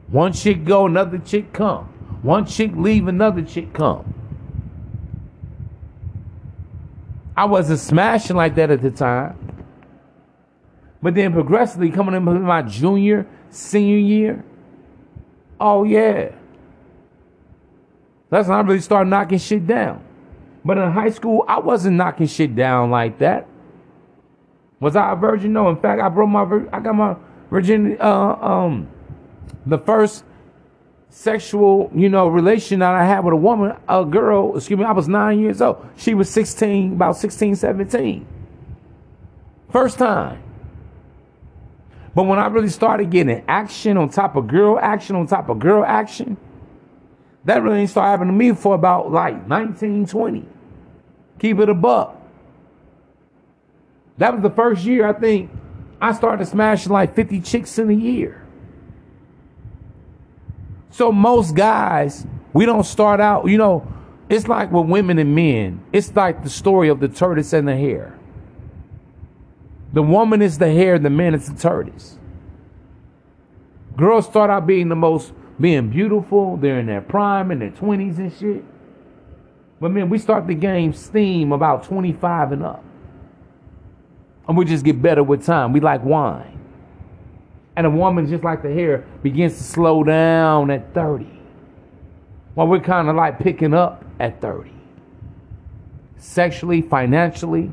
One 0.09 0.33
chick 0.33 0.65
go, 0.65 0.87
another 0.87 1.19
chick 1.19 1.53
come. 1.53 1.85
One 2.23 2.45
chick 2.45 2.73
leave, 2.75 3.09
another 3.09 3.43
chick 3.43 3.73
come. 3.73 4.15
I 7.41 7.45
wasn't 7.45 7.79
smashing 7.79 8.37
like 8.37 8.55
that 8.57 8.71
at 8.71 8.83
the 8.83 8.91
time. 8.91 9.35
But 11.01 11.15
then 11.15 11.33
progressively 11.33 11.91
coming 11.91 12.15
into 12.15 12.33
my 12.33 12.61
junior, 12.61 13.27
senior 13.49 13.97
year, 13.97 14.45
oh 15.59 15.85
yeah. 15.85 16.33
That's 18.29 18.47
when 18.47 18.59
I 18.59 18.61
really 18.61 18.83
started 18.83 19.09
knocking 19.09 19.39
shit 19.39 19.67
down. 19.67 20.05
But 20.67 20.77
in 20.77 20.93
high 20.93 21.09
school, 21.09 21.47
I 21.49 21.61
wasn't 21.61 21.97
knocking 21.97 22.27
shit 22.27 22.55
down 22.55 22.91
like 22.91 23.21
that. 23.21 23.47
Was 24.79 24.95
I 24.95 25.13
a 25.13 25.17
virgin? 25.17 25.55
No. 25.55 25.71
In 25.71 25.81
fact, 25.81 26.03
I 26.03 26.11
broke 26.11 26.29
my 26.29 26.43
I 26.75 26.81
got 26.81 26.95
my 26.95 27.17
virginity. 27.49 27.97
Uh, 27.99 28.11
um, 28.11 28.87
the 29.65 29.79
first 29.79 30.25
sexual, 31.11 31.91
you 31.95 32.09
know, 32.09 32.29
relation 32.29 32.81
that 32.81 32.95
I 32.95 33.05
had 33.05 33.25
with 33.25 33.35
a 33.35 33.37
woman, 33.37 33.77
a 33.89 34.05
girl, 34.05 34.57
excuse 34.57 34.79
me, 34.79 34.85
I 34.85 34.93
was 34.93 35.09
nine 35.09 35.41
years 35.41 35.61
old. 35.61 35.87
She 35.97 36.15
was 36.15 36.31
16, 36.31 36.93
about 36.93 37.17
16, 37.17 37.57
17. 37.57 38.27
First 39.71 39.99
time. 39.99 40.43
But 42.15 42.25
when 42.25 42.39
I 42.39 42.47
really 42.47 42.69
started 42.69 43.11
getting 43.11 43.45
action 43.47 43.97
on 43.97 44.09
top 44.09 44.35
of 44.37 44.49
girl 44.49 44.79
action 44.81 45.15
on 45.15 45.27
top 45.27 45.49
of 45.49 45.59
girl 45.59 45.85
action, 45.85 46.37
that 47.45 47.63
really 47.63 47.79
didn't 47.79 47.91
start 47.91 48.09
happening 48.09 48.35
to 48.35 48.39
me 48.39 48.53
for 48.53 48.75
about 48.75 49.13
like 49.13 49.35
1920. 49.49 50.47
Keep 51.39 51.59
it 51.61 51.69
a 51.69 51.75
buck. 51.75 52.17
That 54.19 54.35
was 54.35 54.43
the 54.43 54.51
first 54.51 54.85
year 54.85 55.09
I 55.09 55.13
think 55.13 55.51
I 56.01 56.13
started 56.13 56.47
smashing 56.47 56.93
like 56.93 57.15
50 57.15 57.41
chicks 57.41 57.79
in 57.79 57.91
a 57.91 57.95
year. 57.95 58.40
So 60.91 61.13
most 61.13 61.55
guys, 61.55 62.27
we 62.53 62.67
don't 62.67 62.85
start 62.85 63.21
out, 63.21 63.49
you 63.49 63.59
know, 63.59 63.87
it's 64.29 64.47
like 64.47 64.71
with 64.71 64.87
women 64.87 65.19
and 65.19 65.35
men. 65.35 65.83
It's 65.93 66.15
like 66.15 66.43
the 66.43 66.51
story 66.51 66.89
of 66.89 67.01
the 67.01 67.09
tortoise 67.09 67.53
and 67.53 67.67
the 67.67 67.77
hare. 67.77 68.19
The 69.93 70.03
woman 70.03 70.41
is 70.41 70.59
the 70.59 70.73
hare, 70.73 70.99
the 70.99 71.11
man 71.11 71.35
is 71.35 71.49
the 71.49 71.61
tortoise. 71.61 72.17
Girls 73.97 74.27
start 74.27 74.51
out 74.51 74.67
being 74.67 74.89
the 74.89 74.97
most 74.97 75.33
being 75.59 75.91
beautiful, 75.91 76.57
they're 76.57 76.79
in 76.79 76.87
their 76.87 77.03
prime, 77.03 77.51
in 77.51 77.59
their 77.59 77.71
20s 77.71 78.19
and 78.19 78.33
shit. 78.33 78.65
But 79.81 79.91
man, 79.91 80.09
we 80.09 80.19
start 80.19 80.47
the 80.47 80.55
game 80.55 80.93
steam 80.93 81.53
about 81.53 81.85
25 81.85 82.53
and 82.53 82.65
up. 82.65 82.85
And 84.49 84.57
we 84.57 84.65
just 84.65 84.85
get 84.85 85.01
better 85.01 85.23
with 85.23 85.45
time. 85.45 85.73
We 85.73 85.81
like 85.81 86.05
wine. 86.05 86.60
And 87.77 87.87
a 87.87 87.91
woman, 87.91 88.27
just 88.27 88.45
like 88.45 88.63
the 88.63 88.73
hair, 88.73 89.07
begins 89.23 89.57
to 89.57 89.63
slow 89.63 90.03
down 90.05 90.71
at 90.71 90.93
30. 90.93 91.27
While 92.55 92.67
we're 92.67 92.81
kind 92.81 93.09
of 93.09 93.17
like 93.17 93.39
picking 93.39 93.75
up 93.75 94.05
at 94.19 94.41
30. 94.41 94.73
Sexually, 96.19 96.83
financially, 96.83 97.73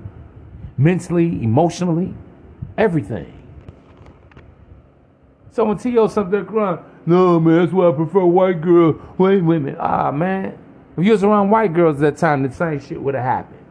mentally, 0.77 1.43
emotionally, 1.43 2.13
everything. 2.77 3.33
So 5.51 5.65
when 5.65 5.77
T.O. 5.77 6.07
something 6.07 6.45
crying, 6.45 6.79
no 7.07 7.39
man, 7.39 7.57
that's 7.57 7.73
why 7.73 7.89
I 7.89 7.91
prefer 7.91 8.23
white 8.23 8.61
girl, 8.61 8.93
white 9.17 9.43
women. 9.43 9.75
Ah 9.79 10.11
man, 10.11 10.57
if 10.95 11.03
you 11.03 11.11
was 11.11 11.23
around 11.23 11.49
white 11.49 11.73
girls 11.73 11.95
at 11.95 12.01
that 12.01 12.17
time, 12.17 12.43
the 12.43 12.51
same 12.51 12.79
shit 12.79 13.01
would 13.01 13.15
have 13.15 13.23
happened. 13.23 13.65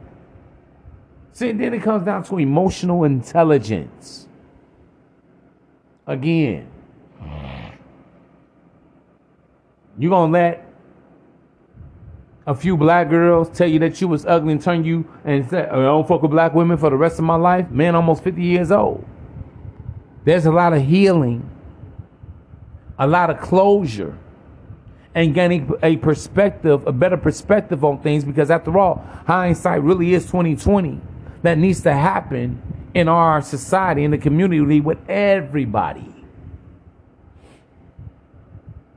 See, 1.32 1.52
then 1.52 1.74
it 1.74 1.82
comes 1.82 2.04
down 2.04 2.24
to 2.24 2.38
emotional 2.38 3.04
intelligence. 3.04 4.25
Again, 6.06 6.68
you 9.98 10.08
gonna 10.08 10.30
let 10.30 10.66
a 12.46 12.54
few 12.54 12.76
black 12.76 13.10
girls 13.10 13.50
tell 13.50 13.66
you 13.66 13.80
that 13.80 14.00
you 14.00 14.06
was 14.06 14.24
ugly 14.24 14.52
and 14.52 14.62
turn 14.62 14.84
you 14.84 15.04
and 15.24 15.48
say, 15.50 15.62
I 15.66 15.74
don't 15.74 16.06
fuck 16.06 16.22
with 16.22 16.30
black 16.30 16.54
women 16.54 16.76
for 16.76 16.90
the 16.90 16.96
rest 16.96 17.18
of 17.18 17.24
my 17.24 17.34
life? 17.34 17.70
Man, 17.70 17.96
almost 17.96 18.22
50 18.22 18.40
years 18.40 18.70
old. 18.70 19.04
There's 20.24 20.46
a 20.46 20.52
lot 20.52 20.72
of 20.72 20.84
healing, 20.84 21.48
a 22.98 23.06
lot 23.06 23.30
of 23.30 23.40
closure, 23.40 24.16
and 25.14 25.34
gaining 25.34 25.72
a 25.82 25.96
perspective, 25.96 26.86
a 26.86 26.92
better 26.92 27.16
perspective 27.16 27.84
on 27.84 28.00
things 28.00 28.24
because 28.24 28.50
after 28.50 28.78
all, 28.78 29.04
hindsight 29.26 29.82
really 29.82 30.14
is 30.14 30.24
2020. 30.26 31.00
That 31.42 31.58
needs 31.58 31.80
to 31.82 31.92
happen 31.92 32.62
in 32.96 33.08
our 33.08 33.42
society, 33.42 34.04
in 34.04 34.10
the 34.10 34.16
community, 34.16 34.80
with 34.80 34.96
everybody. 35.06 36.10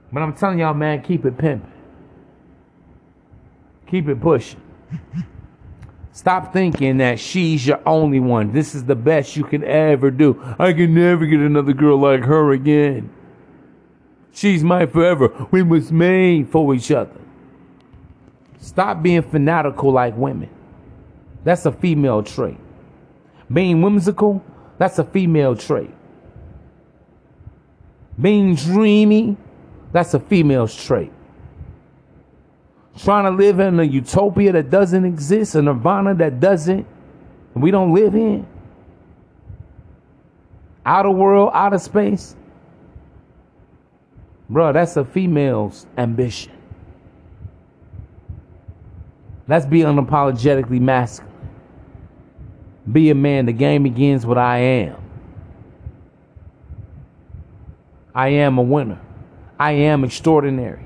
But 0.09 0.23
I'm 0.23 0.33
telling 0.33 0.59
y'all, 0.59 0.73
man, 0.73 1.01
keep 1.01 1.25
it 1.25 1.37
pimping. 1.37 1.69
Keep 3.87 4.07
it 4.07 4.21
pushing. 4.21 4.61
Stop 6.13 6.53
thinking 6.53 6.95
that 6.99 7.19
she's 7.19 7.67
your 7.67 7.81
only 7.85 8.21
one. 8.21 8.53
This 8.53 8.73
is 8.73 8.85
the 8.85 8.95
best 8.95 9.35
you 9.35 9.43
can 9.43 9.65
ever 9.65 10.09
do. 10.09 10.41
I 10.57 10.71
can 10.71 10.93
never 10.93 11.25
get 11.25 11.41
another 11.41 11.73
girl 11.73 11.99
like 11.99 12.21
her 12.23 12.53
again. 12.53 13.09
She's 14.31 14.63
my 14.63 14.85
forever. 14.85 15.47
We 15.51 15.61
was 15.61 15.91
made 15.91 16.47
for 16.49 16.73
each 16.73 16.89
other. 16.89 17.19
Stop 18.59 19.03
being 19.03 19.23
fanatical 19.23 19.91
like 19.91 20.15
women. 20.15 20.49
That's 21.43 21.65
a 21.65 21.71
female 21.73 22.23
trait. 22.23 22.57
Being 23.51 23.81
whimsical, 23.81 24.43
that's 24.77 24.99
a 24.99 25.03
female 25.03 25.55
trait. 25.55 25.91
Being 28.19 28.55
dreamy, 28.55 29.37
that's 29.91 30.13
a 30.13 30.19
female's 30.19 30.75
trait. 30.75 31.11
Trying 32.97 33.25
to 33.25 33.31
live 33.31 33.59
in 33.59 33.79
a 33.79 33.83
utopia 33.83 34.51
that 34.51 34.69
doesn't 34.69 35.05
exist, 35.05 35.55
a 35.55 35.61
nirvana 35.61 36.13
that 36.15 36.39
doesn't, 36.39 36.85
we 37.53 37.71
don't 37.71 37.93
live 37.93 38.13
in. 38.13 38.45
Outer 40.85 41.11
world, 41.11 41.51
outer 41.53 41.77
space. 41.77 42.35
Bro, 44.49 44.73
that's 44.73 44.97
a 44.97 45.05
female's 45.05 45.85
ambition. 45.97 46.51
Let's 49.47 49.65
be 49.65 49.79
unapologetically 49.79 50.79
masculine. 50.79 51.28
Be 52.91 53.09
a 53.09 53.15
man. 53.15 53.45
The 53.45 53.53
game 53.53 53.83
begins 53.83 54.25
with 54.25 54.37
I 54.37 54.57
am. 54.57 54.95
I 58.15 58.29
am 58.29 58.57
a 58.57 58.61
winner. 58.61 58.99
I 59.59 59.71
am 59.71 60.03
extraordinary. 60.03 60.83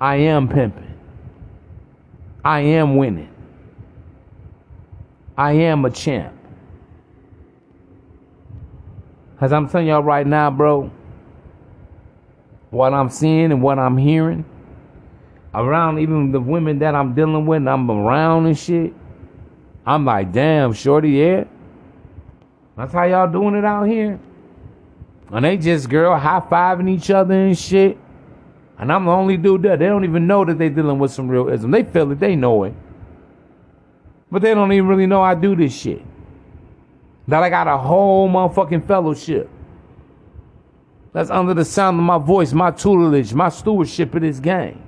I 0.00 0.16
am 0.16 0.48
pimping. 0.48 0.94
I 2.44 2.60
am 2.60 2.96
winning. 2.96 3.32
I 5.36 5.52
am 5.52 5.84
a 5.84 5.90
champ. 5.90 6.34
As 9.40 9.52
I'm 9.52 9.68
telling 9.68 9.86
y'all 9.88 10.02
right 10.02 10.26
now, 10.26 10.50
bro, 10.50 10.90
what 12.70 12.94
I'm 12.94 13.10
seeing 13.10 13.52
and 13.52 13.62
what 13.62 13.78
I'm 13.78 13.96
hearing 13.98 14.44
around 15.54 15.98
even 15.98 16.32
the 16.32 16.40
women 16.40 16.78
that 16.80 16.94
I'm 16.94 17.14
dealing 17.14 17.46
with, 17.46 17.58
and 17.58 17.70
I'm 17.70 17.90
around 17.90 18.46
and 18.46 18.58
shit. 18.58 18.92
I'm 19.86 20.04
like, 20.04 20.32
damn, 20.32 20.72
shorty, 20.72 21.10
yeah. 21.10 21.44
That's 22.76 22.92
how 22.92 23.04
y'all 23.04 23.30
doing 23.30 23.54
it 23.54 23.64
out 23.64 23.84
here. 23.84 24.18
And 25.30 25.44
they 25.44 25.56
just 25.56 25.88
girl 25.88 26.18
high 26.18 26.40
fiving 26.40 26.90
each 26.90 27.10
other 27.10 27.34
and 27.34 27.56
shit. 27.56 27.96
And 28.78 28.92
I'm 28.92 29.06
the 29.06 29.10
only 29.10 29.36
dude 29.36 29.62
there. 29.62 29.76
They 29.76 29.86
don't 29.86 30.04
even 30.04 30.26
know 30.26 30.44
that 30.44 30.58
they 30.58 30.68
dealing 30.68 30.98
with 30.98 31.12
some 31.12 31.28
real 31.28 31.48
ism. 31.48 31.70
They 31.70 31.84
feel 31.84 32.10
it, 32.12 32.20
they 32.20 32.36
know 32.36 32.64
it. 32.64 32.74
But 34.30 34.42
they 34.42 34.54
don't 34.54 34.72
even 34.72 34.88
really 34.88 35.06
know 35.06 35.22
I 35.22 35.34
do 35.34 35.56
this 35.56 35.74
shit. 35.74 36.02
That 37.28 37.42
I 37.42 37.48
got 37.48 37.66
a 37.68 37.78
whole 37.78 38.28
motherfucking 38.28 38.86
fellowship. 38.86 39.48
That's 41.12 41.30
under 41.30 41.54
the 41.54 41.64
sound 41.64 41.98
of 41.98 42.04
my 42.04 42.18
voice, 42.18 42.52
my 42.52 42.70
tutelage, 42.70 43.32
my 43.32 43.48
stewardship 43.48 44.14
of 44.14 44.20
this 44.20 44.38
game. 44.38 44.82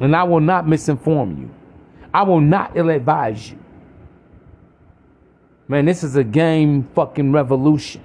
And 0.00 0.14
I 0.14 0.24
will 0.24 0.40
not 0.40 0.66
misinform 0.66 1.40
you. 1.40 1.50
I 2.12 2.22
will 2.22 2.40
not 2.40 2.76
ill 2.76 2.90
advise 2.90 3.50
you. 3.50 3.58
Man, 5.68 5.84
this 5.84 6.04
is 6.04 6.16
a 6.16 6.24
game 6.24 6.84
fucking 6.94 7.32
revolution. 7.32 8.02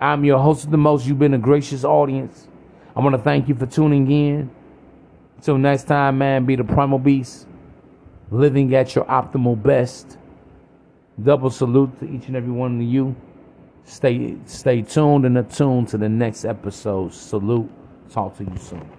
I'm 0.00 0.24
your 0.24 0.38
host 0.38 0.64
of 0.64 0.70
the 0.70 0.78
most. 0.78 1.06
You've 1.06 1.18
been 1.18 1.34
a 1.34 1.38
gracious 1.38 1.84
audience. 1.84 2.48
I 2.96 3.00
want 3.00 3.14
to 3.14 3.22
thank 3.22 3.48
you 3.48 3.54
for 3.54 3.66
tuning 3.66 4.10
in. 4.10 4.50
Until 5.36 5.58
next 5.58 5.84
time, 5.84 6.18
man, 6.18 6.46
be 6.46 6.56
the 6.56 6.64
primal 6.64 6.98
beast, 6.98 7.46
living 8.30 8.74
at 8.74 8.94
your 8.94 9.04
optimal 9.04 9.60
best. 9.60 10.18
Double 11.22 11.50
salute 11.50 11.98
to 12.00 12.08
each 12.08 12.26
and 12.28 12.36
every 12.36 12.52
one 12.52 12.80
of 12.80 12.86
you. 12.86 13.14
Stay 13.84 14.36
stay 14.44 14.82
tuned 14.82 15.24
and 15.24 15.38
attuned 15.38 15.88
to 15.88 15.98
the 15.98 16.08
next 16.08 16.44
episode. 16.44 17.12
Salute. 17.12 17.70
Talk 18.10 18.36
to 18.38 18.44
you 18.44 18.56
soon. 18.58 18.97